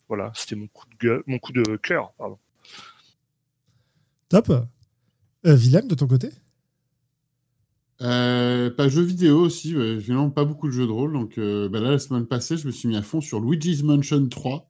Voilà, 0.07 0.31
c'était 0.35 0.55
mon 0.55 0.67
coup 0.67 0.85
de 0.89 0.95
gueule, 0.97 1.23
mon 1.27 1.37
coup 1.39 1.51
de 1.51 1.75
cœur, 1.77 2.11
pardon. 2.13 2.39
Top. 4.29 4.49
Euh, 4.49 5.55
Willem, 5.55 5.87
de 5.87 5.95
ton 5.95 6.07
côté? 6.07 6.29
Euh, 8.01 8.69
pas 8.69 8.89
jeux 8.89 9.01
vidéo 9.01 9.39
aussi, 9.39 9.75
ouais. 9.75 9.99
finalement 9.99 10.29
pas 10.29 10.45
beaucoup 10.45 10.67
de 10.67 10.71
jeux 10.73 10.85
de 10.85 10.91
rôle. 10.91 11.13
Donc 11.13 11.37
euh, 11.37 11.67
bah 11.69 11.79
là, 11.79 11.91
la 11.91 11.99
semaine 11.99 12.27
passée, 12.27 12.57
je 12.57 12.67
me 12.67 12.71
suis 12.71 12.87
mis 12.87 12.95
à 12.95 13.01
fond 13.01 13.21
sur 13.21 13.39
Luigi's 13.39 13.83
Mansion 13.83 14.27
3 14.29 14.69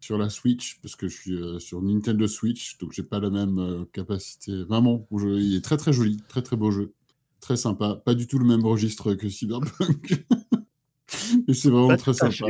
sur 0.00 0.18
la 0.18 0.28
Switch, 0.30 0.80
parce 0.82 0.96
que 0.96 1.06
je 1.08 1.16
suis 1.16 1.34
euh, 1.34 1.58
sur 1.60 1.80
Nintendo 1.80 2.26
Switch, 2.26 2.76
donc 2.78 2.92
j'ai 2.92 3.04
pas 3.04 3.20
la 3.20 3.30
même 3.30 3.58
euh, 3.60 3.84
capacité. 3.92 4.64
Vraiment, 4.64 5.06
je- 5.16 5.28
il 5.40 5.54
est 5.56 5.60
très 5.64 5.76
très 5.76 5.92
joli, 5.92 6.16
très 6.28 6.42
très 6.42 6.56
beau 6.56 6.70
jeu, 6.72 6.92
très 7.40 7.56
sympa. 7.56 7.94
Pas 8.04 8.14
du 8.14 8.26
tout 8.26 8.38
le 8.38 8.44
même 8.46 8.64
registre 8.64 9.14
que 9.14 9.28
Cyberpunk, 9.28 10.26
mais 11.48 11.54
c'est 11.54 11.70
vraiment 11.70 11.96
très 11.96 12.14
sympa. 12.14 12.46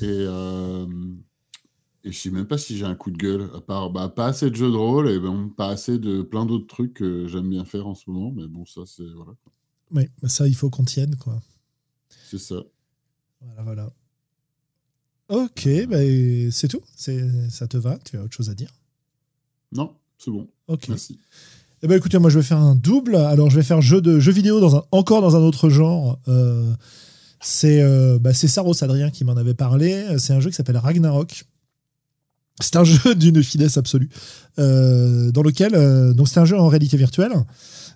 Et, 0.00 0.04
euh, 0.04 0.86
et 2.06 2.12
je 2.12 2.18
sais 2.18 2.30
même 2.30 2.46
pas 2.46 2.56
si 2.56 2.76
j'ai 2.78 2.84
un 2.86 2.94
coup 2.94 3.10
de 3.10 3.18
gueule, 3.18 3.50
à 3.54 3.60
part 3.60 3.90
bah, 3.90 4.08
pas 4.08 4.26
assez 4.28 4.48
de 4.50 4.54
jeux 4.56 4.70
de 4.70 4.76
rôle 4.76 5.10
et 5.10 5.18
bon, 5.18 5.48
pas 5.50 5.68
assez 5.68 5.98
de 5.98 6.22
plein 6.22 6.46
d'autres 6.46 6.66
trucs 6.68 6.94
que 6.94 7.26
j'aime 7.26 7.50
bien 7.50 7.64
faire 7.64 7.86
en 7.86 7.94
ce 7.94 8.08
moment, 8.08 8.32
mais 8.34 8.46
bon, 8.46 8.64
ça 8.64 8.82
c'est 8.86 9.02
voilà, 9.14 9.32
quoi. 9.42 9.52
Oui, 9.92 10.08
ça, 10.28 10.48
il 10.48 10.54
faut 10.54 10.70
qu'on 10.70 10.84
tienne, 10.84 11.16
quoi. 11.16 11.40
c'est 12.30 12.38
ça. 12.38 12.56
Voilà, 13.40 13.62
voilà. 13.62 13.92
Ok, 15.28 15.68
bah, 15.88 15.98
c'est 16.52 16.68
tout. 16.68 16.80
C'est- 16.94 17.50
Ça 17.50 17.66
te 17.66 17.76
va? 17.76 17.98
Tu 18.04 18.16
as 18.16 18.22
autre 18.22 18.34
chose 18.34 18.50
à 18.50 18.54
dire? 18.54 18.72
Non, 19.72 19.94
c'est 20.18 20.30
bon, 20.30 20.48
Ok. 20.68 20.88
merci. 20.88 21.18
Eh 21.82 21.88
ben 21.88 21.96
écoutez, 21.98 22.18
moi 22.18 22.30
je 22.30 22.38
vais 22.38 22.44
faire 22.44 22.58
un 22.58 22.74
double. 22.74 23.16
Alors 23.16 23.50
je 23.50 23.56
vais 23.56 23.62
faire 23.62 23.80
jeu 23.82 24.00
de 24.00 24.18
jeu 24.18 24.32
vidéo 24.32 24.60
dans 24.60 24.76
un, 24.76 24.84
encore 24.92 25.20
dans 25.20 25.36
un 25.36 25.40
autre 25.40 25.68
genre. 25.68 26.18
Euh, 26.28 26.72
c'est 27.40 27.82
euh, 27.82 28.18
bah, 28.18 28.32
c'est 28.32 28.48
Saros 28.48 28.82
Adrien 28.82 29.10
qui 29.10 29.24
m'en 29.24 29.36
avait 29.36 29.54
parlé. 29.54 30.16
C'est 30.18 30.32
un 30.32 30.40
jeu 30.40 30.48
qui 30.50 30.56
s'appelle 30.56 30.78
Ragnarok. 30.78 31.44
C'est 32.60 32.76
un 32.76 32.84
jeu 32.84 33.14
d'une 33.14 33.42
finesse 33.42 33.76
absolue. 33.76 34.08
Euh, 34.58 35.30
dans 35.32 35.42
lequel 35.42 35.74
euh, 35.74 36.14
donc 36.14 36.28
c'est 36.28 36.40
un 36.40 36.46
jeu 36.46 36.58
en 36.58 36.68
réalité 36.68 36.96
virtuelle 36.96 37.32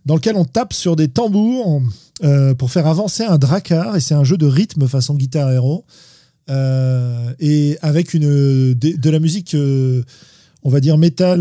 dans 0.05 0.15
lequel 0.15 0.37
on 0.37 0.45
tape 0.45 0.75
sur 0.75 0.95
des 0.95 1.09
tambours 1.09 1.81
euh, 2.23 2.53
pour 2.53 2.71
faire 2.71 2.87
avancer 2.87 3.25
un 3.25 3.39
dracar 3.39 3.97
et 3.97 4.01
c'est 4.01 4.13
un 4.13 4.25
jeu 4.25 4.37
de 4.37 4.45
rythme 4.45 4.87
façon 4.87 5.15
guitare 5.15 5.51
héros 5.51 5.87
et 6.51 7.79
avec 7.81 8.13
une 8.13 8.75
de, 8.75 9.11
la 9.11 9.21
musique 9.21 9.57
on 9.57 10.69
va 10.69 10.81
dire 10.81 10.99
métal 10.99 11.41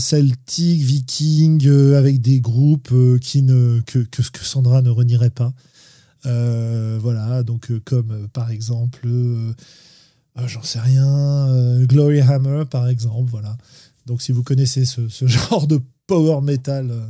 celtique 0.00 0.80
viking 0.80 1.68
avec 1.94 2.20
des 2.20 2.40
groupes 2.40 2.92
qui 3.20 3.42
ne 3.42 3.80
que, 3.86 3.98
que, 3.98 4.22
que 4.22 4.44
Sandra 4.44 4.82
ne 4.82 4.90
renierait 4.90 5.30
pas 5.30 5.52
voilà 6.24 7.44
donc 7.44 7.70
comme 7.84 8.28
par 8.32 8.50
exemple 8.50 9.06
euh, 10.38 10.46
j'en 10.46 10.62
sais 10.62 10.80
rien 10.80 11.06
euh, 11.06 11.86
Glory 11.86 12.20
Hammer 12.20 12.64
par 12.70 12.88
exemple 12.88 13.30
voilà 13.30 13.56
donc 14.06 14.22
si 14.22 14.32
vous 14.32 14.42
connaissez 14.42 14.84
ce, 14.84 15.00
genre 15.26 15.66
de 15.66 15.80
power 16.06 16.40
metal 16.40 16.90
euh, 16.90 17.06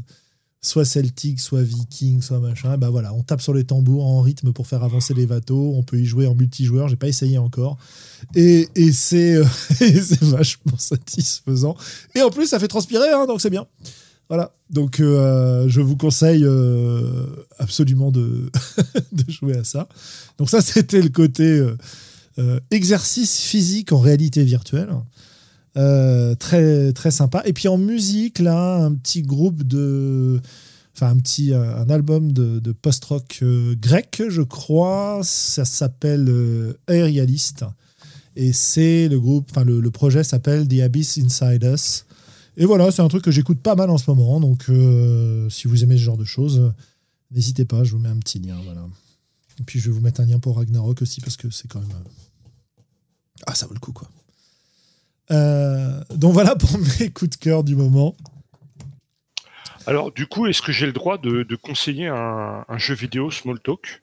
soit 0.63 0.85
celtique, 0.85 1.39
soit 1.39 1.63
viking, 1.63 2.23
soit 2.23 2.41
machin. 2.41 2.77
Bah 2.77 2.91
voilà, 2.91 3.15
on 3.15 3.23
tape 3.23 3.41
sur 3.41 3.55
les 3.55 3.65
tambours 3.65 4.05
en 4.05 4.21
rythme 4.21 4.53
pour 4.53 4.67
faire 4.67 4.83
avancer 4.83 5.15
les 5.15 5.27
bateaux. 5.27 5.75
On 5.77 5.85
peut 5.85 6.01
y 6.01 6.05
jouer 6.05 6.27
en 6.27 6.35
multijoueur. 6.35 6.89
J'ai 6.89 6.97
pas 6.97 7.07
essayé 7.07 7.39
encore. 7.39 7.77
Et, 8.35 8.69
et 8.75 8.91
c'est 8.91 9.37
euh, 9.37 9.45
vachement 10.23 10.77
satisfaisant. 10.77 11.77
Et 12.17 12.23
en 12.23 12.31
plus, 12.31 12.49
ça 12.49 12.59
fait 12.59 12.67
transpirer, 12.67 13.11
hein, 13.11 13.27
donc 13.27 13.41
c'est 13.41 13.51
bien. 13.51 13.67
Voilà. 14.29 14.57
Donc 14.71 14.97
je 14.99 15.81
vous 15.81 15.97
conseille 15.97 16.45
absolument 17.59 18.11
de, 18.11 18.51
de 19.13 19.31
jouer 19.31 19.57
à 19.57 19.63
ça. 19.63 19.87
Donc 20.39 20.51
ça, 20.51 20.63
c'était 20.63 21.01
le 21.01 21.11
côté 21.11 21.65
euh, 22.39 22.61
exercice 22.71 23.41
physique 23.41 23.93
en 23.93 23.99
réalité 23.99 24.45
virtuelle. 24.45 24.91
Euh, 25.79 26.35
très 26.35 26.93
très 26.93 27.11
sympa. 27.11 27.43
Et 27.47 27.55
puis 27.55 27.69
en 27.69 27.79
musique, 27.79 28.41
là, 28.41 28.77
un 28.77 28.95
petit 28.95 29.23
groupe 29.23 29.63
de, 29.63 30.41
enfin 30.95 31.09
un 31.09 31.17
petit 31.17 31.55
euh, 31.55 31.77
un 31.77 31.89
album 31.89 32.33
de, 32.33 32.73
post-rock 32.73 33.43
grec, 33.81 34.23
je 34.29 34.43
crois. 34.43 35.21
Ça 35.23 35.65
s'appelle 35.65 36.75
Aerialist. 36.89 37.65
Et 38.37 38.53
c'est 38.53 39.09
le 39.09 39.19
groupe, 39.19 39.49
enfin 39.51 39.65
le, 39.65 39.91
projet 39.91 40.23
s'appelle 40.23 40.69
The 40.69 40.81
Abyss 40.81 41.19
Inside 41.19 41.65
Us. 41.65 42.05
Et 42.59 42.67
voilà, 42.67 42.91
c'est 42.91 43.03
un 43.03 43.09
truc 43.09 43.25
que 43.25 43.31
j'écoute 43.31 43.61
pas 43.61 43.75
mal 43.75 43.89
en 43.89 43.97
ce 43.97 44.11
moment. 44.11 44.41
Donc 44.41 44.71
si 45.51 45.69
vous 45.69 45.85
aimez 45.85 45.97
ce 45.97 46.03
genre 46.03 46.19
de 46.19 46.25
choses, 46.25 46.71
n'hésitez 47.31 47.65
pas, 47.65 47.83
je 47.83 47.93
vous 47.93 47.99
mets 47.99 48.11
un 48.11 48.19
petit 48.19 48.39
lien. 48.41 48.57
Voilà. 48.65 48.87
Et 49.59 49.63
puis 49.63 49.81
je 49.81 49.89
vais 49.91 49.95
vous 49.95 50.03
mettre 50.03 50.21
un 50.21 50.27
lien 50.27 50.39
pour 50.39 50.57
Ragnarok 50.57 51.01
aussi 51.01 51.23
parce 51.23 51.39
que 51.39 51.49
c'est 51.51 51.69
quand 51.69 51.81
même. 51.81 51.89
Ah, 53.47 53.55
ça 53.55 53.67
vaut 53.67 53.75
le 53.75 53.81
coup 53.81 53.93
quoi. 53.93 54.09
Euh, 55.33 56.01
donc 56.15 56.33
voilà 56.35 56.55
pour 56.57 56.71
mes 57.01 57.11
coups 57.11 57.31
de 57.31 57.37
cœur 57.37 57.65
du 57.65 57.75
moment. 57.75 58.15
Alors, 59.89 60.11
du 60.11 60.27
coup, 60.27 60.47
est-ce 60.47 60.63
que 60.63 60.73
j'ai 60.73 60.87
le 60.87 60.93
droit 60.93 61.17
de, 61.19 61.45
de 61.45 61.57
conseiller 61.57 62.09
un, 62.09 62.65
un 62.69 62.79
jeu 62.79 62.95
vidéo 62.95 63.31
Small 63.31 63.61
Talk? 63.61 64.03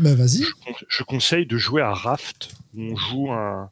Bah 0.00 0.14
vas-y. 0.14 0.42
je, 0.42 0.50
con- 0.64 0.86
je 0.88 1.02
conseille 1.04 1.46
de 1.46 1.56
jouer 1.56 1.82
à 1.82 1.92
Raft, 1.94 2.56
où 2.74 2.82
on 2.82 2.96
joue 2.96 3.30
un, 3.32 3.70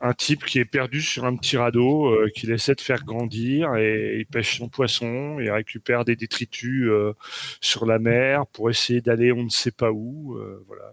un 0.00 0.14
type 0.14 0.46
qui 0.46 0.58
est 0.58 0.64
perdu 0.64 1.02
sur 1.02 1.26
un 1.26 1.36
petit 1.36 1.58
radeau, 1.58 2.06
euh, 2.06 2.30
qu'il 2.34 2.50
essaie 2.50 2.74
de 2.74 2.80
faire 2.80 3.04
grandir, 3.04 3.76
et 3.76 4.16
il 4.20 4.24
pêche 4.26 4.56
son 4.56 4.70
poisson, 4.70 5.38
et 5.40 5.50
récupère 5.50 6.06
des 6.06 6.16
détritus 6.16 6.88
euh, 6.88 7.12
sur 7.60 7.84
la 7.84 7.98
mer 7.98 8.46
pour 8.46 8.70
essayer 8.70 9.02
d'aller 9.02 9.30
on 9.30 9.42
ne 9.44 9.50
sait 9.50 9.72
pas 9.72 9.92
où. 9.92 10.36
euh, 10.38 10.64
voilà. 10.66 10.90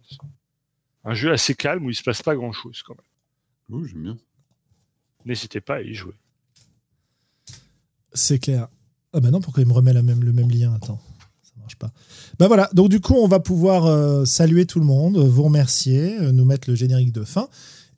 Un 1.05 1.13
jeu 1.13 1.31
assez 1.31 1.55
calme 1.55 1.85
où 1.85 1.89
il 1.89 1.95
se 1.95 2.03
passe 2.03 2.21
pas 2.21 2.35
grand-chose 2.35 2.83
quand 2.85 2.95
même. 2.95 3.05
Oh, 3.71 3.83
j'aime 3.83 4.03
bien. 4.03 4.17
N'hésitez 5.25 5.61
pas 5.61 5.75
à 5.75 5.81
y 5.81 5.93
jouer. 5.93 6.13
C'est 8.13 8.39
clair. 8.39 8.67
Ah 9.13 9.19
bah 9.19 9.31
non, 9.31 9.41
pourquoi 9.41 9.61
il 9.63 9.67
me 9.67 9.73
remet 9.73 9.93
la 9.93 10.01
même, 10.01 10.23
le 10.23 10.33
même 10.33 10.49
lien? 10.49 10.73
Attends, 10.73 10.99
ça 11.43 11.51
marche 11.59 11.75
pas. 11.75 11.91
Bah 12.37 12.47
voilà, 12.47 12.69
donc 12.73 12.89
du 12.89 12.99
coup, 12.99 13.15
on 13.15 13.27
va 13.27 13.39
pouvoir 13.39 13.85
euh, 13.85 14.25
saluer 14.25 14.65
tout 14.65 14.79
le 14.79 14.85
monde, 14.85 15.17
vous 15.17 15.43
remercier, 15.43 16.17
euh, 16.19 16.31
nous 16.31 16.45
mettre 16.45 16.69
le 16.69 16.75
générique 16.75 17.11
de 17.11 17.23
fin 17.23 17.47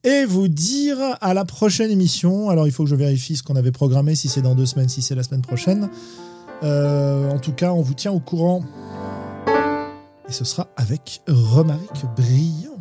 et 0.03 0.25
vous 0.25 0.47
dire 0.47 0.97
à 1.21 1.33
la 1.33 1.45
prochaine 1.45 1.91
émission. 1.91 2.49
Alors, 2.49 2.65
il 2.65 2.71
faut 2.71 2.83
que 2.83 2.89
je 2.89 2.95
vérifie 2.95 3.35
ce 3.35 3.43
qu'on 3.43 3.55
avait 3.55 3.71
programmé, 3.71 4.15
si 4.15 4.29
c'est 4.29 4.41
dans 4.41 4.55
deux 4.55 4.65
semaines, 4.65 4.89
si 4.89 5.01
c'est 5.01 5.15
la 5.15 5.23
semaine 5.23 5.41
prochaine. 5.41 5.89
Euh, 6.63 7.29
en 7.29 7.39
tout 7.39 7.53
cas, 7.53 7.71
on 7.71 7.81
vous 7.81 7.93
tient 7.93 8.11
au 8.11 8.19
courant. 8.19 8.63
Et 10.27 10.31
ce 10.31 10.43
sera 10.43 10.69
avec 10.75 11.21
Romaric 11.27 12.05
Brillant. 12.15 12.80